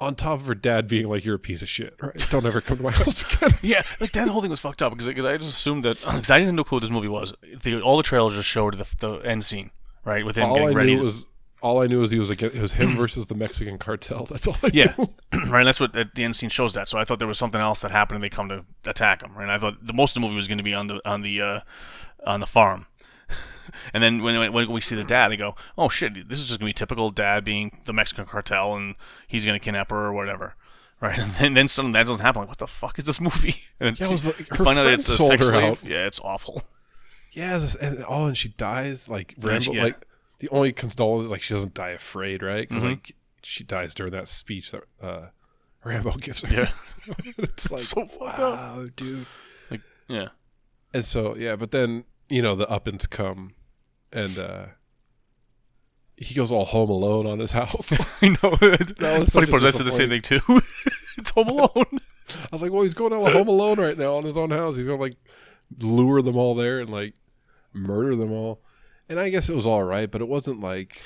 on 0.00 0.14
top 0.14 0.40
of 0.40 0.46
her 0.46 0.54
dad 0.54 0.88
being 0.88 1.08
like 1.08 1.24
you're 1.24 1.34
a 1.36 1.38
piece 1.38 1.62
of 1.62 1.68
shit 1.68 1.94
right 2.00 2.26
don't 2.30 2.46
ever 2.46 2.60
come 2.60 2.78
to 2.78 2.82
my 2.82 2.90
house 3.02 3.22
again 3.34 3.50
Yeah, 3.62 3.82
like 4.00 4.12
that 4.12 4.28
whole 4.28 4.40
thing 4.40 4.50
was 4.50 4.60
fucked 4.60 4.82
up 4.82 4.92
because 4.92 5.06
because 5.06 5.24
I 5.24 5.36
just 5.36 5.50
assumed 5.50 5.84
that 5.84 5.98
because 6.00 6.30
I 6.30 6.38
didn't 6.38 6.56
know 6.56 6.64
who 6.64 6.80
this 6.80 6.90
movie 6.90 7.08
was. 7.08 7.34
The, 7.62 7.80
all 7.82 7.96
the 7.96 8.02
trailers 8.02 8.34
just 8.34 8.48
showed 8.48 8.76
the, 8.78 8.86
the 9.00 9.12
end 9.26 9.44
scene, 9.44 9.70
right? 10.04 10.24
With 10.24 10.36
him 10.36 10.48
all 10.48 10.54
getting 10.54 10.70
I 10.70 10.72
ready. 10.72 10.90
knew 10.92 10.98
to- 10.98 11.04
was 11.04 11.26
all 11.62 11.82
I 11.82 11.86
knew 11.86 12.00
was 12.00 12.10
he 12.10 12.18
was 12.18 12.28
like 12.28 12.42
it 12.42 12.54
was 12.54 12.74
him 12.74 12.96
versus 12.96 13.26
the 13.26 13.34
Mexican 13.34 13.78
cartel. 13.78 14.26
That's 14.30 14.46
all 14.46 14.56
I 14.62 14.70
Yeah. 14.72 14.94
right. 15.48 15.64
That's 15.64 15.80
what 15.80 15.92
the, 15.92 16.08
the 16.14 16.24
end 16.24 16.36
scene 16.36 16.50
shows 16.50 16.74
that. 16.74 16.88
So 16.88 16.98
I 16.98 17.04
thought 17.04 17.18
there 17.18 17.28
was 17.28 17.38
something 17.38 17.60
else 17.60 17.80
that 17.82 17.90
happened, 17.90 18.16
and 18.16 18.24
they 18.24 18.28
come 18.28 18.48
to 18.48 18.64
attack 18.84 19.22
him. 19.22 19.34
Right. 19.34 19.42
And 19.42 19.52
I 19.52 19.58
thought 19.58 19.86
the 19.86 19.92
most 19.92 20.10
of 20.10 20.14
the 20.14 20.20
movie 20.20 20.36
was 20.36 20.48
going 20.48 20.58
to 20.58 20.64
be 20.64 20.74
on 20.74 20.86
the 20.86 21.00
on 21.08 21.22
the 21.22 21.40
uh, 21.40 21.60
on 22.26 22.40
the 22.40 22.46
farm. 22.46 22.86
and 23.92 24.02
then 24.02 24.22
when, 24.22 24.52
when 24.52 24.70
we 24.70 24.80
see 24.80 24.94
the 24.94 25.02
dad, 25.04 25.28
they 25.28 25.36
go, 25.36 25.56
"Oh 25.76 25.88
shit, 25.88 26.28
this 26.28 26.38
is 26.38 26.46
just 26.46 26.60
going 26.60 26.68
to 26.68 26.70
be 26.70 26.74
typical 26.74 27.10
dad 27.10 27.44
being 27.44 27.80
the 27.84 27.92
Mexican 27.92 28.24
cartel, 28.26 28.74
and 28.74 28.94
he's 29.26 29.44
going 29.44 29.58
to 29.58 29.64
kidnap 29.64 29.90
her 29.90 30.06
or 30.06 30.12
whatever." 30.12 30.54
Right. 31.00 31.18
And 31.18 31.32
then, 31.34 31.54
then 31.54 31.68
suddenly 31.68 31.92
that 31.98 32.06
doesn't 32.06 32.24
happen. 32.24 32.40
Like, 32.42 32.48
what 32.48 32.58
the 32.58 32.66
fuck 32.66 32.98
is 32.98 33.04
this 33.04 33.20
movie? 33.20 33.56
And 33.78 33.90
it's, 33.90 34.00
Yeah, 34.00 34.06
it 34.06 34.12
was 34.12 34.26
like, 34.26 34.46
find 34.48 34.78
out 34.78 34.86
it's 34.86 35.08
a 35.08 35.12
sex 35.16 35.46
slave. 35.46 35.62
out. 35.62 35.84
Yeah, 35.84 36.06
it's 36.06 36.18
awful. 36.20 36.62
Yeah, 37.32 37.56
it's 37.56 37.74
and 37.74 38.02
oh, 38.08 38.24
and 38.26 38.36
she 38.36 38.48
dies 38.48 39.08
like 39.08 39.34
Rambo. 39.38 39.72
yeah. 39.72 39.82
Like 39.84 40.06
the 40.38 40.48
only 40.50 40.72
condolence 40.72 41.26
is 41.26 41.30
like 41.30 41.42
she 41.42 41.54
doesn't 41.54 41.74
die 41.74 41.90
afraid, 41.90 42.42
right? 42.42 42.68
Because 42.68 42.82
Mhm. 42.82 42.90
like 42.90 43.14
she 43.42 43.64
dies 43.64 43.94
during 43.94 44.12
that 44.12 44.28
speech 44.28 44.70
that 44.72 44.82
uh, 45.02 45.26
Rambo 45.84 46.12
gives 46.12 46.40
her. 46.42 46.52
Yeah. 46.54 46.70
it's 47.38 47.70
like 47.70 47.80
so 47.80 48.06
fucked 48.06 48.38
up. 48.38 48.58
wow, 48.58 48.86
dude. 48.96 49.26
Like 49.70 49.80
yeah. 50.08 50.28
And 50.92 51.04
so 51.04 51.36
yeah, 51.36 51.56
but 51.56 51.70
then 51.70 52.04
you 52.28 52.42
know 52.42 52.54
the 52.54 52.66
uppins 52.66 53.08
come, 53.08 53.54
and 54.12 54.38
uh 54.38 54.66
he 56.16 56.34
goes 56.34 56.50
all 56.50 56.64
home 56.64 56.88
alone 56.88 57.26
on 57.26 57.38
his 57.38 57.52
house. 57.52 57.92
I 58.22 58.28
know. 58.28 58.36
That 58.98 59.16
was 59.18 59.28
funny 59.30 59.46
part. 59.46 59.62
I 59.64 59.70
said 59.70 59.84
the 59.86 59.92
same 59.92 60.08
thing 60.08 60.22
too. 60.22 60.40
it's 61.18 61.30
Home 61.30 61.48
Alone. 61.48 61.68
I 62.30 62.48
was 62.50 62.62
like, 62.62 62.72
well, 62.72 62.82
he's 62.82 62.94
going 62.94 63.12
out 63.12 63.30
home 63.32 63.48
alone 63.48 63.78
right 63.78 63.96
now 63.98 64.14
on 64.14 64.24
his 64.24 64.36
own 64.38 64.50
house. 64.50 64.76
He's 64.76 64.86
gonna 64.86 65.00
like 65.00 65.16
lure 65.78 66.22
them 66.22 66.36
all 66.36 66.54
there 66.54 66.80
and 66.80 66.90
like 66.90 67.14
murder 67.74 68.16
them 68.16 68.32
all. 68.32 68.62
And 69.08 69.20
I 69.20 69.28
guess 69.28 69.48
it 69.48 69.54
was 69.54 69.66
all 69.66 69.84
right, 69.84 70.10
but 70.10 70.20
it 70.20 70.28
wasn't 70.28 70.60
like 70.60 71.00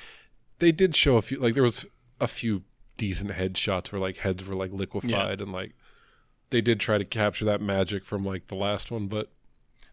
they 0.58 0.72
did 0.72 0.94
show 0.96 1.16
a 1.16 1.22
few. 1.22 1.38
Like 1.38 1.54
there 1.54 1.62
was 1.62 1.86
a 2.20 2.26
few 2.28 2.62
decent 2.96 3.30
headshots 3.32 3.92
where 3.92 4.00
like 4.00 4.18
heads 4.18 4.44
were 4.46 4.54
like 4.54 4.72
liquefied 4.72 5.40
and 5.40 5.52
like 5.52 5.72
they 6.50 6.60
did 6.60 6.80
try 6.80 6.98
to 6.98 7.04
capture 7.04 7.44
that 7.46 7.60
magic 7.60 8.04
from 8.04 8.24
like 8.24 8.48
the 8.48 8.54
last 8.54 8.90
one, 8.90 9.06
but 9.06 9.30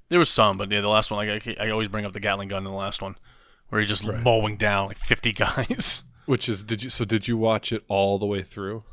There 0.10 0.20
was 0.20 0.30
some, 0.30 0.58
but 0.58 0.72
yeah, 0.72 0.82
the 0.82 0.88
last 0.90 1.12
one, 1.12 1.26
like 1.28 1.48
I, 1.60 1.66
I 1.66 1.70
always 1.70 1.88
bring 1.90 2.06
up 2.06 2.14
the 2.14 2.20
Gatling 2.20 2.48
gun 2.50 2.66
in 2.66 2.72
the 2.72 2.78
last 2.78 3.02
one, 3.02 3.16
where 3.70 3.80
he's 3.82 3.90
just 3.90 4.04
Right. 4.06 4.22
mowing 4.22 4.58
down 4.58 4.88
like 4.88 4.98
fifty 4.98 5.32
guys. 5.46 6.04
which 6.26 6.48
is 6.50 6.64
did 6.64 6.84
you 6.84 6.90
so 6.90 7.06
did 7.06 7.28
you 7.28 7.38
watch 7.38 7.72
it 7.72 7.84
all 7.88 8.18
the 8.20 8.26
way 8.26 8.42
through? 8.42 8.84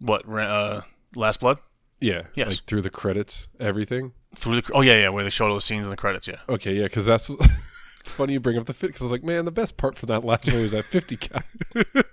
what? 0.00 0.28
Uh, 0.28 0.80
Last 1.14 1.40
Blood 1.40 1.58
Yeah, 2.00 2.22
Yes. 2.34 2.48
like 2.48 2.60
through 2.66 2.82
the 2.82 2.90
credits, 2.90 3.46
everything. 3.60 4.12
through 4.36 4.60
the. 4.60 4.70
Oh 4.74 4.80
yeah, 4.80 4.94
yeah, 4.94 5.08
where 5.10 5.22
they 5.24 5.30
showed 5.30 5.48
all 5.48 5.54
the 5.54 5.60
scenes 5.60 5.86
in 5.86 5.90
the 5.90 5.96
credits. 5.96 6.26
Yeah. 6.28 6.40
Okay, 6.48 6.74
yeah, 6.74 6.84
because 6.84 7.06
that's 7.06 7.30
it's 8.02 8.12
funny 8.12 8.34
you 8.34 8.40
bring 8.40 8.58
up 8.58 8.66
the 8.66 8.72
fit 8.74 8.88
because 8.88 9.00
I 9.00 9.04
was 9.04 9.12
like, 9.12 9.24
man, 9.24 9.44
the 9.46 9.50
best 9.50 9.76
part 9.78 9.96
from 9.96 10.08
that 10.08 10.22
last 10.24 10.46
movie 10.46 10.62
was 10.62 10.72
that 10.72 10.84
fifty 10.84 11.16
guy. 11.16 11.42
and 11.74 12.04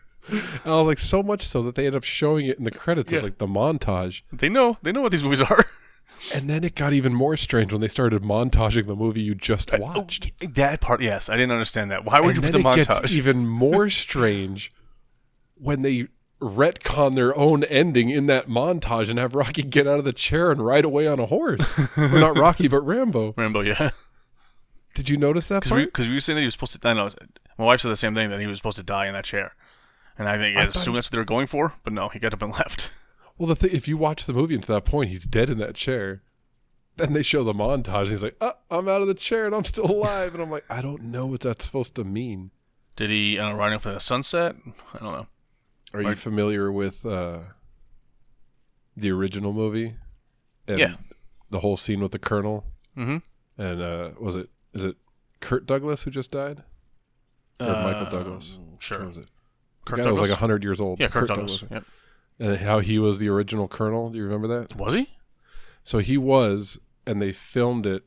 I 0.65 0.77
was 0.77 0.87
like, 0.87 0.99
so 0.99 1.21
much 1.21 1.43
so 1.47 1.61
that 1.63 1.75
they 1.75 1.85
end 1.87 1.95
up 1.95 2.03
showing 2.03 2.45
it 2.45 2.57
in 2.57 2.63
the 2.63 2.71
credits 2.71 3.11
Yeah. 3.11 3.17
as 3.17 3.23
like 3.23 3.37
the 3.39 3.47
montage, 3.47 4.21
They 4.31 4.49
know. 4.49 4.77
They 4.83 4.91
know 4.91 5.01
what 5.01 5.11
these 5.11 5.23
movies 5.23 5.41
are. 5.41 5.65
and 6.33 6.49
then 6.49 6.63
it 6.63 6.75
got 6.75 6.93
even 6.93 7.13
more 7.13 7.35
strange 7.37 7.71
when 7.71 7.81
they 7.81 7.87
started 7.87 8.21
montaging 8.21 8.85
the 8.87 8.95
movie 8.95 9.21
you 9.21 9.33
just 9.35 9.73
uh, 9.73 9.77
oh, 9.77 9.81
watched. 9.81 10.31
Oh, 10.43 10.47
that 10.53 10.81
part, 10.81 11.01
yes, 11.01 11.29
I 11.29 11.33
didn't 11.35 11.51
understand 11.51 11.91
that. 11.91 12.05
Why 12.05 12.19
would 12.19 12.35
you 12.35 12.41
put 12.41 12.51
the 12.51 12.59
it 12.59 12.63
montage? 12.65 13.01
gets 13.01 13.11
even 13.11 13.47
more 13.47 13.89
strange 13.89 14.71
when 15.55 15.81
they 15.81 16.07
retcon 16.41 17.15
their 17.15 17.37
own 17.37 17.63
ending 17.65 18.09
in 18.09 18.27
that 18.27 18.47
montage 18.47 19.09
and 19.09 19.19
have 19.19 19.35
Rocky 19.35 19.61
get 19.63 19.87
out 19.87 19.99
of 19.99 20.05
the 20.05 20.13
chair 20.13 20.51
and 20.51 20.63
ride 20.65 20.85
away 20.85 21.05
on 21.07 21.19
a 21.19 21.25
horse. 21.25 21.77
or 21.97 22.07
not 22.19 22.37
Rocky, 22.37 22.67
but 22.69 22.79
Rambo. 22.81 23.33
Rambo, 23.35 23.59
yeah. 23.61 23.89
Did 24.95 25.09
you 25.09 25.17
notice 25.17 25.47
that 25.49 25.61
Because 25.63 25.71
we, 25.75 25.83
part? 25.85 25.93
'cause 25.93 26.07
we 26.07 26.13
were 26.15 26.19
saying 26.19 26.35
that 26.35 26.41
he 26.41 26.45
was 26.45 26.53
supposed 26.53 26.79
to. 26.81 26.87
I 26.87 26.93
know. 26.93 27.11
My 27.57 27.65
wife 27.65 27.81
said 27.81 27.89
the 27.91 27.95
same 27.95 28.15
thing 28.15 28.29
that 28.29 28.39
he 28.39 28.47
was 28.47 28.57
supposed 28.57 28.77
to 28.77 28.83
die 28.83 29.07
in 29.07 29.13
that 29.13 29.25
chair, 29.25 29.53
and 30.17 30.27
I 30.27 30.37
think 30.37 30.57
I 30.57 30.61
I 30.61 30.65
thought 30.65 30.75
assume 30.77 30.93
he- 30.93 30.97
that's 30.97 31.07
what 31.07 31.11
they 31.11 31.17
were 31.19 31.25
going 31.25 31.47
for. 31.47 31.73
But 31.83 31.93
no, 31.93 32.09
he 32.09 32.19
got 32.19 32.33
up 32.33 32.41
and 32.41 32.51
left. 32.59 32.93
Well, 33.37 33.47
the 33.47 33.55
thing, 33.55 33.71
if 33.71 33.87
you 33.87 33.97
watch 33.97 34.25
the 34.25 34.33
movie 34.33 34.55
until 34.55 34.75
that 34.75 34.85
point, 34.85 35.09
he's 35.09 35.25
dead 35.25 35.49
in 35.49 35.57
that 35.59 35.75
chair. 35.75 36.21
Then 36.97 37.13
they 37.13 37.21
show 37.21 37.43
the 37.45 37.53
montage. 37.53 38.01
And 38.03 38.07
he's 38.09 38.23
like, 38.23 38.35
oh, 38.41 38.53
"I'm 38.69 38.89
out 38.89 39.01
of 39.01 39.07
the 39.07 39.13
chair 39.13 39.45
and 39.45 39.55
I'm 39.55 39.63
still 39.63 39.85
alive." 39.89 40.33
And 40.33 40.43
I'm 40.43 40.51
like, 40.51 40.65
"I 40.69 40.81
don't 40.81 41.03
know 41.03 41.25
what 41.25 41.41
that's 41.41 41.63
supposed 41.65 41.95
to 41.95 42.03
mean." 42.03 42.51
Did 42.97 43.09
he? 43.09 43.37
Know, 43.37 43.53
riding 43.53 43.79
for 43.79 43.93
the 43.93 43.99
sunset? 44.01 44.55
I 44.93 44.97
don't 44.97 45.13
know. 45.13 45.27
Are 45.93 46.01
you 46.01 46.07
Right. 46.09 46.17
familiar 46.17 46.69
with 46.71 47.05
uh, 47.05 47.39
the 48.97 49.11
original 49.11 49.53
movie? 49.53 49.95
And 50.67 50.79
Yeah. 50.79 50.95
The 51.49 51.61
whole 51.61 51.77
scene 51.77 52.01
with 52.01 52.11
the 52.11 52.19
colonel 52.19 52.65
Mm-hmm. 52.97 53.17
and 53.61 53.81
uh, 53.81 54.09
was 54.19 54.35
it 54.35 54.49
is 54.73 54.83
it 54.83 54.97
Kurt 55.41 55.65
Douglas 55.65 56.03
who 56.03 56.11
just 56.11 56.31
died? 56.31 56.63
Or 57.59 57.67
Michael 57.67 58.09
Douglas? 58.09 58.57
Um, 58.57 58.77
Sure. 58.79 58.99
one 58.99 59.07
was 59.07 59.17
it? 59.17 59.25
The 59.25 59.91
Kurt 59.91 59.97
guy 59.97 60.03
that 60.03 60.11
was 60.11 60.17
Douglas? 60.19 60.29
like 60.31 60.39
hundred 60.39 60.63
years 60.63 60.79
old. 60.81 60.99
yeah, 60.99 61.07
Kurt, 61.07 61.27
Douglas. 61.27 61.63
Yep. 61.69 61.83
And 62.39 62.57
how 62.57 62.79
he 62.79 62.99
was 62.99 63.19
the 63.19 63.27
original 63.29 63.67
colonel. 63.67 64.09
Do 64.09 64.17
you 64.17 64.23
remember 64.23 64.47
that? 64.59 64.75
Was 64.77 64.93
he? 64.93 65.09
So 65.83 65.99
he 65.99 66.17
was, 66.17 66.79
and 67.05 67.21
they 67.21 67.31
filmed 67.31 67.85
it, 67.85 68.03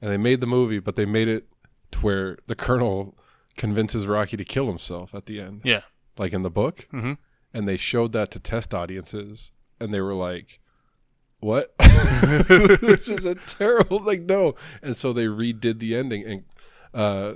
and 0.00 0.10
they 0.10 0.16
made 0.16 0.40
the 0.40 0.46
movie, 0.46 0.78
but 0.78 0.96
they 0.96 1.04
made 1.04 1.28
it 1.28 1.46
to 1.92 1.98
where 2.00 2.38
the 2.46 2.54
colonel 2.54 3.14
convinces 3.56 4.06
Rocky 4.06 4.36
to 4.36 4.44
kill 4.44 4.66
himself 4.68 5.14
at 5.14 5.26
the 5.26 5.40
end, 5.40 5.62
Yeah. 5.64 5.82
like 6.16 6.32
in 6.32 6.42
the 6.42 6.50
book. 6.50 6.86
Mm-hmm. 6.92 7.14
And 7.52 7.66
they 7.68 7.76
showed 7.76 8.12
that 8.12 8.30
to 8.32 8.38
test 8.40 8.72
audiences, 8.72 9.52
and 9.80 9.92
they 9.92 10.00
were 10.00 10.14
like, 10.14 10.60
"What? 11.40 11.76
this 11.78 13.08
is 13.08 13.24
a 13.24 13.34
terrible 13.34 14.00
like 14.00 14.22
no." 14.22 14.54
And 14.82 14.96
so 14.96 15.12
they 15.12 15.26
redid 15.26 15.78
the 15.78 15.94
ending, 15.96 16.24
and 16.24 16.44
uh, 16.94 17.34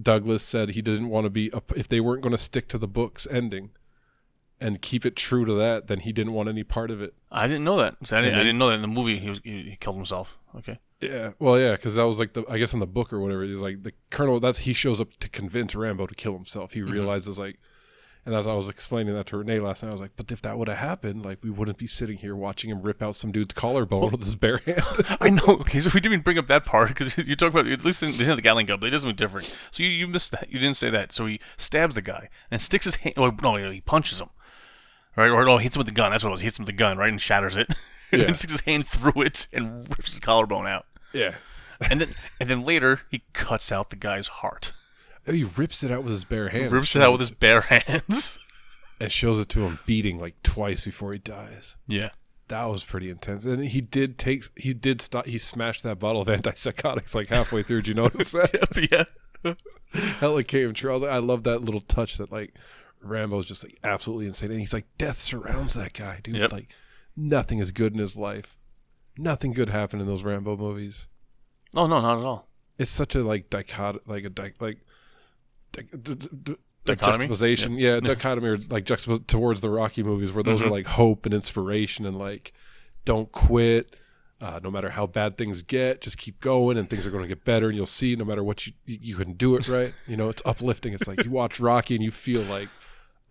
Douglas 0.00 0.42
said 0.42 0.70
he 0.70 0.82
didn't 0.82 1.08
want 1.08 1.24
to 1.24 1.30
be 1.30 1.50
a, 1.52 1.62
if 1.74 1.88
they 1.88 2.00
weren't 2.00 2.22
going 2.22 2.32
to 2.32 2.38
stick 2.38 2.68
to 2.68 2.78
the 2.78 2.88
book's 2.88 3.26
ending 3.30 3.70
and 4.60 4.80
keep 4.80 5.04
it 5.04 5.16
true 5.16 5.44
to 5.44 5.52
that, 5.54 5.86
then 5.86 6.00
he 6.00 6.12
didn't 6.12 6.32
want 6.32 6.48
any 6.48 6.64
part 6.64 6.90
of 6.90 7.02
it. 7.02 7.14
I 7.30 7.46
didn't 7.46 7.64
know 7.64 7.76
that. 7.78 7.94
See, 8.06 8.16
I, 8.16 8.20
didn't, 8.20 8.34
And 8.34 8.40
I 8.40 8.44
didn't 8.44 8.58
know 8.58 8.68
that 8.68 8.76
in 8.76 8.82
the 8.82 8.88
movie 8.88 9.18
he 9.18 9.28
was 9.28 9.40
he, 9.44 9.62
he 9.62 9.76
killed 9.78 9.96
himself. 9.96 10.38
Okay. 10.56 10.78
Yeah, 11.00 11.32
well, 11.38 11.58
yeah, 11.58 11.72
because 11.72 11.94
that 11.96 12.04
was 12.04 12.18
like 12.18 12.32
the 12.32 12.44
I 12.48 12.56
guess 12.58 12.72
in 12.72 12.80
the 12.80 12.86
book 12.86 13.12
or 13.12 13.20
whatever. 13.20 13.44
he's 13.44 13.60
like 13.60 13.82
the 13.82 13.92
colonel. 14.10 14.40
That's 14.40 14.60
he 14.60 14.72
shows 14.72 15.00
up 15.00 15.14
to 15.20 15.28
convince 15.28 15.74
Rambo 15.74 16.06
to 16.06 16.14
kill 16.14 16.32
himself. 16.32 16.72
He 16.72 16.82
realizes 16.82 17.38
like, 17.38 17.58
and 18.26 18.34
as 18.34 18.46
I 18.46 18.52
was 18.54 18.68
explaining 18.68 19.14
that 19.14 19.26
to 19.28 19.38
Renee 19.38 19.60
last 19.60 19.82
night, 19.82 19.88
I 19.88 19.92
was 19.92 20.00
like, 20.02 20.10
but 20.16 20.30
if 20.30 20.42
that 20.42 20.58
would 20.58 20.68
have 20.68 20.76
happened, 20.78 21.24
like 21.24 21.38
we 21.42 21.48
wouldn't 21.50 21.78
be 21.78 21.86
sitting 21.86 22.18
here 22.18 22.34
watching 22.36 22.68
him 22.68 22.82
rip 22.82 23.00
out 23.00 23.16
some 23.16 23.32
dude's 23.32 23.54
collarbone 23.54 24.10
with 24.10 24.20
his 24.22 24.34
bare 24.34 24.58
hand. 24.58 24.82
I 25.20 25.30
know. 25.30 25.44
Okay, 25.60 25.78
so 25.80 25.86
we 25.94 26.00
didn't 26.00 26.12
even 26.14 26.22
bring 26.22 26.36
up 26.38 26.48
that 26.48 26.64
part 26.66 26.88
because 26.88 27.16
you 27.16 27.36
talk 27.36 27.50
about 27.50 27.66
at 27.66 27.84
least 27.84 28.02
in, 28.02 28.10
in 28.10 28.36
the 28.36 28.42
Gatling 28.42 28.66
gun, 28.66 28.80
but 28.80 28.86
it 28.88 28.90
doesn't 28.90 29.08
look 29.08 29.16
different. 29.16 29.56
So 29.70 29.82
you, 29.82 29.88
you 29.88 30.06
missed 30.08 30.32
that. 30.32 30.50
You 30.52 30.58
didn't 30.58 30.76
say 30.76 30.90
that. 30.90 31.12
So 31.12 31.24
he 31.26 31.40
stabs 31.56 31.94
the 31.94 32.02
guy 32.02 32.28
and 32.50 32.60
sticks 32.60 32.84
his 32.84 32.96
hand. 32.96 33.14
Or 33.16 33.32
no, 33.42 33.56
he 33.70 33.80
punches 33.80 34.20
him. 34.20 34.28
Right, 35.16 35.30
or 35.30 35.44
no, 35.46 35.56
hits 35.56 35.74
him 35.76 35.80
with 35.80 35.86
the 35.86 35.92
gun. 35.92 36.10
That's 36.10 36.24
what 36.24 36.28
it 36.30 36.32
was. 36.32 36.40
He 36.42 36.46
hits 36.46 36.58
him 36.58 36.64
with 36.64 36.74
the 36.74 36.78
gun, 36.78 36.98
right, 36.98 37.08
and 37.08 37.18
shatters 37.20 37.56
it. 37.56 37.68
and 38.12 38.22
Yeah. 38.22 38.32
sticks 38.34 38.52
his 38.52 38.60
hand 38.62 38.86
through 38.86 39.22
it 39.22 39.46
and 39.52 39.88
rips 39.96 40.10
his 40.12 40.20
collarbone 40.20 40.66
out. 40.66 40.84
yeah, 41.14 41.34
And 41.90 42.00
then, 42.02 42.08
and 42.40 42.50
then 42.50 42.64
later 42.66 43.00
he 43.10 43.22
cuts 43.32 43.72
out 43.72 43.88
the 43.90 43.96
guy's 43.96 44.26
heart. 44.26 44.72
Oh, 45.28 45.32
he 45.32 45.44
rips 45.44 45.82
it 45.82 45.90
out 45.90 46.02
with 46.04 46.12
his 46.12 46.24
bare 46.24 46.48
hand. 46.50 46.70
rips 46.72 46.94
it 46.96 47.02
out 47.02 47.12
with 47.12 47.20
his 47.20 47.30
bare 47.30 47.60
hands. 47.62 48.38
and 49.00 49.10
shows 49.12 49.38
it 49.40 49.48
to 49.50 49.60
him 49.66 49.78
beating 49.86 50.18
like 50.18 50.42
twice 50.42 50.84
before 50.84 51.12
he 51.12 51.18
dies. 51.18 51.76
yeah. 51.86 52.10
That 52.48 52.66
was 52.66 52.84
pretty 52.84 53.10
intense. 53.10 53.44
And 53.44 53.64
he 53.64 53.80
did 53.80 54.18
take 54.18 54.44
he 54.56 54.72
did 54.72 55.00
stop 55.02 55.26
he 55.26 55.36
smashed 55.36 55.82
that 55.82 55.98
bottle 55.98 56.22
of 56.22 56.28
antipsychotics 56.42 57.12
like 57.12 57.28
halfway 57.28 57.64
through. 57.64 57.78
Did 57.82 57.88
you 57.88 57.94
notice 57.94 58.30
that? 58.30 58.88
yeah. 59.44 59.54
Hell, 60.20 60.38
it 60.38 60.46
came 60.46 60.72
true. 60.72 61.04
I, 61.04 61.16
I 61.16 61.18
love 61.18 61.42
that 61.42 61.62
little 61.62 61.80
touch 61.80 62.18
that 62.18 62.30
like 62.30 62.54
Rambo's 63.02 63.46
just 63.46 63.64
like 63.64 63.76
absolutely 63.82 64.26
insane, 64.26 64.52
and 64.52 64.60
he's 64.60 64.72
like 64.72 64.86
death 64.96 65.18
surrounds 65.18 65.74
that 65.74 65.92
guy, 65.92 66.20
dude. 66.22 66.36
Yep. 66.36 66.52
Like 66.52 66.68
nothing 67.16 67.58
is 67.58 67.72
good 67.72 67.92
in 67.92 67.98
his 67.98 68.16
life. 68.16 68.56
Nothing 69.18 69.50
good 69.52 69.70
happened 69.70 70.02
in 70.02 70.06
those 70.08 70.22
Rambo 70.22 70.56
movies. 70.56 71.08
Oh 71.74 71.88
no, 71.88 72.00
not 72.00 72.18
at 72.18 72.24
all. 72.24 72.48
It's 72.78 72.92
such 72.92 73.16
a 73.16 73.24
like 73.24 73.50
dichot 73.50 73.98
like 74.06 74.24
a 74.24 74.30
di- 74.30 74.52
like. 74.60 74.78
Dichotomy? 76.84 77.16
juxtaposition, 77.26 77.78
yeah, 77.78 77.98
dichotomy 78.00 78.48
or 78.48 78.58
like 78.58 78.84
juxtapos 78.84 79.26
towards 79.26 79.60
the 79.60 79.70
Rocky 79.70 80.02
movies, 80.04 80.32
where 80.32 80.44
those 80.44 80.62
are 80.62 80.66
Mhm. 80.66 80.70
like 80.70 80.86
hope 80.86 81.26
and 81.26 81.34
inspiration 81.34 82.06
and 82.06 82.16
like 82.16 82.52
don't 83.04 83.30
quit, 83.32 83.96
uh, 84.40 84.60
no 84.62 84.70
matter 84.70 84.90
how 84.90 85.06
bad 85.06 85.36
things 85.36 85.62
get, 85.62 86.00
just 86.00 86.16
keep 86.18 86.40
going 86.40 86.76
and 86.78 86.88
things 86.88 87.04
are 87.06 87.10
going 87.10 87.22
to 87.24 87.28
get 87.28 87.44
better 87.44 87.66
and 87.68 87.76
you'll 87.76 87.86
see 87.86 88.14
no 88.14 88.24
matter 88.24 88.44
what 88.44 88.66
you 88.66 88.72
you 88.86 89.16
can 89.16 89.32
do 89.32 89.56
it 89.56 89.66
right. 89.68 89.94
You 90.06 90.16
know, 90.16 90.28
it's 90.28 90.42
uplifting. 90.44 90.92
It's 90.92 91.08
like 91.08 91.24
you 91.24 91.30
watch 91.30 91.58
Rocky 91.58 91.94
and 91.96 92.04
you 92.04 92.10
feel 92.12 92.42
like 92.42 92.68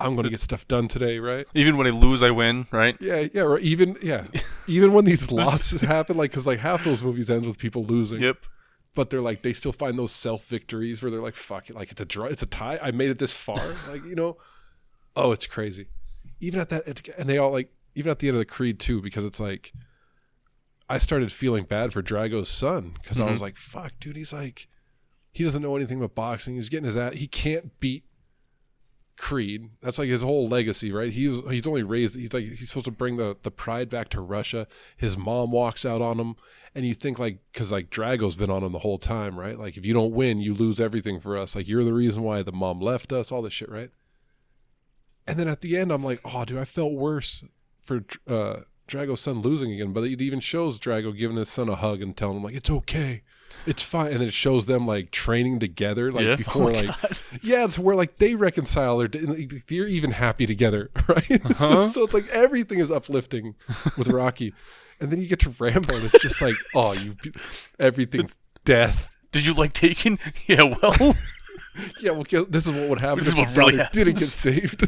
I'm 0.01 0.15
going 0.15 0.25
to 0.25 0.29
get 0.29 0.41
stuff 0.41 0.67
done 0.67 0.89
today, 0.89 1.19
right? 1.19 1.45
Even 1.53 1.77
when 1.77 1.87
I 1.87 1.91
lose, 1.91 2.21
I 2.21 2.31
win. 2.31 2.67
Right. 2.71 2.97
Yeah, 2.99 3.27
yeah, 3.33 3.43
or 3.43 3.57
even 3.59 3.95
yeah, 4.03 4.25
even 4.67 4.91
when 4.91 5.05
these 5.05 5.31
losses 5.41 5.79
happen, 5.79 6.17
like 6.17 6.31
because 6.31 6.45
like 6.45 6.59
half 6.59 6.83
those 6.83 7.01
movies 7.01 7.31
ends 7.31 7.47
with 7.47 7.57
people 7.57 7.83
losing, 7.85 8.21
Yep. 8.21 8.37
But 8.95 9.09
they're 9.09 9.21
like 9.21 9.43
they 9.43 9.53
still 9.53 9.71
find 9.71 9.99
those 9.99 10.11
self 10.11 10.45
victories 10.47 11.01
where 11.01 11.11
they're 11.11 11.21
like 11.21 11.35
fuck 11.35 11.69
it, 11.69 11.75
like 11.75 11.91
it's 11.91 12.01
a 12.01 12.05
draw, 12.05 12.25
it's 12.25 12.41
a 12.41 12.47
tie. 12.47 12.79
I 12.81 12.91
made 12.91 13.09
it 13.11 13.19
this 13.19 13.33
far, 13.33 13.75
like 13.89 14.03
you 14.05 14.15
know. 14.15 14.37
Oh, 15.15 15.31
it's 15.31 15.47
crazy. 15.47 15.87
Even 16.41 16.59
at 16.59 16.69
that, 16.69 17.07
and 17.17 17.29
they 17.29 17.37
all 17.37 17.51
like 17.51 17.71
even 17.93 18.11
at 18.11 18.19
the 18.19 18.27
end 18.27 18.35
of 18.35 18.39
the 18.39 18.45
Creed 18.45 18.79
too, 18.79 19.01
because 19.01 19.23
it's 19.23 19.39
like 19.39 19.71
I 20.89 20.97
started 20.97 21.31
feeling 21.31 21.65
bad 21.65 21.93
for 21.93 22.01
Drago's 22.01 22.49
son 22.49 22.95
because 23.01 23.19
I 23.19 23.25
was 23.25 23.35
mm-hmm. 23.35 23.43
like, 23.43 23.57
fuck, 23.57 23.93
dude, 23.99 24.15
he's 24.15 24.33
like 24.33 24.67
he 25.31 25.43
doesn't 25.43 25.61
know 25.61 25.75
anything 25.75 25.97
about 25.97 26.15
boxing. 26.15 26.55
He's 26.55 26.69
getting 26.69 26.85
his 26.85 26.95
ass. 26.95 27.15
He 27.15 27.27
can't 27.27 27.77
beat 27.79 28.05
Creed. 29.17 29.69
That's 29.81 29.97
like 29.97 30.09
his 30.09 30.23
whole 30.23 30.47
legacy, 30.47 30.91
right? 30.91 31.11
He 31.11 31.27
was 31.27 31.41
he's 31.49 31.67
only 31.67 31.83
raised 31.83 32.19
he's 32.19 32.33
like 32.33 32.45
he's 32.45 32.67
supposed 32.67 32.85
to 32.85 32.91
bring 32.91 33.17
the 33.17 33.37
the 33.43 33.51
pride 33.51 33.89
back 33.89 34.09
to 34.09 34.21
Russia. 34.21 34.67
His 34.97 35.17
mom 35.17 35.51
walks 35.51 35.85
out 35.85 36.01
on 36.01 36.19
him 36.19 36.35
and 36.73 36.83
you 36.83 36.93
think 36.93 37.17
like 37.17 37.39
cuz 37.53 37.71
like 37.71 37.89
Drago's 37.89 38.35
been 38.35 38.49
on 38.49 38.63
him 38.63 38.73
the 38.73 38.79
whole 38.79 38.97
time, 38.97 39.39
right? 39.39 39.57
Like 39.57 39.77
if 39.77 39.85
you 39.85 39.93
don't 39.93 40.13
win, 40.13 40.39
you 40.39 40.53
lose 40.53 40.81
everything 40.81 41.19
for 41.19 41.37
us. 41.37 41.55
Like 41.55 41.67
you're 41.67 41.85
the 41.85 41.93
reason 41.93 42.23
why 42.23 42.43
the 42.43 42.51
mom 42.51 42.81
left 42.81 43.13
us, 43.13 43.31
all 43.31 43.41
this 43.41 43.53
shit, 43.53 43.69
right? 43.69 43.91
And 45.25 45.39
then 45.39 45.47
at 45.47 45.61
the 45.61 45.77
end 45.77 45.91
I'm 45.91 46.03
like, 46.03 46.19
"Oh, 46.25 46.43
dude, 46.43 46.57
I 46.57 46.65
felt 46.65 46.93
worse 46.93 47.45
for 47.81 48.03
uh 48.27 48.57
Drago's 48.87 49.21
son 49.21 49.41
losing 49.41 49.71
again, 49.71 49.93
but 49.93 50.03
it 50.03 50.21
even 50.21 50.39
shows 50.41 50.77
Drago 50.77 51.17
giving 51.17 51.37
his 51.37 51.49
son 51.49 51.69
a 51.69 51.75
hug 51.75 52.01
and 52.01 52.15
telling 52.15 52.37
him 52.37 52.43
like 52.43 52.55
it's 52.55 52.69
okay. 52.69 53.23
It's 53.65 53.81
fine. 53.81 54.11
And 54.13 54.21
it 54.23 54.33
shows 54.33 54.65
them 54.65 54.85
like 54.85 55.11
training 55.11 55.59
together 55.59 56.11
like 56.11 56.25
yeah. 56.25 56.35
before 56.45 56.69
Oh 56.71 56.73
like 56.73 57.01
God. 57.01 57.21
yeah, 57.41 57.65
it's 57.65 57.79
where 57.79 57.95
like 57.95 58.17
they 58.17 58.35
reconcile. 58.35 58.97
They're, 58.99 59.07
they're 59.67 59.87
even 59.87 60.11
happy 60.11 60.45
together, 60.45 60.91
right? 61.07 61.45
Uh-huh. 61.45 61.85
so 61.85 62.03
it's 62.03 62.13
like 62.13 62.27
everything 62.29 62.79
is 62.79 62.91
uplifting 62.91 63.55
with 63.97 64.07
Rocky, 64.09 64.53
and 64.99 65.11
then 65.11 65.19
you 65.21 65.27
get 65.27 65.39
to 65.39 65.49
Rambo, 65.49 65.95
and 65.95 66.03
it's 66.05 66.19
just 66.21 66.41
like, 66.41 66.55
oh, 66.75 66.93
you, 67.03 67.15
everything's 67.79 68.37
death. 68.63 69.15
Did 69.31 69.45
you 69.45 69.53
like 69.53 69.73
Taken? 69.73 70.19
Yeah. 70.47 70.63
Well. 70.63 71.15
Yeah, 72.01 72.11
well, 72.11 72.23
this 72.23 72.67
is 72.67 72.71
what 72.71 72.87
would 72.89 73.01
happen 73.01 73.19
This 73.19 73.27
is 73.27 73.35
what 73.35 73.55
really 73.57 73.75
didn't 73.91 74.17
get 74.17 74.19
saved. 74.27 74.85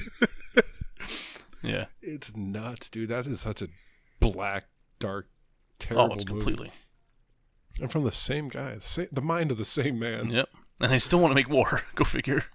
yeah. 1.62 1.86
it's 2.02 2.36
nuts, 2.36 2.90
dude. 2.90 3.10
That 3.10 3.28
is 3.28 3.42
such 3.42 3.62
a 3.62 3.68
black, 4.22 4.66
dark, 5.00 5.28
terrible. 5.80 6.14
Oh, 6.14 6.16
it's 6.16 6.26
movie. 6.26 6.46
completely. 6.46 6.72
And 7.80 7.92
from 7.92 8.04
the 8.04 8.12
same 8.12 8.48
guy, 8.48 8.78
the, 9.12 9.22
mind 9.22 9.52
of 9.52 9.58
the 9.58 9.66
same 9.66 10.00
man. 10.00 10.32
Yep. 10.32 10.50
And 10.80 10.94
I 10.94 10.98
still 10.98 11.20
want 11.20 11.32
to 11.32 11.36
make 11.36 11.50
war. 11.50 11.84
Go 11.96 12.04
figure. 12.04 12.46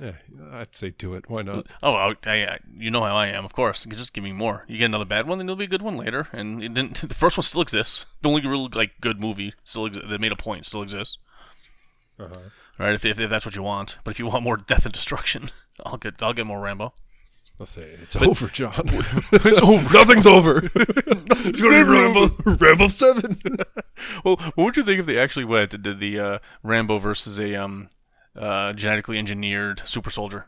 Yeah, 0.00 0.12
I'd 0.52 0.74
say 0.74 0.90
do 0.90 1.14
it. 1.14 1.24
Why 1.28 1.42
not? 1.42 1.66
Oh, 1.82 1.92
I, 1.92 2.14
I, 2.26 2.58
you 2.76 2.90
know 2.90 3.02
how 3.02 3.14
I 3.14 3.28
am. 3.28 3.44
Of 3.44 3.52
course, 3.52 3.84
you 3.84 3.92
just 3.92 4.14
give 4.14 4.24
me 4.24 4.32
more. 4.32 4.64
You 4.66 4.78
get 4.78 4.86
another 4.86 5.04
bad 5.04 5.26
one, 5.26 5.38
then 5.38 5.46
there'll 5.46 5.56
be 5.56 5.64
a 5.64 5.68
good 5.68 5.82
one 5.82 5.96
later. 5.96 6.28
And 6.32 6.62
it 6.62 6.74
didn't. 6.74 7.00
The 7.08 7.14
first 7.14 7.36
one 7.36 7.42
still 7.42 7.60
exists. 7.60 8.06
The 8.22 8.28
only 8.28 8.46
real 8.46 8.68
like 8.72 9.00
good 9.00 9.20
movie 9.20 9.54
still 9.64 9.86
exists. 9.86 10.08
That 10.08 10.20
made 10.20 10.32
a 10.32 10.36
point 10.36 10.66
still 10.66 10.82
exists. 10.82 11.18
Uh-huh. 12.18 12.40
Right? 12.78 12.94
If, 12.94 13.04
if, 13.04 13.20
if 13.20 13.30
that's 13.30 13.44
what 13.44 13.54
you 13.54 13.62
want. 13.62 13.98
But 14.02 14.12
if 14.12 14.18
you 14.18 14.26
want 14.26 14.44
more 14.44 14.56
death 14.56 14.84
and 14.84 14.94
destruction, 14.94 15.50
I'll 15.84 15.98
get 15.98 16.22
I'll 16.22 16.32
get 16.32 16.46
more 16.46 16.60
Rambo. 16.60 16.94
Let's 17.62 17.70
say 17.70 17.82
it's 18.02 18.16
over, 18.16 18.48
John. 18.48 18.72
it's 18.86 19.60
over. 19.62 19.94
Nothing's 19.96 20.26
over. 20.26 20.56
it's 20.74 21.60
gonna 21.60 21.84
be 21.84 21.88
Rambo. 21.88 22.28
Rambo 22.56 22.88
Seven. 22.88 23.36
Well, 24.24 24.34
what 24.36 24.56
would 24.56 24.76
you 24.76 24.82
think 24.82 24.98
if 24.98 25.06
they 25.06 25.16
actually 25.16 25.44
went 25.44 25.72
and 25.74 25.82
did 25.84 26.00
the 26.00 26.18
uh, 26.18 26.38
Rambo 26.64 26.98
versus 26.98 27.38
a 27.38 27.54
um, 27.54 27.88
uh, 28.34 28.72
genetically 28.72 29.16
engineered 29.16 29.80
super 29.84 30.10
soldier? 30.10 30.46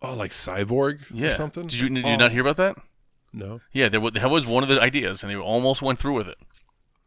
Oh, 0.00 0.14
like 0.14 0.30
cyborg 0.30 1.00
Yeah. 1.12 1.28
or 1.28 1.32
something? 1.32 1.64
Did 1.66 1.80
you 1.80 1.88
did 1.88 2.04
Oh, 2.04 2.10
you 2.12 2.16
not 2.16 2.30
hear 2.30 2.42
about 2.42 2.56
that? 2.58 2.76
No, 3.32 3.60
Yeah, 3.72 3.88
there, 3.88 4.00
wa- 4.00 4.10
that 4.10 4.30
was 4.30 4.46
one 4.46 4.62
of 4.62 4.68
the 4.68 4.80
ideas, 4.80 5.24
and 5.24 5.32
they 5.32 5.36
almost 5.36 5.82
went 5.82 5.98
through 5.98 6.14
with 6.14 6.28
it. 6.28 6.38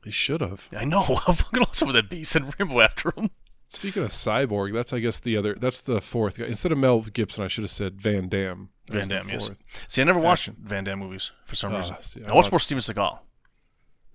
they 0.04 0.12
should 0.12 0.42
have. 0.42 0.68
I 0.76 0.84
know. 0.84 1.02
How 1.02 1.32
fucking 1.32 1.62
awesome 1.64 1.88
would 1.88 1.96
that 1.96 2.10
be? 2.10 2.26
Send 2.26 2.54
Rambo 2.60 2.82
after 2.82 3.14
him. 3.16 3.30
Speaking 3.70 4.04
of 4.04 4.10
cyborg, 4.10 4.74
that's 4.74 4.92
I 4.92 5.00
guess 5.00 5.22
the 5.22 5.38
other. 5.38 5.54
That's 5.56 5.80
the 5.80 6.02
fourth 6.02 6.38
guy. 6.38 6.48
Instead 6.48 6.74
of 6.74 6.78
Mel 6.80 7.00
Gibson, 7.00 7.46
I 7.46 7.48
should 7.48 7.64
have 7.64 7.72
said 7.72 8.02
Van 8.02 8.28
Damme. 8.28 8.70
Van 8.90 9.08
Damme, 9.08 9.30
yes. 9.30 9.50
See, 9.88 10.02
I 10.02 10.06
never 10.06 10.20
watched 10.20 10.50
Action. 10.50 10.58
Van 10.64 10.84
Damme 10.84 11.00
movies 11.00 11.32
for 11.46 11.56
some 11.56 11.74
Ah, 11.74 11.78
reason. 11.78 11.96
see, 12.02 12.22
I 12.26 12.30
I 12.32 12.34
watched 12.34 12.48
watch- 12.48 12.52
more 12.52 12.60
Steven 12.60 12.82
Seagal. 12.82 13.20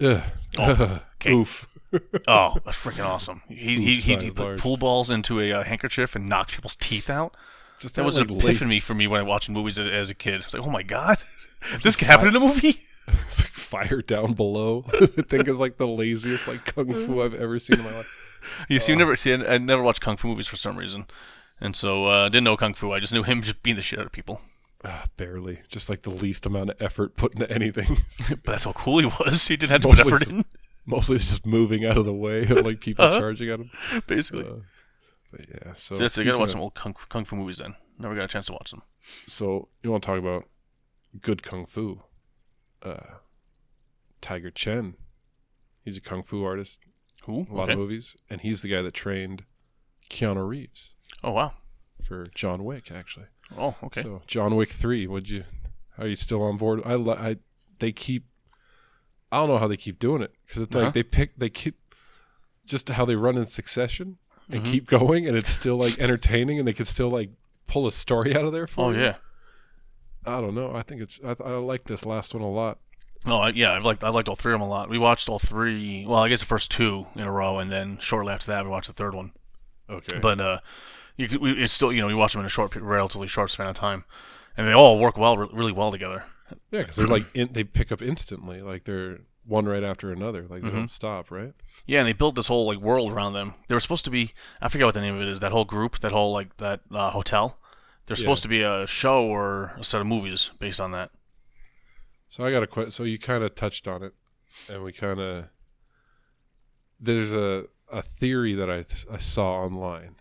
Ugh. 0.01 0.23
Oh, 0.59 1.01
okay. 1.21 1.33
Oof. 1.33 1.69
Oh, 2.29 2.55
that's 2.66 2.77
freaking 2.77 3.07
awesome. 3.07 3.41
He 3.49 3.77
he, 3.77 3.97
he, 3.97 4.16
he 4.16 4.31
put 4.31 4.39
large. 4.39 4.61
pool 4.61 4.77
balls 4.77 5.09
into 5.09 5.41
a 5.41 5.53
uh, 5.53 5.64
handkerchief 5.64 6.14
and 6.14 6.29
knocked 6.29 6.53
people's 6.53 6.77
teeth 6.77 7.09
out. 7.09 7.35
Just 7.81 7.95
That 7.95 8.05
was 8.05 8.19
like, 8.19 8.29
an 8.29 8.37
epiphany 8.37 8.79
for 8.79 8.93
me 8.93 9.07
when 9.07 9.21
I 9.21 9.23
watched 9.23 9.49
movies 9.49 9.79
as, 9.79 10.11
a 10.11 10.14
kid. 10.14 10.43
It's 10.43 10.53
like, 10.53 10.62
oh 10.66 10.71
my 10.71 10.83
god, 10.83 11.16
this 11.83 11.97
could 11.97 12.09
happen 12.09 12.29
in 12.29 12.37
a 12.37 12.41
movie. 12.41 12.77
It's 13.29 13.41
like 13.41 13.49
fire 13.53 14.03
down 14.03 14.35
below. 14.35 14.85
I 15.01 15.07
think 15.07 15.49
is 15.49 15.57
like 15.57 15.79
the 15.79 15.87
laziest 15.87 16.47
like 16.47 16.62
kung 16.66 16.93
fu 16.93 17.23
I've 17.23 17.33
ever 17.33 17.59
seen 17.59 17.79
in 17.79 17.85
my 17.87 17.93
life. 17.93 18.39
You 18.69 18.77
Oh. 18.77 18.81
see, 18.81 18.93
you 18.93 18.99
never 18.99 19.16
see. 19.16 19.33
I, 19.33 19.55
I 19.55 19.57
never 19.59 19.83
watched 19.83 20.03
kung 20.03 20.19
fu 20.19 20.29
movies 20.29 20.47
for 20.47 20.57
some 20.57 20.77
reason, 20.77 21.07
and 21.59 21.75
so 21.75 22.05
uh, 22.05 22.29
didn't 22.29 22.45
know 22.45 22.59
kung 22.59 22.75
fu. 22.75 22.93
I 22.93 23.01
just 23.01 23.14
knew 23.14 23.23
him 23.23 23.41
just 23.41 23.62
beating 23.62 23.77
the 23.77 23.83
shit 23.83 23.99
out 23.99 24.05
of 24.05 24.12
people. 24.12 24.43
Ah, 24.85 25.05
barely. 25.16 25.61
Just 25.68 25.89
like 25.91 26.03
the 26.03 26.11
least 26.11 26.47
amount 26.47 26.70
of 26.70 26.81
effort 26.81 27.16
put 27.16 27.33
into 27.35 27.51
anything. 27.51 27.99
But 28.29 28.45
that's 28.45 28.64
how 28.64 28.72
cool 28.72 28.99
he 29.01 29.07
was. 29.07 29.49
He 29.49 29.57
didn't 29.57 29.70
have 29.72 29.81
to 29.83 29.89
put 29.89 29.99
effort 29.99 30.24
for- 30.24 30.31
in. 30.31 30.45
Mostly 30.87 31.18
just 31.18 31.45
moving 31.45 31.85
out 31.85 31.97
of 31.99 32.07
the 32.07 32.14
way 32.14 32.43
of 32.45 32.64
like 32.64 32.81
people 32.81 33.05
Uh-huh. 33.05 33.18
charging 33.18 33.51
at 33.51 33.61
him. 33.61 33.70
Basically. 34.07 34.45
Uh, 34.47 34.61
but 35.31 35.41
yeah, 35.49 35.72
so 35.74 35.95
so 35.95 35.97
that's 35.97 36.16
it. 36.16 36.22
You 36.24 36.26
gotta 36.33 36.39
watch 36.39 36.53
some 36.53 36.61
old 36.61 36.74
kung, 36.74 36.95
kung 37.11 37.24
fu 37.26 37.37
movies 37.37 37.59
then. 37.59 37.74
Never 37.99 38.14
got 38.14 38.24
a 38.24 38.29
chance 38.29 38.47
to 38.47 38.53
watch 38.53 38.70
them. 38.70 38.83
So 39.26 39.68
you 39.83 39.91
want 39.91 40.03
to 40.03 40.07
talk 40.07 40.18
about 40.18 40.45
good 41.20 41.43
kung 41.43 41.66
fu? 41.66 42.01
Uh, 42.83 43.16
Tiger 44.20 44.51
Chen. 44.51 44.95
He's 45.85 45.97
a 45.97 46.01
kung 46.01 46.22
fu 46.22 46.45
artist. 46.45 46.81
Who? 47.24 47.45
A 47.51 47.53
lot 47.53 47.64
Okay. 47.64 47.72
of 47.72 47.79
movies, 47.79 48.16
and 48.31 48.41
he's 48.41 48.62
the 48.62 48.68
guy 48.68 48.81
that 48.83 48.95
trained 48.95 49.45
Keanu 50.09 50.47
Reeves 50.49 50.95
Oh 51.22 51.33
wow. 51.33 51.55
for 52.03 52.29
John 52.35 52.64
Wick, 52.64 52.91
actually. 52.91 53.26
Oh 53.57 53.74
okay. 53.84 54.03
So 54.03 54.22
John 54.26 54.57
Wick 54.57 54.68
three, 54.70 55.07
would 55.07 55.28
you? 55.28 55.44
Are 55.96 56.07
you 56.07 56.16
still 56.16 56.42
on 56.42 56.57
board? 56.57 56.82
I, 56.84 56.94
I 56.94 57.36
they 57.78 57.92
keep. 57.92 58.24
I 59.32 59.36
don't 59.38 59.49
know 59.49 59.59
how 59.59 59.68
they 59.68 59.76
keep 59.76 59.99
doing 59.99 60.22
it 60.22 60.32
because 60.46 60.62
it's 60.62 60.74
Uh-huh. 60.76 60.86
like 60.86 60.94
they 60.94 61.03
pick 61.03 61.36
they 61.38 61.51
keep 61.51 61.76
just 62.66 62.88
how 62.90 63.05
they 63.05 63.16
run 63.16 63.36
in 63.36 63.46
succession 63.46 64.18
and 64.51 64.62
Mhm. 64.62 64.70
keep 64.70 64.86
going, 64.86 65.26
and 65.26 65.36
it's 65.36 65.51
still 65.51 65.76
like 65.76 65.99
entertaining, 65.99 66.59
and 66.59 66.66
they 66.66 66.72
can 66.72 66.84
still 66.86 67.11
like 67.11 67.30
pull 67.66 67.86
a 67.86 67.92
story 67.92 68.34
out 68.36 68.44
of 68.44 68.53
there 68.53 68.66
for 68.66 68.86
oh 68.86 68.90
you. 68.90 69.01
yeah. 69.01 69.16
I 70.26 70.40
don't 70.40 70.55
know. 70.55 70.74
I 70.74 70.82
think 70.82 71.01
it's 71.03 71.18
I, 71.24 71.34
I 71.42 71.53
like 71.57 71.84
this 71.84 72.05
last 72.05 72.34
one 72.34 72.42
a 72.42 72.51
lot. 72.51 72.78
Oh 73.26 73.46
yeah. 73.46 73.72
I've 73.72 73.84
liked 73.84 74.05
I 74.05 74.11
liked 74.11 74.28
all 74.28 74.36
three 74.36 74.53
of 74.53 74.61
them 74.61 74.66
a 74.68 74.70
lot. 74.70 74.88
We 74.90 74.99
watched 74.99 75.28
all 75.28 75.38
three. 75.38 76.05
Well, 76.07 76.20
I 76.20 76.28
guess 76.28 76.40
the 76.40 76.46
first 76.46 76.70
two 76.70 77.07
in 77.14 77.22
a 77.22 77.32
row, 77.32 77.59
and 77.59 77.70
then 77.70 77.99
shortly 77.99 78.32
after 78.32 78.46
that, 78.49 78.64
we 78.64 78.70
watched 78.70 78.88
the 78.88 78.92
third 78.92 79.14
one. 79.14 79.32
Okay, 79.90 80.18
But 80.20 80.38
uh, 80.40 80.61
you 81.19 81.39
we, 81.39 81.53
it's 81.62 81.73
still 81.75 81.93
you 81.93 82.01
know 82.01 82.07
we 82.07 82.14
watched 82.14 82.33
them 82.33 82.41
in 82.41 82.47
a 82.47 82.49
short, 82.49 82.75
relatively 82.77 83.29
short 83.29 83.51
span 83.51 83.66
of 83.66 83.77
time, 83.77 84.05
and 84.57 84.66
they 84.66 84.73
all 84.73 84.99
work 84.99 85.19
well, 85.19 85.37
really 85.37 85.73
well 85.73 85.91
together. 85.91 86.25
yeah, 86.71 86.81
because 86.81 86.97
they're 86.97 87.07
like 87.07 87.27
in, 87.35 87.53
they 87.53 87.64
pick 87.64 87.93
up 87.93 88.01
instantly, 88.01 88.62
like 88.62 88.85
they're 88.85 89.19
one 89.45 89.66
right 89.66 89.83
after 89.85 90.11
another, 90.12 90.47
like 90.49 90.62
they 90.62 90.69
Mhm. 90.69 90.75
don't 90.75 90.89
stop, 90.91 91.31
right? 91.31 91.53
Yeah, 91.87 92.01
and 92.01 92.09
they 92.09 92.12
built 92.12 92.35
this 92.35 92.47
whole 92.49 92.66
like 92.66 92.79
world 92.79 93.12
around 93.12 93.33
them. 93.35 93.55
They 93.69 93.75
were 93.75 93.81
supposed 93.81 94.05
to 94.07 94.11
be 94.11 94.33
I 94.62 94.69
forget 94.69 94.87
what 94.87 94.95
the 94.95 95.01
name 95.03 95.16
of 95.16 95.23
it 95.23 95.29
is. 95.29 95.41
That 95.41 95.53
whole 95.53 95.64
group, 95.64 95.99
that 96.01 96.12
whole 96.12 96.33
like 96.33 96.57
that 96.59 96.81
uh, 96.91 97.11
hotel. 97.11 97.59
They're 98.07 98.16
Yeah. 98.16 98.21
supposed 98.23 98.43
to 98.45 98.49
be 98.49 98.62
a 98.62 98.87
show 98.87 99.25
or 99.27 99.73
a 99.79 99.85
set 99.85 100.01
of 100.01 100.07
movies 100.07 100.51
based 100.59 100.81
on 100.81 100.93
that. 100.93 101.11
So 102.29 102.45
I 102.47 102.51
got 102.51 102.62
a 102.62 102.66
question. 102.66 102.91
So 102.91 103.05
you 103.05 103.19
kind 103.19 103.43
of 103.45 103.55
touched 103.55 103.89
on 103.89 104.03
it, 104.03 104.14
and 104.69 104.83
we 104.85 104.93
kind 104.93 105.19
of 105.21 105.47
there's 107.01 107.33
a 107.33 107.64
a 107.91 108.03
theory 108.03 108.55
that 108.55 108.71
I 108.71 108.85
I 109.12 109.19
saw 109.19 109.64
online 109.64 110.16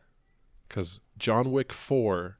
because 0.67 1.01
John 1.17 1.51
Wick 1.51 1.71
four 1.73 2.37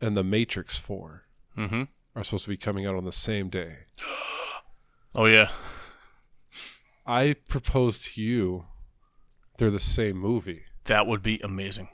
and 0.00 0.16
The 0.16 0.24
Matrix 0.24 0.76
four 0.76 1.24
Mm-hmm. 1.56 1.82
are 2.14 2.22
supposed 2.24 2.44
to 2.44 2.50
be 2.50 2.56
coming 2.56 2.86
out 2.86 2.94
on 2.94 3.04
the 3.04 3.12
same 3.12 3.48
day. 3.48 3.78
Oh 5.14 5.24
yeah. 5.24 5.48
I 7.06 7.34
propose 7.48 7.98
to 8.12 8.22
you 8.22 8.66
they're 9.56 9.70
the 9.70 9.80
same 9.80 10.16
movie. 10.18 10.62
That 10.84 11.06
would 11.06 11.22
be 11.22 11.40
amazing. 11.42 11.88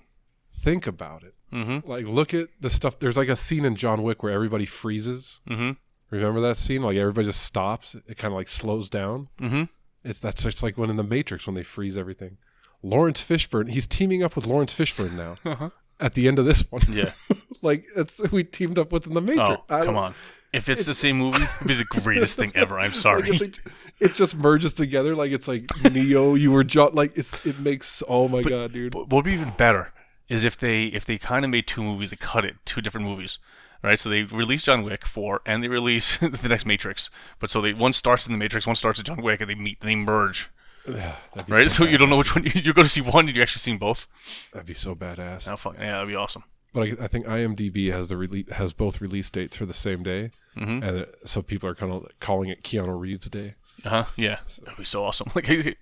Think 0.55 0.87
about 0.87 1.23
it. 1.23 1.35
Mm-hmm. 1.53 1.89
Like 1.89 2.07
look 2.07 2.35
at 2.35 2.49
the 2.61 2.69
stuff. 2.69 2.99
There's 2.99 3.17
like 3.17 3.29
a 3.29 3.37
scene 3.37 3.65
in 3.65 3.77
John 3.77 4.03
Wick 4.03 4.23
where 4.23 4.33
everybody 4.33 4.67
freezes. 4.67 5.41
Mm-hmm. 5.49 5.71
Remember 6.11 6.41
that 6.43 6.57
scene? 6.57 6.83
Like 6.83 6.97
everybody 6.97 7.27
just 7.29 7.43
stops. 7.43 7.95
It 7.95 8.19
kind 8.19 8.33
of 8.33 8.37
like 8.37 8.49
slows 8.49 8.91
down. 8.91 9.29
Mm-hmm. 9.41 9.65
It's 10.03 10.21
that's 10.21 10.43
just 10.43 10.63
like 10.63 10.77
when 10.77 10.91
in 10.91 10.97
the 10.97 11.03
Matrix 11.05 11.47
when 11.47 11.55
they 11.55 11.63
freeze 11.63 11.97
everything. 11.97 12.37
Laurence 12.85 13.25
Fishburne, 13.25 13.71
he's 13.71 13.87
teaming 13.87 14.23
up 14.23 14.37
with 14.37 14.47
Laurence 14.47 14.75
Fishburne 14.75 15.15
now 15.15 15.37
Uh-huh. 15.51 15.71
at 15.99 16.13
the 16.15 16.29
end 16.29 16.39
of 16.39 16.45
this 16.45 16.71
one. 16.71 16.83
Yeah. 16.91 17.13
like 17.63 17.85
it's 17.97 18.21
we 18.31 18.45
teamed 18.45 18.79
up 18.79 18.93
with 18.93 19.07
in 19.07 19.15
the 19.15 19.21
Matrix. 19.23 19.63
Oh, 19.71 19.85
come 19.85 19.97
on. 19.97 20.15
If 20.53 20.69
it's, 20.69 20.85
the 20.85 20.95
same 20.95 21.17
movie, 21.19 21.43
it'd 21.43 21.67
be 21.67 21.75
the 21.75 21.85
greatest 22.03 22.37
thing 22.39 22.53
ever. 22.55 22.79
I'm 22.79 22.93
sorry. 22.93 23.29
if 23.29 23.39
they- 23.41 23.71
it 24.01 24.15
just 24.15 24.37
merges 24.37 24.75
together 24.75 25.15
like 25.15 25.31
it's 25.33 25.47
like 25.49 25.65
Neo, 25.93 26.35
you 26.35 26.51
were 26.53 26.63
John. 26.65 26.95
Like 26.95 27.17
it's 27.17 27.45
it 27.47 27.59
makes 27.61 28.03
oh 28.09 28.29
my 28.29 28.43
But- 28.43 28.49
god, 28.51 28.73
dude. 28.73 28.95
What 28.95 29.11
would 29.13 29.25
be 29.25 29.35
even 29.35 29.51
better 29.57 29.93
is 30.29 30.45
if 30.45 30.59
they 30.59 30.87
if 30.87 31.05
they 31.07 31.17
kind 31.19 31.45
of 31.45 31.51
made 31.51 31.67
two 31.67 31.83
movies, 31.83 32.11
they 32.11 32.17
cut 32.17 32.45
it 32.45 32.57
two 32.65 32.81
different 32.81 33.07
movies, 33.07 33.39
right? 33.83 33.99
So 33.99 34.09
they 34.11 34.23
release 34.25 34.63
John 34.63 34.83
Wick 34.85 35.07
four 35.07 35.41
and 35.47 35.63
they 35.63 35.69
release 35.69 36.19
the 36.19 36.49
next 36.49 36.67
Matrix. 36.67 37.09
But 37.41 37.51
so 37.51 37.61
they 37.61 37.73
one 37.73 37.93
starts 37.93 38.27
in 38.27 38.33
the 38.33 38.39
Matrix, 38.39 38.67
one 38.67 38.77
starts 38.77 39.01
at 39.01 39.07
John 39.07 39.23
Wick, 39.23 39.41
and 39.41 39.49
they 39.49 39.55
meet, 39.55 39.81
they 39.81 39.95
merge, 39.97 40.51
Yeah, 40.89 41.17
right? 41.49 41.71
So, 41.71 41.85
you 41.85 41.97
don't 41.97 42.11
know 42.11 42.19
which 42.19 42.35
one 42.35 42.45
you, 42.45 42.53
you 42.55 42.73
go 42.75 42.83
to 42.83 42.89
see 42.89 43.01
one, 43.01 43.27
and 43.29 43.37
you 43.37 43.43
actually 43.43 43.61
seen 43.61 43.79
both. 43.79 44.07
That'd 44.53 44.67
be 44.67 44.75
so 44.75 44.95
badass. 44.95 45.51
Oh, 45.51 45.57
fuck. 45.57 45.77
Yeah, 45.79 45.93
that'd 45.93 46.09
be 46.09 46.15
awesome. 46.15 46.45
But 46.75 46.81
I, 47.01 47.05
I 47.05 47.09
think 47.09 47.25
IMDb 47.27 47.91
has 47.93 48.09
the 48.11 48.17
rele- 48.17 48.51
has 48.53 48.73
both 48.73 49.01
release 49.01 49.31
dates 49.31 49.57
for 49.57 49.65
the 49.67 49.75
same 49.75 50.03
day, 50.03 50.31
Mm-hmm. 50.57 50.83
and 50.85 50.97
it, 50.99 51.15
so 51.25 51.43
people 51.43 51.69
are 51.69 51.75
kind 51.75 51.93
of 51.93 52.07
calling 52.21 52.49
it 52.49 52.63
Keanu 52.63 52.97
Reeves 53.01 53.29
Day. 53.29 53.55
Uh 53.85 53.89
huh. 53.89 54.05
Yeah, 54.17 54.39
that'd 54.63 54.79
be 54.79 54.85
so 54.85 55.05
awesome. 55.05 55.29
Like 55.35 55.49
I 55.51 55.75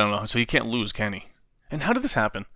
don't 0.00 0.10
know. 0.10 0.24
So 0.26 0.38
he 0.38 0.46
can't 0.46 0.66
lose, 0.66 0.92
can 0.92 1.12
he? 1.14 1.24
And 1.70 1.82
how 1.82 1.92
did 1.92 2.02
this 2.02 2.14
happen? 2.14 2.46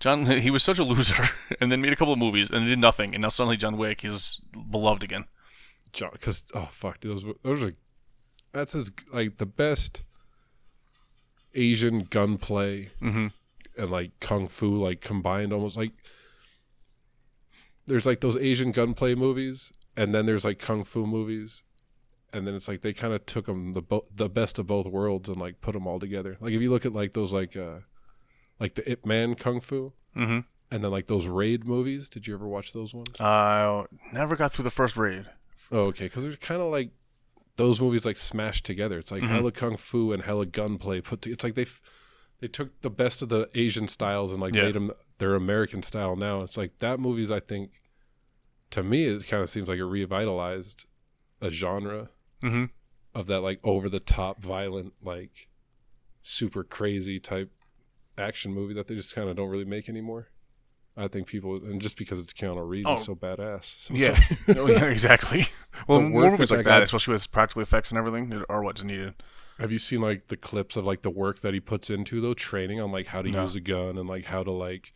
John, 0.00 0.26
he 0.40 0.50
was 0.50 0.62
such 0.62 0.78
a 0.78 0.84
loser, 0.84 1.28
and 1.60 1.70
then 1.72 1.80
made 1.80 1.92
a 1.92 1.96
couple 1.96 2.12
of 2.12 2.18
movies 2.18 2.50
and 2.50 2.66
did 2.66 2.78
nothing, 2.78 3.14
and 3.14 3.22
now 3.22 3.28
suddenly 3.30 3.56
John 3.56 3.76
Wick 3.78 4.04
is 4.04 4.40
beloved 4.70 5.02
again. 5.04 5.24
John, 5.92 6.10
because 6.12 6.44
oh 6.54 6.68
fuck, 6.70 7.00
those 7.00 7.24
those 7.42 7.62
are 7.62 7.72
that's 8.52 8.74
as, 8.74 8.90
like 9.12 9.36
the 9.38 9.46
best 9.46 10.02
Asian 11.56 12.00
gunplay 12.04 12.88
Mm-hmm. 13.02 13.26
and 13.80 13.90
like 13.90 14.12
kung 14.20 14.46
fu 14.48 14.76
like 14.76 15.00
combined 15.00 15.52
almost 15.52 15.76
like 15.76 15.92
there's 17.86 18.06
like 18.06 18.20
those 18.20 18.36
Asian 18.36 18.72
gunplay 18.72 19.14
movies 19.14 19.72
and 19.96 20.14
then 20.14 20.26
there's 20.26 20.44
like 20.44 20.58
kung 20.58 20.84
fu 20.84 21.06
movies 21.06 21.62
and 22.32 22.46
then 22.46 22.54
it's 22.54 22.68
like 22.68 22.80
they 22.82 22.92
kind 22.92 23.14
of 23.14 23.24
took 23.26 23.46
them 23.46 23.72
the 23.72 23.80
bo- 23.82 24.06
the 24.14 24.28
best 24.28 24.58
of 24.58 24.66
both 24.66 24.86
worlds 24.86 25.28
and 25.28 25.38
like 25.40 25.60
put 25.60 25.72
them 25.72 25.86
all 25.86 25.98
together. 25.98 26.36
Like 26.40 26.52
if 26.52 26.60
you 26.60 26.70
look 26.70 26.84
at 26.84 26.92
like 26.92 27.12
those 27.12 27.32
like 27.32 27.56
uh 27.56 27.78
like 28.60 28.74
the 28.74 28.90
Ip 28.90 29.06
Man 29.06 29.34
kung 29.34 29.60
fu 29.60 29.92
Mm-hmm. 30.16 30.40
and 30.70 30.82
then 30.84 30.90
like 30.90 31.06
those 31.06 31.26
raid 31.26 31.64
movies. 31.66 32.08
Did 32.08 32.26
you 32.26 32.34
ever 32.34 32.48
watch 32.48 32.72
those 32.72 32.92
ones? 32.94 33.20
Uh, 33.20 33.84
never 34.12 34.34
got 34.34 34.52
through 34.52 34.64
the 34.64 34.70
first 34.70 34.96
raid. 34.96 35.26
Oh, 35.70 35.80
okay. 35.92 36.04
Because 36.06 36.22
there's 36.22 36.36
kind 36.36 36.60
of 36.62 36.70
like 36.72 36.90
those 37.56 37.80
movies 37.80 38.04
like 38.04 38.16
smashed 38.18 38.64
together. 38.66 38.98
It's 38.98 39.10
like 39.10 39.22
Mhm. 39.22 39.28
hella 39.28 39.52
kung 39.52 39.76
fu 39.76 40.12
and 40.12 40.22
hella 40.22 40.46
gunplay 40.46 41.00
put. 41.00 41.22
To, 41.22 41.30
it's 41.32 41.42
like 41.44 41.54
they 41.54 41.66
they 42.40 42.48
took 42.48 42.80
the 42.82 42.90
best 42.90 43.22
of 43.22 43.30
the 43.30 43.48
Asian 43.54 43.88
styles 43.88 44.30
and 44.32 44.40
like 44.40 44.54
Yeah. 44.54 44.64
made 44.64 44.74
them 44.74 44.92
their 45.18 45.34
American 45.34 45.82
style 45.82 46.16
now. 46.16 46.40
It's 46.40 46.56
like 46.58 46.78
that 46.78 47.00
movie's. 47.00 47.30
I 47.30 47.40
think 47.40 47.80
to 48.70 48.82
me 48.82 49.04
it 49.04 49.26
kind 49.26 49.42
of 49.42 49.48
seems 49.50 49.68
like 49.68 49.78
it 49.78 49.84
revitalized 49.86 50.84
a 51.40 51.50
genre 51.50 52.10
Mm-hmm. 52.42 52.64
of 53.14 53.26
that 53.28 53.40
like 53.40 53.60
over 53.64 53.88
the 53.88 54.00
top 54.00 54.42
violent 54.42 54.92
like 55.02 55.48
super 56.20 56.62
crazy 56.64 57.18
type 57.18 57.50
action 58.18 58.52
movie 58.52 58.74
that 58.74 58.86
they 58.88 58.94
just 58.94 59.14
kind 59.14 59.28
of 59.30 59.36
don't 59.36 59.48
really 59.48 59.64
make 59.64 59.88
anymore. 59.88 60.28
I 60.96 61.08
think 61.08 61.26
people 61.26 61.56
and 61.56 61.80
just 61.80 61.98
because 61.98 62.18
it's 62.18 62.32
Keanu 62.32 62.66
Reeves, 62.66 62.86
Oh. 62.88 62.94
is 62.94 63.04
so 63.04 63.14
badass. 63.14 63.64
So 63.64 63.94
Yeah. 63.94 64.18
like- 64.48 64.56
oh, 64.56 64.66
yeah, 64.68 64.84
exactly. 64.86 65.46
Well, 65.86 66.00
more 66.00 66.30
movies 66.30 66.50
like 66.50 66.64
that 66.64 66.82
especially 66.82 67.12
with 67.12 67.30
practical 67.30 67.60
effects 67.62 67.90
and 67.90 67.98
everything, 67.98 68.42
are 68.48 68.62
what's 68.62 68.82
needed. 68.82 69.14
Have 69.58 69.70
you 69.72 69.78
seen 69.78 70.00
like 70.00 70.28
the 70.28 70.36
clips 70.36 70.76
of 70.76 70.86
like 70.86 71.02
the 71.02 71.10
work 71.10 71.40
that 71.40 71.52
he 71.54 71.60
puts 71.60 71.90
into 71.90 72.20
though 72.20 72.32
training 72.34 72.80
on 72.80 72.90
like 72.92 73.06
how 73.08 73.20
to 73.22 73.28
No. 73.30 73.42
use 73.42 73.56
a 73.56 73.60
gun 73.60 73.98
and 73.98 74.08
like 74.08 74.24
how 74.26 74.42
to 74.42 74.50
like 74.50 74.92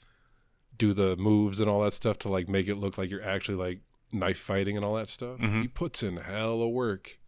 do 0.79 0.95
the 0.95 1.17
moves 1.17 1.61
and 1.61 1.69
all 1.69 1.83
that 1.85 1.93
stuff 1.95 2.19
to 2.21 2.29
like 2.29 2.49
make 2.49 2.67
it 2.67 2.77
look 2.77 2.97
like 2.97 3.11
you're 3.11 3.23
actually 3.23 3.57
like 3.57 3.81
knife 4.13 4.39
fighting 4.39 4.77
and 4.77 4.85
all 4.87 4.95
that 4.95 5.09
stuff. 5.09 5.39
Mhm. 5.39 5.63
He 5.63 5.69
puts 5.69 6.03
in 6.03 6.17
hell 6.17 6.63
of 6.63 6.71
work 6.71 7.19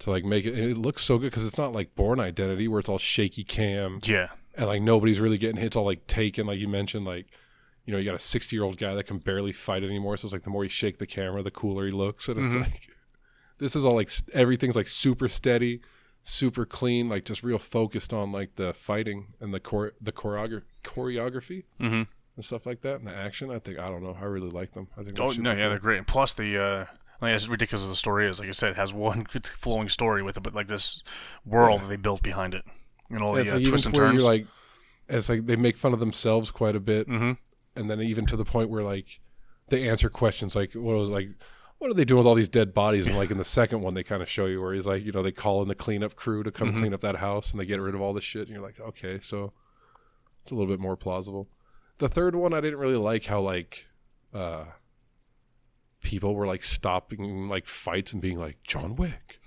to 0.00 0.10
like 0.10 0.24
make 0.24 0.44
it. 0.44 0.54
And 0.54 0.70
it 0.70 0.76
looks 0.76 1.02
so 1.02 1.16
good 1.18 1.30
because 1.30 1.46
it's 1.46 1.56
not 1.58 1.72
like 1.72 1.94
Bourne 1.94 2.20
Identity 2.20 2.68
where 2.68 2.80
it's 2.80 2.88
all 2.90 2.98
shaky 2.98 3.42
cam 3.44 4.00
Yeah. 4.04 4.28
and 4.54 4.66
like 4.66 4.82
nobody's 4.82 5.18
really 5.20 5.38
getting 5.38 5.56
hits. 5.60 5.76
All 5.76 5.84
like 5.86 6.06
taken, 6.06 6.46
like 6.46 6.58
you 6.58 6.68
mentioned, 6.68 7.06
like 7.06 7.26
you 7.84 7.92
know 7.92 7.98
you 7.98 8.04
got 8.04 8.14
a 8.14 8.18
sixty 8.18 8.56
year 8.56 8.64
old 8.64 8.76
guy 8.78 8.94
that 8.94 9.04
can 9.04 9.18
barely 9.18 9.52
fight 9.52 9.82
anymore. 9.84 10.16
So 10.16 10.26
it's 10.26 10.32
like 10.32 10.44
the 10.44 10.50
more 10.50 10.64
you 10.64 10.70
shake 10.70 10.98
the 10.98 11.06
camera, 11.06 11.42
the 11.42 11.50
cooler 11.50 11.84
he 11.86 11.90
looks, 11.90 12.28
and 12.28 12.38
it's 12.38 12.54
Mhm. 12.54 12.60
like 12.62 12.88
this 13.58 13.74
is 13.76 13.84
all 13.86 13.94
like 13.94 14.10
everything's 14.32 14.76
like 14.76 14.88
super 14.88 15.28
steady, 15.28 15.80
super 16.22 16.64
clean, 16.64 17.08
like 17.08 17.24
just 17.24 17.42
real 17.42 17.58
focused 17.58 18.12
on 18.12 18.32
like 18.32 18.54
the 18.56 18.72
fighting 18.72 19.28
and 19.40 19.52
the 19.54 19.60
chore 19.60 19.92
the 20.00 20.12
choreogra- 20.12 20.62
choreography 20.84 21.64
Mm-hmm. 21.80 22.02
and 22.36 22.44
stuff 22.44 22.66
like 22.66 22.80
that 22.82 22.96
and 22.96 23.06
the 23.06 23.14
action. 23.14 23.50
I 23.50 23.58
think 23.58 23.78
I 23.78 23.88
don't 23.88 24.02
know. 24.02 24.16
I 24.20 24.24
really 24.24 24.50
like 24.50 24.72
them. 24.72 24.88
I 24.96 25.02
think. 25.02 25.18
Oh 25.18 25.32
no, 25.32 25.50
yeah, 25.52 25.68
they're 25.68 25.78
great. 25.78 25.98
And 25.98 26.06
plus 26.06 26.34
the 26.34 26.58
uh, 26.62 26.84
like, 27.20 27.34
as 27.34 27.48
ridiculous 27.48 27.82
as 27.82 27.88
the 27.88 27.96
story 27.96 28.26
is, 28.28 28.40
like 28.40 28.48
I 28.48 28.52
said, 28.52 28.70
it 28.70 28.76
has 28.76 28.92
one 28.92 29.24
good 29.32 29.46
flowing 29.64 29.88
story 29.88 30.22
with 30.22 30.36
it, 30.36 30.42
but 30.42 30.54
like 30.54 30.68
this 30.68 31.02
world 31.44 31.80
Yeah. 31.80 31.86
that 31.86 31.88
they 31.90 31.96
built 31.96 32.22
behind 32.22 32.54
it, 32.54 32.64
and 33.10 33.22
all 33.22 33.36
Yeah, 33.36 33.44
the 33.44 33.50
uh, 33.50 33.58
like 33.58 33.68
twists 33.68 33.86
and 33.86 33.94
turns. 33.94 34.14
you're 34.14 34.22
like, 34.22 34.46
it's 35.08 35.28
like 35.28 35.46
they 35.46 35.56
make 35.56 35.76
fun 35.76 35.92
of 35.92 36.00
themselves 36.00 36.50
quite 36.50 36.74
a 36.76 36.80
bit. 36.80 37.08
mm-hmm. 37.08 37.32
And 37.76 37.90
then 37.90 38.00
even 38.00 38.26
to 38.26 38.36
the 38.36 38.44
point 38.44 38.68
where 38.70 38.82
like 38.82 39.20
they 39.68 39.88
answer 39.88 40.08
questions 40.10 40.54
like 40.56 40.72
what 40.74 40.96
was 40.96 41.08
like 41.08 41.28
what 41.78 41.90
are 41.90 41.94
they 41.94 42.04
doing 42.04 42.18
with 42.18 42.26
all 42.26 42.34
these 42.34 42.48
dead 42.48 42.72
bodies 42.74 43.06
and 43.08 43.16
like 43.16 43.30
in 43.30 43.38
the 43.38 43.44
second 43.44 43.80
one 43.80 43.94
they 43.94 44.02
kind 44.04 44.22
of 44.22 44.28
show 44.28 44.46
you 44.46 44.60
where 44.60 44.72
he's 44.74 44.86
like 44.86 45.04
you 45.04 45.10
know 45.12 45.22
they 45.22 45.32
call 45.32 45.62
in 45.62 45.68
the 45.68 45.74
cleanup 45.74 46.14
crew 46.14 46.42
to 46.42 46.50
come 46.52 46.72
Mhm. 46.72 46.78
clean 46.78 46.94
up 46.94 47.00
that 47.00 47.16
house 47.16 47.50
and 47.50 47.60
they 47.60 47.66
get 47.66 47.80
rid 47.80 47.94
of 47.94 48.00
all 48.00 48.12
this 48.12 48.24
shit 48.24 48.42
and 48.42 48.50
you're 48.50 48.62
like 48.62 48.78
okay 48.78 49.18
so 49.18 49.52
it's 50.42 50.52
a 50.52 50.54
little 50.54 50.70
bit 50.70 50.78
more 50.80 50.96
plausible 50.96 51.48
the 51.98 52.08
third 52.08 52.34
one 52.36 52.52
i 52.54 52.60
didn't 52.60 52.78
really 52.78 52.96
like 52.96 53.24
how 53.24 53.40
like 53.40 53.86
uh 54.34 54.64
people 56.02 56.34
were 56.34 56.46
like 56.46 56.62
stopping 56.64 57.48
like 57.48 57.64
fights 57.66 58.12
and 58.12 58.20
being 58.20 58.38
like 58.38 58.62
john 58.64 58.96
wick 58.96 59.40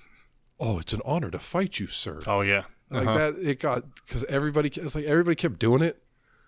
oh 0.59 0.79
it's 0.79 0.93
an 0.93 1.01
honor 1.05 1.29
to 1.29 1.39
fight 1.39 1.79
you 1.79 1.87
sir 1.87 2.19
Oh 2.27 2.41
yeah, 2.41 2.63
Like 2.89 3.07
Uh-huh. 3.07 3.17
that, 3.17 3.35
it 3.41 3.59
got 3.59 3.83
because 4.05 4.23
everybody. 4.25 4.69
It's 4.69 4.95
like 4.95 5.05
everybody 5.05 5.35
kept 5.35 5.59
doing 5.59 5.81
it. 5.81 6.01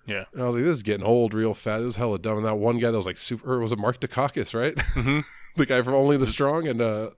Yeah. 0.08 0.24
And 0.34 0.42
I 0.42 0.46
was 0.46 0.56
like, 0.56 0.64
this 0.66 0.78
is 0.78 0.84
getting 0.84 1.06
old 1.06 1.34
real 1.34 1.54
fast. 1.54 1.82
It 1.82 1.86
was 1.86 1.96
hella 1.98 2.18
dumb. 2.18 2.38
And 2.38 2.46
that 2.46 2.56
one 2.56 2.80
guy 2.80 2.90
that 2.92 2.98
was 2.98 3.06
like 3.06 3.18
super, 3.18 3.60
was 3.60 3.72
it 3.72 3.78
Mark 3.78 4.00
Dacascos, 4.00 4.54
right? 4.60 4.74
Mhm. 4.76 5.24
the 5.58 5.66
guy 5.66 5.82
from 5.82 5.94
Only 5.94 6.18
the 6.18 6.26
Strong 6.26 6.68
and 6.68 6.82
uh, 6.82 7.10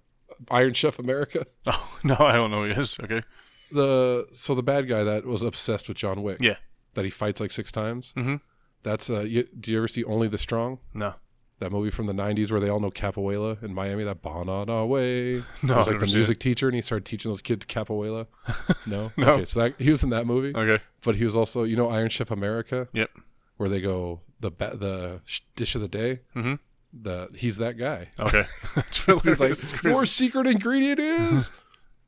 Iron 0.51 0.73
Chef 0.73 0.99
America. 0.99 1.45
Oh 1.67 1.99
no, 2.03 2.15
I 2.19 2.33
don't 2.33 2.49
know 2.51 2.63
who 2.65 2.73
he 2.73 2.79
is. 2.79 2.97
Okay. 3.03 3.21
The 3.71 4.27
so 4.33 4.55
the 4.55 4.63
bad 4.63 4.87
guy 4.89 5.03
that 5.03 5.25
was 5.25 5.43
obsessed 5.43 5.87
with 5.87 5.97
John 5.97 6.23
Wick. 6.23 6.37
Yeah. 6.41 6.55
That 6.95 7.05
he 7.05 7.11
fights 7.11 7.39
like 7.39 7.51
six 7.51 7.71
times. 7.71 8.13
Mhm. 8.17 8.41
That's 8.83 9.09
uh. 9.09 9.21
You, 9.21 9.47
do 9.59 9.71
you 9.71 9.77
ever 9.77 9.87
see 9.87 10.03
Only 10.03 10.27
the 10.27 10.37
Strong? 10.39 10.79
No. 10.93 11.13
That 11.59 11.71
movie 11.73 11.89
from 11.89 12.05
the 12.07 12.13
'90s 12.13 12.51
where 12.51 12.59
they 12.61 12.69
all 12.69 12.79
know 12.79 12.89
Capoeira 12.89 13.61
in 13.61 13.73
Miami. 13.73 14.05
That 14.05 14.21
Bon 14.21 14.47
on 14.47 14.69
our 14.69 14.85
way. 14.85 15.43
No, 15.63 15.73
He 15.73 15.77
was 15.79 15.87
like 15.87 15.99
the 15.99 16.05
music 16.07 16.39
teacher, 16.39 16.67
and 16.67 16.75
he 16.75 16.81
started 16.81 17.05
teaching 17.05 17.29
those 17.31 17.41
kids 17.41 17.65
Capoeira. 17.65 18.27
No. 18.87 19.11
No. 19.17 19.33
Okay, 19.33 19.45
so 19.45 19.59
that, 19.61 19.75
he 19.79 19.89
was 19.89 20.03
in 20.03 20.09
that 20.11 20.25
movie. 20.25 20.53
Okay. 20.55 20.81
But 21.03 21.15
he 21.15 21.23
was 21.25 21.35
also, 21.35 21.63
you 21.63 21.75
know, 21.75 21.89
Iron 21.89 22.09
Chef 22.09 22.31
America. 22.31 22.87
Yep. 22.93 23.09
Where 23.57 23.67
they 23.69 23.81
go 23.81 24.21
the 24.39 24.51
ba- 24.51 24.77
the 24.77 25.21
dish 25.57 25.75
of 25.75 25.81
the 25.81 25.87
day. 25.89 26.19
Mhm. 26.35 26.59
The 26.93 27.27
he's 27.35 27.57
that 27.57 27.77
guy. 27.77 28.07
Okay. 28.19 28.45
That's 28.75 29.07
really 29.07 29.19
He's 29.23 29.39
like, 29.73 29.83
your 29.83 30.05
secret 30.05 30.47
ingredient 30.47 30.99
is 30.99 31.51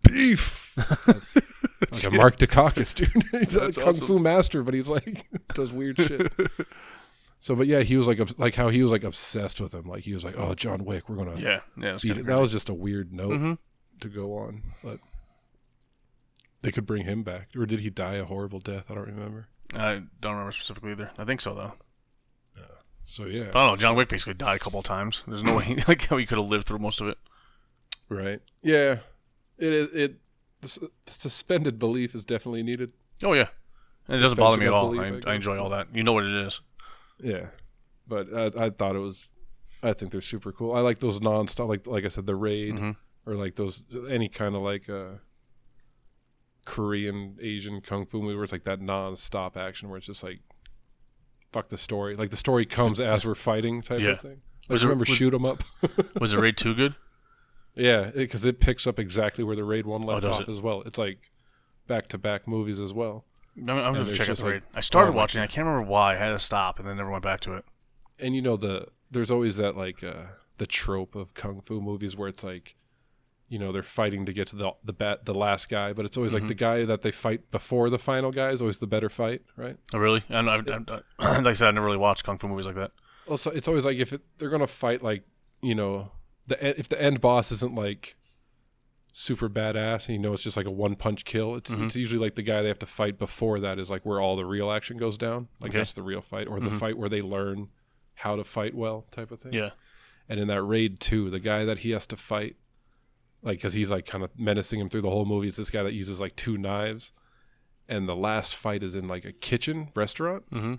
beef. 0.01 0.75
like 0.77 2.03
a 2.05 2.11
Mark 2.11 2.37
Dacascos, 2.37 2.95
dude. 2.95 3.41
he's 3.43 3.55
a 3.57 3.71
kung 3.73 3.89
awesome. 3.89 4.07
fu 4.07 4.17
master, 4.19 4.63
but 4.63 4.73
he's 4.73 4.87
like 4.89 5.25
does 5.53 5.73
weird 5.73 5.97
shit. 5.97 6.31
So, 7.43 7.55
but 7.55 7.65
yeah, 7.65 7.79
he 7.81 7.97
was 7.97 8.07
like, 8.07 8.19
like 8.37 8.53
how 8.55 8.69
he 8.69 8.81
was 8.83 8.91
like 8.91 9.03
obsessed 9.03 9.59
with 9.59 9.73
him. 9.73 9.85
Like 9.87 10.03
he 10.03 10.13
was 10.13 10.23
like, 10.23 10.35
oh, 10.37 10.53
John 10.53 10.85
Wick, 10.85 11.09
we're 11.09 11.15
gonna 11.17 11.39
Yeah. 11.39 11.61
Yeah. 11.75 11.97
It. 12.03 12.25
That 12.27 12.39
was 12.39 12.51
just 12.51 12.69
a 12.69 12.73
weird 12.73 13.11
note 13.11 13.31
Mhm. 13.33 13.57
to 14.01 14.07
go 14.07 14.37
on, 14.37 14.61
but 14.83 14.99
they 16.61 16.71
could 16.71 16.85
bring 16.85 17.03
him 17.05 17.23
back, 17.23 17.49
or 17.55 17.65
did 17.65 17.79
he 17.79 17.89
die 17.89 18.13
a 18.15 18.25
horrible 18.25 18.59
death? 18.59 18.85
I 18.89 18.93
don't 18.93 19.07
remember. 19.07 19.47
I 19.73 20.03
don't 20.19 20.33
remember 20.33 20.51
specifically 20.51 20.91
either. 20.91 21.09
I 21.17 21.23
think 21.25 21.41
so 21.41 21.53
though. 21.55 21.73
So 23.03 23.25
yeah, 23.25 23.45
I 23.49 23.51
don't 23.51 23.67
know. 23.67 23.75
John 23.75 23.95
Wick 23.95 24.09
basically 24.09 24.35
died 24.35 24.57
a 24.57 24.59
couple 24.59 24.79
of 24.79 24.85
times. 24.85 25.23
There's 25.27 25.43
no 25.43 25.55
way 25.57 25.75
like 25.87 26.05
how 26.05 26.17
he 26.17 26.25
could 26.27 26.37
have 26.37 26.47
lived 26.47 26.67
through 26.67 26.77
most 26.77 27.01
of 27.01 27.07
it. 27.07 27.17
right? 28.09 28.39
Yeah, 28.61 28.99
it 29.57 29.73
it, 29.73 29.93
it 29.95 30.15
the 30.61 30.89
suspended 31.07 31.79
belief 31.79 32.13
is 32.13 32.23
definitely 32.25 32.61
needed. 32.61 32.93
Oh 33.25 33.33
yeah. 33.33 33.47
And 34.07 34.17
it 34.19 34.21
doesn't 34.21 34.37
bother 34.37 34.57
me 34.57 34.67
at 34.67 34.73
all. 34.73 34.91
belief, 34.91 35.23
I, 35.25 35.29
I 35.29 35.33
I 35.33 35.35
enjoy 35.35 35.57
all 35.57 35.69
that. 35.69 35.87
You 35.93 36.03
know 36.03 36.13
what 36.13 36.25
it 36.25 36.45
is. 36.45 36.61
Yeah, 37.23 37.47
but 38.07 38.27
I, 38.33 38.65
I 38.65 38.69
thought 38.71 38.95
it 38.95 38.99
was. 38.99 39.29
I 39.83 39.93
think 39.93 40.11
they're 40.11 40.21
super 40.21 40.51
cool. 40.51 40.73
I 40.73 40.81
like 40.81 40.99
those 40.99 41.21
non-stop, 41.21 41.67
like 41.69 41.87
like 41.87 42.05
I 42.05 42.09
said, 42.09 42.25
the 42.27 42.35
raid 42.35 42.75
Mhm. 42.75 42.95
or 43.25 43.33
like 43.33 43.55
those 43.55 43.83
any 44.09 44.29
kind 44.29 44.55
of 44.55 44.61
like 44.61 44.89
uh 44.89 45.13
Korean 46.65 47.37
Asian 47.41 47.81
kung 47.81 48.05
fu 48.05 48.21
movie 48.21 48.35
where 48.35 48.43
it's 48.43 48.51
like 48.53 48.65
that 48.65 48.79
non-stop 48.81 49.57
action 49.57 49.89
where 49.89 49.97
it's 49.97 50.05
just 50.05 50.23
like 50.23 50.39
fuck 51.51 51.69
the 51.69 51.77
story. 51.77 52.15
Like 52.15 52.29
the 52.29 52.37
story 52.37 52.65
comes 52.65 52.99
as 52.99 53.25
we're 53.25 53.35
fighting 53.35 53.81
type 53.81 53.99
Yeah. 53.99 54.11
of 54.11 54.21
thing. 54.21 54.41
Like 54.63 54.69
Was 54.69 54.83
it- 54.83 54.85
remember 54.85 55.01
was- 55.07 55.09
shoot 55.17 55.33
'em 55.33 55.43
up? 55.45 55.63
Was 56.21 56.31
the 56.31 56.39
raid 56.39 56.55
too 56.57 56.73
good? 56.75 56.95
yeah, 57.75 58.11
because 58.13 58.45
it, 58.45 58.59
picks 58.59 58.85
up 58.85 58.99
exactly 58.99 59.43
where 59.43 59.55
the 59.55 59.63
raid 59.63 59.85
one 59.85 60.01
left 60.03 60.23
Oh, 60.25 60.29
off 60.31 60.41
it? 60.41 60.49
as 60.49 60.61
well. 60.61 60.81
It's 60.85 60.97
like 60.97 61.31
back 61.87 62.07
to 62.09 62.17
back 62.17 62.47
movies 62.47 62.79
as 62.79 62.93
well. 62.93 63.25
I'm, 63.57 63.69
I'm 63.69 63.93
gonna 63.93 64.13
check 64.13 64.29
out 64.29 64.37
the 64.37 64.45
like- 64.45 64.63
I 64.73 64.79
started 64.81 65.11
oh 65.13 65.15
watching. 65.15 65.41
it. 65.41 65.45
I 65.45 65.47
can't 65.47 65.67
remember 65.67 65.89
why. 65.89 66.13
I 66.13 66.17
had 66.17 66.29
to 66.29 66.39
stop 66.39 66.79
and 66.79 66.87
then 66.87 66.97
never 66.97 67.09
went 67.11 67.23
back 67.23 67.39
to 67.41 67.53
it. 67.53 67.65
and 68.19 68.35
you 68.35 68.41
know 68.41 68.55
the 68.57 68.87
there's 69.09 69.31
always 69.31 69.57
that 69.57 69.75
like 69.75 70.03
uh 70.03 70.25
the 70.57 70.65
trope 70.67 71.15
of 71.15 71.33
kung 71.33 71.61
fu 71.61 71.81
movies 71.81 72.15
where 72.15 72.27
it's 72.29 72.43
like 72.43 72.75
you 73.49 73.59
know 73.59 73.71
they're 73.71 73.83
fighting 73.83 74.25
to 74.25 74.31
get 74.33 74.47
to 74.47 74.55
the 74.55 74.71
the 74.83 74.93
bat 74.93 75.25
the 75.25 75.33
last 75.33 75.69
guy 75.69 75.91
but 75.91 76.05
it's 76.05 76.15
always 76.17 76.33
like 76.33 76.43
Mhm. 76.43 76.47
the 76.49 76.53
guy 76.55 76.85
that 76.85 77.01
they 77.01 77.11
fight 77.11 77.51
before 77.51 77.89
the 77.89 77.99
final 77.99 78.31
guy 78.31 78.49
is 78.51 78.61
always 78.61 78.79
the 78.79 78.87
better 78.87 79.09
fight 79.09 79.41
right 79.57 79.75
Oh 79.93 79.97
really? 79.99 80.23
I, 80.29 80.39
I, 80.39 80.55
I, 80.57 80.59
like 81.39 81.45
I 81.47 81.53
said, 81.53 81.67
I 81.67 81.71
never 81.71 81.85
really 81.87 81.97
watched 81.97 82.23
kung 82.23 82.37
fu 82.37 82.47
movies 82.47 82.65
like 82.65 82.75
that. 82.75 82.91
also 83.27 83.51
it's 83.51 83.67
always 83.67 83.83
like 83.85 83.97
if 83.97 84.13
it, 84.13 84.21
they're 84.37 84.49
gonna 84.49 84.67
fight 84.67 85.01
like 85.01 85.23
you 85.61 85.75
know 85.75 86.11
the 86.47 86.79
if 86.79 86.87
the 86.89 87.01
end 87.01 87.19
boss 87.21 87.51
isn't 87.51 87.75
like 87.75 88.15
super 89.13 89.49
badass 89.49 90.07
and 90.07 90.15
you 90.15 90.19
know 90.19 90.31
it's 90.33 90.43
just 90.43 90.55
like 90.55 90.65
a 90.67 90.71
one 90.71 90.95
punch 90.95 91.25
kill 91.25 91.55
it's, 91.55 91.69
Mhm. 91.71 91.85
it's 91.85 91.95
usually 91.97 92.19
like 92.19 92.35
the 92.35 92.41
guy 92.41 92.61
they 92.61 92.69
have 92.69 92.79
to 92.79 92.85
fight 92.85 93.19
before 93.19 93.59
that 93.59 93.77
is 93.77 93.89
like 93.89 94.05
where 94.05 94.21
all 94.21 94.35
the 94.37 94.45
real 94.45 94.71
action 94.71 94.95
goes 94.97 95.17
down 95.17 95.49
like 95.59 95.71
Okay. 95.71 95.79
that's 95.79 95.93
the 95.93 96.01
real 96.03 96.21
fight 96.21 96.47
or 96.47 96.59
the 96.61 96.69
Mhm. 96.69 96.79
fight 96.79 96.97
where 96.97 97.09
they 97.09 97.21
learn 97.21 97.67
how 98.13 98.35
to 98.37 98.43
fight 98.45 98.73
well 98.73 99.05
type 99.11 99.31
of 99.31 99.39
thing 99.41 99.53
Yeah. 99.53 99.71
And 100.29 100.39
in 100.39 100.47
that 100.47 100.61
raid 100.63 101.01
too, 101.01 101.29
the 101.29 101.41
guy 101.41 101.65
that 101.65 101.79
he 101.79 101.89
has 101.91 102.07
to 102.07 102.15
fight, 102.15 102.55
like, 103.41 103.57
because 103.57 103.73
he's 103.73 103.91
like 103.91 104.05
kind 104.05 104.23
of 104.23 104.29
menacing 104.39 104.79
him 104.79 104.87
through 104.87 105.01
the 105.01 105.09
whole 105.09 105.25
movie, 105.25 105.47
is 105.47 105.57
this 105.57 105.69
guy 105.69 105.83
that 105.83 105.93
uses 105.93 106.21
like 106.21 106.37
two 106.37 106.57
knives. 106.57 107.11
And 107.89 108.07
the 108.07 108.15
last 108.15 108.55
fight 108.55 108.81
is 108.81 108.95
in 108.95 109.09
like 109.09 109.25
a 109.25 109.33
kitchen 109.33 109.89
restaurant, 109.93 110.49
Mm-hmm. 110.51 110.75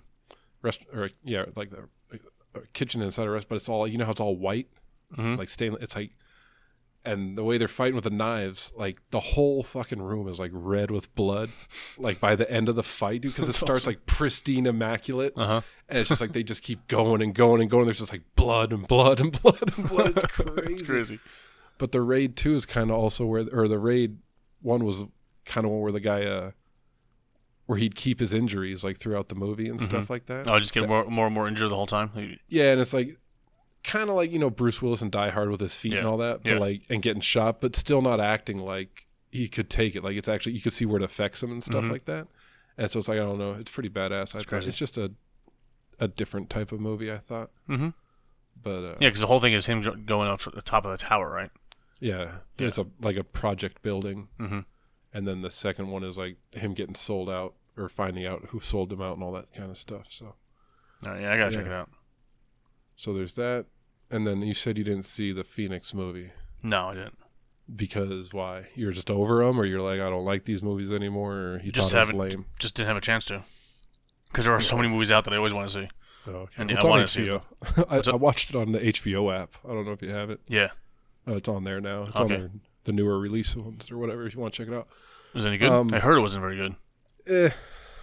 rest 0.63 0.79
or 0.91 1.09
yeah, 1.23 1.45
like 1.55 1.69
the 1.69 1.87
a 2.55 2.61
kitchen 2.73 3.01
inside 3.03 3.27
a 3.27 3.29
restaurant. 3.29 3.49
But 3.49 3.55
it's 3.57 3.69
all 3.69 3.87
you 3.87 3.99
know 3.99 4.05
how 4.05 4.11
it's 4.11 4.19
all 4.21 4.35
white, 4.37 4.69
Mhm. 5.15 5.37
like 5.37 5.49
stainless. 5.49 5.83
It's 5.83 5.95
like, 5.95 6.11
and 7.05 7.37
the 7.37 7.43
way 7.43 7.57
they're 7.57 7.67
fighting 7.67 7.95
with 7.95 8.05
the 8.05 8.09
knives, 8.09 8.71
like 8.77 8.99
the 9.11 9.19
whole 9.19 9.61
fucking 9.63 10.01
room 10.01 10.27
is 10.27 10.39
like 10.39 10.51
red 10.53 10.89
with 10.89 11.13
blood. 11.15 11.49
Like 11.97 12.19
by 12.19 12.35
the 12.35 12.49
end 12.49 12.69
of 12.69 12.75
the 12.75 12.83
fight, 12.83 13.21
dude, 13.21 13.33
because 13.33 13.49
it 13.49 13.53
starts 13.53 13.83
awesome. 13.83 13.91
like 13.91 14.05
pristine, 14.05 14.65
immaculate. 14.65 15.33
Uh 15.37 15.45
huh. 15.45 15.61
And 15.89 15.99
it's 15.99 16.09
just 16.09 16.21
like 16.21 16.31
they 16.31 16.43
just 16.43 16.63
keep 16.63 16.87
going 16.87 17.21
and 17.21 17.35
going 17.35 17.61
and 17.61 17.69
going. 17.69 17.85
There's 17.85 17.99
just 17.99 18.11
like 18.13 18.23
blood 18.35 18.71
and 18.71 18.87
blood 18.87 19.19
and 19.19 19.31
blood 19.41 19.77
and 19.77 19.87
blood. 19.87 20.07
It's 20.17 20.23
crazy. 20.31 20.73
it's 20.73 20.89
crazy. 20.89 21.19
But 21.77 21.91
the 21.91 22.01
raid 22.01 22.37
two 22.37 22.55
is 22.55 22.65
kind 22.65 22.89
of 22.89 22.97
also 22.97 23.25
where, 23.25 23.45
or 23.51 23.67
the 23.67 23.79
raid 23.79 24.17
one 24.61 24.85
was 24.85 25.03
kind 25.45 25.65
of 25.65 25.71
one 25.71 25.81
where 25.81 25.91
the 25.91 25.99
guy, 25.99 26.23
uh, 26.23 26.51
where 27.65 27.77
he'd 27.77 27.95
keep 27.95 28.19
his 28.19 28.33
injuries 28.33 28.83
like 28.83 28.97
throughout 28.97 29.29
the 29.29 29.35
movie 29.35 29.67
and 29.67 29.79
stuff 29.79 30.09
like 30.09 30.25
that. 30.27 30.49
Oh, 30.49 30.59
just 30.59 30.73
get 30.73 30.87
more, 30.87 31.05
more 31.05 31.25
and 31.25 31.35
more 31.35 31.47
injured 31.47 31.71
the 31.71 31.75
whole 31.75 31.87
time. 31.87 32.39
Yeah, 32.47 32.71
and 32.71 32.79
it's 32.81 32.93
like 32.93 33.17
kind 33.83 34.09
of 34.09 34.15
like 34.15 34.31
you 34.31 34.39
know 34.39 34.49
Bruce 34.49 34.81
Willis 34.81 35.01
and 35.01 35.11
Die 35.11 35.29
Hard 35.29 35.49
with 35.49 35.59
his 35.59 35.75
feet 35.75 35.93
and 35.93 36.07
all 36.07 36.17
that, 36.17 36.43
but 36.43 36.51
Yeah. 36.53 36.59
like 36.59 36.83
and 36.89 37.01
getting 37.01 37.21
shot, 37.21 37.61
but 37.61 37.75
still 37.75 38.01
not 38.01 38.19
acting 38.19 38.57
like 38.59 39.05
he 39.31 39.47
could 39.47 39.69
take 39.69 39.95
it. 39.95 40.03
Like 40.03 40.15
it's 40.15 40.29
actually 40.29 40.53
you 40.53 40.61
could 40.61 40.73
see 40.73 40.85
where 40.85 40.97
it 40.97 41.03
affects 41.03 41.41
him 41.43 41.51
and 41.51 41.63
stuff 41.63 41.83
Mhm. 41.85 41.91
like 41.91 42.05
that. 42.05 42.27
And 42.77 42.89
so 42.89 42.99
it's 42.99 43.07
like 43.07 43.17
I 43.19 43.23
don't 43.23 43.37
know, 43.37 43.53
it's 43.53 43.71
pretty 43.71 43.89
badass. 43.89 44.35
I 44.39 44.43
crazy. 44.43 44.67
it's 44.69 44.77
just 44.77 44.97
a 44.97 45.11
a 45.99 46.07
different 46.07 46.49
type 46.49 46.71
of 46.71 46.79
movie. 46.79 47.11
I 47.11 47.17
thought, 47.19 47.51
mm-hmm. 47.69 47.89
but 48.61 48.83
uh, 48.83 48.95
Yeah, 48.99 49.09
because 49.09 49.19
the 49.21 49.27
whole 49.27 49.39
thing 49.39 49.53
is 49.53 49.65
him 49.67 49.81
going 50.05 50.27
up 50.29 50.41
to 50.41 50.49
the 50.49 50.61
top 50.61 50.85
of 50.85 50.91
the 50.91 50.97
tower, 50.97 51.29
right? 51.29 51.51
Yeah, 51.99 52.39
there's 52.57 52.77
a 52.77 52.87
like 53.01 53.15
a 53.15 53.23
project 53.23 53.81
building, 53.81 54.27
Mm-hmm. 54.39 54.59
and 55.13 55.27
then 55.27 55.41
the 55.41 55.51
second 55.51 55.89
one 55.89 56.03
is 56.03 56.17
like 56.17 56.37
him 56.53 56.73
getting 56.73 56.95
sold 56.95 57.29
out 57.29 57.53
or 57.77 57.87
finding 57.89 58.25
out 58.25 58.45
who 58.49 58.59
sold 58.59 58.91
him 58.91 59.01
out 59.01 59.13
and 59.15 59.23
all 59.23 59.31
that 59.33 59.53
kind 59.53 59.69
of 59.69 59.77
stuff. 59.77 60.07
So, 60.11 60.35
right, 61.05 61.21
yeah, 61.21 61.31
I 61.33 61.37
gotta 61.37 61.51
check 61.55 61.65
it 61.65 61.71
out. 61.71 61.89
So 62.95 63.13
there's 63.13 63.33
that, 63.35 63.65
and 64.09 64.25
then 64.27 64.41
you 64.41 64.53
said 64.53 64.77
you 64.77 64.83
didn't 64.83 65.03
see 65.05 65.31
the 65.31 65.43
Phoenix 65.43 65.93
movie 65.93 66.31
No, 66.63 66.89
I 66.89 66.93
didn't. 66.95 67.17
because 67.75 68.33
why? 68.33 68.67
You're 68.75 68.91
just 68.91 69.09
over 69.11 69.43
them, 69.45 69.59
or 69.59 69.65
you're 69.65 69.79
like 69.81 69.99
I 69.99 70.09
don't 70.09 70.25
like 70.25 70.45
these 70.45 70.61
movies 70.63 70.91
anymore, 70.91 71.33
or 71.35 71.61
you 71.63 71.71
Just 71.71 71.91
thought 71.91 71.95
it 71.97 71.99
haven't- 71.99 72.17
was 72.17 72.33
lame. 72.33 72.45
Just 72.59 72.75
didn't 72.75 72.87
have 72.87 72.97
a 72.97 73.01
chance 73.01 73.25
to. 73.25 73.43
Because 74.31 74.45
there 74.45 74.53
are 74.53 74.59
so 74.59 74.75
many 74.75 74.89
movies 74.89 75.11
out 75.11 75.25
that 75.25 75.33
I 75.33 75.37
always 75.37 75.53
want 75.53 75.69
to 75.69 75.73
see. 75.81 75.89
Oh, 76.25 76.31
okay. 76.31 76.53
And 76.57 76.71
Well, 76.83 76.93
I 76.93 77.01
it's 77.03 77.15
on 77.17 77.23
HBO. 77.23 77.41
I, 78.09 78.11
I 78.11 78.15
watched 78.15 78.49
it 78.49 78.55
on 78.55 78.71
the 78.71 78.79
HBO 78.79 79.31
app. 79.31 79.53
I 79.63 79.69
don't 79.73 79.85
know 79.85 79.91
if 79.91 80.01
you 80.01 80.09
have 80.09 80.29
it. 80.31 80.39
Yeah. 80.47 80.69
Uh, 81.27 81.33
it's 81.35 81.47
on 81.47 81.63
there 81.65 81.79
now. 81.79 82.03
It's 82.03 82.15
on 82.15 82.25
Okay. 82.31 82.37
their, 82.37 82.49
the 82.85 82.93
newer 82.93 83.19
release 83.19 83.55
ones 83.55 83.91
or 83.91 83.97
whatever. 83.99 84.25
If 84.25 84.33
you 84.33 84.41
want 84.41 84.53
to 84.53 84.63
check 84.63 84.73
it 84.73 84.75
out. 84.75 84.87
Was 85.35 85.45
it 85.45 85.49
any 85.49 85.57
good? 85.59 85.71
Um, 85.71 85.93
I 85.93 85.99
heard 85.99 86.17
it 86.17 86.21
wasn't 86.21 86.41
very 86.41 86.55
good. 86.55 86.75
Eh. 87.27 87.49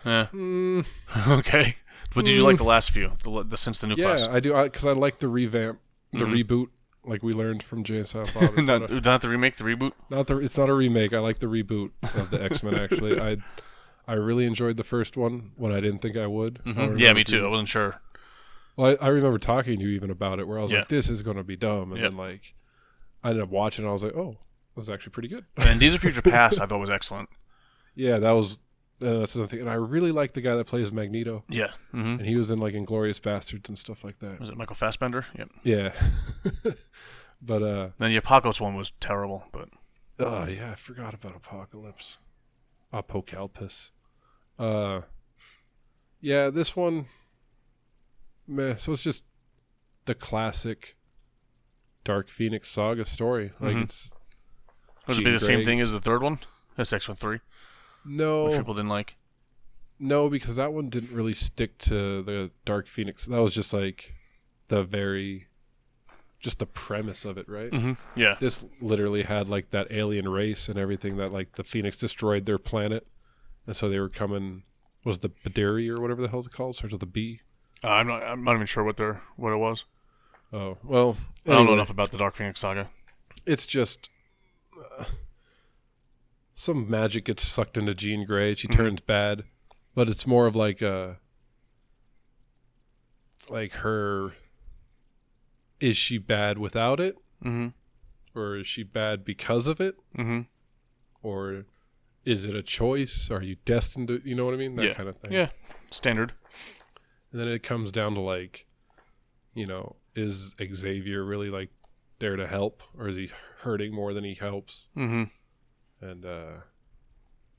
Yeah. 0.04 0.26
Mm, 0.32 0.86
okay. 1.38 1.76
But 2.14 2.24
did 2.24 2.34
you 2.36 2.42
like 2.44 2.56
the 2.56 2.64
last 2.64 2.90
few? 2.90 3.12
The, 3.22 3.44
the 3.44 3.56
since 3.56 3.78
the 3.78 3.86
new 3.86 3.94
yeah, 3.96 4.04
class? 4.16 4.26
I 4.28 4.40
do 4.40 4.54
because 4.62 4.86
I, 4.86 4.92
like 4.92 5.18
the 5.18 5.28
revamp, 5.28 5.78
the 6.12 6.24
Mhm. 6.24 6.44
reboot, 6.44 6.66
like 7.04 7.22
we 7.22 7.32
learned 7.32 7.62
from 7.62 7.84
Jay 7.84 7.98
and 7.98 8.06
Silent 8.06 8.34
Bob. 8.34 8.52
It's 8.56 8.66
not, 8.66 8.80
not, 8.82 8.90
a, 8.90 9.00
not 9.00 9.22
the 9.22 9.28
remake, 9.28 9.56
the 9.56 9.64
reboot. 9.64 9.92
not 10.10 10.26
the. 10.26 10.38
It's 10.38 10.58
not 10.58 10.68
a 10.68 10.74
remake. 10.74 11.12
I 11.12 11.18
like 11.20 11.38
the 11.38 11.46
reboot 11.46 11.90
of 12.14 12.30
the 12.30 12.42
X 12.42 12.62
Men. 12.62 12.74
Actually, 12.74 13.18
I 13.20 13.36
I 14.08 14.14
really 14.14 14.44
enjoyed 14.44 14.76
the 14.76 14.84
first 14.84 15.16
one 15.16 15.52
when 15.56 15.72
I 15.72 15.80
didn't 15.80 16.00
think 16.00 16.16
I 16.16 16.26
would. 16.26 16.60
I 16.66 16.72
don't 16.72 16.92
hmm 16.92 16.98
Yeah, 16.98 17.12
me 17.12 17.22
too. 17.24 17.44
I 17.44 17.48
wasn't 17.48 17.68
sure. 17.68 18.00
Well, 18.76 18.96
I, 19.00 19.06
I 19.06 19.08
remember 19.08 19.38
talking 19.38 19.78
to 19.78 19.84
you 19.84 19.90
even 19.90 20.10
about 20.10 20.38
it, 20.40 20.48
where 20.48 20.58
I 20.58 20.62
was 20.62 20.72
Yeah. 20.72 20.78
like, 20.78 20.88
"This 20.88 21.08
is 21.10 21.22
going 21.22 21.36
to 21.36 21.44
be 21.44 21.56
dumb," 21.56 21.92
and 21.92 22.00
Yep. 22.00 22.10
then 22.10 22.18
like 22.18 22.54
I 23.22 23.28
ended 23.30 23.42
up 23.44 23.50
watching. 23.50 23.84
it, 23.84 23.88
I 23.88 23.92
was 23.92 24.02
like, 24.02 24.16
"Oh, 24.16 24.30
it 24.30 24.76
was 24.76 24.88
actually 24.88 25.12
pretty 25.12 25.28
good." 25.28 25.44
And 25.58 25.78
Days 25.78 25.94
of 25.94 26.00
Future 26.00 26.22
Past, 26.22 26.60
I 26.60 26.66
thought 26.66 26.80
was 26.80 26.90
excellent. 26.90 27.28
Yeah, 27.96 28.18
that 28.20 28.30
was. 28.30 28.60
Uh, 29.02 29.20
that's 29.20 29.34
another 29.34 29.48
thing, 29.48 29.60
and 29.60 29.70
I 29.70 29.74
really 29.74 30.12
like 30.12 30.32
the 30.34 30.40
guy 30.42 30.54
that 30.56 30.66
plays 30.66 30.92
Magneto, 30.92 31.42
Yeah. 31.48 31.70
hmm 31.92 32.16
and 32.18 32.26
he 32.26 32.36
was 32.36 32.50
in 32.50 32.58
like 32.58 32.74
Inglourious 32.74 33.18
Basterds 33.20 33.68
and 33.68 33.78
stuff 33.78 34.04
like 34.04 34.18
that. 34.18 34.38
Was 34.40 34.50
it 34.50 34.56
Michael 34.58 34.76
Fassbender? 34.76 35.24
Yep. 35.38 35.48
Yeah, 35.62 35.92
but 37.42 37.62
uh, 37.62 37.88
Then 37.98 38.10
the 38.10 38.16
Apocalypse 38.16 38.60
one 38.60 38.74
was 38.76 38.92
terrible, 39.00 39.44
but 39.52 39.68
Oh 40.18 40.44
yeah, 40.44 40.72
I 40.72 40.74
forgot 40.74 41.14
about 41.14 41.34
Apocalypse. 41.34 42.18
Apocalypse. 42.92 43.92
Uh 44.58 45.02
yeah, 46.20 46.50
this 46.50 46.76
one 46.76 47.06
meh. 48.46 48.76
So 48.76 48.92
it's 48.92 49.02
just 49.02 49.24
the 50.04 50.14
classic 50.14 50.96
Dark 52.04 52.28
Phoenix 52.28 52.68
saga 52.68 53.04
story. 53.06 53.52
Like 53.60 53.76
Mhm. 53.76 53.82
it's 53.84 54.10
was 55.06 55.18
it 55.18 55.24
be 55.24 55.30
the 55.30 55.40
same 55.40 55.64
thing 55.64 55.80
as 55.80 55.92
the 55.92 56.00
third 56.00 56.22
one? 56.22 56.40
That's 56.76 56.92
X 56.92 57.08
Men 57.08 57.16
Three. 57.16 57.40
No, 58.04 58.44
which 58.46 58.56
people 58.56 58.74
didn't 58.74 58.88
like. 58.88 59.16
no, 59.98 60.28
because 60.28 60.56
that 60.56 60.72
one 60.72 60.88
didn't 60.88 61.12
really 61.12 61.32
stick 61.34 61.76
to 61.78 62.22
the 62.22 62.50
Dark 62.64 62.86
Phoenix. 62.88 63.26
That 63.26 63.40
was 63.42 63.54
just 63.54 63.72
like 63.74 64.14
the 64.68 64.82
very, 64.82 65.46
just 66.40 66.58
the 66.58 66.66
premise 66.66 67.24
of 67.24 67.36
it, 67.36 67.48
right? 67.48 67.70
Mm-hmm. 67.70 67.92
Yeah. 68.18 68.36
This 68.40 68.64
literally 68.80 69.22
had 69.24 69.48
like 69.48 69.70
that 69.70 69.88
alien 69.90 70.28
race 70.28 70.68
and 70.68 70.78
everything 70.78 71.16
that 71.18 71.32
like 71.32 71.52
the 71.56 71.64
Phoenix 71.64 71.96
destroyed 71.96 72.46
their 72.46 72.58
planet, 72.58 73.06
and 73.66 73.76
so 73.76 73.88
they 73.88 73.98
were 74.00 74.08
coming. 74.08 74.62
Was 75.04 75.18
the 75.20 75.30
Badiri 75.30 75.88
or 75.88 76.00
whatever 76.00 76.20
the 76.20 76.28
hell 76.28 76.40
it's 76.40 76.48
called? 76.48 76.76
Starts 76.76 76.92
with 76.92 77.02
a 77.02 77.06
B. 77.06 77.40
Uh, 77.82 77.88
I'm 77.88 78.06
not. 78.06 78.22
I'm 78.22 78.44
not 78.44 78.54
even 78.54 78.66
sure 78.66 78.84
what 78.84 78.96
their 78.98 79.22
what 79.36 79.52
it 79.52 79.56
was. 79.56 79.84
Oh 80.52 80.76
well, 80.84 81.16
I 81.46 81.52
don't 81.52 81.66
know 81.66 81.72
enough 81.74 81.88
about 81.90 82.10
the 82.10 82.18
Dark 82.18 82.36
Phoenix 82.36 82.60
saga. 82.60 82.88
it's 83.46 83.64
just 83.66 84.10
some 86.60 86.90
magic 86.90 87.24
gets 87.24 87.42
sucked 87.46 87.78
into 87.78 87.94
Jean 87.94 88.26
Grey. 88.26 88.54
She 88.54 88.68
Mhm. 88.68 88.72
turns 88.76 89.00
bad, 89.00 89.44
but 89.94 90.10
it's 90.10 90.26
more 90.26 90.46
of 90.46 90.54
like 90.54 90.82
a 90.82 91.18
like 93.48 93.72
her. 93.72 94.34
Is 95.80 95.96
she 95.96 96.18
bad 96.18 96.58
without 96.58 97.00
it, 97.00 97.16
Mm-hmm. 97.42 97.68
or 98.38 98.56
is 98.58 98.66
she 98.66 98.82
bad 98.82 99.24
because 99.24 99.66
of 99.66 99.80
it, 99.80 99.96
Mm-hmm. 100.14 100.42
or 101.22 101.64
is 102.26 102.44
it 102.44 102.54
a 102.54 102.62
choice? 102.62 103.30
Are 103.30 103.42
you 103.42 103.56
destined 103.64 104.08
to? 104.08 104.20
You 104.22 104.34
know 104.34 104.44
what 104.44 104.52
I 104.52 104.58
mean? 104.58 104.74
That 104.74 104.84
Yeah. 104.84 104.94
kind 104.94 105.08
of 105.08 105.16
thing. 105.16 105.32
Yeah. 105.32 105.50
Standard. 105.90 106.34
And 107.32 107.40
then 107.40 107.48
it 107.48 107.62
comes 107.62 107.90
down 107.90 108.14
to 108.14 108.20
like, 108.20 108.66
you 109.54 109.64
know, 109.64 109.96
is 110.14 110.54
Xavier 110.60 111.24
really 111.24 111.48
like 111.48 111.70
there 112.18 112.36
to 112.36 112.46
help, 112.46 112.82
or 112.98 113.08
is 113.08 113.16
he 113.16 113.30
hurting 113.60 113.94
more 113.94 114.12
than 114.12 114.24
he 114.24 114.34
helps? 114.34 114.90
Mm-hmm. 114.94 115.24
And 116.00 116.24
uh 116.24 116.52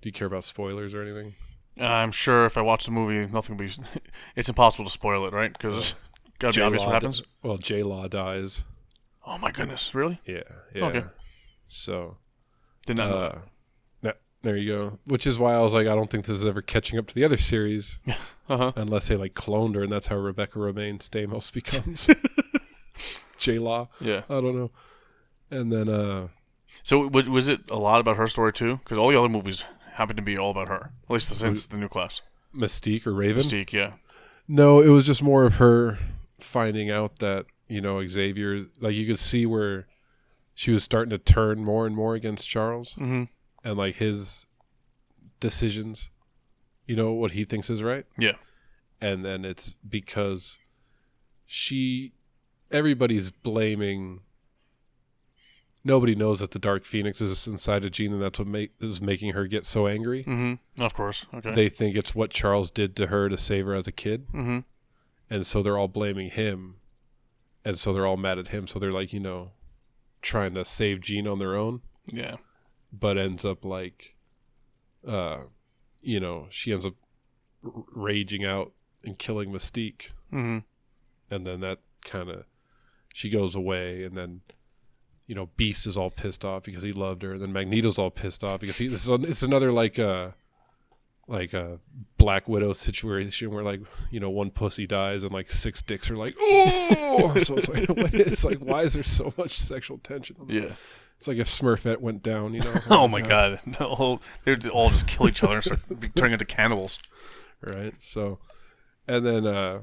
do 0.01 0.09
you 0.09 0.11
care 0.13 0.27
about 0.27 0.43
spoilers 0.43 0.93
or 0.93 1.01
anything? 1.03 1.35
I'm 1.79 2.11
sure 2.11 2.45
if 2.45 2.57
I 2.57 2.61
watch 2.61 2.85
the 2.85 2.91
movie, 2.91 3.31
nothing 3.31 3.55
will 3.57 3.65
be. 3.65 3.71
It's 4.35 4.49
impossible 4.49 4.85
to 4.85 4.91
spoil 4.91 5.25
it, 5.25 5.33
right? 5.33 5.53
Because 5.53 5.93
gotta 6.39 6.59
be 6.59 6.63
obvious 6.63 6.83
what 6.83 6.93
happens. 6.93 7.19
di- 7.19 7.25
well, 7.43 7.57
J 7.57 7.83
Law 7.83 8.07
dies. 8.07 8.65
Oh 9.25 9.37
my 9.37 9.51
goodness! 9.51 9.93
Really? 9.95 10.19
Yeah, 10.25 10.41
yeah. 10.73 10.85
Okay. 10.85 11.03
So 11.67 12.17
Did 12.85 12.97
not 12.97 13.09
know 13.09 13.15
uh, 13.15 13.39
that- 14.01 14.19
there 14.41 14.57
you 14.57 14.71
go. 14.73 14.99
Which 15.05 15.27
is 15.27 15.37
why 15.37 15.53
I 15.53 15.59
was 15.59 15.73
like, 15.73 15.85
I 15.87 15.93
don't 15.95 16.09
think 16.09 16.25
this 16.25 16.39
is 16.39 16.45
ever 16.45 16.61
catching 16.63 16.97
up 16.97 17.05
to 17.07 17.15
the 17.15 17.23
other 17.23 17.37
series. 17.37 17.99
Uh 18.49 18.57
huh. 18.57 18.71
unless 18.75 19.07
they 19.07 19.15
like 19.15 19.33
cloned 19.33 19.75
her, 19.75 19.83
and 19.83 19.91
that's 19.91 20.07
how 20.07 20.17
Rebecca 20.17 20.59
Romijn 20.59 20.97
Stamos 20.99 21.53
becomes 21.53 22.09
J 23.37 23.59
Law. 23.59 23.87
Yeah. 24.01 24.23
I 24.29 24.41
don't 24.41 24.57
know. 24.57 24.71
And 25.49 25.71
then 25.71 25.87
uh 25.87 26.27
So 26.83 27.07
was, 27.07 27.29
was 27.29 27.49
it 27.49 27.69
a 27.69 27.77
lot 27.77 27.99
about 28.01 28.17
her 28.17 28.27
story 28.27 28.53
too? 28.53 28.77
Because 28.83 28.97
all 28.97 29.09
the 29.09 29.17
other 29.19 29.29
movies 29.29 29.63
happen 29.93 30.15
to 30.15 30.21
be 30.21 30.37
all 30.37 30.51
about 30.51 30.67
her. 30.69 30.91
At 31.05 31.09
least 31.11 31.33
since 31.35 31.67
the 31.67 31.77
new 31.77 31.87
class. 31.87 32.21
Mystique 32.55 33.05
or 33.05 33.13
Raven. 33.13 33.43
Mystique. 33.43 33.71
Yeah. 33.71 33.93
No, 34.47 34.81
it 34.81 34.89
was 34.89 35.05
just 35.05 35.21
more 35.23 35.43
of 35.45 35.55
her 35.55 35.99
finding 36.39 36.89
out 36.89 37.19
that, 37.19 37.45
you 37.67 37.79
know, 37.81 38.05
Xavier 38.05 38.65
like 38.79 38.95
you 38.95 39.05
could 39.05 39.19
see 39.19 39.45
where 39.45 39.87
she 40.53 40.71
was 40.71 40.83
starting 40.83 41.11
to 41.11 41.17
turn 41.17 41.63
more 41.63 41.85
and 41.85 41.95
more 41.95 42.15
against 42.15 42.49
Charles 42.49 42.93
Mm-hmm. 42.95 43.23
and 43.63 43.77
like 43.77 43.95
his 43.95 44.47
decisions, 45.39 46.09
you 46.87 46.95
know, 46.95 47.11
what 47.13 47.31
he 47.31 47.45
thinks 47.45 47.69
is 47.69 47.83
right. 47.83 48.05
Yeah. 48.17 48.33
And 48.99 49.23
then 49.25 49.45
it's 49.45 49.75
because 49.87 50.59
she 51.45 52.13
everybody's 52.71 53.31
blaming 53.31 54.21
nobody 55.83 56.13
knows 56.15 56.39
that 56.39 56.51
the 56.51 56.59
Dark 56.59 56.85
Phoenix 56.85 57.21
is 57.21 57.47
inside 57.47 57.83
of 57.85 57.91
Jean 57.91 58.13
and 58.13 58.21
that's 58.21 58.37
what 58.39 58.47
make, 58.47 58.71
is 58.79 59.01
making 59.01 59.33
her 59.33 59.47
get 59.47 59.65
so 59.65 59.87
angry. 59.87 60.23
Mm-hmm. 60.23 60.81
Of 60.81 60.93
course. 60.93 61.25
Okay. 61.33 61.53
They 61.53 61.69
think 61.69 61.95
it's 61.95 62.13
what 62.15 62.29
Charles 62.29 62.69
did 62.71 62.95
to 62.97 63.07
her 63.07 63.29
to 63.29 63.37
save 63.37 63.65
her 63.65 63.73
as 63.75 63.87
a 63.87 63.91
kid. 63.91 64.27
mm-hmm. 64.29 64.59
and 65.29 65.45
so 65.45 65.61
they're 65.63 65.77
all 65.77 65.87
blaming 65.87 66.29
him 66.29 66.75
and 67.65 67.77
so 67.77 67.93
they're 67.93 68.05
all 68.07 68.17
mad 68.17 68.37
at 68.39 68.47
him 68.49 68.67
so 68.67 68.79
they're 68.79 68.91
like 68.91 69.13
you 69.13 69.19
know 69.19 69.51
trying 70.21 70.53
to 70.55 70.65
save 70.65 70.99
Jean 71.01 71.27
on 71.27 71.39
their 71.39 71.55
own 71.55 71.81
Yeah. 72.07 72.37
but 72.91 73.17
ends 73.17 73.43
up 73.45 73.63
like 73.65 74.15
uh 75.07 75.41
you 76.01 76.19
know 76.19 76.47
she 76.49 76.71
ends 76.71 76.85
up 76.85 76.93
r- 77.63 77.83
raging 77.93 78.43
out 78.45 78.71
and 79.03 79.17
killing 79.17 79.51
Mystique 79.51 80.11
Mm-hmm. 80.33 80.59
and 81.33 81.45
then 81.47 81.59
that 81.61 81.79
kind 82.03 82.29
of 82.29 82.45
she 83.13 83.29
goes 83.29 83.55
away 83.55 84.03
and 84.03 84.15
then 84.17 84.41
you 85.31 85.35
know 85.35 85.47
Beast 85.55 85.87
is 85.87 85.95
all 85.95 86.09
pissed 86.09 86.43
off 86.43 86.63
because 86.63 86.83
he 86.83 86.91
loved 86.91 87.23
her 87.23 87.31
and 87.31 87.41
then 87.41 87.53
Magneto's 87.53 87.97
all 87.97 88.11
pissed 88.11 88.43
off 88.43 88.59
because 88.59 88.77
he 88.77 88.87
this 88.87 89.07
is 89.07 89.09
it's 89.23 89.43
another 89.43 89.71
like 89.71 89.97
uh 89.97 90.31
like 91.29 91.53
a 91.53 91.79
Black 92.17 92.49
Widow 92.49 92.73
situation 92.73 93.49
where 93.49 93.63
like 93.63 93.79
you 94.09 94.19
know 94.19 94.29
one 94.29 94.51
pussy 94.51 94.85
dies 94.85 95.23
and 95.23 95.31
like 95.31 95.49
six 95.49 95.81
dicks 95.81 96.11
are 96.11 96.17
like 96.17 96.35
oh 96.37 97.33
so 97.45 97.55
it's 97.57 97.69
like, 97.69 97.85
it's 98.13 98.43
like 98.43 98.57
why 98.57 98.81
is 98.81 98.93
there 98.93 99.03
so 99.03 99.33
much 99.37 99.57
sexual 99.57 99.99
tension 99.99 100.35
Yeah. 100.49 100.73
it's 101.15 101.29
like 101.29 101.37
if 101.37 101.47
Smurfette 101.47 102.01
went 102.01 102.21
down 102.23 102.53
you 102.53 102.59
know 102.59 102.73
Oh 102.89 103.07
my 103.07 103.21
god. 103.21 103.61
The 103.65 103.87
whole, 103.87 104.21
they'd 104.43 104.67
all 104.67 104.89
just 104.89 105.07
kill 105.07 105.29
each 105.29 105.43
other 105.43 105.55
and 105.55 105.63
start 105.63 105.79
turning 106.15 106.33
into 106.33 106.43
cannibals. 106.45 106.99
right? 107.61 107.93
So, 107.99 108.39
and 109.07 109.25
then, 109.25 109.47
uh, 109.47 109.81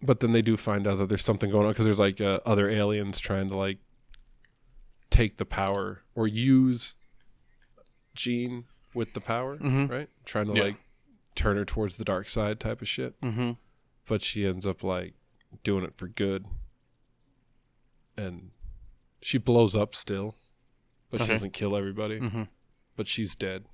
but 0.00 0.20
then 0.20 0.30
they 0.30 0.42
do 0.42 0.56
find 0.56 0.86
out 0.86 0.98
that 0.98 1.08
there's 1.08 1.24
something 1.24 1.50
going 1.50 1.66
on 1.66 1.72
because 1.72 1.86
there's 1.86 1.98
like 1.98 2.20
uh, 2.20 2.38
other 2.46 2.70
aliens 2.70 3.18
trying 3.18 3.48
to 3.48 3.56
like 3.56 3.78
take 5.10 5.36
the 5.36 5.44
power 5.44 6.02
or 6.14 6.26
use 6.26 6.94
Jean 8.14 8.64
with 8.94 9.12
the 9.14 9.20
power, 9.20 9.56
Mhm. 9.58 9.90
right? 9.90 10.08
Trying 10.24 10.46
to 10.46 10.54
Yeah. 10.54 10.62
like 10.64 10.76
turn 11.34 11.56
her 11.56 11.64
towards 11.64 11.96
the 11.96 12.04
dark 12.04 12.28
side 12.28 12.58
type 12.60 12.80
of 12.82 12.88
shit. 12.88 13.20
Mm-hmm. 13.20 13.52
But 14.06 14.22
she 14.22 14.46
ends 14.46 14.66
up 14.66 14.82
like 14.82 15.14
doing 15.62 15.84
it 15.84 15.94
for 15.96 16.08
good, 16.08 16.46
and 18.16 18.50
she 19.22 19.38
blows 19.38 19.76
up 19.76 19.94
still, 19.94 20.36
but 21.10 21.20
she 21.20 21.26
doesn't 21.28 21.52
kill 21.52 21.76
everybody. 21.76 22.20
Mm-hmm. 22.20 22.42
But 22.96 23.06
she's 23.06 23.34
dead. 23.34 23.64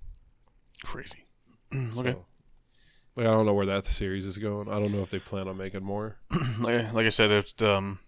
Crazy. 0.85 1.25
So, 1.93 2.01
okay. 2.01 2.17
like 3.17 3.27
I 3.27 3.31
don't 3.31 3.45
know 3.45 3.53
where 3.55 3.67
that 3.67 3.87
series 3.87 4.25
is 4.25 4.39
going. 4.39 4.69
I 4.69 4.79
don't 4.79 4.93
know 4.93 5.03
if 5.03 5.11
they 5.11 5.19
plan 5.19 5.49
on 5.49 5.57
making 5.57 5.83
more. 5.83 6.17
like, 6.61 6.93
like 6.93 7.07
I 7.07 7.09
said, 7.11 7.31
it's, 7.33 7.61
um, 7.61 7.99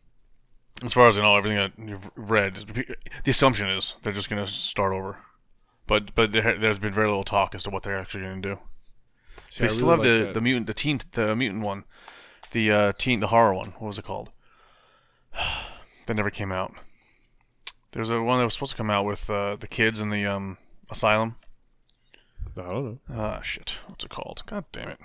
as 0.84 0.92
far 0.92 1.08
as 1.08 1.18
I 1.18 1.22
know, 1.22 1.36
everything 1.36 1.58
that 1.58 1.72
you've 1.78 2.10
read, 2.16 2.54
the 3.24 3.30
assumption 3.30 3.68
is 3.68 3.94
they're 4.02 4.12
just 4.12 4.30
going 4.30 4.44
to 4.44 4.50
start 4.50 4.92
over. 4.92 5.18
But 5.86 6.14
but 6.14 6.32
there, 6.32 6.58
there's 6.58 6.78
been 6.78 6.92
very 6.92 7.08
little 7.08 7.24
talk 7.24 7.54
as 7.54 7.62
to 7.64 7.70
what 7.70 7.82
they're 7.82 7.98
actually 7.98 8.24
going 8.24 8.42
to 8.42 8.48
do. 8.50 8.58
See, 9.48 9.62
they 9.62 9.68
I 9.68 9.68
still 9.68 9.88
really 9.88 9.96
have 9.96 10.06
like 10.06 10.18
the, 10.18 10.24
that. 10.26 10.34
the 10.34 10.40
mutant 10.40 10.66
the 10.66 10.74
teen 10.74 11.00
the 11.12 11.34
mutant 11.34 11.64
one, 11.64 11.84
the 12.52 12.70
uh, 12.70 12.92
teen 12.98 13.20
the 13.20 13.28
horror 13.28 13.54
one. 13.54 13.70
What 13.78 13.88
was 13.88 13.98
it 13.98 14.04
called? 14.04 14.30
that 16.06 16.14
never 16.14 16.30
came 16.30 16.52
out. 16.52 16.74
There's 17.92 18.10
a 18.10 18.22
one 18.22 18.38
that 18.38 18.44
was 18.44 18.54
supposed 18.54 18.72
to 18.72 18.76
come 18.76 18.90
out 18.90 19.06
with 19.06 19.30
uh, 19.30 19.56
the 19.56 19.66
kids 19.66 20.00
in 20.00 20.10
the 20.10 20.26
um, 20.26 20.58
asylum. 20.90 21.36
I 22.56 22.66
don't 22.66 22.84
know. 22.84 22.98
Ah 23.10 23.40
shit, 23.40 23.78
what's 23.86 24.04
it 24.04 24.10
called? 24.10 24.42
God 24.46 24.64
damn 24.72 24.90
it. 24.90 25.00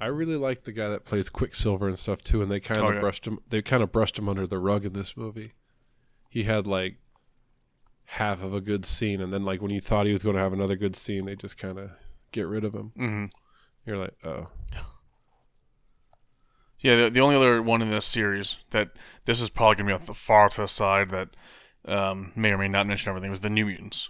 I 0.00 0.06
really 0.06 0.36
like 0.36 0.62
the 0.64 0.72
guy 0.72 0.88
that 0.88 1.04
plays 1.04 1.28
Quicksilver 1.28 1.86
and 1.88 1.98
stuff 1.98 2.22
too, 2.22 2.42
and 2.42 2.50
they 2.50 2.60
kind 2.60 2.78
of 2.78 2.84
Oh, 2.84 2.90
yeah. 2.92 3.00
brushed 3.00 3.26
him. 3.26 3.38
They 3.48 3.60
kind 3.62 3.82
of 3.82 3.92
brushed 3.92 4.18
him 4.18 4.28
under 4.28 4.46
the 4.46 4.58
rug 4.58 4.84
in 4.84 4.92
this 4.94 5.16
movie. 5.16 5.52
He 6.30 6.44
had 6.44 6.66
like 6.66 6.96
half 8.04 8.42
of 8.42 8.54
a 8.54 8.60
good 8.60 8.84
scene, 8.86 9.20
and 9.20 9.32
then 9.32 9.44
like 9.44 9.60
when 9.60 9.70
you 9.72 9.80
thought 9.80 10.06
he 10.06 10.12
was 10.12 10.22
going 10.22 10.36
to 10.36 10.42
have 10.42 10.52
another 10.52 10.76
good 10.76 10.96
scene, 10.96 11.26
they 11.26 11.36
just 11.36 11.58
kind 11.58 11.78
of 11.78 11.90
get 12.32 12.46
rid 12.46 12.64
of 12.64 12.74
him. 12.74 12.92
hmm 12.96 13.24
You're 13.84 13.98
like, 13.98 14.14
oh, 14.24 14.48
Yeah, 16.80 16.96
the, 16.96 17.10
the 17.10 17.20
only 17.20 17.36
other 17.36 17.62
one 17.62 17.82
in 17.82 17.90
this 17.90 18.06
series 18.06 18.56
that 18.70 18.92
this 19.26 19.40
is 19.40 19.50
probably 19.50 19.76
gonna 19.76 19.88
be 19.88 19.92
on 20.00 20.06
the 20.06 20.14
far 20.14 20.48
to 20.48 20.62
the 20.62 20.66
side 20.68 21.10
that 21.10 21.28
um, 21.84 22.32
may 22.34 22.52
or 22.52 22.58
may 22.58 22.68
not 22.68 22.86
mention 22.86 23.10
everything 23.10 23.28
was 23.30 23.40
the 23.40 23.50
New 23.50 23.66
Mutants. 23.66 24.08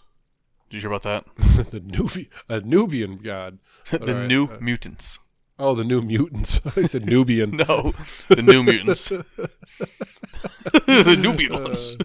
Did 0.68 0.76
you 0.76 0.80
hear 0.88 0.92
about 0.92 1.02
that? 1.02 1.24
the 1.70 1.80
Nubian, 1.80 2.28
a 2.48 2.60
Nubian 2.60 3.16
god. 3.16 3.58
the 3.90 3.98
Alright, 4.00 4.28
New 4.28 4.46
uh, 4.46 4.58
Mutants. 4.60 5.18
Oh, 5.60 5.74
the 5.74 5.84
new 5.84 6.00
mutants. 6.00 6.60
I 6.76 6.82
said 6.84 7.04
Nubian. 7.06 7.50
No, 7.68 7.92
the 8.28 8.40
New 8.42 8.62
Mutants. 8.62 9.08
the 9.10 11.16
Nubian 11.20 11.52
ones. 11.52 11.96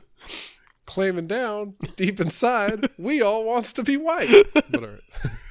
Uh, 0.88 0.92
claiming 0.92 1.26
down 1.28 1.74
deep 1.96 2.20
inside, 2.22 2.88
we 2.98 3.22
all 3.22 3.44
wants 3.44 3.74
to 3.74 3.82
be 3.84 3.98
white. 3.98 4.30
But, 4.54 4.76
all 4.76 4.82
right. 4.82 5.00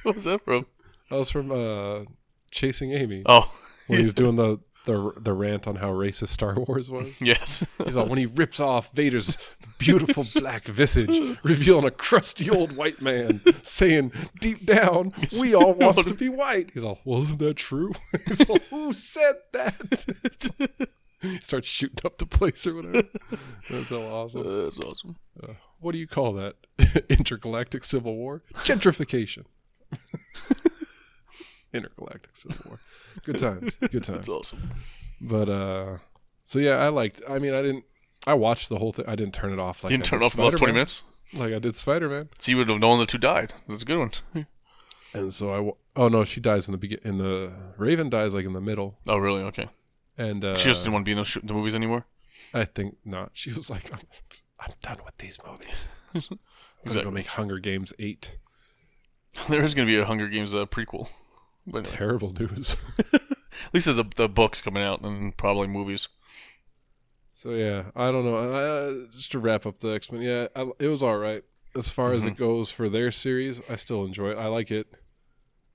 What 0.03 0.15
was 0.15 0.23
that 0.23 0.43
from? 0.45 0.65
That 1.11 1.19
was 1.19 1.29
from 1.29 1.51
uh, 1.51 2.05
Chasing 2.51 2.93
Amy 2.93 3.21
Oh, 3.25 3.53
when 3.87 3.99
he 3.99 4.05
was 4.05 4.13
doing 4.13 4.37
the, 4.37 4.59
the 4.85 5.11
the 5.17 5.33
rant 5.33 5.67
on 5.67 5.75
how 5.75 5.91
racist 5.91 6.29
Star 6.29 6.55
Wars 6.67 6.89
was. 6.89 7.21
yes. 7.21 7.63
He's 7.83 7.95
like 7.95 8.07
when 8.07 8.17
he 8.19 8.25
rips 8.25 8.59
off 8.59 8.91
Vader's 8.93 9.37
beautiful 9.77 10.25
black 10.35 10.65
visage, 10.65 11.37
revealing 11.43 11.85
a 11.85 11.91
crusty 11.91 12.49
old 12.49 12.75
white 12.75 13.01
man, 13.01 13.41
saying 13.63 14.11
deep 14.39 14.65
down, 14.65 15.11
"We 15.39 15.53
all 15.55 15.73
want 15.73 15.97
to 15.97 16.13
be 16.15 16.29
white." 16.29 16.71
He's 16.73 16.83
all, 16.83 16.99
"Wasn't 17.03 17.39
that 17.39 17.55
true?" 17.55 17.93
He's 18.27 18.47
all, 18.49 18.59
"Who 18.69 18.93
said 18.93 19.35
that?" 19.53 20.05
he 21.21 21.39
starts 21.41 21.67
shooting 21.67 21.99
up 22.05 22.17
the 22.19 22.25
place 22.25 22.67
or 22.67 22.75
whatever. 22.75 23.07
That's 23.69 23.89
so 23.89 24.03
awesome. 24.03 24.63
That's 24.63 24.79
awesome. 24.79 25.15
Uh, 25.41 25.53
what 25.79 25.93
do 25.93 25.99
you 25.99 26.07
call 26.07 26.33
that? 26.33 26.55
Intergalactic 27.09 27.83
civil 27.83 28.15
war? 28.15 28.43
Gentrification. 28.57 29.45
Intergalactic 31.75 32.35
Civil 32.35 32.57
War. 32.67 32.79
Good 33.23 33.39
times. 33.39 33.75
Good 33.75 33.91
times. 34.03 34.07
That's 34.07 34.29
awesome. 34.29 34.69
But 35.21 35.49
uh, 35.49 35.97
so 36.43 36.59
yeah, 36.59 36.75
I 36.77 36.89
liked. 36.89 37.21
I 37.29 37.39
mean, 37.39 37.53
I 37.53 37.61
didn't. 37.61 37.83
I 38.27 38.33
watched 38.33 38.69
the 38.69 38.77
whole 38.79 38.91
thing. 38.91 39.05
I 39.07 39.15
didn't 39.15 39.33
turn 39.33 39.53
it 39.53 39.59
off. 39.59 39.83
Like 39.83 39.91
you 39.91 39.97
didn't 39.97 40.07
I 40.07 40.09
turn 40.09 40.21
it 40.21 40.25
off 40.25 40.31
for 40.31 40.37
the 40.37 40.43
last 40.43 40.57
twenty 40.57 40.73
minutes. 40.73 41.03
Like 41.33 41.53
I 41.53 41.59
did 41.59 41.75
Spider 41.75 42.09
Man. 42.09 42.29
So 42.39 42.51
you 42.51 42.57
would 42.57 42.69
have 42.69 42.79
known 42.79 42.99
the 42.99 43.05
two 43.05 43.17
died. 43.17 43.53
That's 43.67 43.83
a 43.83 43.85
good 43.85 43.99
one. 43.99 44.11
And 45.13 45.33
so 45.33 45.53
I. 45.53 45.71
Oh 46.01 46.09
no, 46.09 46.25
she 46.25 46.41
dies 46.41 46.67
in 46.67 46.73
the 46.73 46.77
begin. 46.77 46.99
In 47.05 47.17
the 47.19 47.53
Raven 47.77 48.09
dies 48.09 48.35
like 48.35 48.43
in 48.45 48.51
the 48.51 48.59
middle, 48.59 48.97
Oh, 49.07 49.17
really? 49.17 49.43
Okay. 49.43 49.69
and 50.17 50.43
uh, 50.43 50.57
she 50.57 50.65
just 50.65 50.81
didn't 50.83 50.91
want 50.93 51.05
to 51.05 51.07
be 51.07 51.13
in 51.13 51.17
those 51.19 51.27
sh- 51.29 51.37
the 51.41 51.53
movies 51.53 51.73
anymore. 51.73 52.05
I 52.53 52.65
think 52.65 52.97
not. 53.05 53.29
She 53.33 53.53
was 53.53 53.69
like, 53.69 53.93
I'm, 53.93 53.99
I'm 54.59 54.73
done 54.81 54.97
with 55.05 55.15
these 55.17 55.39
movies. 55.47 55.87
I'm 56.13 56.19
gonna 56.21 56.39
Exactly. 56.83 57.03
go 57.05 57.11
make 57.11 57.27
Hunger 57.27 57.59
Games 57.59 57.93
eight. 57.97 58.37
there 59.47 59.63
is 59.63 59.73
going 59.73 59.87
to 59.87 59.93
be 59.93 59.97
a 59.97 60.03
Hunger 60.05 60.27
Games 60.27 60.53
uh, 60.53 60.65
prequel, 60.65 61.07
but 61.65 61.79
anyway. 61.79 61.97
Terrible 61.97 62.33
news. 62.33 62.77
at 63.13 63.73
least 63.73 63.85
there's 63.85 63.99
a, 63.99 64.05
the 64.15 64.29
books 64.29 64.61
coming 64.61 64.83
out 64.83 65.01
and 65.01 65.35
probably 65.35 65.67
movies. 65.67 66.07
So 67.33 67.51
yeah, 67.51 67.85
I 67.95 68.11
don't 68.11 68.25
know. 68.25 68.35
Uh, 68.35 69.11
just 69.11 69.31
to 69.33 69.39
wrap 69.39 69.65
up 69.65 69.79
the 69.79 69.93
X 69.93 70.11
Men, 70.11 70.21
yeah, 70.21 70.47
I, 70.55 70.69
it 70.79 70.87
was 70.87 71.03
all 71.03 71.17
right 71.17 71.43
as 71.75 71.89
far 71.89 72.13
as 72.13 72.25
it 72.25 72.37
goes 72.37 72.71
for 72.71 72.87
their 72.87 73.11
series. 73.11 73.61
I 73.69 73.75
still 73.75 74.05
enjoy 74.05 74.31
it. 74.31 74.37
I 74.37 74.47
like 74.47 74.71
it 74.71 74.97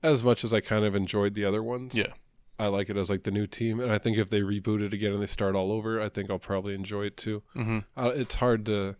as 0.03 0.23
much 0.23 0.43
as 0.43 0.53
I 0.53 0.59
kind 0.59 0.83
of 0.83 0.95
enjoyed 0.95 1.35
the 1.35 1.45
other 1.45 1.61
ones. 1.61 1.95
Yeah. 1.95 2.13
I 2.57 2.67
like 2.67 2.89
it 2.89 2.97
as 2.97 3.09
like 3.09 3.23
the 3.23 3.31
new 3.31 3.47
team, 3.47 3.79
and 3.79 3.91
I 3.91 3.97
think 3.97 4.17
if 4.17 4.29
they 4.29 4.41
reboot 4.41 4.83
it 4.83 4.93
again 4.93 5.13
and 5.13 5.21
they 5.21 5.27
start 5.27 5.55
all 5.55 5.71
over, 5.71 5.99
I 5.99 6.09
think 6.09 6.29
I'll 6.29 6.37
probably 6.37 6.75
enjoy 6.75 7.05
it 7.05 7.17
too. 7.17 7.41
Mm-hmm. 7.55 7.79
Uh, 7.97 8.09
it's 8.09 8.35
hard 8.35 8.67
to, 8.67 8.97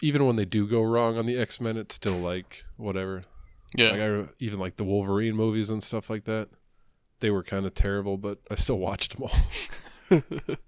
even 0.00 0.24
when 0.24 0.36
they 0.36 0.44
do 0.44 0.68
go 0.68 0.82
wrong 0.82 1.18
on 1.18 1.26
the 1.26 1.36
X 1.36 1.60
Men, 1.60 1.76
it's 1.76 1.96
still 1.96 2.18
like 2.18 2.64
whatever. 2.76 3.22
Yeah. 3.74 3.90
Like 3.90 4.00
I 4.00 4.32
even 4.38 4.58
like 4.58 4.76
the 4.76 4.84
Wolverine 4.84 5.34
movies 5.34 5.70
and 5.70 5.82
stuff 5.82 6.10
like 6.10 6.24
that. 6.24 6.48
They 7.20 7.30
were 7.30 7.42
kind 7.42 7.66
of 7.66 7.74
terrible, 7.74 8.16
but 8.18 8.38
I 8.50 8.56
still 8.56 8.78
watched 8.78 9.12
them 9.16 9.24
all. 9.24 9.38
the 10.08 10.58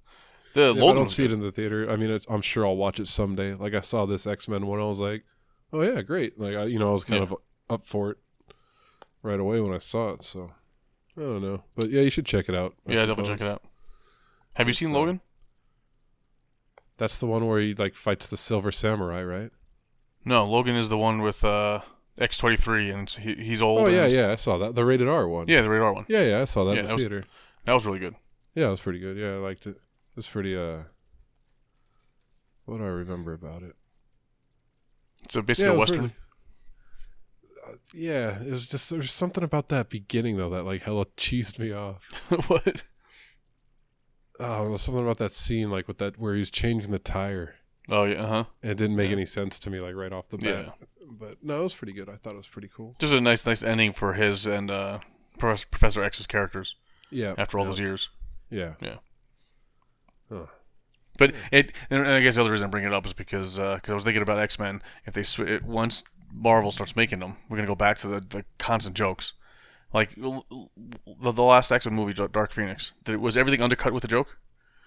If 0.55 0.77
I 0.77 0.95
don't 0.95 1.11
see 1.11 1.25
it 1.25 1.33
in 1.33 1.41
the 1.41 1.51
theater. 1.51 1.91
I 1.91 1.97
mean, 1.97 2.11
it's, 2.11 2.27
I'm 2.29 2.43
sure 2.43 2.65
I'll 2.67 2.77
watch 2.77 3.01
it 3.01 3.09
someday. 3.09 3.55
Like 3.55 3.75
I 3.75 3.81
saw 3.81 4.07
this 4.07 4.27
X 4.27 4.49
Men 4.49 4.67
one, 4.67 4.81
I 4.81 4.85
was 4.85 5.01
like, 5.01 5.25
oh 5.73 5.83
yeah, 5.83 6.01
great. 6.03 6.39
Like 6.39 6.55
I, 6.57 6.65
you 6.65 6.79
know, 6.79 6.91
I 6.91 6.93
was 6.93 7.05
kind 7.05 7.19
Yeah. 7.19 7.25
of 7.25 7.37
up 7.69 7.87
for 7.87 8.11
it 8.13 8.19
right 9.23 9.41
away 9.41 9.61
when 9.61 9.75
I 9.75 9.79
saw 9.79 10.11
it. 10.11 10.23
So 10.23 10.51
I 11.19 11.21
don't 11.23 11.43
know, 11.43 11.65
but 11.75 11.91
yeah, 11.91 12.03
you 12.03 12.11
should 12.11 12.27
check 12.27 12.49
it 12.49 12.55
out. 12.55 12.75
I 12.87 12.93
Yeah, 12.93 13.07
definitely 13.07 13.35
check 13.35 13.41
it 13.41 13.51
out. 13.51 13.63
Have 14.55 14.69
you 14.69 14.71
It's, 14.71 14.79
seen 14.79 14.91
uh, 14.91 14.99
Logan? 14.99 15.21
That's 16.97 17.19
the 17.19 17.27
one 17.27 17.47
where 17.49 17.59
he 17.61 17.75
like 17.75 17.95
fights 17.97 18.31
the 18.31 18.37
Silver 18.37 18.71
Samurai, 18.71 19.23
right? 19.25 19.51
No, 20.25 20.49
Logan 20.49 20.77
is 20.77 20.89
the 20.89 20.97
one 20.99 21.21
with 21.21 21.45
uh, 21.45 21.81
X 22.19 22.39
twenty 22.39 22.57
three, 22.57 22.91
and 22.91 23.09
he, 23.11 23.35
he's 23.35 23.61
old. 23.63 23.81
Oh 23.81 23.87
yeah, 23.87 24.07
yeah, 24.07 24.31
I 24.31 24.37
saw 24.37 24.57
that. 24.59 24.75
The 24.75 24.85
rated 24.85 25.09
R 25.09 25.29
one. 25.29 25.49
yeah, 25.49 25.63
the 25.63 25.71
radar 25.71 25.93
one. 25.93 26.05
yeah, 26.09 26.23
yeah, 26.23 26.41
I 26.41 26.45
saw 26.45 26.65
that 26.65 26.75
Yeah, 26.75 26.81
in 26.81 26.83
that 26.83 26.89
the 26.89 26.95
was- 26.95 27.03
theater. 27.03 27.25
That 27.65 27.73
was 27.73 27.87
really 27.87 27.99
good. 27.99 28.15
Yeah, 28.55 28.69
it 28.69 28.71
was 28.71 28.81
pretty 28.81 29.01
good. 29.01 29.17
Yeah, 29.17 29.31
I 29.33 29.37
liked 29.37 29.67
it. 29.67 29.71
It 29.77 30.17
was 30.17 30.29
pretty. 30.29 30.57
Uh, 30.57 30.85
what 32.67 32.79
do 32.79 32.85
I 32.85 32.89
remember 32.89 33.33
about 33.33 33.63
it? 33.63 33.75
It's 35.25 35.35
a 35.37 35.43
basically 35.43 35.73
it 35.73 35.77
a 35.77 35.79
western. 35.79 35.99
really- 36.01 36.13
uh, 37.67 37.73
yeah, 37.95 38.43
it 38.43 38.51
was 38.51 38.67
just 38.67 38.91
there's 38.91 39.11
something 39.13 39.43
about 39.43 39.69
that 39.71 39.89
beginning 39.89 40.37
though 40.37 40.51
that 40.51 40.65
like 40.65 40.83
hella 40.83 41.07
cheesed 41.17 41.59
me 41.59 41.73
off. 41.73 42.07
what? 42.49 42.85
Oh, 44.41 44.71
was 44.71 44.83
something 44.83 45.03
about 45.03 45.19
that 45.19 45.33
scene 45.33 45.71
like 45.71 45.89
with 45.89 45.99
that 45.99 46.19
where 46.19 46.35
he 46.35 46.41
was 46.41 46.51
changing 46.51 46.91
the 46.91 46.99
tire. 46.99 47.55
Oh 47.91 48.05
yeah, 48.05 48.23
uh 48.23 48.27
huh. 48.29 48.45
It 48.63 48.77
didn't 48.77 48.97
make 48.97 49.09
Yeah. 49.11 49.17
any 49.17 49.27
sense 49.27 49.59
to 49.61 49.71
me 49.71 49.81
like 49.81 49.95
right 49.95 50.13
off 50.13 50.29
the 50.29 50.39
bat. 50.39 50.75
But 51.19 51.43
no, 51.43 51.61
it 51.61 51.63
was 51.65 51.75
pretty 51.75 51.93
good. 51.93 52.09
I 52.09 52.17
thought 52.17 52.35
it 52.35 52.39
was 52.39 52.49
pretty 52.49 52.71
cool. 52.75 52.95
Just 52.99 53.13
a 53.13 53.21
nice, 53.21 53.47
nice 53.47 53.63
ending 53.63 53.93
for 53.93 54.15
his 54.15 54.47
and 54.47 54.71
uh, 54.71 54.99
Professor 55.39 55.67
Professor 55.71 56.03
X's 56.05 56.27
characters 56.27 56.77
Yeah. 57.11 57.35
after 57.39 57.59
all 57.59 57.65
yeah, 57.65 57.71
those 57.71 57.81
years. 57.81 58.09
Yeah. 58.51 58.75
Yeah. 58.81 58.97
Huh. 60.31 60.47
But 61.17 61.35
it, 61.53 61.73
and 61.91 62.07
I 62.09 62.21
guess 62.21 62.35
the 62.35 62.41
other 62.41 62.51
reason 62.51 62.67
I 62.67 62.71
bring 62.71 62.85
it 62.85 62.93
up 62.93 63.07
is 63.07 63.13
because 63.13 63.57
because 63.57 63.91
I 63.91 63.95
was 63.95 64.05
thinking 64.05 64.23
about 64.23 64.39
X 64.39 64.59
Men. 64.59 64.83
If 65.07 65.15
they 65.15 65.23
sw- 65.23 65.41
it, 65.41 65.63
once 65.63 66.03
Marvel 66.33 66.71
starts 66.73 66.97
making 66.97 67.21
them, 67.21 67.37
we're 67.49 67.57
gonna 67.57 67.69
go 67.69 67.75
back 67.77 67.97
to 67.99 68.09
the, 68.09 68.21
the 68.21 68.45
constant 68.59 68.97
jokes. 68.97 69.33
Like 69.93 70.11
l- 70.21 70.45
l- 70.51 70.71
the, 71.21 71.31
the 71.31 71.43
last 71.43 71.71
X 71.71 71.87
Men 71.87 71.95
movie, 71.95 72.15
Dark 72.15 72.53
Phoenix, 72.53 72.91
did, 73.05 73.19
was 73.19 73.37
everything 73.37 73.63
undercut 73.63 73.93
with 73.93 74.03
a 74.05 74.09
joke? 74.09 74.39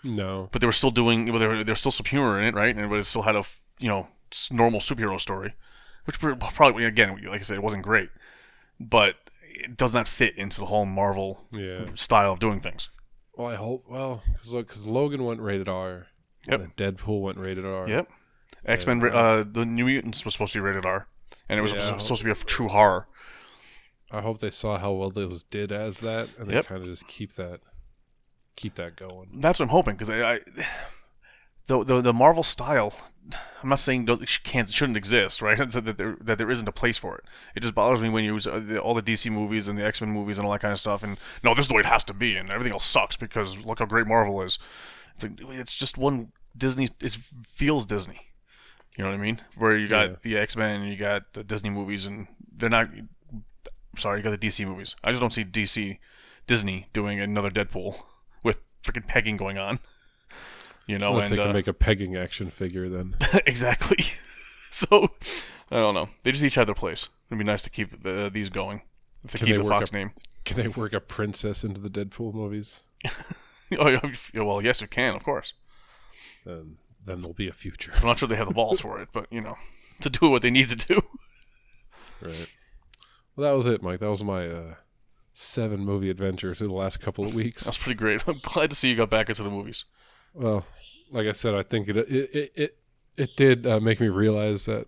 No. 0.03 0.49
But 0.51 0.59
they 0.59 0.67
were 0.67 0.73
still 0.73 0.91
doing, 0.91 1.31
well, 1.31 1.39
were, 1.47 1.63
there's 1.63 1.79
still 1.79 1.91
some 1.91 2.05
humor 2.05 2.39
in 2.39 2.45
it, 2.45 2.53
right? 2.53 2.75
And 2.75 2.89
but 2.89 2.99
it 2.99 3.05
still 3.05 3.21
had 3.21 3.35
a 3.37 3.43
you 3.79 3.87
know 3.87 4.07
normal 4.51 4.81
superhero 4.81 5.19
story, 5.21 5.53
which 6.07 6.19
probably 6.19 6.85
again, 6.85 7.09
like 7.27 7.41
I 7.41 7.43
said, 7.43 7.57
it 7.57 7.63
wasn't 7.63 7.83
great, 7.83 8.09
but 8.79 9.15
it 9.43 9.77
does 9.77 9.93
not 9.93 10.07
fit 10.07 10.35
into 10.37 10.59
the 10.59 10.65
whole 10.65 10.85
Marvel 10.85 11.45
Yeah. 11.51 11.87
style 11.93 12.31
of 12.33 12.39
doing 12.39 12.59
things. 12.59 12.89
Well, 13.35 13.47
I 13.47 13.55
hope. 13.55 13.85
Well, 13.87 14.23
because 14.31 14.51
look, 14.51 14.67
because 14.67 14.85
Logan 14.85 15.23
went 15.25 15.41
rated 15.41 15.69
R. 15.69 16.07
Yep. 16.47 16.59
and 16.61 16.75
Deadpool 16.77 17.21
went 17.21 17.37
rated 17.37 17.65
R. 17.65 17.87
Yep. 17.89 18.09
X 18.65 18.87
Men, 18.87 19.03
uh, 19.03 19.43
the 19.45 19.65
New 19.65 19.85
Mutants 19.85 20.23
was 20.25 20.33
supposed 20.33 20.53
to 20.53 20.59
be 20.59 20.63
rated 20.63 20.85
R, 20.85 21.07
and 21.49 21.59
it 21.59 21.61
was 21.61 21.73
Yeah, 21.73 21.97
supposed, 21.97 22.21
to 22.21 22.25
be 22.25 22.31
a 22.31 22.35
true 22.35 22.69
horror. 22.69 23.07
I 24.11 24.21
hope 24.21 24.39
they 24.39 24.49
saw 24.49 24.77
how 24.77 24.93
well 24.93 25.09
those 25.09 25.43
did 25.43 25.71
as 25.71 25.99
that, 25.99 26.29
and 26.37 26.49
they 26.49 26.53
Yep. 26.55 26.65
kind 26.67 26.81
of 26.81 26.87
just 26.87 27.07
keep 27.07 27.33
that, 27.33 27.59
keep 28.55 28.75
that 28.75 28.95
going. 28.95 29.39
That's 29.41 29.59
what 29.59 29.65
I'm 29.65 29.69
hoping 29.69 29.95
because 29.95 30.09
I, 30.09 30.35
I 30.35 30.39
the, 31.67 31.83
the 31.83 32.01
the 32.01 32.13
Marvel 32.13 32.43
style. 32.43 32.93
I'm 33.61 33.69
not 33.69 33.79
saying 33.81 34.07
it 34.07 34.39
can't 34.43 34.69
shouldn't 34.69 34.97
exist, 34.97 35.41
right? 35.41 35.57
That 35.71 35.97
there 35.97 36.15
that 36.21 36.37
there 36.37 36.49
isn't 36.49 36.67
a 36.67 36.71
place 36.71 36.97
for 36.97 37.15
it. 37.17 37.25
It 37.55 37.59
just 37.61 37.75
bothers 37.75 38.01
me 38.01 38.09
when 38.09 38.23
you 38.23 38.33
use 38.33 38.47
uh, 38.47 38.77
all 38.81 38.93
the 38.93 39.01
DC 39.01 39.29
movies 39.31 39.67
and 39.67 39.77
the 39.77 39.83
X 39.85 39.99
Men 40.01 40.11
movies 40.11 40.37
and 40.37 40.45
all 40.45 40.53
that 40.53 40.61
kind 40.61 40.71
of 40.71 40.79
stuff. 40.79 41.03
And 41.03 41.17
no, 41.43 41.53
this 41.53 41.65
is 41.65 41.67
the 41.69 41.73
way 41.73 41.81
it 41.81 41.85
has 41.87 42.03
to 42.05 42.13
be, 42.13 42.37
and 42.37 42.49
everything 42.49 42.73
else 42.73 42.85
sucks 42.85 43.17
because 43.17 43.57
look 43.65 43.79
how 43.79 43.85
great 43.85 44.07
Marvel 44.07 44.41
is. 44.41 44.57
It's 45.15 45.23
like 45.23 45.39
it's 45.59 45.75
just 45.75 45.97
one 45.97 46.31
Disney. 46.55 46.89
It 47.01 47.17
feels 47.49 47.85
Disney. 47.85 48.21
You 48.97 49.03
know 49.03 49.09
what 49.11 49.19
I 49.19 49.21
mean? 49.21 49.41
Where 49.57 49.77
you 49.77 49.87
got 49.87 50.09
Yeah. 50.09 50.15
the 50.21 50.37
X 50.37 50.55
Men 50.55 50.81
and 50.81 50.89
you 50.89 50.95
got 50.97 51.33
the 51.33 51.43
Disney 51.43 51.69
movies, 51.69 52.05
and 52.05 52.27
they're 52.55 52.69
not. 52.69 52.89
Sorry, 53.97 54.19
you 54.19 54.23
got 54.23 54.39
the 54.39 54.47
DC 54.47 54.65
movies. 54.65 54.95
I 55.03 55.09
just 55.11 55.19
don't 55.21 55.33
see 55.33 55.43
DC, 55.43 55.97
Disney 56.45 56.87
doing 56.93 57.19
another 57.19 57.49
Deadpool 57.49 57.97
with 58.43 58.61
freaking 58.83 59.07
pegging 59.07 59.35
going 59.37 59.57
on. 59.57 59.79
You 60.87 60.97
know, 60.97 61.09
Unless 61.09 61.31
and 61.31 61.37
they 61.37 61.41
can 61.43 61.51
uh, 61.51 61.53
make 61.53 61.67
a 61.67 61.73
pegging 61.73 62.15
action 62.15 62.49
figure, 62.49 62.87
then 62.89 63.15
exactly. 63.45 63.97
so 64.71 65.11
I 65.71 65.75
don't 65.77 65.93
know. 65.93 66.09
They 66.23 66.31
just 66.31 66.43
each 66.43 66.55
have 66.55 66.67
their 66.67 66.75
place. 66.75 67.09
It'd 67.29 67.37
be 67.37 67.43
nice 67.43 67.61
to 67.63 67.69
keep 67.69 68.03
the, 68.03 68.29
these 68.33 68.49
going. 68.49 68.81
If 69.23 69.31
they 69.31 69.39
Can 69.39 69.47
keep 69.47 69.55
they 69.57 69.61
the 69.63 69.67
Fox 69.67 69.89
up- 69.89 69.93
name. 69.93 70.11
can 70.45 70.55
they 70.57 70.69
work 70.69 70.93
a 70.93 71.01
princess 71.01 71.63
into 71.63 71.81
the 71.81 71.89
Deadpool 71.89 72.33
movies? 72.33 72.83
oh, 73.77 73.99
well, 74.35 74.61
yes, 74.61 74.79
you 74.81 74.87
can, 74.87 75.15
of 75.15 75.23
course. 75.23 75.53
Then 76.45 76.77
then 77.05 77.21
there'll 77.21 77.33
be 77.33 77.47
a 77.47 77.53
future, 77.53 77.91
I'm 77.95 78.05
not 78.05 78.19
sure 78.19 78.27
they 78.27 78.35
have 78.35 78.47
the 78.47 78.53
balls 78.53 78.79
for 78.81 78.99
it, 79.01 79.09
but 79.13 79.27
you 79.31 79.41
know, 79.41 79.55
to 80.01 80.09
do 80.09 80.29
what 80.29 80.41
they 80.41 80.51
need 80.51 80.67
to 80.69 80.75
do. 80.75 81.01
right? 82.21 82.49
Well, 83.35 83.49
that 83.49 83.55
was 83.57 83.65
it, 83.65 83.81
Mike. 83.83 83.99
That 83.99 84.09
was 84.09 84.23
my 84.23 84.47
uh, 84.47 84.73
seven 85.33 85.81
movie 85.81 86.09
adventures 86.09 86.59
in 86.61 86.67
the 86.67 86.73
last 86.73 86.99
couple 86.99 87.25
of 87.25 87.33
weeks. 87.35 87.63
That's 87.63 87.77
pretty 87.77 87.97
great. 87.97 88.23
I'm 88.27 88.39
glad 88.41 88.69
to 88.71 88.75
see 88.75 88.89
you 88.89 88.95
got 88.95 89.09
back 89.09 89.29
into 89.29 89.43
the 89.43 89.49
movies. 89.49 89.85
Well, 90.37 90.65
like 91.11 91.27
I 91.27 91.31
said, 91.31 91.55
I 91.55 91.63
think 91.63 91.87
it 91.89 91.97
it 91.97 92.09
it 92.09 92.51
it, 92.55 92.77
it 93.15 93.29
did 93.37 93.65
uh, 93.67 93.79
make 93.79 93.99
me 93.99 94.07
realize 94.09 94.65
that 94.65 94.87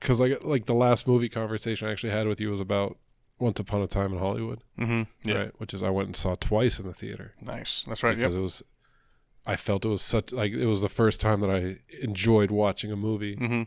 because 0.00 0.20
like 0.20 0.44
like 0.44 0.66
the 0.66 0.74
last 0.74 1.06
movie 1.08 1.28
conversation 1.28 1.88
I 1.88 1.92
actually 1.92 2.12
had 2.12 2.26
with 2.28 2.40
you 2.40 2.50
was 2.50 2.60
about 2.60 2.96
Once 3.38 3.58
Upon 3.60 3.82
a 3.82 3.86
Time 3.86 4.12
in 4.12 4.18
Hollywood, 4.18 4.60
Mm-hmm. 4.78 5.28
Yeah. 5.28 5.38
right? 5.38 5.52
Which 5.58 5.74
is 5.74 5.82
I 5.82 5.90
went 5.90 6.06
and 6.08 6.16
saw 6.16 6.34
twice 6.36 6.78
in 6.78 6.86
the 6.86 6.94
theater 6.94 7.34
Nice. 7.42 7.84
That's 7.86 8.02
right. 8.02 8.16
because 8.16 8.32
Yep. 8.34 8.38
it 8.40 8.42
was. 8.42 8.62
I 9.48 9.54
felt 9.56 9.84
it 9.84 9.88
was 9.88 10.02
such 10.02 10.32
like 10.32 10.52
it 10.52 10.66
was 10.66 10.82
the 10.82 10.88
first 10.88 11.20
time 11.20 11.40
that 11.40 11.50
I 11.50 11.76
enjoyed 12.02 12.50
watching 12.50 12.90
a 12.92 12.96
movie, 12.96 13.36
Mm-hmm. 13.36 13.62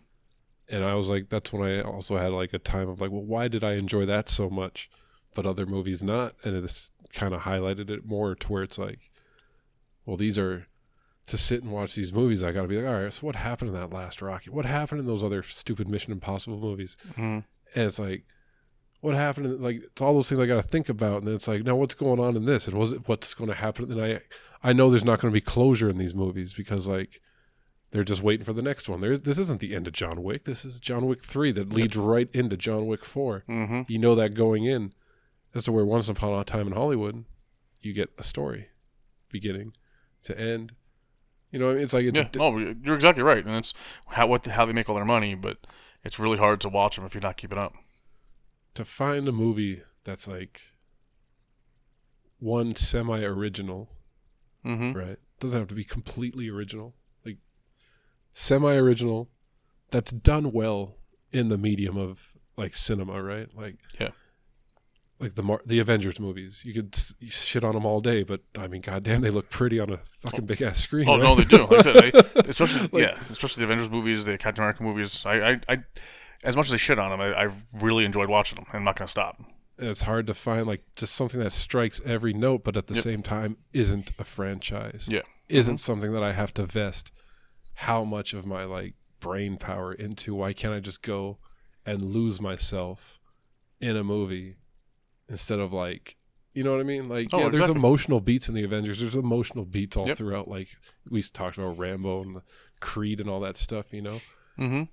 and 0.75 0.83
I 0.83 0.93
was 0.95 1.07
like, 1.09 1.29
that's 1.29 1.51
when 1.53 1.63
I 1.69 1.81
also 1.81 2.17
had 2.17 2.31
like 2.31 2.53
a 2.53 2.59
time 2.59 2.89
of 2.89 2.99
like, 3.01 3.11
well, 3.11 3.23
why 3.23 3.47
did 3.47 3.63
I 3.63 3.73
enjoy 3.73 4.05
that 4.05 4.27
so 4.29 4.49
much, 4.49 4.89
but 5.35 5.45
other 5.45 5.65
movies 5.65 6.03
not? 6.03 6.35
And 6.43 6.55
it's 6.55 6.91
kind 7.13 7.33
of 7.33 7.41
highlighted 7.41 7.89
it 7.89 8.05
more 8.05 8.35
to 8.35 8.47
where 8.51 8.61
it's 8.63 8.77
like, 8.77 9.09
well, 10.09 10.17
these 10.17 10.39
are 10.39 10.65
to 11.27 11.37
sit 11.37 11.61
and 11.61 11.71
watch 11.71 11.93
these 11.93 12.11
movies. 12.11 12.41
I 12.41 12.51
got 12.51 12.63
to 12.63 12.67
be 12.67 12.77
like, 12.77 12.91
all 12.91 13.03
right, 13.03 13.13
so 13.13 13.27
what 13.27 13.35
happened 13.35 13.69
in 13.69 13.79
that 13.79 13.93
last 13.93 14.23
Rocky? 14.23 14.49
What 14.49 14.65
happened 14.65 14.99
in 14.99 15.05
those 15.05 15.23
other 15.23 15.43
stupid 15.43 15.87
Mission 15.87 16.11
Impossible 16.11 16.59
movies? 16.59 16.97
Mm-hmm. 17.11 17.21
And 17.21 17.45
it's 17.75 17.99
like, 17.99 18.25
what 19.01 19.13
happened? 19.13 19.45
In, 19.45 19.61
like, 19.61 19.83
it's 19.83 20.01
all 20.01 20.15
those 20.15 20.27
things 20.27 20.41
I 20.41 20.47
got 20.47 20.55
to 20.55 20.67
think 20.67 20.89
about. 20.89 21.19
And 21.19 21.27
then 21.27 21.35
it's 21.35 21.47
like, 21.47 21.63
now 21.63 21.75
what's 21.75 21.93
going 21.93 22.19
on 22.19 22.35
in 22.35 22.45
this? 22.45 22.67
And 22.67 22.75
was 22.75 22.91
it 22.91 23.07
what's 23.07 23.35
going 23.35 23.51
to 23.51 23.55
happen? 23.55 23.91
And 23.91 24.01
I, 24.01 24.21
I 24.63 24.73
know 24.73 24.89
there's 24.89 25.05
not 25.05 25.19
going 25.19 25.31
to 25.31 25.37
be 25.37 25.41
closure 25.41 25.89
in 25.89 25.99
these 25.99 26.15
movies 26.15 26.55
because 26.55 26.87
like 26.87 27.21
they're 27.91 28.03
just 28.03 28.23
waiting 28.23 28.43
for 28.43 28.53
the 28.53 28.63
next 28.63 28.89
one. 28.89 29.01
There's 29.01 29.21
this 29.21 29.37
isn't 29.37 29.61
the 29.61 29.75
end 29.75 29.85
of 29.85 29.93
John 29.93 30.23
Wick. 30.23 30.45
This 30.45 30.65
is 30.65 30.79
John 30.79 31.05
Wick 31.05 31.21
three 31.23 31.51
that 31.51 31.71
leads 31.71 31.95
right 31.95 32.29
into 32.33 32.57
John 32.57 32.87
Wick 32.87 33.05
four. 33.05 33.43
Mm-hmm. 33.47 33.83
You 33.87 33.99
know 33.99 34.15
that 34.15 34.33
going 34.33 34.65
in, 34.65 34.93
as 35.53 35.65
to 35.65 35.71
where 35.71 35.85
Once 35.85 36.09
Upon 36.09 36.33
a 36.33 36.43
Time 36.43 36.65
in 36.65 36.73
Hollywood, 36.73 37.25
you 37.81 37.93
get 37.93 38.09
a 38.17 38.23
story, 38.23 38.69
beginning 39.31 39.73
to 40.23 40.39
end. 40.39 40.73
You 41.51 41.59
know, 41.59 41.69
it's 41.69 41.93
like 41.93 42.05
it's 42.05 42.17
Yeah. 42.17 42.27
di- 42.31 42.39
Oh, 42.39 42.57
you're 42.57 42.95
exactly 42.95 43.23
right, 43.23 43.43
and 43.45 43.55
it's 43.55 43.73
how 44.07 44.27
what 44.27 44.45
how 44.45 44.65
they 44.65 44.73
make 44.73 44.87
all 44.89 44.95
their 44.95 45.05
money, 45.05 45.33
but 45.35 45.57
it's 46.03 46.19
really 46.19 46.37
hard 46.37 46.61
to 46.61 46.69
watch 46.69 46.95
them 46.95 47.05
if 47.05 47.13
you're 47.13 47.21
not 47.21 47.37
keeping 47.37 47.57
up. 47.57 47.73
to 48.75 48.85
find 48.85 49.27
a 49.27 49.31
movie 49.31 49.81
that's 50.03 50.27
like 50.27 50.61
one 52.39 52.75
semi 52.75 53.21
original, 53.23 53.89
Mm-hmm. 54.65 54.97
right? 54.97 55.17
Doesn't 55.39 55.57
have 55.59 55.67
to 55.69 55.75
be 55.75 55.83
completely 55.85 56.49
original. 56.49 56.93
Like 57.25 57.37
semi 58.31 58.73
original 58.75 59.29
that's 59.91 60.11
done 60.11 60.51
well 60.51 60.95
in 61.31 61.47
the 61.47 61.57
medium 61.57 61.97
of 61.97 62.33
like 62.57 62.75
cinema, 62.75 63.21
right? 63.23 63.47
Like 63.55 63.77
Yeah. 63.99 64.09
Like 65.19 65.35
the 65.35 65.43
Mar- 65.43 65.61
the 65.65 65.79
Avengers 65.79 66.17
movies, 66.19 66.63
you 66.65 66.73
could 66.73 66.95
s- 66.95 67.13
you 67.19 67.29
shit 67.29 67.65
on 67.65 67.73
them 67.73 67.85
all 67.85 67.99
day, 67.99 68.23
but 68.23 68.41
I 68.57 68.67
mean, 68.67 68.79
goddamn, 68.81 69.21
they 69.21 69.29
look 69.29 69.49
pretty 69.49 69.77
on 69.79 69.89
a 69.89 69.97
fucking 70.21 70.45
big 70.45 70.61
ass 70.61 70.79
screen. 70.79 71.09
Oh 71.09 71.13
right? 71.13 71.23
no, 71.23 71.35
they 71.35 71.43
do. 71.43 71.63
Like 71.65 71.71
I 71.71 71.81
said, 71.81 71.95
they, 71.95 72.11
especially 72.49 72.81
Like- 72.83 72.93
yeah, 72.93 73.19
especially 73.29 73.61
the 73.61 73.65
Avengers 73.65 73.89
movies, 73.89 74.23
the 74.23 74.37
Captain 74.37 74.63
America 74.63 74.83
movies. 74.83 75.25
I, 75.25 75.51
I, 75.51 75.59
I 75.67 75.83
as 76.45 76.55
much 76.55 76.67
as 76.67 76.71
they 76.71 76.77
shit 76.77 76.99
on 76.99 77.09
them, 77.11 77.19
I, 77.19 77.33
I 77.33 77.49
really 77.73 78.05
enjoyed 78.05 78.29
watching 78.29 78.55
them. 78.55 78.65
I'm 78.71 78.83
not 78.85 78.95
gonna 78.95 79.09
stop. 79.09 79.41
It's 79.77 80.01
hard 80.01 80.27
to 80.27 80.33
find 80.33 80.65
like 80.65 80.83
just 80.95 81.15
something 81.15 81.39
that 81.41 81.51
strikes 81.51 82.01
every 82.05 82.33
note, 82.33 82.63
but 82.63 82.77
at 82.77 82.87
the 82.87 82.95
Yep. 82.95 83.03
same 83.03 83.21
time 83.21 83.57
isn't 83.73 84.13
a 84.19 84.23
franchise. 84.23 85.07
Yeah. 85.11 85.21
Isn't 85.47 85.75
mm-hmm. 85.75 85.79
something 85.79 86.13
that 86.13 86.23
I 86.23 86.31
have 86.31 86.53
to 86.55 86.65
vest 86.65 87.11
how 87.73 88.03
much 88.03 88.33
of 88.33 88.45
my 88.45 88.63
like 88.63 88.93
brain 89.19 89.57
power 89.57 89.93
into. 89.93 90.35
Why 90.35 90.53
can't 90.53 90.73
I 90.73 90.79
just 90.79 91.01
go 91.01 91.39
and 91.85 92.01
lose 92.01 92.39
myself 92.41 93.19
in 93.81 93.95
a 93.95 94.03
movie 94.03 94.57
instead 95.29 95.59
of 95.59 95.71
like 95.73 96.15
you 96.53 96.63
know 96.63 96.71
what 96.71 96.79
I 96.79 96.83
mean? 96.83 97.07
Like, 97.07 97.29
Oh, 97.31 97.37
yeah, 97.37 97.43
there's 97.43 97.55
exactly. 97.61 97.75
emotional 97.75 98.19
beats 98.19 98.49
in 98.49 98.55
the 98.55 98.63
Avengers. 98.63 98.99
There's 98.99 99.15
emotional 99.15 99.65
beats 99.65 99.95
all 99.95 100.07
Yep. 100.07 100.17
throughout. 100.17 100.47
Like 100.47 100.69
we 101.09 101.21
talked 101.21 101.57
about 101.57 101.77
Rambo 101.77 102.23
and 102.23 102.41
Creed 102.79 103.19
and 103.21 103.29
all 103.29 103.39
that 103.41 103.55
stuff, 103.55 103.93
you 103.93 104.01
know. 104.01 104.19
Mm-hmm. 104.57 104.83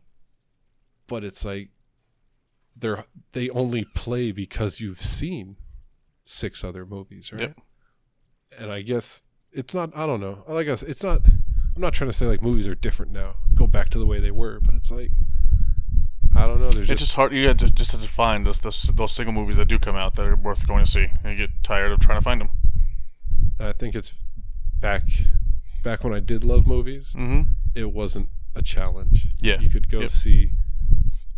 But 1.06 1.24
it's 1.24 1.44
like 1.44 1.70
they're 2.76 3.04
they 3.32 3.48
only 3.50 3.84
play 3.94 4.32
because 4.32 4.80
you've 4.80 5.00
seen 5.02 5.56
six 6.24 6.62
other 6.62 6.84
movies, 6.84 7.32
right? 7.32 7.40
Yep. 7.42 7.60
And 8.58 8.70
I 8.72 8.82
guess 8.82 9.22
it's 9.52 9.72
not. 9.74 9.96
I 9.96 10.06
don't 10.06 10.20
know. 10.20 10.44
Like 10.46 10.68
I 10.68 10.74
said, 10.74 10.90
it's 10.90 11.02
not. 11.02 11.22
I'm 11.74 11.82
not 11.82 11.94
trying 11.94 12.10
to 12.10 12.16
say 12.16 12.26
like 12.26 12.42
movies 12.42 12.68
are 12.68 12.74
different 12.74 13.12
now. 13.12 13.36
Go 13.54 13.66
back 13.66 13.88
to 13.90 13.98
the 13.98 14.06
way 14.06 14.20
they 14.20 14.30
were, 14.30 14.60
but 14.60 14.74
it's 14.74 14.90
like 14.90 15.10
I 16.36 16.46
don't 16.46 16.60
know. 16.60 16.70
There's 16.70 16.88
It's 16.90 17.00
just, 17.00 17.00
just 17.00 17.14
hard. 17.14 17.32
You 17.32 17.48
have 17.48 17.56
to 17.58 17.70
just 17.70 17.92
have 17.92 18.02
to 18.02 18.08
find 18.08 18.44
those, 18.46 18.60
those 18.60 18.82
those 18.94 19.12
single 19.12 19.32
movies 19.32 19.56
that 19.56 19.66
do 19.68 19.78
come 19.78 19.96
out 19.96 20.14
that 20.16 20.26
are 20.26 20.36
worth 20.36 20.66
going 20.68 20.84
to 20.84 20.90
see, 20.90 21.06
and 21.24 21.38
you 21.38 21.46
get 21.46 21.62
tired 21.64 21.92
of 21.92 22.00
trying 22.00 22.18
to 22.18 22.24
find 22.24 22.40
them. 22.40 22.50
I 23.58 23.72
think 23.72 23.94
it's 23.94 24.12
back 24.80 25.02
back 25.82 26.04
when 26.04 26.12
I 26.12 26.20
did 26.20 26.44
love 26.44 26.66
movies. 26.66 27.14
Mm-hmm. 27.16 27.42
It 27.74 27.92
wasn't 27.92 28.28
a 28.54 28.62
challenge. 28.62 29.28
Yeah. 29.40 29.60
you 29.60 29.68
could 29.70 29.88
go 29.90 30.00
Yep. 30.00 30.10
see 30.10 30.50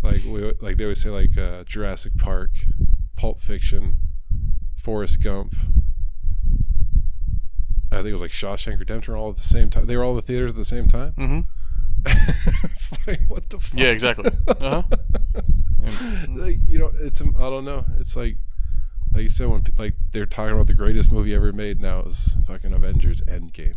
like 0.03 0.23
we, 0.25 0.53
like 0.61 0.77
they 0.77 0.85
always 0.85 1.01
say 1.03 1.11
like 1.11 1.37
uh, 1.39 1.65
Jurassic 1.65 2.17
Park, 2.19 2.51
Pulp 3.17 3.41
Fiction, 3.41 3.97
Forrest 4.77 5.23
Gump. 5.23 5.55
I 7.91 7.97
think 7.97 8.09
it 8.09 8.13
was 8.13 8.23
like 8.23 8.31
Shawshank 8.31 8.79
Redemption 8.79 9.15
all 9.15 9.31
at 9.31 9.37
the 9.37 9.43
same 9.43 9.71
time. 9.71 9.87
They 9.87 9.97
were 9.97 10.05
all 10.05 10.11
in 10.11 10.17
the 10.17 10.23
theaters 10.23 10.51
at 10.51 10.57
the 10.57 10.65
same 10.65 10.87
time. 10.89 11.13
Mm-hmm. 11.13 11.41
it's 12.65 12.93
like 13.07 13.23
what 13.29 13.49
the 13.51 13.59
fuck? 13.59 13.79
Yeah, 13.79 13.89
exactly. 13.89 14.31
Uh-huh. 14.49 14.83
like, 16.31 16.59
you 16.67 16.79
know, 16.79 16.93
it's 17.01 17.21
I 17.21 17.25
don't 17.25 17.65
know. 17.65 17.85
It's 17.99 18.17
like 18.17 18.37
like 19.13 19.23
you 19.23 19.29
said 19.29 19.49
when 19.49 19.65
like 19.79 19.95
they're 20.13 20.27
talking 20.27 20.55
about 20.55 20.67
the 20.67 20.75
greatest 20.75 21.11
movie 21.11 21.35
ever 21.35 21.53
made 21.53 21.81
now 21.81 22.03
is 22.03 22.37
fucking 22.47 22.73
Avengers 22.73 23.23
Endgame, 23.23 23.77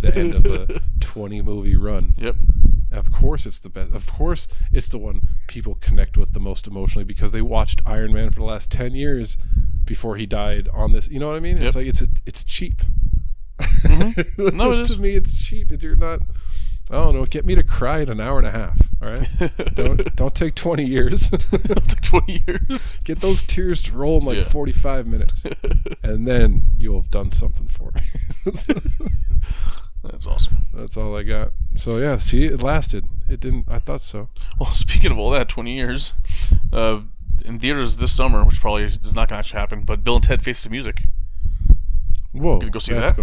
the 0.00 0.14
end 0.14 0.34
of 0.34 0.46
a 0.46 0.80
20 1.00 1.42
movie 1.42 1.76
run. 1.76 2.14
Yep. 2.18 2.36
Of 2.90 3.12
course, 3.12 3.44
it's 3.44 3.58
the 3.58 3.68
best. 3.68 3.92
Of 3.92 4.06
course, 4.06 4.46
it's 4.72 4.88
the 4.88 4.98
one 4.98 5.22
people 5.48 5.76
connect 5.76 6.16
with 6.16 6.32
the 6.32 6.40
most 6.40 6.66
emotionally 6.66 7.04
because 7.04 7.32
they 7.32 7.42
watched 7.42 7.82
Iron 7.84 8.12
Man 8.12 8.30
for 8.30 8.40
the 8.40 8.46
last 8.46 8.70
ten 8.70 8.94
years 8.94 9.36
before 9.84 10.16
he 10.16 10.26
died 10.26 10.68
on 10.72 10.92
this. 10.92 11.08
You 11.08 11.18
know 11.18 11.26
what 11.26 11.36
I 11.36 11.40
mean? 11.40 11.60
It's 11.60 11.74
like 11.74 11.86
it's 11.86 12.02
a, 12.02 12.08
it's 12.24 12.44
cheap. 12.44 12.82
Mm-hmm. 13.58 14.56
No, 14.56 14.72
it 14.72 14.84
to 14.86 14.96
me, 14.96 15.10
it's 15.10 15.36
cheap. 15.36 15.72
If 15.72 15.82
you're 15.82 15.96
not, 15.96 16.20
I 16.90 16.94
don't 16.96 17.14
know. 17.14 17.24
Get 17.24 17.46
me 17.46 17.54
to 17.54 17.62
cry 17.62 18.00
in 18.00 18.10
an 18.10 18.20
hour 18.20 18.38
and 18.38 18.46
a 18.46 18.50
half. 18.50 18.78
All 19.02 19.08
right. 19.08 19.28
don't 19.74 20.14
don't 20.16 20.34
take 20.34 20.54
twenty 20.54 20.84
years. 20.84 21.30
Took 21.50 22.00
twenty 22.02 22.42
years. 22.46 22.98
Get 23.04 23.20
those 23.20 23.42
tears 23.42 23.82
to 23.84 23.92
roll 23.92 24.18
in 24.18 24.24
like 24.26 24.38
Yeah. 24.38 24.44
forty 24.44 24.72
five 24.72 25.06
minutes, 25.06 25.44
and 26.02 26.26
then 26.28 26.72
you'll 26.78 27.00
have 27.00 27.10
done 27.10 27.32
something 27.32 27.68
for 27.68 27.90
me. 27.94 28.02
That's 30.02 30.26
awesome. 30.26 30.66
That's 30.74 30.96
all 30.98 31.16
I 31.16 31.22
got. 31.22 31.52
So 31.74 31.96
yeah, 31.98 32.18
see, 32.18 32.44
it 32.44 32.60
lasted. 32.62 33.06
It 33.28 33.40
didn't. 33.40 33.64
I 33.68 33.78
thought 33.78 34.02
so. 34.02 34.28
Well, 34.60 34.72
speaking 34.74 35.10
of 35.10 35.18
all 35.18 35.30
that, 35.30 35.48
20 35.48 35.74
years, 35.74 36.12
uh, 36.72 37.00
in 37.44 37.58
theaters 37.58 37.96
this 37.96 38.12
summer, 38.14 38.44
which 38.44 38.60
probably 38.60 38.82
is 38.84 39.14
not 39.14 39.28
going 39.30 39.36
to 39.36 39.36
actually 39.36 39.60
happen, 39.60 39.80
but 39.82 40.04
Bill 40.04 40.16
and 40.16 40.24
Ted 40.24 40.42
Face 40.42 40.62
the 40.62 40.68
Music. 40.68 41.04
Whoa! 42.34 42.58
Go 42.60 42.78
see 42.80 42.94
that? 42.94 43.16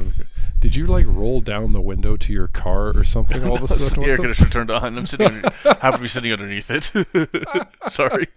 Did 0.60 0.76
you 0.76 0.86
like 0.86 1.06
roll 1.08 1.42
down 1.42 1.74
the 1.74 1.82
window 1.82 2.16
to 2.16 2.32
your 2.34 2.48
car 2.48 2.96
or 2.96 3.04
something 3.04 3.44
all 3.44 3.56
of 3.56 3.64
a 3.64 3.68
sudden? 3.74 4.04
the 4.04 4.10
air 4.10 4.16
conditioner 4.16 4.50
turned 4.50 4.72
on. 4.72 4.98
I'm 4.98 5.06
sitting, 5.06 5.28
under, 5.28 5.50
happen 5.64 5.94
to 5.94 5.98
be 6.00 6.08
sitting 6.08 6.32
underneath 6.32 6.70
it. 6.72 6.92
Sorry. 7.88 8.28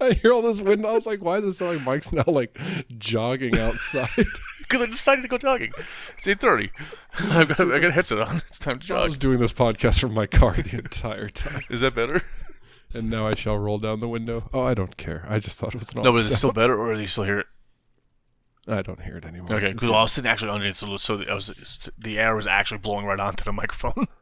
I 0.00 0.12
hear 0.20 0.32
all 0.32 0.42
this 0.42 0.60
wind. 0.60 0.84
I 0.84 0.92
was 0.92 1.06
like, 1.06 1.22
why 1.22 1.38
is 1.38 1.44
it 1.44 1.52
sound 1.54 1.76
like 1.78 1.86
Mike's 1.86 2.12
now 2.12 2.24
like 2.26 2.58
jogging 2.98 3.58
outside? 3.58 4.08
Because 4.16 4.82
I 4.82 4.86
decided 4.86 5.22
to 5.22 5.28
go 5.28 5.38
jogging. 5.38 5.72
It's 6.16 6.26
8.30. 6.26 6.70
I've 7.30 7.48
got, 7.48 7.60
I 7.72 7.78
got 7.78 7.88
a 7.88 7.92
headset 7.92 8.18
on. 8.20 8.36
It's 8.48 8.58
time 8.58 8.80
to 8.80 8.86
jog. 8.86 8.98
I 8.98 9.04
was 9.06 9.16
doing 9.16 9.38
this 9.38 9.52
podcast 9.52 10.00
from 10.00 10.12
my 10.14 10.26
car 10.26 10.52
the 10.54 10.78
entire 10.78 11.28
time, 11.28 11.62
Is 11.70 11.80
that 11.80 11.94
better? 11.94 12.22
and 12.94 13.08
now 13.08 13.26
I 13.26 13.34
shall 13.36 13.56
roll 13.56 13.78
down 13.78 14.00
the 14.00 14.08
window. 14.08 14.48
Oh, 14.52 14.62
I 14.62 14.74
don't 14.74 14.96
care. 14.96 15.24
I 15.28 15.38
just 15.38 15.58
thought 15.58 15.74
it 15.74 15.80
was 15.80 15.92
an 15.94 16.02
No, 16.02 16.12
but 16.12 16.22
is 16.22 16.30
it 16.30 16.36
still 16.36 16.52
better, 16.52 16.76
or 16.78 16.94
do 16.94 17.00
you 17.00 17.06
still 17.06 17.24
hear 17.24 17.38
it? 17.38 17.46
I 18.68 18.82
don't 18.82 19.00
hear 19.00 19.16
it 19.16 19.24
anymore. 19.24 19.54
Okay, 19.56 19.72
because 19.72 19.88
I 19.88 20.02
was 20.02 20.12
sitting 20.12 20.30
actually 20.30 20.50
underneath, 20.50 20.76
so, 20.76 20.96
so 20.98 21.22
I 21.28 21.34
was, 21.34 21.90
the 21.98 22.18
air 22.18 22.36
was 22.36 22.46
actually 22.46 22.78
blowing 22.78 23.06
right 23.06 23.18
onto 23.18 23.44
the 23.44 23.52
microphone. 23.52 24.06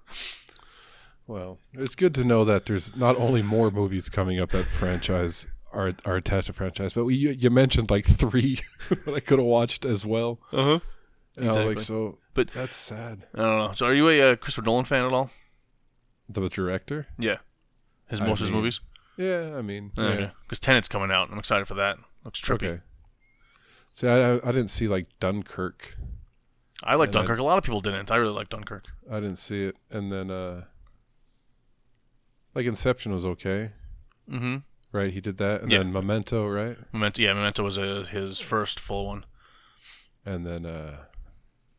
Well, 1.26 1.58
it's 1.72 1.96
good 1.96 2.14
to 2.16 2.24
know 2.24 2.44
that 2.44 2.66
there's 2.66 2.94
not 2.96 3.16
only 3.16 3.42
more 3.42 3.70
movies 3.70 4.08
coming 4.08 4.38
up 4.40 4.50
that 4.50 4.66
franchise 4.66 5.46
are 5.72 5.92
are 6.04 6.16
attached 6.16 6.46
to 6.46 6.52
franchise, 6.52 6.92
but 6.94 7.04
we 7.04 7.16
you, 7.16 7.30
you 7.30 7.50
mentioned 7.50 7.90
like 7.90 8.04
three 8.04 8.60
that 8.88 9.08
I 9.12 9.20
could 9.20 9.38
have 9.38 9.46
watched 9.46 9.84
as 9.84 10.06
well. 10.06 10.38
Uh-huh. 10.52 10.78
And 11.36 11.50
I 11.50 11.52
like, 11.52 11.78
Exactly. 11.78 11.84
so, 11.84 12.18
But- 12.34 12.52
that's 12.52 12.76
sad. 12.76 13.26
I 13.34 13.38
don't 13.38 13.58
know. 13.58 13.72
So 13.74 13.86
are 13.86 13.94
you 13.94 14.08
a 14.08 14.32
uh, 14.32 14.36
Christopher 14.36 14.66
Nolan 14.66 14.84
fan 14.84 15.04
at 15.04 15.12
all? 15.12 15.30
The 16.28 16.48
director? 16.48 17.08
Yeah. 17.18 17.38
His 18.08 18.20
I 18.20 18.26
most 18.26 18.40
of 18.40 18.46
his 18.46 18.52
movies? 18.52 18.80
Yeah, 19.16 19.54
I 19.56 19.62
mean, 19.62 19.92
yeah. 19.96 20.04
Okay. 20.04 20.30
Because 20.44 20.60
Tenet's 20.60 20.88
coming 20.88 21.10
out. 21.10 21.28
I'm 21.30 21.38
excited 21.38 21.66
for 21.66 21.74
that. 21.74 21.98
Looks 22.24 22.40
trippy. 22.40 22.66
Okay. 22.68 22.80
See, 23.96 24.06
I, 24.08 24.34
I 24.34 24.34
I 24.48 24.52
didn't 24.52 24.68
see 24.68 24.88
like 24.88 25.06
Dunkirk. 25.20 25.96
I 26.84 26.96
like 26.96 27.10
Dunkirk. 27.12 27.38
A 27.38 27.42
lot 27.42 27.56
of 27.56 27.64
people 27.64 27.80
didn't. 27.80 28.10
I 28.10 28.16
really 28.16 28.34
like 28.34 28.50
Dunkirk. 28.50 28.84
I 29.10 29.20
didn't 29.20 29.38
see 29.38 29.62
it, 29.64 29.76
and 29.90 30.10
then 30.10 30.30
uh, 30.30 30.64
like 32.54 32.66
Inception 32.66 33.12
was 33.12 33.24
okay, 33.24 33.72
Mm-hmm. 34.30 34.56
right? 34.92 35.10
He 35.12 35.22
did 35.22 35.38
that, 35.38 35.62
and 35.62 35.70
Yeah. 35.72 35.78
then 35.78 35.92
Memento, 35.94 36.46
right? 36.46 36.76
Memento, 36.92 37.22
yeah, 37.22 37.32
Memento 37.32 37.62
was 37.62 37.78
uh 37.78 38.06
his 38.10 38.38
first 38.38 38.78
full 38.80 39.06
one. 39.06 39.24
And 40.26 40.44
then, 40.44 40.66
uh, 40.66 41.04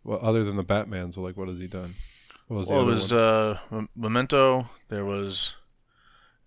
well, 0.04 0.20
other 0.22 0.44
than 0.44 0.56
the 0.56 0.64
Batman, 0.64 1.12
so 1.12 1.22
like, 1.22 1.38
what 1.38 1.50
has 1.50 1.60
he 1.60 1.68
done? 1.68 1.94
What 2.48 2.58
was 2.58 2.68
Well, 2.70 2.82
it 2.82 2.86
was 2.86 3.14
uh, 3.14 3.60
Memento. 3.96 4.70
There 4.88 5.06
was 5.06 5.54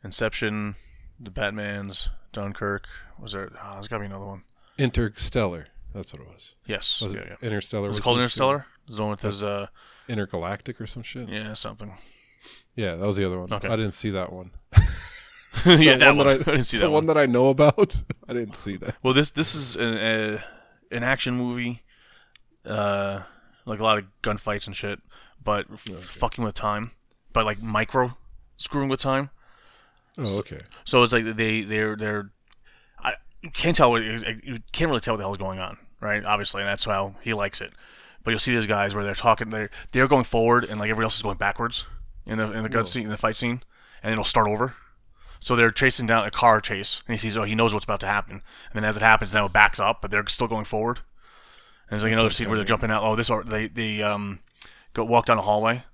Inception, 0.03 0.75
the 1.21 1.31
Batman's, 1.31 2.09
Dunkirk. 2.33 2.89
Was 3.21 3.33
there? 3.33 3.51
Oh, 3.63 3.73
there's 3.75 3.87
got 3.87 3.97
to 3.99 4.01
be 4.01 4.07
another 4.07 4.25
one. 4.25 4.43
Interstellar. 4.81 5.67
That's 5.95 6.13
what 6.13 6.23
it 6.23 6.29
was. 6.29 6.55
Yes. 6.67 7.03
Was 7.03 7.15
yeah, 7.15 7.21
it 7.21 7.39
yeah. 7.41 7.47
Interstellar? 7.47 7.89
Was 7.89 7.99
it 7.99 8.03
called 8.03 8.19
Interstellar? 8.19 8.67
It's 8.87 8.97
the 8.97 9.03
one 9.03 9.11
with 9.11 9.23
his 9.23 9.43
uh, 9.43 9.67
Intergalactic 10.09 10.81
or 10.81 10.87
some 10.87 11.03
shit? 11.03 11.29
Yeah. 11.29 11.55
Something. 11.55 11.93
Yeah, 12.75 12.95
that 12.97 13.07
was 13.07 13.17
the 13.17 13.25
other 13.27 13.39
one. 13.39 13.53
Okay. 13.53 13.69
I 13.69 13.77
didn't 13.77 13.93
see 13.93 14.11
that 14.11 14.33
one. 14.33 14.53
yeah, 15.67 15.97
that 15.97 16.17
one 16.17 16.27
one. 16.27 16.29
I, 16.29 16.37
that 16.39 16.49
I- 16.49 16.53
didn't 16.53 16.65
see 16.65 16.79
the 16.79 16.85
that 16.85 16.91
one 16.91 17.07
one. 17.07 17.15
that 17.15 17.19
I 17.19 17.27
know 17.27 17.49
about. 17.49 17.97
I 18.29 18.33
didn't 18.33 18.55
see 18.55 18.77
that. 18.79 18.97
Well, 19.03 19.15
this 19.15 19.31
this 19.31 19.55
is 19.55 19.77
an 19.77 20.41
an 20.91 21.03
action 21.03 21.35
movie, 21.35 21.83
uh, 22.65 23.21
like 23.67 23.81
a 23.81 23.83
lot 23.83 23.99
of 23.99 24.05
gunfights 24.23 24.67
and 24.67 24.75
shit, 24.75 25.01
but 25.43 25.67
f- 25.73 25.83
fucking 25.83 26.43
with 26.43 26.55
time, 26.55 26.93
but 27.33 27.45
like 27.45 27.61
micro 27.63 28.17
screwing 28.57 28.89
with 28.89 29.01
time. 29.01 29.31
Oh, 30.19 30.39
okay. 30.39 30.63
So 30.85 31.03
it's 31.03 31.13
like 31.13 31.25
they 31.37 31.63
they're 31.63 31.97
they're 31.97 32.31
you 33.43 33.51
can't 33.51 33.77
tell 33.77 33.91
what 33.91 34.03
you 34.03 34.59
can't 34.73 34.89
really 34.89 35.01
tell 35.01 35.15
what 35.15 35.19
the 35.19 35.25
hell 35.25 35.33
is 35.33 35.39
going 35.39 35.59
on, 35.59 35.79
right? 36.01 36.25
Obviously, 36.25 36.63
and 36.63 36.69
that's 36.69 36.85
how 36.85 37.15
he 37.23 37.35
likes 37.35 37.61
it. 37.61 37.73
But 38.23 38.33
you'll 38.33 38.41
see 38.41 38.55
these 38.55 38.67
guys 38.67 38.95
where 38.95 39.05
they're 39.05 39.15
talking, 39.15 39.51
they're 39.51 39.71
they're 39.93 40.09
going 40.09 40.25
forward, 40.25 40.65
and 40.65 40.79
like 40.79 40.91
everybody 40.91 41.05
else 41.05 41.17
is 41.17 41.23
going 41.23 41.39
backwards 41.39 41.85
in 42.27 42.39
the 42.39 42.53
in 42.53 42.63
the 42.63 42.69
gun 42.69 42.87
scene, 42.87 43.05
in 43.05 43.09
the 43.11 43.17
fight 43.17 43.37
scene, 43.37 43.63
and 44.03 44.13
it'll 44.13 44.25
start 44.25 44.47
over. 44.47 44.75
So 45.39 45.57
they're 45.57 45.71
chasing 45.71 46.07
down 46.07 46.27
a 46.27 46.31
car 46.31 46.61
chase, 46.61 47.03
and 47.07 47.15
he 47.15 47.19
sees, 47.19 47.35
oh, 47.37 47.45
he 47.45 47.55
knows 47.55 47.73
what's 47.73 47.85
about 47.85 48.01
to 48.01 48.07
happen, 48.07 48.43
and 48.73 48.75
then 48.75 48.85
as 48.85 48.97
it 48.97 49.03
happens, 49.03 49.33
now 49.33 49.47
it 49.47 49.53
backs 49.55 49.81
up, 49.81 50.03
but 50.03 50.11
they're 50.11 50.27
still 50.27 50.49
going 50.49 50.67
forward. 50.67 50.99
And 51.89 51.93
there's 51.93 52.03
like 52.03 52.13
That's 52.13 52.21
another 52.21 52.31
scene 52.31 52.49
where 52.49 52.59
they're 52.59 52.67
jumping 52.67 52.91
out. 52.91 53.03
Oh, 53.03 53.17
this 53.17 53.31
or 53.31 53.43
they 53.43 53.69
they 53.69 54.03
um 54.03 54.41
go 54.93 55.05
walk 55.05 55.25
down 55.25 55.39
a 55.39 55.43
hallway, 55.43 55.85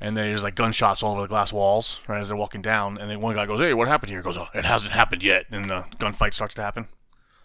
and 0.00 0.16
there's 0.16 0.42
like 0.42 0.54
gunshots 0.54 1.02
all 1.02 1.12
over 1.12 1.22
the 1.22 1.28
glass 1.28 1.52
walls 1.52 2.00
right 2.08 2.20
as 2.20 2.28
they're 2.28 2.36
walking 2.36 2.62
down, 2.62 2.98
and 2.98 3.10
then 3.10 3.20
one 3.20 3.34
guy 3.34 3.46
goes, 3.46 3.60
"Hey, 3.60 3.74
what 3.74 3.88
happened 3.88 4.10
here?" 4.10 4.20
He 4.20 4.24
goes, 4.24 4.36
"Oh, 4.38 4.48
it 4.54 4.64
hasn't 4.64 4.92
happened 4.92 5.22
yet," 5.22 5.46
and 5.50 5.66
the 5.66 5.84
gunfight 5.98 6.34
starts 6.34 6.54
to 6.56 6.62
happen. 6.62 6.88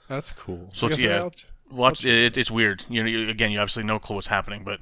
That's 0.08 0.32
cool. 0.32 0.70
So 0.74 0.88
it's- 0.88 1.00
yeah. 1.02 1.30
Watch 1.72 2.06
it, 2.06 2.38
it's 2.38 2.52
weird. 2.52 2.86
You 2.90 3.02
know, 3.04 3.10
you, 3.10 3.28
again, 3.30 3.52
you 3.52 3.58
obviously 3.60 3.82
no 3.84 3.98
clue 3.98 4.16
what's 4.16 4.28
happening, 4.28 4.64
but 4.64 4.80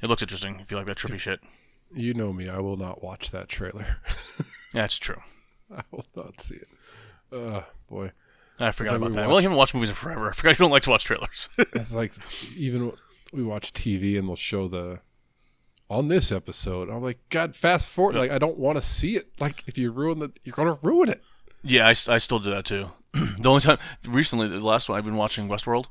it 0.00 0.08
looks 0.08 0.22
interesting 0.22 0.60
if 0.60 0.70
you 0.70 0.76
like 0.76 0.86
that 0.86 0.96
trippy 0.96 1.18
shit. 1.18 1.40
You 1.92 2.14
know 2.14 2.32
me. 2.32 2.48
I 2.48 2.60
will 2.60 2.76
not 2.76 3.02
watch 3.02 3.32
that 3.32 3.48
trailer. 3.48 3.96
That's 4.72 4.96
true. 4.96 5.20
I 5.76 5.82
will 5.90 6.06
not 6.14 6.40
see 6.40 6.54
it. 6.54 6.68
Uh, 7.32 7.62
boy. 7.88 8.12
I 8.60 8.70
forgot 8.70 8.94
about 8.94 9.10
we 9.10 9.16
that. 9.16 9.22
watched- 9.22 9.28
Well, 9.30 9.40
you 9.40 9.42
haven't 9.42 9.58
watched 9.58 9.74
movies 9.74 9.88
in 9.88 9.96
forever. 9.96 10.30
I 10.30 10.34
forgot 10.34 10.50
you 10.50 10.56
don't 10.62 10.70
like 10.70 10.84
to 10.84 10.90
watch 10.90 11.02
trailers. 11.02 11.48
It's 11.58 11.92
like 11.92 12.12
even 12.56 12.92
we 13.32 13.42
watch 13.42 13.72
TV 13.72 14.16
and 14.16 14.28
they'll 14.28 14.36
show 14.36 14.68
the 14.68 15.00
on 15.90 16.08
this 16.08 16.30
episode. 16.32 16.88
I'm 16.88 17.02
like, 17.02 17.18
God, 17.28 17.54
fast 17.54 17.88
forward. 17.92 18.14
Like 18.16 18.30
I 18.30 18.38
don't 18.38 18.56
want 18.56 18.76
to 18.76 18.82
see 18.82 19.16
it. 19.16 19.28
Like 19.40 19.64
if 19.66 19.76
you 19.76 19.90
ruin 19.90 20.20
the, 20.20 20.30
you're 20.44 20.54
gonna 20.54 20.78
ruin 20.82 21.08
it. 21.10 21.22
yeah, 21.62 21.86
I, 21.86 21.90
I 21.90 22.18
still 22.18 22.38
do 22.38 22.50
that 22.50 22.64
too. 22.64 22.90
the 23.12 23.48
only 23.48 23.60
time 23.60 23.78
recently, 24.06 24.46
the 24.48 24.60
last 24.60 24.88
one 24.88 24.96
I've 24.96 25.04
been 25.04 25.16
watching 25.16 25.48
Westworld, 25.48 25.86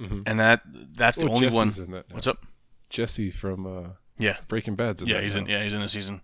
Mhm. 0.00 0.22
and 0.26 0.38
that 0.40 0.62
that's 0.66 1.18
the 1.18 1.26
Oh, 1.26 1.30
only 1.34 1.46
Jesse's 1.50 1.54
one. 1.78 1.86
in 1.86 1.92
that 1.92 2.08
now. 2.08 2.14
What's 2.14 2.26
up? 2.28 2.46
Jesse 2.88 3.30
from 3.32 3.66
uh, 3.66 3.88
Yeah, 4.16 4.36
Breaking 4.46 4.76
Bad's 4.76 5.02
in 5.02 5.08
yeah, 5.08 5.14
that 5.14 5.22
he's 5.24 5.34
now. 5.36 5.42
in. 5.42 5.48
Yeah, 5.48 5.62
he's 5.64 5.74
in 5.74 5.82
the 5.82 5.88
season. 5.88 6.22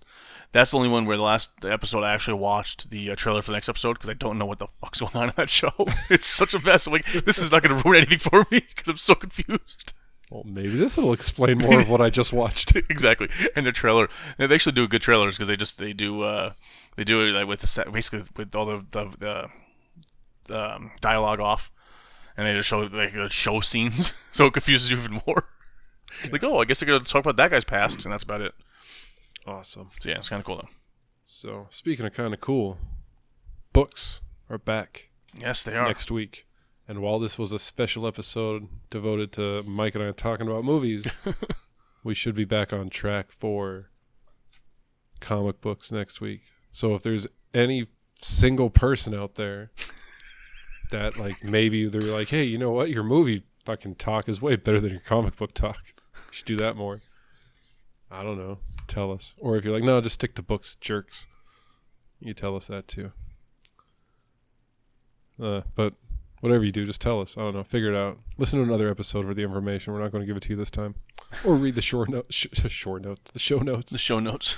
That's 0.53 0.71
the 0.71 0.77
only 0.77 0.89
one 0.89 1.05
where 1.05 1.17
the 1.17 1.23
last 1.25 1.51
episode 1.65 2.05
I 2.05 2.15
actually 2.15 2.39
watched 2.39 2.91
the 2.91 3.11
uh, 3.11 3.17
trailer 3.17 3.43
for 3.43 3.51
the 3.51 3.57
next 3.57 3.69
episode 3.69 3.95
because 3.95 4.09
I 4.09 4.13
don't 4.15 4.39
know 4.39 4.47
what 4.47 4.61
the 4.61 4.69
fuck's 4.81 5.01
going 5.01 5.17
on 5.17 5.29
in 5.31 5.35
that 5.37 5.51
show. 5.51 5.73
it's 6.11 6.27
such 6.27 6.55
a 6.55 6.61
mess. 6.65 6.87
I'm 6.87 6.93
like, 6.93 7.07
this 7.25 7.39
is 7.39 7.51
not 7.51 7.65
going 7.65 7.77
to 7.77 7.83
ruin 7.89 7.99
anything 8.03 8.21
for 8.21 8.47
me 8.53 8.61
because 8.61 8.87
I'm 8.87 8.97
so 8.99 9.17
confused. 9.17 9.95
Well, 10.35 10.43
maybe 10.45 10.71
this 10.71 10.97
will 10.97 11.13
explain 11.13 11.59
more 11.59 11.79
of 11.79 11.89
what 11.89 12.01
I 12.01 12.11
just 12.11 12.33
watched. 12.33 12.75
exactly. 12.91 13.29
And 13.55 13.65
the 13.65 13.71
trailer. 13.71 14.09
They 14.37 14.53
actually 14.53 14.73
do 14.73 14.89
good 14.89 15.01
trailers 15.01 15.37
because 15.37 15.47
they 15.47 15.57
just 15.57 15.79
they 15.79 15.93
do 15.93 16.23
uh 16.23 16.55
they 16.97 17.05
do 17.05 17.21
it 17.21 17.31
like 17.31 17.47
with 17.47 17.61
the 17.61 17.69
set, 17.69 17.93
basically 17.93 18.25
with 18.37 18.53
all 18.53 18.67
the 18.67 18.85
the, 18.91 19.49
the 20.49 20.75
um, 20.75 20.91
dialogue 21.01 21.39
off, 21.39 21.71
and 22.37 22.49
they 22.49 22.53
just 22.53 22.69
show 22.69 22.81
like 22.81 23.13
show 23.31 23.61
scenes, 23.61 24.13
so 24.33 24.47
it 24.47 24.53
confuses 24.55 24.91
you 24.91 24.97
even 24.97 25.21
more. 25.25 25.45
Like, 26.33 26.43
oh, 26.43 26.59
I 26.59 26.65
guess 26.65 26.81
they're 26.81 26.89
gonna 26.89 27.05
talk 27.05 27.25
about 27.25 27.37
that 27.37 27.53
guy's 27.53 27.65
past, 27.65 28.05
and 28.05 28.13
that's 28.13 28.25
about 28.25 28.41
it. 28.41 28.55
Awesome. 29.47 29.89
So 30.01 30.09
yeah, 30.09 30.17
it's 30.17 30.31
kind 30.31 30.41
of 30.41 30.47
cool 30.47 30.57
though. 30.57 30.69
So 31.27 31.69
speaking 31.71 32.07
of 32.07 32.13
kind 32.13 32.35
of 32.35 32.41
cool, 32.41 32.79
books 33.73 34.21
are 34.51 34.59
back 34.59 35.11
Yes, 35.41 35.63
they 35.63 35.77
are. 35.77 35.87
next 35.87 36.11
week. 36.11 36.45
And 36.87 37.01
while 37.01 37.19
this 37.19 37.39
was 37.39 37.53
a 37.53 37.59
special 37.59 38.07
episode 38.07 38.69
devoted 38.91 39.33
to 39.33 39.63
Mike 39.63 39.95
and 39.95 40.05
I 40.05 40.13
talking 40.13 40.47
about 40.47 40.65
movies, 40.65 41.11
we 42.05 42.15
should 42.15 42.35
be 42.35 42.45
back 42.45 42.73
on 42.73 42.91
track 42.91 43.33
for 43.33 43.91
comic 45.21 45.61
books 45.63 45.91
next 45.91 46.21
week. 46.21 46.43
So 46.73 46.95
if 46.95 47.03
there's 47.03 47.27
any 47.55 47.87
single 48.21 48.69
person 48.69 49.15
out 49.15 49.37
there 49.37 49.71
that 50.91 51.19
like 51.19 51.43
maybe 51.43 51.87
they're 51.87 52.03
like, 52.03 52.29
hey, 52.29 52.45
you 52.45 52.59
know 52.59 52.71
what, 52.71 52.91
your 52.91 53.03
movie 53.03 53.45
fucking 53.65 53.95
talk 53.95 54.29
is 54.29 54.43
way 54.43 54.57
better 54.57 54.81
than 54.81 54.91
your 54.91 55.01
comic 55.01 55.37
book 55.37 55.55
talk. 55.55 55.95
You 56.15 56.33
should 56.33 56.47
do 56.47 56.57
that 56.57 56.77
more. 56.77 56.99
I 58.11 58.23
don't 58.23 58.37
know. 58.37 58.59
Tell 58.87 59.11
us. 59.11 59.35
Or 59.39 59.57
if 59.57 59.65
you're 59.65 59.73
like, 59.73 59.83
no, 59.83 60.01
just 60.03 60.15
stick 60.15 60.35
to 60.35 60.43
books, 60.43 60.77
jerks. 60.81 61.27
You 62.21 62.35
tell 62.35 62.57
us 62.57 62.67
that 62.69 62.87
too. 62.87 63.13
Uh, 65.43 65.63
but 65.75 65.95
whatever 66.45 66.63
you 66.63 66.71
do, 66.73 66.85
just 66.85 67.01
tell 67.01 67.23
us. 67.23 67.39
I 67.39 67.41
don't 67.41 67.55
know. 67.55 67.65
Figure 67.65 67.91
it 67.95 67.97
out. 67.97 68.19
Listen 68.37 68.59
to 68.59 68.65
another 68.67 68.91
episode 68.91 69.25
for 69.25 69.33
the 69.33 69.43
information. 69.43 69.95
We're 69.95 70.01
not 70.03 70.13
going 70.13 70.21
to 70.21 70.27
give 70.27 70.37
it 70.37 70.43
to 70.43 70.51
you 70.51 70.57
this 70.57 70.69
time. 70.69 70.95
Or 71.43 71.55
read 71.55 71.75
the 71.75 71.81
short 71.81 72.11
notes. 72.11 72.35
sh- 72.35 72.47
short 72.69 73.01
notes, 73.03 73.31
the 73.31 73.39
show 73.39 73.61
notes, 73.61 73.91
The 73.91 73.97
show 73.99 74.21
notes, 74.21 74.57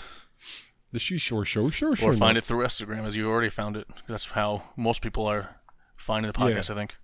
the 0.90 0.98
she 0.98 1.16
shore 1.16 1.44
show, 1.44 1.70
sure, 1.70 1.92
or 1.92 1.96
sure. 1.96 2.12
find 2.14 2.36
it 2.36 2.42
through 2.42 2.64
Instagram 2.64 3.04
as 3.06 3.16
you 3.16 3.30
already 3.30 3.50
found 3.50 3.76
it. 3.76 3.86
That's 4.08 4.26
how 4.26 4.64
most 4.76 5.00
people 5.00 5.26
are 5.26 5.60
finding 5.96 6.30
the 6.30 6.36
podcast. 6.36 6.70
I 6.70 6.74
think. 6.74 6.96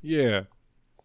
Yeah, 0.00 0.42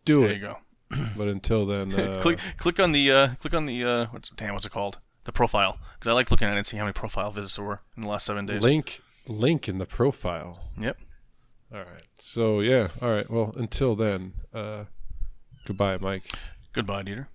do 0.06 0.18
There 0.18 0.26
it. 0.26 0.28
There 0.28 0.34
you 0.38 0.42
go. 0.42 0.58
But 1.18 1.28
until 1.30 1.66
then, 1.66 1.94
uh, 2.00 2.20
click 2.22 2.40
click 2.58 2.80
on 2.80 2.92
the 2.92 3.12
uh, 3.12 3.28
click 3.40 3.56
on 3.56 3.66
the 3.66 3.84
uh, 3.84 4.06
what's 4.12 4.30
damn 4.30 4.54
what's 4.54 4.66
it 4.68 4.72
called 4.72 5.00
the 5.24 5.32
profile 5.32 5.80
because 5.96 6.10
I 6.10 6.14
like 6.14 6.30
looking 6.32 6.48
at 6.48 6.54
it 6.54 6.58
and 6.58 6.66
seeing 6.66 6.80
how 6.80 6.86
many 6.86 6.94
profile 6.94 7.32
visits 7.32 7.56
there 7.56 7.66
were 7.66 7.82
in 7.98 8.04
the 8.04 8.08
last 8.10 8.26
seven 8.28 8.46
days. 8.46 8.62
link 8.62 9.02
link 9.28 9.68
in 9.68 9.78
the 9.80 9.86
profile. 9.86 10.64
Yep. 10.80 10.98
All 11.74 11.80
right. 11.80 12.04
So 12.20 12.62
yeah. 12.62 12.90
All 13.02 13.12
right. 13.12 13.30
Well, 13.30 13.54
until 13.56 13.96
then, 13.96 14.34
uh, 14.54 14.86
goodbye, 15.66 15.98
Mike. 15.98 16.24
Goodbye, 16.74 17.04
Dieter. 17.04 17.28